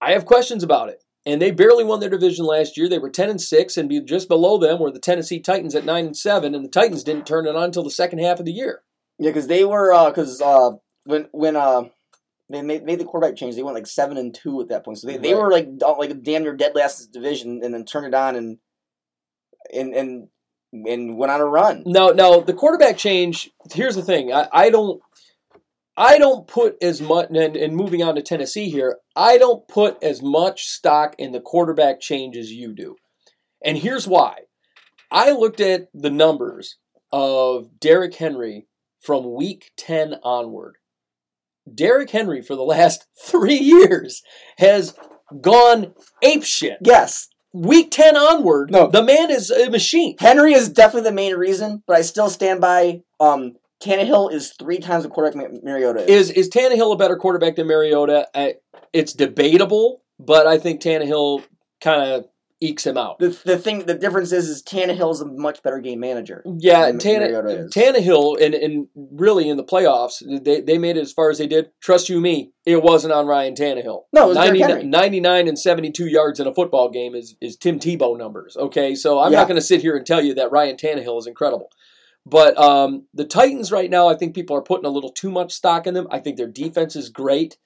I 0.00 0.12
have 0.12 0.26
questions 0.26 0.62
about 0.62 0.90
it. 0.90 1.03
And 1.26 1.40
they 1.40 1.50
barely 1.50 1.84
won 1.84 2.00
their 2.00 2.10
division 2.10 2.44
last 2.44 2.76
year. 2.76 2.88
They 2.88 2.98
were 2.98 3.08
10 3.08 3.30
and 3.30 3.40
6 3.40 3.76
and 3.78 4.06
just 4.06 4.28
below 4.28 4.58
them 4.58 4.78
were 4.78 4.90
the 4.90 4.98
Tennessee 4.98 5.40
Titans 5.40 5.74
at 5.74 5.84
9 5.84 6.06
and 6.06 6.16
7 6.16 6.54
and 6.54 6.64
the 6.64 6.68
Titans 6.68 7.02
didn't 7.02 7.26
turn 7.26 7.46
it 7.46 7.56
on 7.56 7.64
until 7.64 7.82
the 7.82 7.90
second 7.90 8.18
half 8.18 8.38
of 8.38 8.44
the 8.44 8.52
year. 8.52 8.82
Yeah, 9.18 9.30
because 9.30 9.46
they 9.46 9.64
were 9.64 10.10
because 10.10 10.40
uh, 10.40 10.72
when 11.04 11.28
when 11.32 11.56
uh 11.56 11.84
they 12.50 12.62
made, 12.62 12.84
made 12.84 12.98
the 12.98 13.04
quarterback 13.04 13.36
change, 13.36 13.54
they 13.54 13.62
went 13.62 13.76
like 13.76 13.86
seven 13.86 14.16
and 14.16 14.34
two 14.34 14.60
at 14.60 14.68
that 14.68 14.84
point. 14.84 14.98
So 14.98 15.06
they, 15.06 15.16
they 15.16 15.34
were 15.34 15.50
like 15.50 15.68
uh, 15.82 15.96
like 15.96 16.22
damn 16.22 16.42
near 16.42 16.54
dead 16.54 16.74
last 16.74 17.06
in 17.06 17.12
division, 17.12 17.60
and 17.62 17.72
then 17.72 17.84
turned 17.84 18.06
it 18.06 18.14
on 18.14 18.36
and 18.36 18.58
and 19.72 19.94
and 19.94 20.28
and 20.72 21.16
went 21.16 21.30
on 21.30 21.40
a 21.40 21.46
run. 21.46 21.84
No, 21.86 22.10
no, 22.10 22.40
the 22.40 22.52
quarterback 22.52 22.98
change, 22.98 23.50
here's 23.72 23.94
the 23.94 24.02
thing. 24.02 24.32
I, 24.32 24.48
I 24.52 24.70
don't 24.70 25.00
I 25.96 26.18
don't 26.18 26.46
put 26.46 26.76
as 26.82 27.00
much 27.00 27.28
and, 27.30 27.56
and 27.56 27.76
moving 27.76 28.02
on 28.02 28.16
to 28.16 28.22
Tennessee 28.22 28.68
here, 28.68 28.98
I 29.14 29.38
don't 29.38 29.66
put 29.68 30.02
as 30.02 30.22
much 30.22 30.66
stock 30.66 31.14
in 31.18 31.32
the 31.32 31.40
quarterback 31.40 32.00
change 32.00 32.36
as 32.36 32.50
you 32.50 32.72
do. 32.74 32.96
And 33.64 33.78
here's 33.78 34.08
why. 34.08 34.40
I 35.10 35.30
looked 35.30 35.60
at 35.60 35.88
the 35.94 36.10
numbers 36.10 36.76
of 37.12 37.78
Derrick 37.78 38.14
Henry 38.16 38.66
from 39.00 39.34
week 39.34 39.70
10 39.76 40.16
onward. 40.24 40.76
Derrick 41.72 42.10
Henry 42.10 42.42
for 42.42 42.56
the 42.56 42.62
last 42.62 43.06
three 43.24 43.58
years 43.58 44.22
has 44.58 44.94
gone 45.40 45.94
apeshit. 46.22 46.76
Yes, 46.82 47.28
Week 47.54 47.88
10 47.92 48.16
onward, 48.16 48.72
No. 48.72 48.88
the 48.88 49.00
man 49.00 49.30
is 49.30 49.48
a 49.48 49.70
machine. 49.70 50.16
Henry 50.18 50.54
is 50.54 50.68
definitely 50.68 51.08
the 51.08 51.14
main 51.14 51.36
reason, 51.36 51.84
but 51.86 51.96
I 51.96 52.02
still 52.02 52.28
stand 52.28 52.60
by. 52.60 53.02
Um, 53.20 53.52
Tannehill 53.84 54.32
is 54.32 54.52
three 54.58 54.78
times 54.78 55.04
the 55.04 55.10
quarterback 55.10 55.52
Ma- 55.52 55.58
Mariota 55.62 56.00
is. 56.10 56.30
Is 56.30 56.30
is 56.30 56.48
Tannehill 56.50 56.92
a 56.92 56.96
better 56.96 57.16
quarterback 57.16 57.56
than 57.56 57.66
Mariota? 57.66 58.28
I, 58.34 58.54
it's 58.92 59.12
debatable, 59.12 60.02
but 60.18 60.46
I 60.46 60.58
think 60.58 60.80
Tannehill 60.80 61.42
kind 61.80 62.10
of 62.12 62.24
ekes 62.60 62.86
him 62.86 62.96
out. 62.96 63.18
The, 63.18 63.38
the 63.44 63.58
thing, 63.58 63.80
the 63.84 63.94
difference 63.94 64.32
is, 64.32 64.48
is 64.48 64.62
Tannehill 64.62 65.12
is 65.12 65.20
a 65.20 65.26
much 65.26 65.62
better 65.62 65.80
game 65.80 66.00
manager. 66.00 66.42
Yeah, 66.58 66.90
Tanne. 66.92 67.68
Tannehill, 67.70 68.40
and, 68.40 68.54
and 68.54 68.86
really 68.94 69.48
in 69.48 69.56
the 69.58 69.64
playoffs, 69.64 70.22
they, 70.44 70.60
they 70.62 70.78
made 70.78 70.96
it 70.96 71.00
as 71.02 71.12
far 71.12 71.30
as 71.30 71.38
they 71.38 71.46
did. 71.46 71.70
Trust 71.82 72.08
you 72.08 72.20
me, 72.20 72.52
it 72.64 72.82
wasn't 72.82 73.12
on 73.12 73.26
Ryan 73.26 73.54
Tannehill. 73.54 74.04
No, 74.12 74.24
it 74.24 74.28
was 74.28 74.36
Derrick 74.38 74.60
99, 74.60 74.68
Henry. 74.70 74.84
99 74.86 75.48
and 75.48 75.58
72 75.58 76.06
yards 76.06 76.40
in 76.40 76.46
a 76.46 76.54
football 76.54 76.88
game 76.90 77.14
is, 77.14 77.36
is 77.40 77.56
Tim 77.56 77.78
Tebow 77.78 78.16
numbers, 78.16 78.56
okay? 78.56 78.94
So 78.94 79.18
I'm 79.20 79.32
Yeah. 79.32 79.40
not 79.40 79.48
going 79.48 79.60
to 79.60 79.66
sit 79.66 79.82
here 79.82 79.96
and 79.96 80.06
tell 80.06 80.22
you 80.22 80.32
that 80.34 80.50
Ryan 80.50 80.76
Tannehill 80.76 81.18
is 81.18 81.26
incredible. 81.26 81.68
But 82.26 82.56
um, 82.58 83.06
the 83.12 83.26
Titans 83.26 83.70
right 83.70 83.90
now, 83.90 84.08
I 84.08 84.16
think 84.16 84.34
people 84.34 84.56
are 84.56 84.62
putting 84.62 84.86
a 84.86 84.90
little 84.90 85.12
too 85.12 85.30
much 85.30 85.52
stock 85.52 85.86
in 85.86 85.94
them. 85.94 86.06
I 86.10 86.20
think 86.20 86.36
their 86.36 86.48
defense 86.48 86.96
is 86.96 87.10
great. 87.10 87.58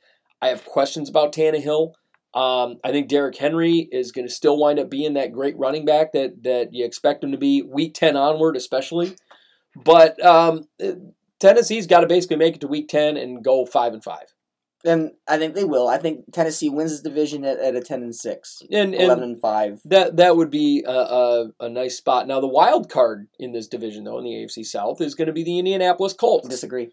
I 0.42 0.48
have 0.48 0.64
questions 0.64 1.08
about 1.08 1.32
Tannehill. 1.32 1.92
Um, 2.34 2.76
I 2.84 2.90
think 2.90 3.08
Derrick 3.08 3.36
Henry 3.36 3.88
is 3.90 4.12
going 4.12 4.26
to 4.26 4.32
still 4.32 4.58
wind 4.58 4.78
up 4.78 4.90
being 4.90 5.14
that 5.14 5.32
great 5.32 5.56
running 5.58 5.84
back 5.84 6.12
that 6.12 6.42
that 6.42 6.74
you 6.74 6.84
expect 6.84 7.24
him 7.24 7.32
to 7.32 7.38
be 7.38 7.62
week 7.62 7.94
ten 7.94 8.16
onward, 8.16 8.56
especially. 8.56 9.16
But 9.76 10.22
um, 10.24 10.64
Tennessee's 11.40 11.86
got 11.86 12.00
to 12.00 12.06
basically 12.06 12.36
make 12.36 12.56
it 12.56 12.60
to 12.60 12.68
week 12.68 12.88
ten 12.88 13.16
and 13.16 13.42
go 13.42 13.64
five 13.64 13.92
and 13.92 14.04
five. 14.04 14.34
And 14.84 15.10
I 15.26 15.38
think 15.38 15.54
they 15.54 15.64
will. 15.64 15.88
I 15.88 15.98
think 15.98 16.32
Tennessee 16.32 16.68
wins 16.68 16.92
this 16.92 17.00
division 17.00 17.44
at, 17.44 17.58
at 17.58 17.74
a 17.74 17.80
ten 17.80 18.02
and 18.02 18.14
six. 18.14 18.62
And, 18.70 18.94
11 18.94 19.22
and 19.24 19.32
and 19.32 19.40
5. 19.40 19.80
that 19.86 20.16
that 20.18 20.36
would 20.36 20.50
be 20.50 20.84
a, 20.86 20.90
a, 20.92 21.50
a 21.60 21.68
nice 21.68 21.96
spot. 21.96 22.28
Now 22.28 22.40
the 22.40 22.46
wild 22.46 22.88
card 22.88 23.26
in 23.38 23.52
this 23.52 23.66
division, 23.66 24.04
though, 24.04 24.18
in 24.18 24.24
the 24.24 24.30
AFC 24.30 24.64
South, 24.64 25.00
is 25.00 25.14
going 25.16 25.26
to 25.26 25.32
be 25.32 25.42
the 25.42 25.58
Indianapolis 25.58 26.12
Colts. 26.12 26.48
Disagree. 26.48 26.90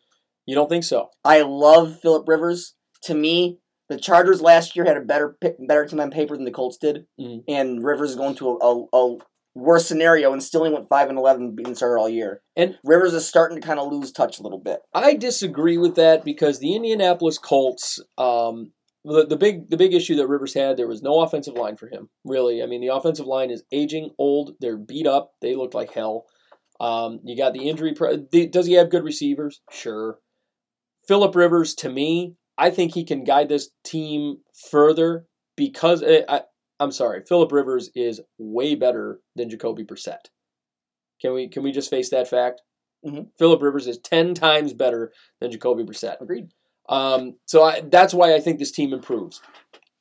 You 0.48 0.56
don't 0.56 0.70
think 0.70 0.84
so? 0.84 1.10
I 1.24 1.42
love 1.42 2.00
Philip 2.02 2.28
Rivers. 2.28 2.74
To 3.04 3.14
me, 3.14 3.60
the 3.88 3.98
Chargers 3.98 4.42
last 4.42 4.76
year 4.76 4.86
had 4.86 4.98
a 4.98 5.02
better 5.02 5.38
better 5.60 5.86
team 5.86 6.00
on 6.00 6.10
paper 6.10 6.36
than 6.36 6.46
the 6.46 6.52
Colts 6.52 6.78
did, 6.78 7.06
Mhm. 7.20 7.44
and 7.48 7.84
Rivers 7.84 8.12
is 8.12 8.16
going 8.16 8.36
to 8.36 8.50
a, 8.50 8.86
a, 8.96 9.18
a 9.56 9.60
worse 9.60 9.88
scenario 9.88 10.32
and 10.34 10.42
still 10.44 10.62
only 10.62 10.74
went 10.74 10.90
five 10.90 11.10
and 11.10 11.18
eleven 11.18 11.56
being 11.56 11.76
starter 11.76 11.98
all 11.98 12.10
year. 12.10 12.42
And- 12.56 12.78
Rivers 12.84 13.14
is 13.14 13.28
starting 13.28 13.60
to 13.60 13.66
kind 13.66 13.80
of 13.80 13.92
lose 13.92 14.12
touch 14.12 14.40
a 14.40 14.44
little 14.44 14.60
bit. 14.60 14.80
I 14.94 15.16
disagree 15.16 15.78
with 15.78 15.96
that 15.96 16.24
because 16.24 16.60
the 16.60 16.76
Indianapolis 16.76 17.38
Colts, 17.38 18.00
um, 18.18 18.72
the, 19.04 19.26
the 19.26 19.38
big 19.38 19.70
the 19.70 19.78
big 19.78 19.94
issue 19.94 20.16
that 20.16 20.28
Rivers 20.28 20.54
had, 20.54 20.78
there 20.78 20.88
was 20.88 21.02
no 21.02 21.22
offensive 21.22 21.54
line 21.54 21.78
for 21.78 21.88
him. 21.88 22.10
Really, 22.24 22.64
I 22.64 22.66
mean, 22.66 22.82
the 22.82 22.94
offensive 22.94 23.28
line 23.28 23.52
is 23.52 23.64
aging, 23.72 24.12
old. 24.18 24.56
They're 24.60 24.78
beat 24.78 25.08
up. 25.08 25.34
They 25.42 25.56
look 25.56 25.74
like 25.74 25.92
hell. 25.92 26.26
Um, 26.80 27.20
you 27.24 27.38
got 27.38 27.54
the 27.54 27.70
injury. 27.70 27.94
Pre- 27.94 28.48
does 28.48 28.66
he 28.66 28.74
have 28.74 28.90
good 28.90 29.04
receivers? 29.04 29.62
Sure. 29.72 30.20
Philip 31.08 31.36
Rivers, 31.36 31.76
to 31.76 31.90
me, 31.90 32.36
I 32.58 32.70
think 32.70 32.94
he 32.94 33.04
can 33.04 33.24
guide 33.24 33.50
this 33.50 33.70
team 33.84 34.38
further 34.72 35.26
because 35.56 36.02
eh, 36.04 36.22
I, 36.28 36.42
I'm 36.80 36.92
sorry, 36.92 37.24
Philip 37.28 37.52
Rivers 37.52 37.90
is 37.96 38.22
way 38.38 38.76
better 38.76 39.20
than 39.36 39.50
Jacoby 39.50 39.84
Brissett. 39.84 40.30
Can 41.22 41.34
we 41.34 41.48
can 41.48 41.64
we 41.64 41.72
just 41.72 41.90
face 41.90 42.10
that 42.10 42.28
fact? 42.28 42.62
Mhm. 43.06 43.28
Philip 43.38 43.62
Rivers 43.62 43.88
is 43.88 43.98
ten 44.00 44.34
times 44.34 44.74
better 44.74 45.14
than 45.40 45.52
Jacoby 45.52 45.84
Brissett. 45.84 46.20
Agreed. 46.22 46.50
Um, 46.88 47.36
so 47.46 47.64
I, 47.64 47.82
that's 47.82 48.14
why 48.14 48.36
I 48.36 48.40
think 48.40 48.60
this 48.60 48.72
team 48.72 48.94
improves. 48.94 49.42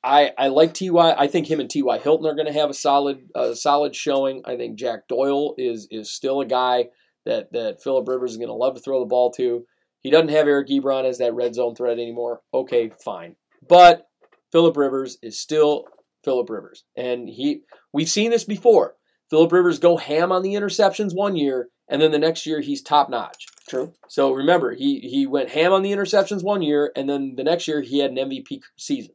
I, 0.03 0.33
I 0.37 0.49
like 0.49 0.75
Ty. 0.75 1.15
I 1.17 1.27
think 1.29 1.49
him 1.49 1.61
and 1.61 1.71
Ty 1.71 1.99
Hilton 1.99 2.27
are 2.27 2.35
going 2.35 2.47
to 2.47 2.53
have 2.53 2.69
a 2.69 2.75
solid 2.75 3.31
a 3.35 3.55
solid 3.55 3.97
showing. 3.97 4.43
I 4.45 4.57
think 4.57 4.79
Jack 4.79 5.09
Doyle 5.09 5.55
is 5.57 5.89
is 5.91 6.13
still 6.13 6.41
a 6.41 6.47
guy 6.47 6.89
that 7.25 7.53
that 7.53 7.83
Philip 7.83 8.07
Rivers 8.07 8.33
is 8.33 8.37
going 8.37 8.49
to 8.49 8.55
love 8.55 8.75
to 8.75 8.81
throw 8.81 9.01
the 9.01 9.07
ball 9.07 9.31
to. 9.33 9.65
He 10.01 10.11
doesn't 10.11 10.29
have 10.29 10.47
Eric 10.47 10.69
Ebron 10.69 11.05
as 11.05 11.19
that 11.19 11.35
red 11.35 11.55
zone 11.55 11.75
threat 11.75 11.99
anymore. 11.99 12.43
Okay, 12.53 12.91
fine, 13.03 13.37
but 13.67 14.07
Philip 14.53 14.77
Rivers 14.77 15.17
is 15.23 15.41
still 15.41 15.85
Philip 16.25 16.49
Rivers, 16.51 16.85
and 16.97 17.29
he 17.29 17.63
we've 17.93 18.09
seen 18.09 18.31
this 18.31 18.45
before. 18.45 18.95
Philip 19.31 19.53
Rivers 19.53 19.79
go 19.79 19.97
ham 19.97 20.33
on 20.33 20.43
the 20.43 20.55
interceptions 20.55 21.15
one 21.15 21.37
year, 21.37 21.69
and 21.89 22.01
then 22.01 22.13
the 22.13 22.19
next 22.19 22.47
year 22.47 22.61
he's 22.61 22.83
top 22.83 23.11
notch. 23.11 23.47
True. 23.69 23.93
So 24.09 24.33
remember, 24.33 24.75
he 24.75 25.01
he 25.01 25.27
went 25.27 25.51
ham 25.51 25.73
on 25.73 25.83
the 25.83 25.93
interceptions 25.93 26.43
one 26.43 26.63
year, 26.63 26.93
and 26.95 27.09
then 27.09 27.35
the 27.37 27.45
next 27.45 27.67
year 27.67 27.81
he 27.81 27.99
had 27.99 28.11
an 28.11 28.17
MVP 28.17 28.61
season. 28.77 29.15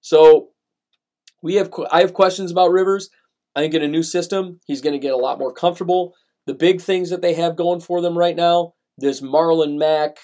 So 0.00 0.50
we 1.42 1.54
have 1.54 1.70
I 1.90 2.00
have 2.00 2.14
questions 2.14 2.50
about 2.50 2.72
Rivers. 2.72 3.10
I 3.54 3.60
think 3.60 3.74
in 3.74 3.82
a 3.82 3.88
new 3.88 4.02
system, 4.02 4.60
he's 4.66 4.80
going 4.80 4.94
to 4.94 4.98
get 4.98 5.14
a 5.14 5.18
lot 5.18 5.38
more 5.38 5.52
comfortable. 5.52 6.14
The 6.46 6.54
big 6.54 6.80
things 6.80 7.10
that 7.10 7.22
they 7.22 7.34
have 7.34 7.56
going 7.56 7.80
for 7.80 8.00
them 8.00 8.18
right 8.18 8.34
now, 8.34 8.74
this 8.98 9.20
Marlon 9.20 9.78
Mack, 9.78 10.18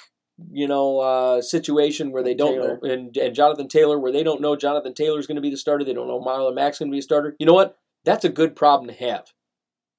you 0.52 0.66
know, 0.68 0.98
uh, 1.00 1.42
situation 1.42 2.12
where 2.12 2.22
they 2.22 2.34
don't 2.34 2.54
Taylor. 2.54 2.78
know, 2.82 2.90
and, 2.92 3.16
and 3.16 3.34
Jonathan 3.34 3.68
Taylor, 3.68 3.98
where 3.98 4.12
they 4.12 4.22
don't 4.22 4.40
know 4.40 4.56
Jonathan 4.56 4.94
Taylor 4.94 5.18
is 5.18 5.26
going 5.26 5.36
to 5.36 5.40
be 5.42 5.50
the 5.50 5.56
starter. 5.56 5.84
They 5.84 5.92
don't 5.94 6.08
know 6.08 6.20
Marlon 6.20 6.54
Mack's 6.54 6.78
going 6.78 6.90
to 6.90 6.94
be 6.94 6.98
a 7.00 7.02
starter. 7.02 7.36
You 7.38 7.46
know 7.46 7.54
what? 7.54 7.76
That's 8.04 8.24
a 8.24 8.28
good 8.30 8.56
problem 8.56 8.88
to 8.88 8.94
have. 9.04 9.26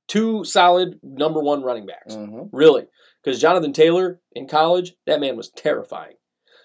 Two 0.07 0.43
solid 0.43 0.99
number 1.03 1.39
one 1.41 1.61
running 1.63 1.85
backs, 1.85 2.15
Mm-hmm. 2.15 2.55
really, 2.55 2.87
because 3.23 3.39
Jonathan 3.39 3.71
Taylor 3.71 4.19
in 4.33 4.47
college, 4.47 4.93
that 5.07 5.21
man 5.21 5.37
was 5.37 5.49
terrifying. 5.49 6.13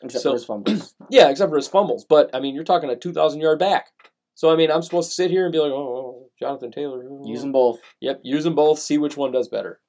Except 0.02 0.22
So- 0.22 0.30
for 0.30 0.36
his 0.36 0.44
fumbles. 0.44 0.94
Yeah, 1.10 1.28
except 1.30 1.50
for 1.50 1.56
his 1.56 1.68
fumbles. 1.68 2.04
But 2.08 2.30
I 2.34 2.40
mean, 2.40 2.54
you're 2.54 2.64
talking 2.64 2.90
a 2.90 2.96
2,000 2.96 3.40
yard 3.40 3.58
back. 3.60 3.86
So 4.34 4.50
I 4.52 4.56
mean, 4.56 4.70
I'm 4.70 4.82
supposed 4.82 5.10
to 5.10 5.14
sit 5.14 5.30
here 5.30 5.44
and 5.44 5.52
be 5.52 5.58
like, 5.60 5.70
oh, 5.72 6.28
Jonathan 6.40 6.72
Taylor. 6.72 7.04
Use 7.24 7.40
them 7.40 7.52
both. 7.52 7.78
Yep, 8.00 8.20
use 8.24 8.44
them 8.44 8.54
both. 8.54 8.78
See 8.80 8.98
which 8.98 9.16
one 9.16 9.30
does 9.32 9.48
better. 9.48 9.80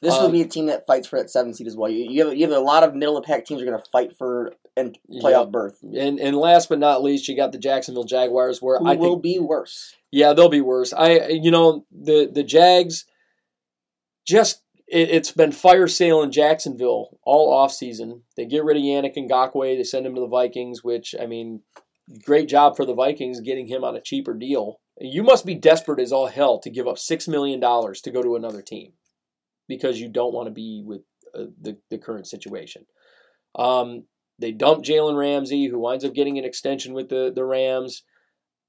This 0.00 0.14
Um, 0.14 0.24
will 0.24 0.30
be 0.32 0.40
a 0.42 0.46
team 0.46 0.66
that 0.66 0.86
fights 0.86 1.06
for 1.06 1.18
that 1.18 1.30
seven 1.30 1.54
seed 1.54 1.66
as 1.68 1.76
well. 1.76 1.90
You, 1.90 2.06
you 2.10 2.26
have 2.26 2.36
you 2.36 2.46
have 2.46 2.56
a 2.56 2.60
lot 2.60 2.82
of 2.82 2.94
middle 2.94 3.16
of 3.16 3.24
pack 3.24 3.44
teams 3.44 3.62
are 3.62 3.64
going 3.64 3.78
to 3.78 3.90
fight 3.90 4.16
for 4.16 4.52
and 4.76 4.98
playoff 5.22 5.44
Yep. 5.44 5.50
berth. 5.50 5.78
And 5.96 6.18
and 6.18 6.36
last 6.36 6.68
but 6.68 6.78
not 6.78 7.02
least, 7.02 7.28
you 7.28 7.36
got 7.36 7.52
the 7.52 7.58
Jacksonville 7.58 8.04
Jaguars, 8.04 8.60
where 8.60 8.78
Who 8.78 8.86
I 8.86 8.94
will 8.96 9.10
think 9.14 9.22
be 9.22 9.38
worse? 9.38 9.94
yeah 10.10 10.32
they'll 10.32 10.48
be 10.48 10.60
worse. 10.60 10.92
I 10.92 11.28
you 11.28 11.50
know 11.50 11.84
the 11.92 12.28
the 12.32 12.42
Jags 12.42 13.04
just 14.26 14.62
it, 14.88 15.10
it's 15.10 15.30
been 15.30 15.52
fire 15.52 15.88
sale 15.88 16.22
in 16.22 16.32
Jacksonville 16.32 17.18
all 17.24 17.52
off 17.52 17.72
season. 17.72 18.22
They 18.36 18.44
get 18.46 18.64
rid 18.64 18.76
of 18.76 18.82
Yannick 18.82 19.16
and 19.16 19.30
Ngakoue. 19.30 19.76
They 19.76 19.84
send 19.84 20.06
him 20.06 20.14
to 20.14 20.20
the 20.20 20.26
Vikings, 20.26 20.82
which 20.84 21.14
I 21.20 21.26
mean, 21.26 21.60
great 22.24 22.48
job 22.48 22.76
for 22.76 22.84
the 22.84 22.94
Vikings 22.94 23.40
getting 23.40 23.66
him 23.68 23.84
on 23.84 23.96
a 23.96 24.00
cheaper 24.00 24.34
deal. 24.34 24.80
You 25.00 25.22
must 25.22 25.46
be 25.46 25.54
desperate 25.54 26.00
as 26.00 26.12
all 26.12 26.26
hell 26.26 26.58
to 26.60 26.70
give 26.70 26.86
up 26.86 26.98
six 26.98 27.26
million 27.26 27.60
dollars 27.60 28.00
to 28.02 28.10
go 28.10 28.22
to 28.22 28.36
another 28.36 28.62
team 28.62 28.92
because 29.68 30.00
you 30.00 30.08
don't 30.08 30.34
want 30.34 30.46
to 30.46 30.52
be 30.52 30.82
with 30.84 31.02
uh, 31.34 31.46
the 31.60 31.76
the 31.90 31.98
current 31.98 32.26
situation. 32.26 32.84
Um, 33.56 34.04
they 34.38 34.52
dump 34.52 34.84
Jalen 34.84 35.16
Ramsey, 35.16 35.66
who 35.66 35.78
winds 35.78 36.04
up 36.04 36.14
getting 36.14 36.38
an 36.38 36.44
extension 36.44 36.94
with 36.94 37.08
the 37.08 37.32
the 37.34 37.44
Rams. 37.44 38.02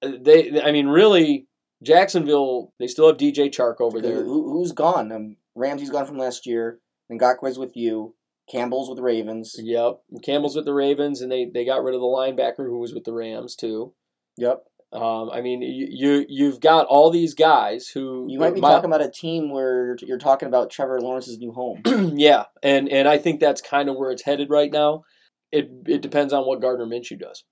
Uh, 0.02 0.12
They, 0.22 0.62
I 0.62 0.72
mean, 0.72 0.88
really, 0.88 1.48
Jacksonville. 1.82 2.74
They 2.80 2.88
still 2.88 3.08
have 3.08 3.18
DJ 3.18 3.50
Chark 3.50 3.76
over 3.80 4.02
there. 4.02 4.24
Who, 4.24 4.52
who's 4.52 4.72
gone? 4.72 5.12
Um, 5.12 5.38
Ramsey's 5.56 5.90
gone 5.90 6.06
from 6.06 6.18
last 6.18 6.46
year. 6.46 6.80
Ngakoue's 7.12 7.58
with 7.58 7.76
you. 7.76 8.16
Campbell's 8.50 8.90
with 8.90 8.98
the 8.98 9.04
Ravens. 9.04 9.56
Yep, 9.58 10.02
Campbell's 10.24 10.56
with 10.56 10.66
the 10.66 10.74
Ravens, 10.74 11.22
and 11.22 11.32
they 11.32 11.46
they 11.46 11.66
got 11.66 11.84
rid 11.84 11.96
of 11.96 12.02
the 12.02 12.08
linebacker 12.08 12.66
who 12.66 12.80
was 12.80 12.94
with 12.94 13.06
the 13.06 13.14
Rams 13.14 13.56
too. 13.56 13.94
Yep. 14.38 14.64
Um, 14.94 15.32
I 15.32 15.42
mean, 15.42 15.62
you, 15.64 15.88
you 15.90 16.26
you've 16.30 16.60
got 16.60 16.86
all 16.86 17.10
these 17.10 17.34
guys 17.34 17.88
who 17.88 18.28
You 18.30 18.38
might 18.40 18.54
be 18.54 18.62
my- 18.62 18.70
talking 18.70 18.90
about 18.90 19.02
a 19.02 19.10
team 19.10 19.50
where 19.52 19.88
you're, 19.88 19.98
you're 20.04 20.18
talking 20.20 20.48
about 20.48 20.70
Trevor 20.70 21.02
Lawrence's 21.02 21.40
new 21.40 21.52
home. 21.52 21.82
yeah, 22.16 22.44
and 22.62 22.88
and 22.90 23.08
I 23.08 23.18
think 23.18 23.40
that's 23.40 23.62
kind 23.62 23.90
of 23.90 23.96
where 23.96 24.12
it's 24.12 24.24
headed 24.24 24.50
right 24.52 24.72
now. 24.72 25.04
It 25.52 25.70
it 25.88 26.02
depends 26.02 26.32
on 26.32 26.44
what 26.46 26.62
Gardner 26.62 26.86
Minshew 26.86 27.20
does. 27.20 27.44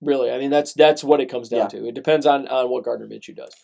Really, 0.00 0.30
I 0.30 0.38
mean 0.38 0.50
that's 0.50 0.72
that's 0.74 1.04
what 1.04 1.20
it 1.20 1.30
comes 1.30 1.48
down 1.50 1.68
Yeah. 1.72 1.80
to. 1.80 1.88
It 1.88 1.94
depends 1.94 2.26
on 2.26 2.48
on 2.48 2.68
what 2.70 2.84
Gardner 2.84 3.06
Minshew 3.06 3.36
does. 3.36 3.54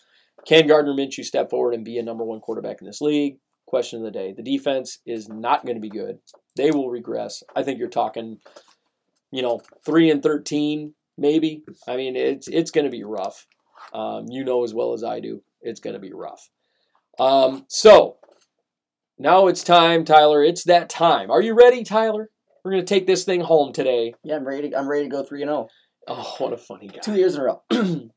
Can 0.45 0.67
Gardner 0.67 0.93
Minshew 0.93 1.25
step 1.25 1.49
forward 1.49 1.73
and 1.73 1.83
be 1.83 1.97
a 1.97 2.03
number 2.03 2.23
one 2.23 2.39
quarterback 2.39 2.77
in 2.79 2.87
this 2.87 3.01
league? 3.01 3.37
Question 3.65 3.99
of 3.99 4.05
the 4.05 4.11
day. 4.11 4.33
The 4.37 4.43
defense 4.43 4.99
is 5.05 5.27
not 5.27 5.65
going 5.65 5.75
to 5.75 5.81
be 5.81 5.89
good. 5.89 6.19
They 6.55 6.71
will 6.71 6.89
regress. 6.89 7.43
I 7.53 7.63
think 7.63 7.79
you're 7.79 7.89
talking, 7.89 8.37
you 9.31 9.41
know, 9.41 9.59
three 9.85 10.09
and 10.09 10.23
thirteen, 10.23 10.93
maybe. 11.17 11.63
I 11.87 11.95
mean, 11.95 12.15
it's 12.15 12.47
it's 12.47 12.71
going 12.71 12.85
to 12.85 12.91
be 12.91 13.03
rough. 13.03 13.45
Um, 13.93 14.25
you 14.29 14.43
know 14.43 14.63
as 14.63 14.73
well 14.73 14.93
as 14.93 15.03
I 15.03 15.19
do, 15.19 15.41
it's 15.61 15.79
going 15.79 15.93
to 15.93 15.99
be 15.99 16.13
rough. 16.13 16.49
Um, 17.19 17.65
so 17.69 18.17
now 19.17 19.47
it's 19.47 19.63
time, 19.63 20.05
Tyler. 20.05 20.43
It's 20.43 20.63
that 20.65 20.89
time. 20.89 21.31
Are 21.31 21.41
you 21.41 21.53
ready, 21.53 21.83
Tyler? 21.83 22.29
We're 22.63 22.71
going 22.71 22.85
to 22.85 22.93
take 22.93 23.07
this 23.07 23.23
thing 23.23 23.41
home 23.41 23.73
today. 23.73 24.13
Yeah, 24.23 24.35
I'm 24.35 24.47
ready. 24.47 24.69
To, 24.69 24.77
I'm 24.77 24.89
ready 24.89 25.05
to 25.05 25.09
go 25.09 25.23
three 25.23 25.41
and 25.41 25.49
zero. 25.49 25.67
Oh, 26.07 26.35
what 26.37 26.53
a 26.53 26.57
funny 26.57 26.87
guy. 26.87 26.99
Two 26.99 27.15
years 27.15 27.35
in 27.35 27.41
a 27.41 27.43
row. 27.45 27.63
you 27.71 28.11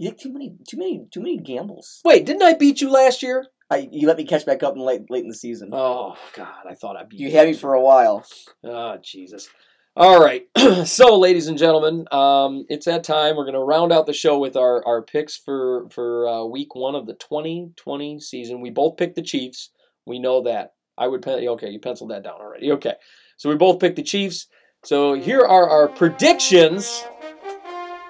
think 0.00 0.20
too 0.20 0.32
many, 0.32 0.54
too 0.68 0.76
many, 0.76 1.06
too 1.10 1.20
many 1.20 1.38
gambles. 1.38 2.00
Wait, 2.04 2.26
didn't 2.26 2.42
I 2.42 2.54
beat 2.54 2.80
you 2.80 2.90
last 2.90 3.22
year? 3.22 3.46
I, 3.70 3.88
you 3.90 4.06
let 4.06 4.16
me 4.16 4.24
catch 4.24 4.46
back 4.46 4.62
up 4.62 4.74
in 4.74 4.80
late, 4.80 5.10
late 5.10 5.24
in 5.24 5.28
the 5.28 5.34
season. 5.34 5.70
Oh 5.72 6.16
God, 6.34 6.66
I 6.68 6.74
thought 6.74 6.96
I 6.96 7.02
beat 7.04 7.18
you. 7.18 7.28
you 7.28 7.36
had 7.36 7.48
me 7.48 7.54
for 7.54 7.74
a 7.74 7.80
while. 7.80 8.24
Oh 8.62 8.96
Jesus. 9.02 9.48
All 9.98 10.22
right. 10.22 10.46
so, 10.84 11.18
ladies 11.18 11.46
and 11.46 11.56
gentlemen, 11.56 12.06
um, 12.12 12.66
it's 12.68 12.84
that 12.84 13.02
time. 13.02 13.34
We're 13.34 13.44
going 13.44 13.54
to 13.54 13.60
round 13.60 13.92
out 13.92 14.04
the 14.04 14.12
show 14.12 14.38
with 14.38 14.54
our, 14.54 14.86
our 14.86 15.00
picks 15.00 15.38
for 15.38 15.88
for 15.88 16.28
uh, 16.28 16.44
week 16.44 16.74
one 16.74 16.94
of 16.94 17.06
the 17.06 17.14
2020 17.14 18.20
season. 18.20 18.60
We 18.60 18.68
both 18.68 18.98
picked 18.98 19.14
the 19.14 19.22
Chiefs. 19.22 19.70
We 20.04 20.18
know 20.18 20.42
that. 20.42 20.74
I 20.98 21.08
would 21.08 21.22
pen- 21.22 21.48
okay. 21.48 21.70
You 21.70 21.78
penciled 21.78 22.10
that 22.10 22.24
down 22.24 22.42
already. 22.42 22.72
Okay. 22.72 22.92
So 23.38 23.48
we 23.48 23.56
both 23.56 23.80
picked 23.80 23.96
the 23.96 24.02
Chiefs. 24.02 24.48
So 24.84 25.14
here 25.14 25.40
are 25.40 25.66
our 25.66 25.88
predictions 25.88 27.02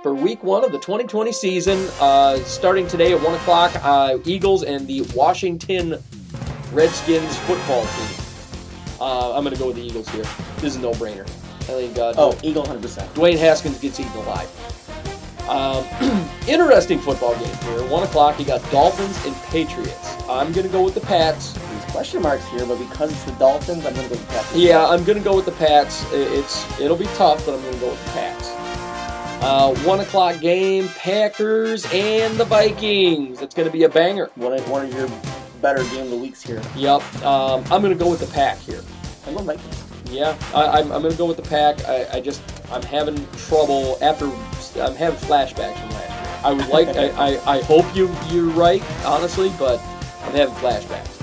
for 0.03 0.13
week 0.13 0.43
one 0.43 0.65
of 0.65 0.73
the 0.73 0.79
2020 0.79 1.31
season. 1.31 1.89
Uh, 2.01 2.39
starting 2.39 2.89
today 2.89 3.13
at 3.13 3.23
one 3.23 3.35
o'clock, 3.35 3.73
uh, 3.85 4.19
Eagles 4.25 4.65
and 4.65 4.89
the 4.89 5.03
Washington 5.15 6.03
Redskins 6.73 7.39
football 7.39 7.83
team. 7.83 8.25
Uh, 9.01 9.37
I'm 9.37 9.45
going 9.45 9.55
to 9.55 9.61
go 9.61 9.69
with 9.69 9.77
the 9.77 9.83
Eagles 9.83 10.09
here. 10.09 10.25
This 10.57 10.75
is 10.75 10.77
a 10.77 10.81
no-brainer. 10.81 11.29
I 11.29 11.46
think 11.73 11.99
uh, 11.99 12.15
Oh, 12.17 12.39
Eagle, 12.43 12.67
hundred 12.67 12.83
percent. 12.83 13.13
Dwayne 13.15 13.39
Haskins 13.39 13.79
gets 13.79 13.99
eaten 14.01 14.13
alive. 14.13 14.49
Um, 15.49 15.85
interesting 16.49 16.99
football 16.99 17.35
game 17.39 17.55
here. 17.63 17.85
One 17.89 18.03
o'clock. 18.03 18.39
You 18.41 18.45
got 18.45 18.69
Dolphins 18.73 19.25
and 19.25 19.35
Patriots. 19.45 20.15
I'm 20.29 20.53
going 20.53 20.67
to 20.67 20.73
go 20.73 20.83
with 20.83 20.95
the 20.95 21.01
Pats. 21.01 21.53
There's 21.53 21.85
question 21.93 22.21
marks 22.23 22.45
here, 22.49 22.67
but 22.67 22.79
because 22.79 23.13
it's 23.13 23.23
the 23.25 23.33
Dolphins, 23.33 23.87
I'm 23.87 23.95
gonna 23.95 24.09
go 24.09 24.15
with 24.17 24.27
the 24.27 24.33
Packers. 24.35 24.57
Yeah, 24.57 24.85
I'm 24.87 25.05
going 25.05 25.19
to 25.19 25.25
go 25.25 25.37
with 25.37 25.45
the 25.45 25.53
Pats. 25.53 26.05
It's 26.13 26.81
it'll 26.81 26.97
be 26.97 27.07
tough, 27.15 27.47
but 27.47 27.55
I'm 27.55 27.61
going 27.63 27.75
to 27.75 27.81
go 27.81 27.91
with 27.91 28.05
the 28.07 28.11
Pats. 28.11 28.49
Uh, 29.43 29.73
one 29.85 30.01
o'clock 30.01 30.41
game. 30.41 30.89
Packers 30.97 31.87
and 31.93 32.37
the 32.37 32.45
Vikings. 32.45 33.41
It's 33.41 33.55
going 33.55 33.67
to 33.69 33.73
be 33.73 33.85
a 33.85 33.89
banger. 33.89 34.31
one 34.35 34.53
of 34.53 34.69
one 34.69 34.85
of 34.87 34.93
your 34.95 35.09
better 35.63 35.85
game 35.85 36.05
of 36.07 36.11
the 36.11 36.17
weeks 36.19 36.43
here. 36.43 36.61
Yep. 36.75 37.03
Um, 37.23 37.63
I'm 37.71 37.83
going 37.83 37.97
to 37.97 38.05
go 38.05 38.11
with 38.11 38.21
the 38.21 38.27
Pack 38.35 38.59
here. 38.59 38.83
I'm 39.29 39.35
going 39.35 39.47
Vikings. 39.47 39.86
Yeah, 40.11 40.37
I, 40.55 40.81
I'm, 40.81 40.93
I'm 40.93 41.03
going 41.03 41.13
to 41.13 41.19
go 41.19 41.27
with 41.27 41.37
the 41.37 41.43
pack. 41.43 41.85
I, 41.87 42.07
I 42.15 42.21
just 42.21 42.43
I'm 42.71 42.83
having 42.83 43.27
trouble 43.49 43.99
after 44.01 44.27
I'm 44.81 44.95
having 44.95 45.19
flashbacks 45.19 45.79
from 45.81 45.91
last 45.91 46.11
year. 46.11 46.41
I 46.45 46.53
would 46.53 46.69
like 46.69 46.89
I, 46.97 47.11
I, 47.11 47.57
I 47.57 47.63
hope 47.63 47.85
you 47.95 48.15
you're 48.29 48.51
right 48.51 48.83
honestly, 49.05 49.53
but 49.59 49.81
I'm 50.23 50.33
having 50.33 50.55
flashbacks. 50.57 51.17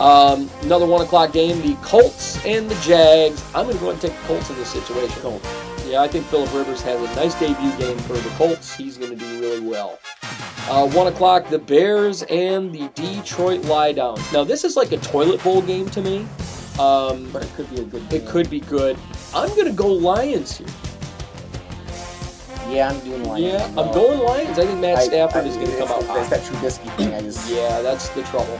Um, 0.00 0.48
another 0.62 0.86
one 0.86 1.02
o'clock 1.02 1.32
game, 1.32 1.60
the 1.60 1.74
Colts 1.82 2.44
and 2.44 2.70
the 2.70 2.74
Jags. 2.76 3.44
I'm 3.54 3.64
going 3.64 3.76
to 3.76 3.82
go 3.82 3.90
ahead 3.90 4.04
and 4.04 4.12
take 4.12 4.20
the 4.20 4.26
Colts 4.28 4.48
in 4.48 4.56
this 4.56 4.68
situation. 4.68 5.40
Yeah, 5.88 6.02
I 6.02 6.08
think 6.08 6.26
Philip 6.26 6.52
Rivers 6.54 6.82
has 6.82 7.00
a 7.00 7.14
nice 7.16 7.34
debut 7.40 7.76
game 7.78 7.98
for 8.00 8.12
the 8.12 8.30
Colts. 8.30 8.76
He's 8.76 8.96
going 8.96 9.10
to 9.10 9.16
do 9.16 9.40
really 9.40 9.60
well. 9.60 9.98
Uh, 10.68 10.86
one 10.90 11.06
o'clock, 11.06 11.48
the 11.48 11.58
Bears 11.58 12.22
and 12.24 12.72
the 12.72 12.88
Detroit 12.94 13.64
Lie 13.64 13.92
Downs. 13.92 14.32
Now 14.32 14.44
this 14.44 14.64
is 14.64 14.76
like 14.76 14.92
a 14.92 14.98
toilet 14.98 15.42
bowl 15.42 15.62
game 15.62 15.88
to 15.90 16.02
me. 16.02 16.26
Um, 16.78 17.28
But 17.32 17.42
it 17.44 17.52
could 17.54 17.68
be 17.70 17.80
a 17.80 17.84
good. 17.84 18.02
it 18.04 18.08
game. 18.10 18.26
could 18.26 18.50
be 18.50 18.60
good. 18.60 18.96
I'm 19.34 19.48
going 19.50 19.66
to 19.66 19.72
go 19.72 19.88
Lions 19.88 20.56
here. 20.58 20.68
Yeah, 22.68 22.90
I'm 22.90 23.00
doing 23.00 23.24
Lions. 23.24 23.44
Yeah, 23.44 23.64
I'm 23.80 23.92
going 23.94 24.18
Lions. 24.20 24.58
I 24.58 24.66
think 24.66 24.80
Matt 24.80 24.98
I- 24.98 25.04
Stafford 25.06 25.44
I- 25.44 25.48
is 25.48 25.54
going 25.56 25.66
to 25.68 25.72
it's 25.72 25.80
come 25.80 25.90
out 25.90 25.98
It's 26.00 26.08
hot. 26.08 26.30
that 26.30 26.40
Trubisky 26.42 26.96
thing. 26.96 27.14
I 27.14 27.20
just. 27.22 27.50
Yeah, 27.50 27.80
that's 27.82 28.08
the 28.10 28.22
trouble. 28.24 28.58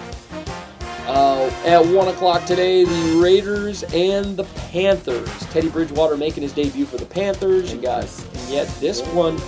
Uh, 1.06 1.50
at 1.64 1.84
one 1.86 2.08
o'clock 2.08 2.44
today, 2.44 2.84
the 2.84 3.18
Raiders 3.22 3.82
and 3.94 4.36
the 4.36 4.44
Panthers. 4.70 5.28
Teddy 5.50 5.68
Bridgewater 5.70 6.16
making 6.18 6.42
his 6.42 6.52
debut 6.52 6.84
for 6.84 6.98
the 6.98 7.06
Panthers. 7.06 7.72
You 7.72 7.80
guys, 7.80 8.26
and 8.34 8.48
yet 8.50 8.66
this 8.78 9.00
one, 9.08 9.38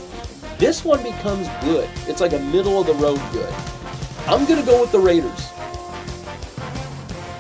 this 0.58 0.84
one 0.86 1.02
becomes 1.02 1.46
good. 1.62 1.86
It's 2.06 2.20
like 2.22 2.32
a 2.32 2.38
middle 2.38 2.80
of 2.80 2.86
the 2.86 2.94
road 2.94 3.20
good. 3.32 3.52
I'm 4.26 4.46
gonna 4.46 4.62
go 4.64 4.80
with 4.80 4.90
the 4.92 5.00
Raiders. 5.00 5.48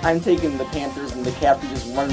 I'm 0.02 0.20
taking 0.20 0.56
the 0.56 0.64
Panthers 0.66 1.12
and 1.12 1.24
the 1.24 1.32
Cap 1.32 1.60
to 1.60 1.68
just 1.68 1.94
run 1.94 2.08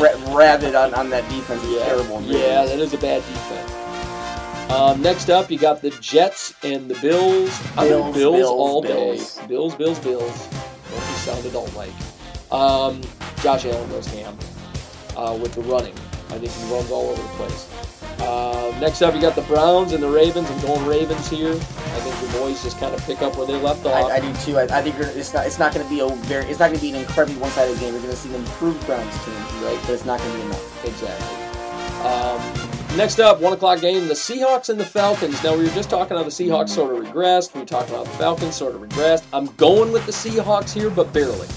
ra- 0.00 0.36
rabid 0.36 0.74
on, 0.74 0.94
on 0.94 1.10
that 1.10 1.28
defense. 1.30 1.62
It's 1.64 1.84
terrible. 1.84 2.20
Yeah, 2.22 2.64
that 2.64 2.78
is 2.78 2.92
a 2.92 2.98
bad 2.98 3.22
defense. 3.22 4.70
Um, 4.70 5.00
next 5.02 5.30
up, 5.30 5.50
you 5.50 5.58
got 5.58 5.82
the 5.82 5.90
Jets 5.90 6.54
and 6.64 6.88
the 6.90 6.98
Bills. 7.00 7.56
I'm 7.76 7.88
gonna 7.88 8.12
Bills, 8.12 8.16
Bills, 8.16 8.36
Bills, 8.36 8.50
all 8.50 8.82
Bills. 8.82 9.36
day. 9.36 9.46
Bills, 9.46 9.74
Bills, 9.74 9.98
Bills. 10.00 10.48
Don't 10.48 11.00
be 11.00 11.14
sound 11.22 11.46
adult 11.46 11.74
like. 11.76 11.92
Um, 12.50 13.00
Josh 13.42 13.66
Allen 13.66 13.88
goes 13.90 14.06
ham 14.06 14.36
uh, 15.16 15.38
with 15.40 15.54
the 15.54 15.60
running. 15.62 15.94
I 16.30 16.38
think 16.38 16.50
he 16.50 16.72
runs 16.74 16.90
all 16.90 17.10
over 17.10 17.22
the 17.22 17.28
place. 17.28 17.68
Uh, 18.20 18.76
next 18.80 19.02
up, 19.02 19.14
you 19.14 19.20
got 19.20 19.34
the 19.34 19.42
Browns 19.42 19.92
and 19.92 20.02
the 20.02 20.08
Ravens. 20.08 20.50
I'm 20.50 20.60
going 20.60 20.86
Ravens 20.86 21.28
here. 21.28 21.52
I 21.52 22.00
think 22.00 22.32
the 22.32 22.38
boys 22.38 22.62
just 22.62 22.78
kind 22.78 22.94
of 22.94 23.00
pick 23.02 23.22
up 23.22 23.36
where 23.36 23.46
they 23.46 23.60
left 23.60 23.84
off. 23.86 24.10
I, 24.10 24.16
I 24.16 24.20
do 24.20 24.32
too. 24.40 24.58
I, 24.58 24.62
I 24.64 24.82
think 24.82 24.96
it's 24.98 25.32
not. 25.34 25.46
It's 25.46 25.58
not 25.58 25.74
going 25.74 25.86
to 25.86 25.90
be 25.90 26.00
a 26.00 26.08
very. 26.26 26.44
It's 26.46 26.58
not 26.58 26.68
going 26.68 26.78
to 26.78 26.82
be 26.82 26.90
an 26.90 26.96
incredibly 26.96 27.40
one-sided 27.40 27.78
game. 27.80 27.92
You're 27.92 28.02
going 28.02 28.12
to 28.12 28.16
see 28.16 28.30
an 28.30 28.36
improved 28.36 28.84
Browns 28.86 29.24
team, 29.24 29.34
right? 29.62 29.78
But 29.82 29.90
it's 29.90 30.04
not 30.04 30.18
going 30.20 30.32
to 30.32 30.38
be 30.38 30.44
enough. 30.44 30.84
Exactly. 30.84 31.44
Um, 32.04 32.96
next 32.96 33.18
up, 33.20 33.40
one 33.40 33.52
o'clock 33.52 33.80
game: 33.80 34.08
the 34.08 34.14
Seahawks 34.14 34.68
and 34.68 34.78
the 34.78 34.84
Falcons. 34.84 35.42
Now 35.42 35.56
we 35.56 35.64
were 35.64 35.70
just 35.70 35.90
talking 35.90 36.16
how 36.16 36.22
the 36.22 36.30
Seahawks 36.30 36.70
sort 36.70 36.94
of 36.94 37.04
regressed. 37.04 37.54
We 37.54 37.60
were 37.60 37.66
talking 37.66 37.94
about 37.94 38.06
the 38.06 38.12
Falcons 38.12 38.54
sort 38.54 38.74
of 38.74 38.80
regressed. 38.80 39.24
I'm 39.32 39.46
going 39.56 39.92
with 39.92 40.06
the 40.06 40.12
Seahawks 40.12 40.72
here, 40.72 40.90
but 40.90 41.12
barely. 41.12 41.48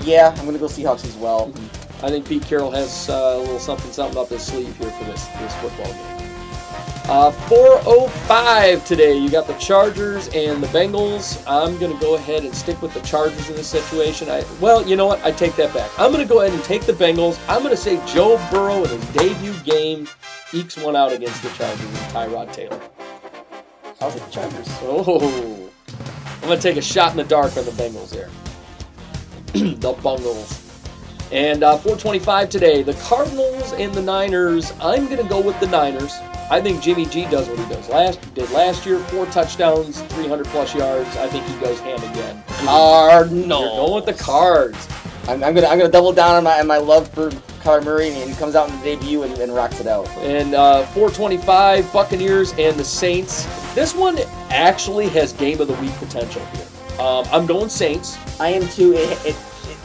Yeah, 0.00 0.30
I'm 0.36 0.44
going 0.44 0.52
to 0.52 0.58
go 0.58 0.66
Seahawks 0.66 1.04
as 1.04 1.16
well. 1.16 1.52
I 2.02 2.10
think 2.10 2.28
Pete 2.28 2.42
Carroll 2.42 2.70
has 2.70 3.08
uh, 3.08 3.36
a 3.36 3.38
little 3.40 3.58
something 3.58 3.90
something 3.90 4.18
up 4.18 4.28
his 4.28 4.42
sleeve 4.42 4.76
here 4.76 4.90
for 4.90 5.04
this 5.04 5.26
this 5.26 5.54
football 5.56 5.86
game. 5.86 6.26
Uh, 7.08 7.30
4:05 7.30 8.84
today. 8.84 9.16
You 9.16 9.30
got 9.30 9.46
the 9.46 9.54
Chargers 9.54 10.28
and 10.34 10.60
the 10.60 10.66
Bengals. 10.68 11.42
I'm 11.46 11.78
gonna 11.78 11.98
go 12.00 12.16
ahead 12.16 12.44
and 12.44 12.52
stick 12.52 12.82
with 12.82 12.92
the 12.92 13.00
Chargers 13.00 13.48
in 13.48 13.54
this 13.54 13.68
situation. 13.68 14.28
I 14.28 14.44
well, 14.60 14.86
you 14.86 14.96
know 14.96 15.06
what? 15.06 15.24
I 15.24 15.30
take 15.30 15.54
that 15.54 15.72
back. 15.72 15.88
I'm 15.98 16.10
gonna 16.10 16.26
go 16.26 16.40
ahead 16.40 16.52
and 16.52 16.62
take 16.64 16.82
the 16.82 16.92
Bengals. 16.92 17.38
I'm 17.48 17.62
gonna 17.62 17.76
say 17.76 18.04
Joe 18.06 18.44
Burrow 18.50 18.82
in 18.82 18.90
his 18.90 19.06
debut 19.10 19.54
game 19.62 20.08
ekes 20.52 20.76
one 20.76 20.96
out 20.96 21.12
against 21.12 21.42
the 21.44 21.48
Chargers 21.50 21.80
and 21.80 22.12
Tyrod 22.12 22.52
Taylor. 22.52 22.80
I'll 24.00 24.10
take 24.10 24.24
the 24.24 24.30
Chargers. 24.32 24.66
Oh, 24.82 25.70
I'm 26.42 26.48
gonna 26.48 26.60
take 26.60 26.76
a 26.76 26.82
shot 26.82 27.12
in 27.12 27.16
the 27.18 27.24
dark 27.24 27.56
on 27.56 27.64
the 27.64 27.70
Bengals 27.70 28.10
there. 28.10 28.30
the 29.76 29.92
Bungles. 30.02 30.65
And 31.32 31.64
uh, 31.64 31.76
425 31.76 32.48
today, 32.48 32.82
the 32.82 32.94
Cardinals 32.94 33.72
and 33.72 33.92
the 33.92 34.02
Niners. 34.02 34.72
I'm 34.80 35.08
gonna 35.08 35.28
go 35.28 35.40
with 35.40 35.58
the 35.58 35.66
Niners. 35.66 36.14
I 36.48 36.60
think 36.60 36.80
Jimmy 36.80 37.06
G 37.06 37.24
does 37.24 37.48
what 37.48 37.58
he 37.58 37.74
does 37.74 37.88
last 37.88 38.34
did 38.34 38.48
last 38.52 38.86
year. 38.86 39.00
Four 39.00 39.26
touchdowns, 39.26 40.00
300 40.02 40.46
plus 40.46 40.74
yards. 40.74 41.16
I 41.16 41.26
think 41.26 41.44
he 41.46 41.58
goes 41.58 41.80
ham 41.80 41.98
again. 42.12 42.42
Cardinals. 42.64 43.60
You're 43.60 43.70
going 43.70 43.94
with 43.94 44.16
the 44.16 44.22
Cards. 44.22 44.88
I'm, 45.28 45.42
I'm 45.42 45.54
gonna 45.54 45.66
I'm 45.66 45.78
gonna 45.78 45.90
double 45.90 46.12
down 46.12 46.36
on 46.36 46.44
my 46.44 46.60
on 46.60 46.68
my 46.68 46.78
love 46.78 47.08
for 47.08 47.30
Kyler 47.66 47.84
Murray, 47.84 48.10
and 48.10 48.30
he 48.30 48.36
comes 48.36 48.54
out 48.54 48.70
in 48.70 48.78
the 48.78 48.84
debut 48.84 49.24
and, 49.24 49.36
and 49.38 49.52
rocks 49.52 49.80
it 49.80 49.88
out. 49.88 50.08
And 50.18 50.54
uh, 50.54 50.86
425 50.86 51.92
Buccaneers 51.92 52.52
and 52.52 52.78
the 52.78 52.84
Saints. 52.84 53.44
This 53.74 53.92
one 53.92 54.16
actually 54.50 55.08
has 55.08 55.32
game 55.32 55.60
of 55.60 55.66
the 55.66 55.74
week 55.74 55.92
potential 55.94 56.44
here. 56.46 56.66
Um, 57.00 57.26
I'm 57.32 57.44
going 57.44 57.68
Saints. 57.68 58.16
I 58.38 58.50
am 58.50 58.68
too. 58.68 58.92
It, 58.92 59.10
it, 59.26 59.30
it 59.30 59.36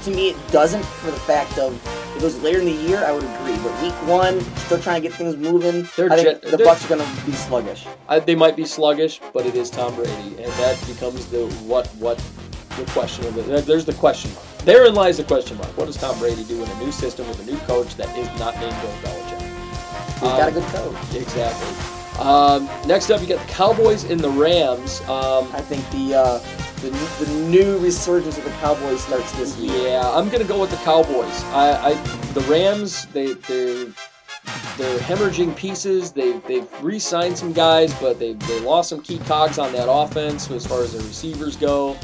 to 0.04 0.12
me 0.12 0.30
it 0.30 0.52
doesn't 0.52 0.84
for 0.84 1.12
the 1.12 1.20
fact 1.20 1.58
of 1.58 1.74
if 2.16 2.18
it 2.18 2.24
was 2.24 2.42
later 2.44 2.60
in 2.60 2.66
the 2.66 2.72
year 2.72 3.04
I 3.06 3.12
would 3.12 3.24
agree, 3.24 3.56
but 3.64 3.82
week 3.82 3.94
one 4.08 4.42
still 4.58 4.80
trying 4.80 5.02
to 5.02 5.08
get 5.08 5.18
things 5.18 5.36
moving. 5.36 5.88
They're 5.96 6.12
I 6.12 6.16
think 6.24 6.42
jet- 6.44 6.52
the 6.52 6.58
Bucks 6.64 6.86
are 6.86 6.90
gonna 6.90 7.08
be 7.26 7.32
sluggish. 7.32 7.86
I, 8.10 8.20
they 8.20 8.36
might 8.36 8.56
be 8.56 8.66
sluggish, 8.66 9.20
but 9.34 9.46
it 9.46 9.56
is 9.56 9.70
Tom 9.70 9.96
Brady, 9.96 10.36
and 10.44 10.52
that 10.54 10.84
becomes 10.88 11.26
the 11.28 11.48
what 11.66 11.88
what 11.96 12.18
the 12.78 12.86
question 12.92 13.26
of 13.26 13.38
it. 13.38 13.66
There's 13.66 13.86
the 13.86 13.94
question 13.94 14.34
mark. 14.34 14.46
Therein 14.60 14.94
lies 14.94 15.18
the 15.18 15.24
question 15.24 15.58
mark. 15.58 15.76
What 15.78 15.86
does 15.88 15.98
Tom 15.98 16.18
Brady 16.20 16.44
do 16.46 16.62
in 16.64 16.70
a 16.70 16.80
new 16.80 16.92
system 16.92 17.28
with 17.28 17.40
a 17.46 17.52
new 17.52 17.58
coach 17.60 17.96
that 17.98 18.16
is 18.18 18.28
not 18.40 18.56
named 18.60 18.76
Bill 18.82 18.92
Belichick? 19.04 19.42
He's 20.14 20.22
got 20.22 20.40
a 20.42 20.46
Um, 20.48 20.54
good 20.54 20.64
coach. 20.74 21.16
Exactly. 21.16 21.76
Um, 22.20 22.70
next 22.88 23.10
up, 23.10 23.20
you 23.22 23.28
got 23.28 23.46
the 23.46 23.52
Cowboys 23.54 24.04
and 24.04 24.20
the 24.20 24.30
Rams. 24.30 25.02
Um, 25.10 25.50
I 25.54 25.62
think 25.62 25.90
the 25.92 26.16
uh, 26.16 26.40
the, 26.82 26.92
new- 26.92 27.26
the 27.26 27.50
new 27.50 27.78
resurgence 27.80 28.38
of 28.38 28.44
the 28.44 28.50
Cowboys 28.52 29.04
starts 29.04 29.32
this 29.34 29.58
week. 29.58 29.72
Yeah, 29.74 30.10
I'm 30.14 30.30
gonna 30.30 30.44
go 30.44 30.60
with 30.60 30.72
the 30.72 30.78
Cowboys. 30.78 31.44
I, 31.46 31.92
I 31.92 31.94
the 32.34 32.42
Rams, 32.42 33.06
they 33.08 33.34
they're 33.34 33.86
they're 34.78 35.00
hemorrhaging 35.00 35.56
pieces. 35.56 36.12
They 36.12 36.34
they've 36.40 36.68
re-signed 36.84 37.38
some 37.38 37.54
guys, 37.54 37.94
but 38.02 38.20
they 38.20 38.34
they 38.34 38.60
lost 38.62 38.90
some 38.90 39.02
key 39.02 39.20
cogs 39.20 39.60
on 39.60 39.72
that 39.74 39.90
offense 39.92 40.50
as 40.50 40.66
far 40.66 40.82
as 40.82 40.94
the 40.94 41.00
receivers 41.00 41.56
go. 41.56 41.98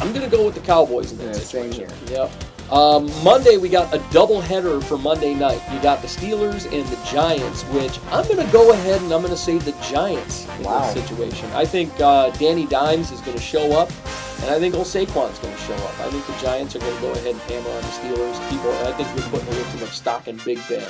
I'm 0.00 0.12
gonna 0.12 0.28
go 0.28 0.44
with 0.46 0.54
the 0.54 0.60
Cowboys 0.60 1.12
in 1.12 1.18
that 1.18 1.26
Yeah, 1.26 1.32
same 1.34 1.72
situation. 1.72 1.98
Yep. 2.08 2.30
Um, 2.70 3.08
Monday 3.22 3.56
we 3.58 3.68
got 3.68 3.94
a 3.94 3.98
double 4.10 4.40
header 4.40 4.80
for 4.80 4.98
Monday 4.98 5.34
night. 5.34 5.60
You 5.72 5.80
got 5.80 6.02
the 6.02 6.08
Steelers 6.08 6.64
and 6.72 6.86
the 6.88 6.98
Giants, 7.10 7.62
which 7.64 8.00
I'm 8.10 8.26
gonna 8.26 8.50
go 8.50 8.72
ahead 8.72 9.00
and 9.02 9.12
I'm 9.12 9.22
gonna 9.22 9.36
say 9.36 9.58
the 9.58 9.72
Giants 9.88 10.48
in 10.58 10.64
Wow. 10.64 10.92
this 10.92 11.06
situation. 11.06 11.48
I 11.52 11.64
think 11.64 11.92
uh, 12.00 12.30
Danny 12.30 12.66
Dimes 12.66 13.12
is 13.12 13.20
gonna 13.20 13.40
show 13.40 13.72
up. 13.78 13.90
And 14.42 14.50
I 14.50 14.58
think 14.58 14.74
old 14.74 14.84
Saquon's 14.86 15.38
going 15.38 15.54
to 15.54 15.60
show 15.62 15.72
up. 15.72 15.98
I 15.98 16.10
think 16.10 16.26
the 16.26 16.34
Giants 16.34 16.76
are 16.76 16.78
going 16.78 16.94
to 16.94 17.00
go 17.00 17.10
ahead 17.12 17.28
and 17.28 17.40
hammer 17.40 17.70
on 17.70 17.80
the 17.80 17.88
Steelers. 17.88 18.50
People, 18.50 18.70
I 18.86 18.92
think 18.92 19.08
we're 19.16 19.30
putting 19.30 19.48
a 19.48 19.50
little 19.52 19.72
too 19.72 19.78
much 19.78 19.96
stock 19.96 20.28
in 20.28 20.36
Big 20.44 20.58
Ben. 20.68 20.86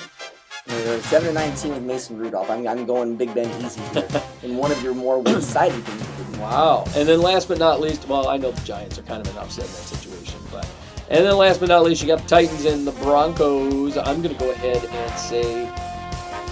They're 0.67 1.01
Seven 1.03 1.29
to 1.29 1.33
nineteen 1.35 1.73
with 1.73 1.85
Mason 1.85 2.19
Rudolph. 2.19 2.51
I'm, 2.51 2.67
I'm 2.67 2.85
going 2.87 3.15
Big 3.15 3.33
Ben 3.37 3.49
easy 3.65 3.81
here. 3.93 4.09
in 4.43 4.57
one 4.57 4.73
of 4.73 4.83
your 4.83 4.95
more 4.95 5.21
one-sided 5.21 5.81
things. 5.85 6.39
Wow. 6.39 6.85
And 6.97 7.09
then 7.09 7.23
last 7.23 7.47
but 7.47 7.59
not 7.61 7.81
least, 7.81 8.09
well, 8.09 8.27
I 8.27 8.37
know 8.37 8.51
the 8.51 8.61
Giants 8.63 8.99
are 8.99 9.03
kind 9.03 9.25
of 9.25 9.33
an 9.33 9.41
upset 9.41 9.65
in 9.67 9.71
that 9.71 9.77
situation, 9.77 10.41
and 11.09 11.25
then 11.25 11.37
last 11.37 11.61
but 11.61 11.69
not 11.69 11.85
least, 11.85 12.03
you 12.03 12.09
got 12.09 12.23
the 12.23 12.29
Titans 12.29 12.65
and 12.65 12.87
the 12.87 12.93
Broncos. 12.93 13.97
I'm 13.97 14.23
going 14.23 14.35
to 14.35 14.41
go 14.41 14.51
ahead 14.51 14.85
and 14.85 15.19
say 15.19 15.71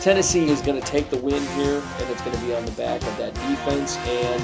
Tennessee 0.01 0.49
is 0.49 0.61
going 0.61 0.81
to 0.81 0.87
take 0.87 1.11
the 1.11 1.19
win 1.19 1.43
here, 1.57 1.83
and 1.99 2.11
it's 2.11 2.23
going 2.23 2.37
to 2.37 2.43
be 2.45 2.55
on 2.55 2.65
the 2.65 2.73
back 2.73 3.03
of 3.03 3.17
that 3.19 3.35
defense 3.35 3.97
and 3.99 4.41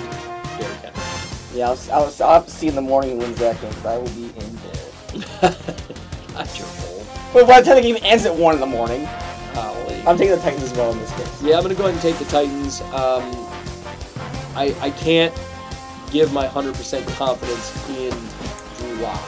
Derrick 0.58 0.78
Henry. 0.78 1.58
Yeah, 1.58 1.70
I'll, 1.70 1.78
I'll, 1.92 2.14
I'll 2.22 2.34
have 2.34 2.44
to 2.46 2.50
see 2.50 2.68
in 2.68 2.74
the 2.74 2.80
morning 2.82 3.12
who 3.12 3.18
wins 3.18 3.38
that 3.38 3.60
game 3.60 3.70
because 3.70 3.86
I 3.86 3.98
will 3.98 4.08
be 4.10 4.24
in 4.24 4.56
bed. 4.56 5.56
Not 6.34 6.58
your 6.58 6.66
fault. 6.66 7.06
But 7.32 7.46
by 7.46 7.60
the 7.60 7.66
time 7.66 7.76
the 7.76 7.82
game 7.82 7.98
ends 8.02 8.26
at 8.26 8.34
one 8.34 8.54
in 8.54 8.60
the 8.60 8.66
morning, 8.66 9.08
Golly. 9.90 10.02
I'm 10.06 10.16
taking 10.16 10.34
the 10.34 10.42
Titans 10.42 10.64
as 10.64 10.72
well 10.76 10.92
in 10.92 10.98
this 10.98 11.12
case. 11.12 11.42
Yeah, 11.42 11.56
I'm 11.56 11.62
going 11.62 11.74
to 11.74 11.80
go 11.80 11.86
ahead 11.88 11.94
and 11.94 12.02
take 12.02 12.16
the 12.18 12.24
Titans. 12.26 12.80
Um, 12.80 13.24
I, 14.56 14.74
I 14.80 14.90
can't 14.90 15.34
give 16.10 16.32
my 16.32 16.46
100% 16.48 17.06
confidence 17.16 17.88
in 17.90 18.10
Drew 18.78 19.02
Lock. 19.02 19.20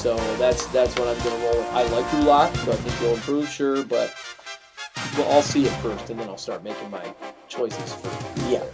So 0.00 0.16
that's 0.38 0.64
that's 0.68 0.98
what 0.98 1.08
I'm 1.08 1.22
going 1.22 1.38
to 1.38 1.46
roll 1.46 1.58
with. 1.58 1.66
I 1.72 1.82
like 1.88 2.10
Drew 2.10 2.22
Lock, 2.22 2.56
so 2.56 2.72
I 2.72 2.76
think 2.76 2.96
he'll 3.00 3.12
improve, 3.12 3.46
sure, 3.50 3.84
but 3.84 4.14
well, 5.18 5.30
I'll 5.30 5.42
see 5.42 5.66
it 5.66 5.72
first, 5.82 6.08
and 6.08 6.18
then 6.18 6.26
I'll 6.26 6.38
start 6.38 6.64
making 6.64 6.90
my 6.90 7.04
choices 7.48 7.92
for 7.92 8.08
Yeah. 8.48 8.64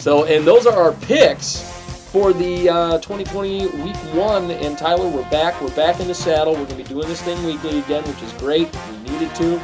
So, 0.00 0.24
and 0.24 0.44
those 0.44 0.66
are 0.66 0.72
our 0.72 0.94
picks 0.94 1.62
for 2.10 2.32
the 2.32 2.68
uh, 2.68 2.98
2020 2.98 3.66
Week 3.84 3.94
One. 4.16 4.50
And 4.50 4.76
Tyler, 4.76 5.08
we're 5.08 5.30
back. 5.30 5.60
We're 5.62 5.76
back 5.76 6.00
in 6.00 6.08
the 6.08 6.14
saddle. 6.14 6.54
We're 6.54 6.64
going 6.64 6.70
to 6.70 6.82
be 6.82 6.82
doing 6.82 7.06
this 7.06 7.22
thing 7.22 7.40
weekly 7.46 7.78
again, 7.78 8.02
which 8.02 8.20
is 8.20 8.32
great. 8.32 8.68
We 8.90 9.12
needed 9.12 9.32
to. 9.36 9.60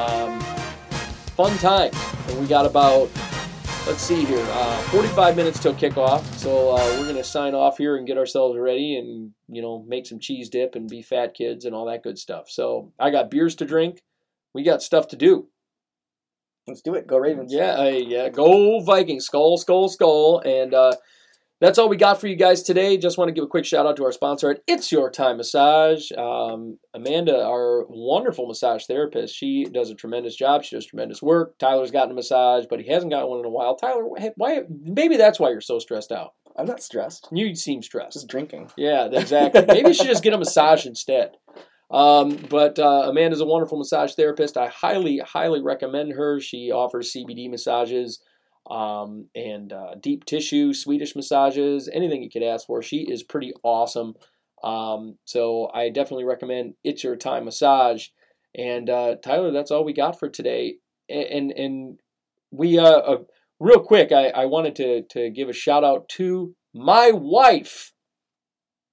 Um, 0.00 0.40
fun 1.34 1.58
time. 1.58 1.90
And 2.28 2.40
we 2.40 2.46
got 2.46 2.64
about, 2.64 3.10
let's 3.86 4.02
see 4.02 4.24
here, 4.24 4.44
uh, 4.50 4.76
45 4.82 5.36
minutes 5.36 5.58
till 5.58 5.74
kickoff. 5.74 6.22
So 6.34 6.70
uh, 6.70 6.96
we're 6.98 7.04
going 7.04 7.16
to 7.16 7.24
sign 7.24 7.54
off 7.54 7.78
here 7.78 7.96
and 7.96 8.06
get 8.06 8.18
ourselves 8.18 8.58
ready, 8.58 8.96
and 8.96 9.32
you 9.48 9.62
know, 9.62 9.84
make 9.86 10.06
some 10.06 10.18
cheese 10.18 10.48
dip 10.48 10.74
and 10.74 10.88
be 10.88 11.02
fat 11.02 11.34
kids 11.34 11.64
and 11.64 11.74
all 11.74 11.86
that 11.86 12.02
good 12.02 12.18
stuff. 12.18 12.48
So 12.48 12.92
I 12.98 13.10
got 13.10 13.30
beers 13.30 13.54
to 13.56 13.64
drink. 13.64 14.02
We 14.54 14.62
got 14.62 14.82
stuff 14.82 15.08
to 15.08 15.16
do. 15.16 15.48
Let's 16.66 16.82
do 16.82 16.94
it. 16.94 17.06
Go 17.06 17.18
Ravens. 17.18 17.52
Yeah, 17.52 17.74
uh, 17.74 17.88
yeah. 17.88 18.28
Go 18.28 18.80
Vikings! 18.80 19.28
Skol, 19.28 19.58
skol, 19.58 19.90
skol. 19.90 20.46
And 20.46 20.74
uh, 20.74 20.92
that's 21.62 21.78
all 21.78 21.88
we 21.88 21.96
got 21.96 22.20
for 22.20 22.26
you 22.26 22.34
guys 22.34 22.60
today. 22.64 22.98
Just 22.98 23.16
want 23.16 23.28
to 23.28 23.32
give 23.32 23.44
a 23.44 23.46
quick 23.46 23.64
shout 23.64 23.86
out 23.86 23.96
to 23.96 24.04
our 24.04 24.10
sponsor 24.10 24.50
at 24.50 24.62
It's 24.66 24.90
Your 24.90 25.08
Time 25.08 25.36
Massage. 25.36 26.10
Um, 26.10 26.80
Amanda, 26.92 27.40
our 27.40 27.86
wonderful 27.88 28.48
massage 28.48 28.86
therapist, 28.86 29.36
she 29.36 29.66
does 29.66 29.88
a 29.88 29.94
tremendous 29.94 30.34
job. 30.34 30.64
She 30.64 30.74
does 30.74 30.84
tremendous 30.84 31.22
work. 31.22 31.56
Tyler's 31.58 31.92
gotten 31.92 32.10
a 32.10 32.14
massage, 32.14 32.64
but 32.68 32.80
he 32.80 32.90
hasn't 32.90 33.12
gotten 33.12 33.28
one 33.28 33.38
in 33.38 33.44
a 33.44 33.48
while. 33.48 33.76
Tyler, 33.76 34.02
why? 34.34 34.62
Maybe 34.68 35.16
that's 35.16 35.38
why 35.38 35.50
you're 35.50 35.60
so 35.60 35.78
stressed 35.78 36.10
out. 36.10 36.32
I'm 36.56 36.66
not 36.66 36.82
stressed. 36.82 37.28
You 37.30 37.54
seem 37.54 37.80
stressed. 37.80 38.14
Just 38.14 38.26
drinking. 38.26 38.72
Yeah, 38.76 39.08
exactly. 39.12 39.64
Maybe 39.64 39.90
you 39.90 39.94
should 39.94 40.08
just 40.08 40.24
get 40.24 40.34
a 40.34 40.38
massage 40.38 40.84
instead. 40.84 41.36
Um, 41.92 42.38
but 42.50 42.80
uh, 42.80 43.04
Amanda's 43.08 43.40
a 43.40 43.46
wonderful 43.46 43.78
massage 43.78 44.14
therapist. 44.14 44.56
I 44.56 44.66
highly, 44.66 45.18
highly 45.18 45.62
recommend 45.62 46.14
her. 46.14 46.40
She 46.40 46.72
offers 46.72 47.12
CBD 47.12 47.48
massages 47.48 48.20
um, 48.70 49.26
and 49.34 49.72
uh, 49.72 49.94
deep 50.00 50.24
tissue, 50.24 50.72
Swedish 50.72 51.16
massages, 51.16 51.88
anything 51.92 52.22
you 52.22 52.30
could 52.30 52.42
ask 52.42 52.66
for. 52.66 52.82
She 52.82 52.98
is 52.98 53.22
pretty 53.22 53.52
awesome. 53.62 54.14
Um, 54.62 55.18
so 55.24 55.70
I 55.74 55.88
definitely 55.88 56.24
recommend 56.24 56.74
It's 56.84 57.02
Your 57.02 57.16
Time 57.16 57.44
Massage. 57.44 58.08
And 58.54 58.88
uh, 58.88 59.16
Tyler, 59.24 59.50
that's 59.50 59.70
all 59.70 59.84
we 59.84 59.92
got 59.92 60.18
for 60.18 60.28
today. 60.28 60.76
And 61.08 61.50
and, 61.52 61.98
we 62.52 62.78
uh, 62.78 62.84
uh, 62.84 63.16
real 63.58 63.80
quick, 63.80 64.12
I, 64.12 64.28
I 64.28 64.44
wanted 64.46 64.76
to 64.76 65.02
to 65.10 65.30
give 65.30 65.48
a 65.48 65.54
shout 65.54 65.84
out 65.84 66.08
to 66.10 66.54
my 66.74 67.10
wife. 67.12 67.92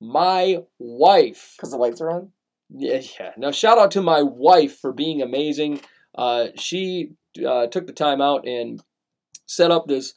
My 0.02 0.60
wife. 0.80 1.56
Because 1.58 1.72
the 1.72 1.78
lights 1.78 2.00
are 2.02 2.10
on? 2.10 2.32
Yeah, 2.70 3.02
yeah. 3.20 3.32
Now, 3.38 3.52
shout 3.52 3.78
out 3.78 3.92
to 3.92 4.02
my 4.02 4.22
wife 4.22 4.80
for 4.80 4.94
being 4.94 5.22
amazing. 5.22 5.82
Uh, 6.16 6.48
she 6.56 7.12
uh, 7.46 7.68
took 7.68 7.86
the 7.86 7.94
time 7.94 8.22
out 8.22 8.48
and 8.48 8.82
set 9.50 9.72
up 9.72 9.88
this 9.88 10.14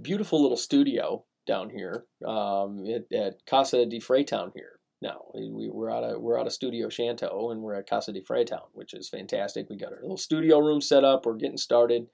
beautiful 0.00 0.40
little 0.40 0.56
studio 0.56 1.24
down 1.46 1.70
here 1.70 2.04
um, 2.26 2.84
at, 2.86 3.10
at, 3.16 3.46
Casa 3.46 3.86
de 3.86 3.98
Freytown 3.98 4.52
here. 4.54 4.78
Now 5.00 5.22
we, 5.34 5.70
we're 5.72 5.90
out 5.90 6.04
of 6.04 6.20
we're 6.20 6.38
out 6.38 6.46
of 6.46 6.52
Studio 6.52 6.88
Shanto 6.88 7.50
and 7.50 7.62
we're 7.62 7.74
at 7.74 7.88
Casa 7.88 8.12
de 8.12 8.20
Freytown, 8.20 8.64
which 8.72 8.94
is 8.94 9.08
fantastic. 9.08 9.70
We 9.70 9.76
got 9.76 9.92
our 9.92 10.00
little 10.02 10.16
studio 10.16 10.58
room 10.58 10.80
set 10.80 11.04
up. 11.04 11.24
We're 11.24 11.36
getting 11.36 11.56
started 11.56 12.08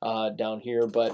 uh, 0.00 0.30
down 0.30 0.60
here, 0.60 0.86
but 0.86 1.10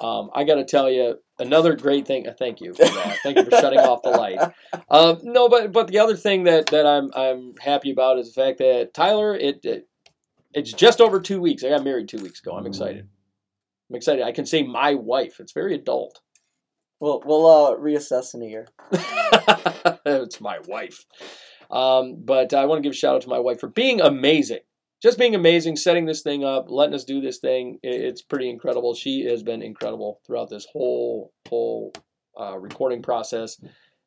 um, 0.00 0.30
I 0.34 0.44
got 0.44 0.56
to 0.56 0.64
tell 0.64 0.90
you 0.90 1.18
another 1.38 1.74
great 1.74 2.06
thing. 2.06 2.28
Uh, 2.28 2.34
thank 2.38 2.60
you 2.60 2.74
for 2.74 2.84
that. 2.84 3.18
thank 3.22 3.38
you 3.38 3.44
for 3.44 3.50
shutting 3.50 3.80
off 3.80 4.02
the 4.02 4.10
light. 4.10 4.38
Um, 4.90 5.18
no, 5.22 5.48
but 5.48 5.72
but 5.72 5.88
the 5.88 5.98
other 5.98 6.14
thing 6.16 6.44
that 6.44 6.66
that 6.66 6.86
I'm 6.86 7.10
I'm 7.16 7.54
happy 7.58 7.90
about 7.90 8.18
is 8.18 8.32
the 8.32 8.40
fact 8.40 8.58
that 8.58 8.92
Tyler 8.94 9.34
it, 9.34 9.64
it 9.64 9.88
it's 10.52 10.72
just 10.72 11.00
over 11.00 11.20
two 11.20 11.40
weeks. 11.40 11.64
I 11.64 11.70
got 11.70 11.82
married 11.84 12.08
two 12.08 12.18
weeks 12.18 12.40
ago. 12.40 12.54
I'm 12.54 12.66
excited. 12.66 13.08
I'm 13.88 13.96
excited. 13.96 14.24
I 14.24 14.32
can 14.32 14.46
say 14.46 14.62
my 14.62 14.94
wife. 14.94 15.40
It's 15.40 15.52
very 15.52 15.74
adult. 15.74 16.20
We'll 16.98 17.22
we'll 17.26 17.46
uh, 17.46 17.76
reassess 17.76 18.32
in 18.32 18.40
a 18.42 18.46
year. 18.46 18.66
it's 20.06 20.40
my 20.40 20.60
wife. 20.66 21.04
Um, 21.70 22.22
but 22.24 22.54
I 22.54 22.64
want 22.64 22.78
to 22.78 22.82
give 22.82 22.92
a 22.92 22.96
shout 22.96 23.16
out 23.16 23.20
to 23.20 23.28
my 23.28 23.38
wife 23.38 23.60
for 23.60 23.68
being 23.68 24.00
amazing. 24.00 24.60
Just 25.02 25.18
being 25.18 25.34
amazing, 25.34 25.76
setting 25.76 26.06
this 26.06 26.22
thing 26.22 26.42
up, 26.42 26.70
letting 26.70 26.94
us 26.94 27.04
do 27.04 27.20
this 27.20 27.36
thing. 27.36 27.78
It's 27.82 28.22
pretty 28.22 28.48
incredible. 28.48 28.94
She 28.94 29.26
has 29.26 29.42
been 29.42 29.60
incredible 29.60 30.22
throughout 30.26 30.48
this 30.48 30.66
whole 30.72 31.34
whole 31.46 31.92
uh, 32.40 32.58
recording 32.58 33.02
process, 33.02 33.60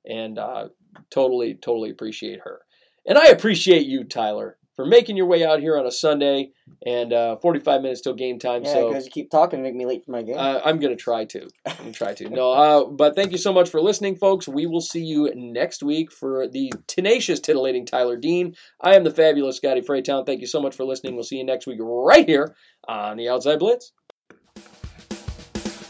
and 0.04 0.40
uh, 0.40 0.70
totally 1.12 1.54
totally 1.54 1.92
appreciate 1.92 2.40
her. 2.44 2.62
And 3.06 3.20
I 3.20 3.28
appreciate 3.28 3.86
you, 3.86 4.04
Tyler 4.04 4.58
for 4.80 4.86
making 4.86 5.18
your 5.18 5.26
way 5.26 5.44
out 5.46 5.60
here 5.60 5.78
on 5.78 5.86
a 5.86 5.92
Sunday 5.92 6.52
and 6.86 7.12
uh, 7.12 7.36
45 7.36 7.82
minutes 7.82 8.00
till 8.00 8.14
game 8.14 8.40
time. 8.40 8.64
Yeah, 8.64 8.72
so 8.72 8.88
because 8.88 9.04
you 9.04 9.12
keep 9.12 9.30
talking 9.30 9.56
and 9.60 9.64
make 9.64 9.76
me 9.76 9.86
late 9.86 10.06
for 10.06 10.12
my 10.12 10.22
game. 10.22 10.38
uh, 10.38 10.62
I'm 10.64 10.80
gonna 10.80 10.96
try 10.96 11.26
to. 11.26 11.50
I'm 11.66 11.76
gonna 11.76 11.92
try 11.92 12.14
to. 12.14 12.30
No, 12.30 12.52
uh, 12.54 12.86
but 12.86 13.14
thank 13.14 13.34
you 13.34 13.38
so 13.38 13.52
much 13.52 13.70
for 13.70 13.82
listening, 13.82 14.16
folks. 14.16 14.48
We 14.48 14.68
will 14.68 14.80
see 14.80 15.04
you 15.04 15.30
next 15.36 15.84
week 15.84 16.14
for 16.14 16.48
the 16.48 16.72
tenacious, 16.88 17.42
titillating 17.42 17.86
Tyler 17.86 18.16
Dean. 18.16 18.56
I 18.80 18.96
am 18.96 19.04
the 19.04 19.12
fabulous 19.12 19.58
Scotty 19.58 19.82
Freytown. 19.82 20.26
Thank 20.26 20.40
you 20.40 20.48
so 20.48 20.62
much 20.62 20.78
for 20.78 20.86
listening. 20.86 21.16
We'll 21.16 21.26
see 21.26 21.40
you 21.40 21.44
next 21.44 21.68
week 21.68 21.80
right 21.82 22.26
here 22.26 22.56
on 22.88 23.18
the 23.18 23.28
Outside 23.28 23.60
Blitz. 23.60 23.92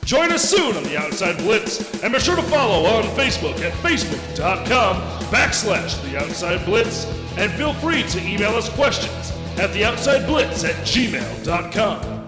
Join 0.03 0.31
us 0.31 0.49
soon 0.49 0.75
on 0.75 0.81
the 0.81 0.97
Outside 0.97 1.37
Blitz, 1.37 2.01
and 2.01 2.11
be 2.11 2.19
sure 2.19 2.35
to 2.35 2.41
follow 2.41 2.87
on 2.87 3.03
Facebook 3.15 3.59
at 3.59 3.71
facebook.com 3.83 4.95
backslash 5.29 6.01
the 6.09 6.17
Outside 6.17 6.65
Blitz, 6.65 7.05
and 7.37 7.51
feel 7.53 7.73
free 7.73 8.03
to 8.03 8.27
email 8.27 8.51
us 8.51 8.69
questions 8.69 9.33
at 9.57 9.71
the 9.73 9.83
Outside 9.83 10.25
Blitz 10.25 10.63
at 10.63 10.75
gmail.com. 10.85 12.18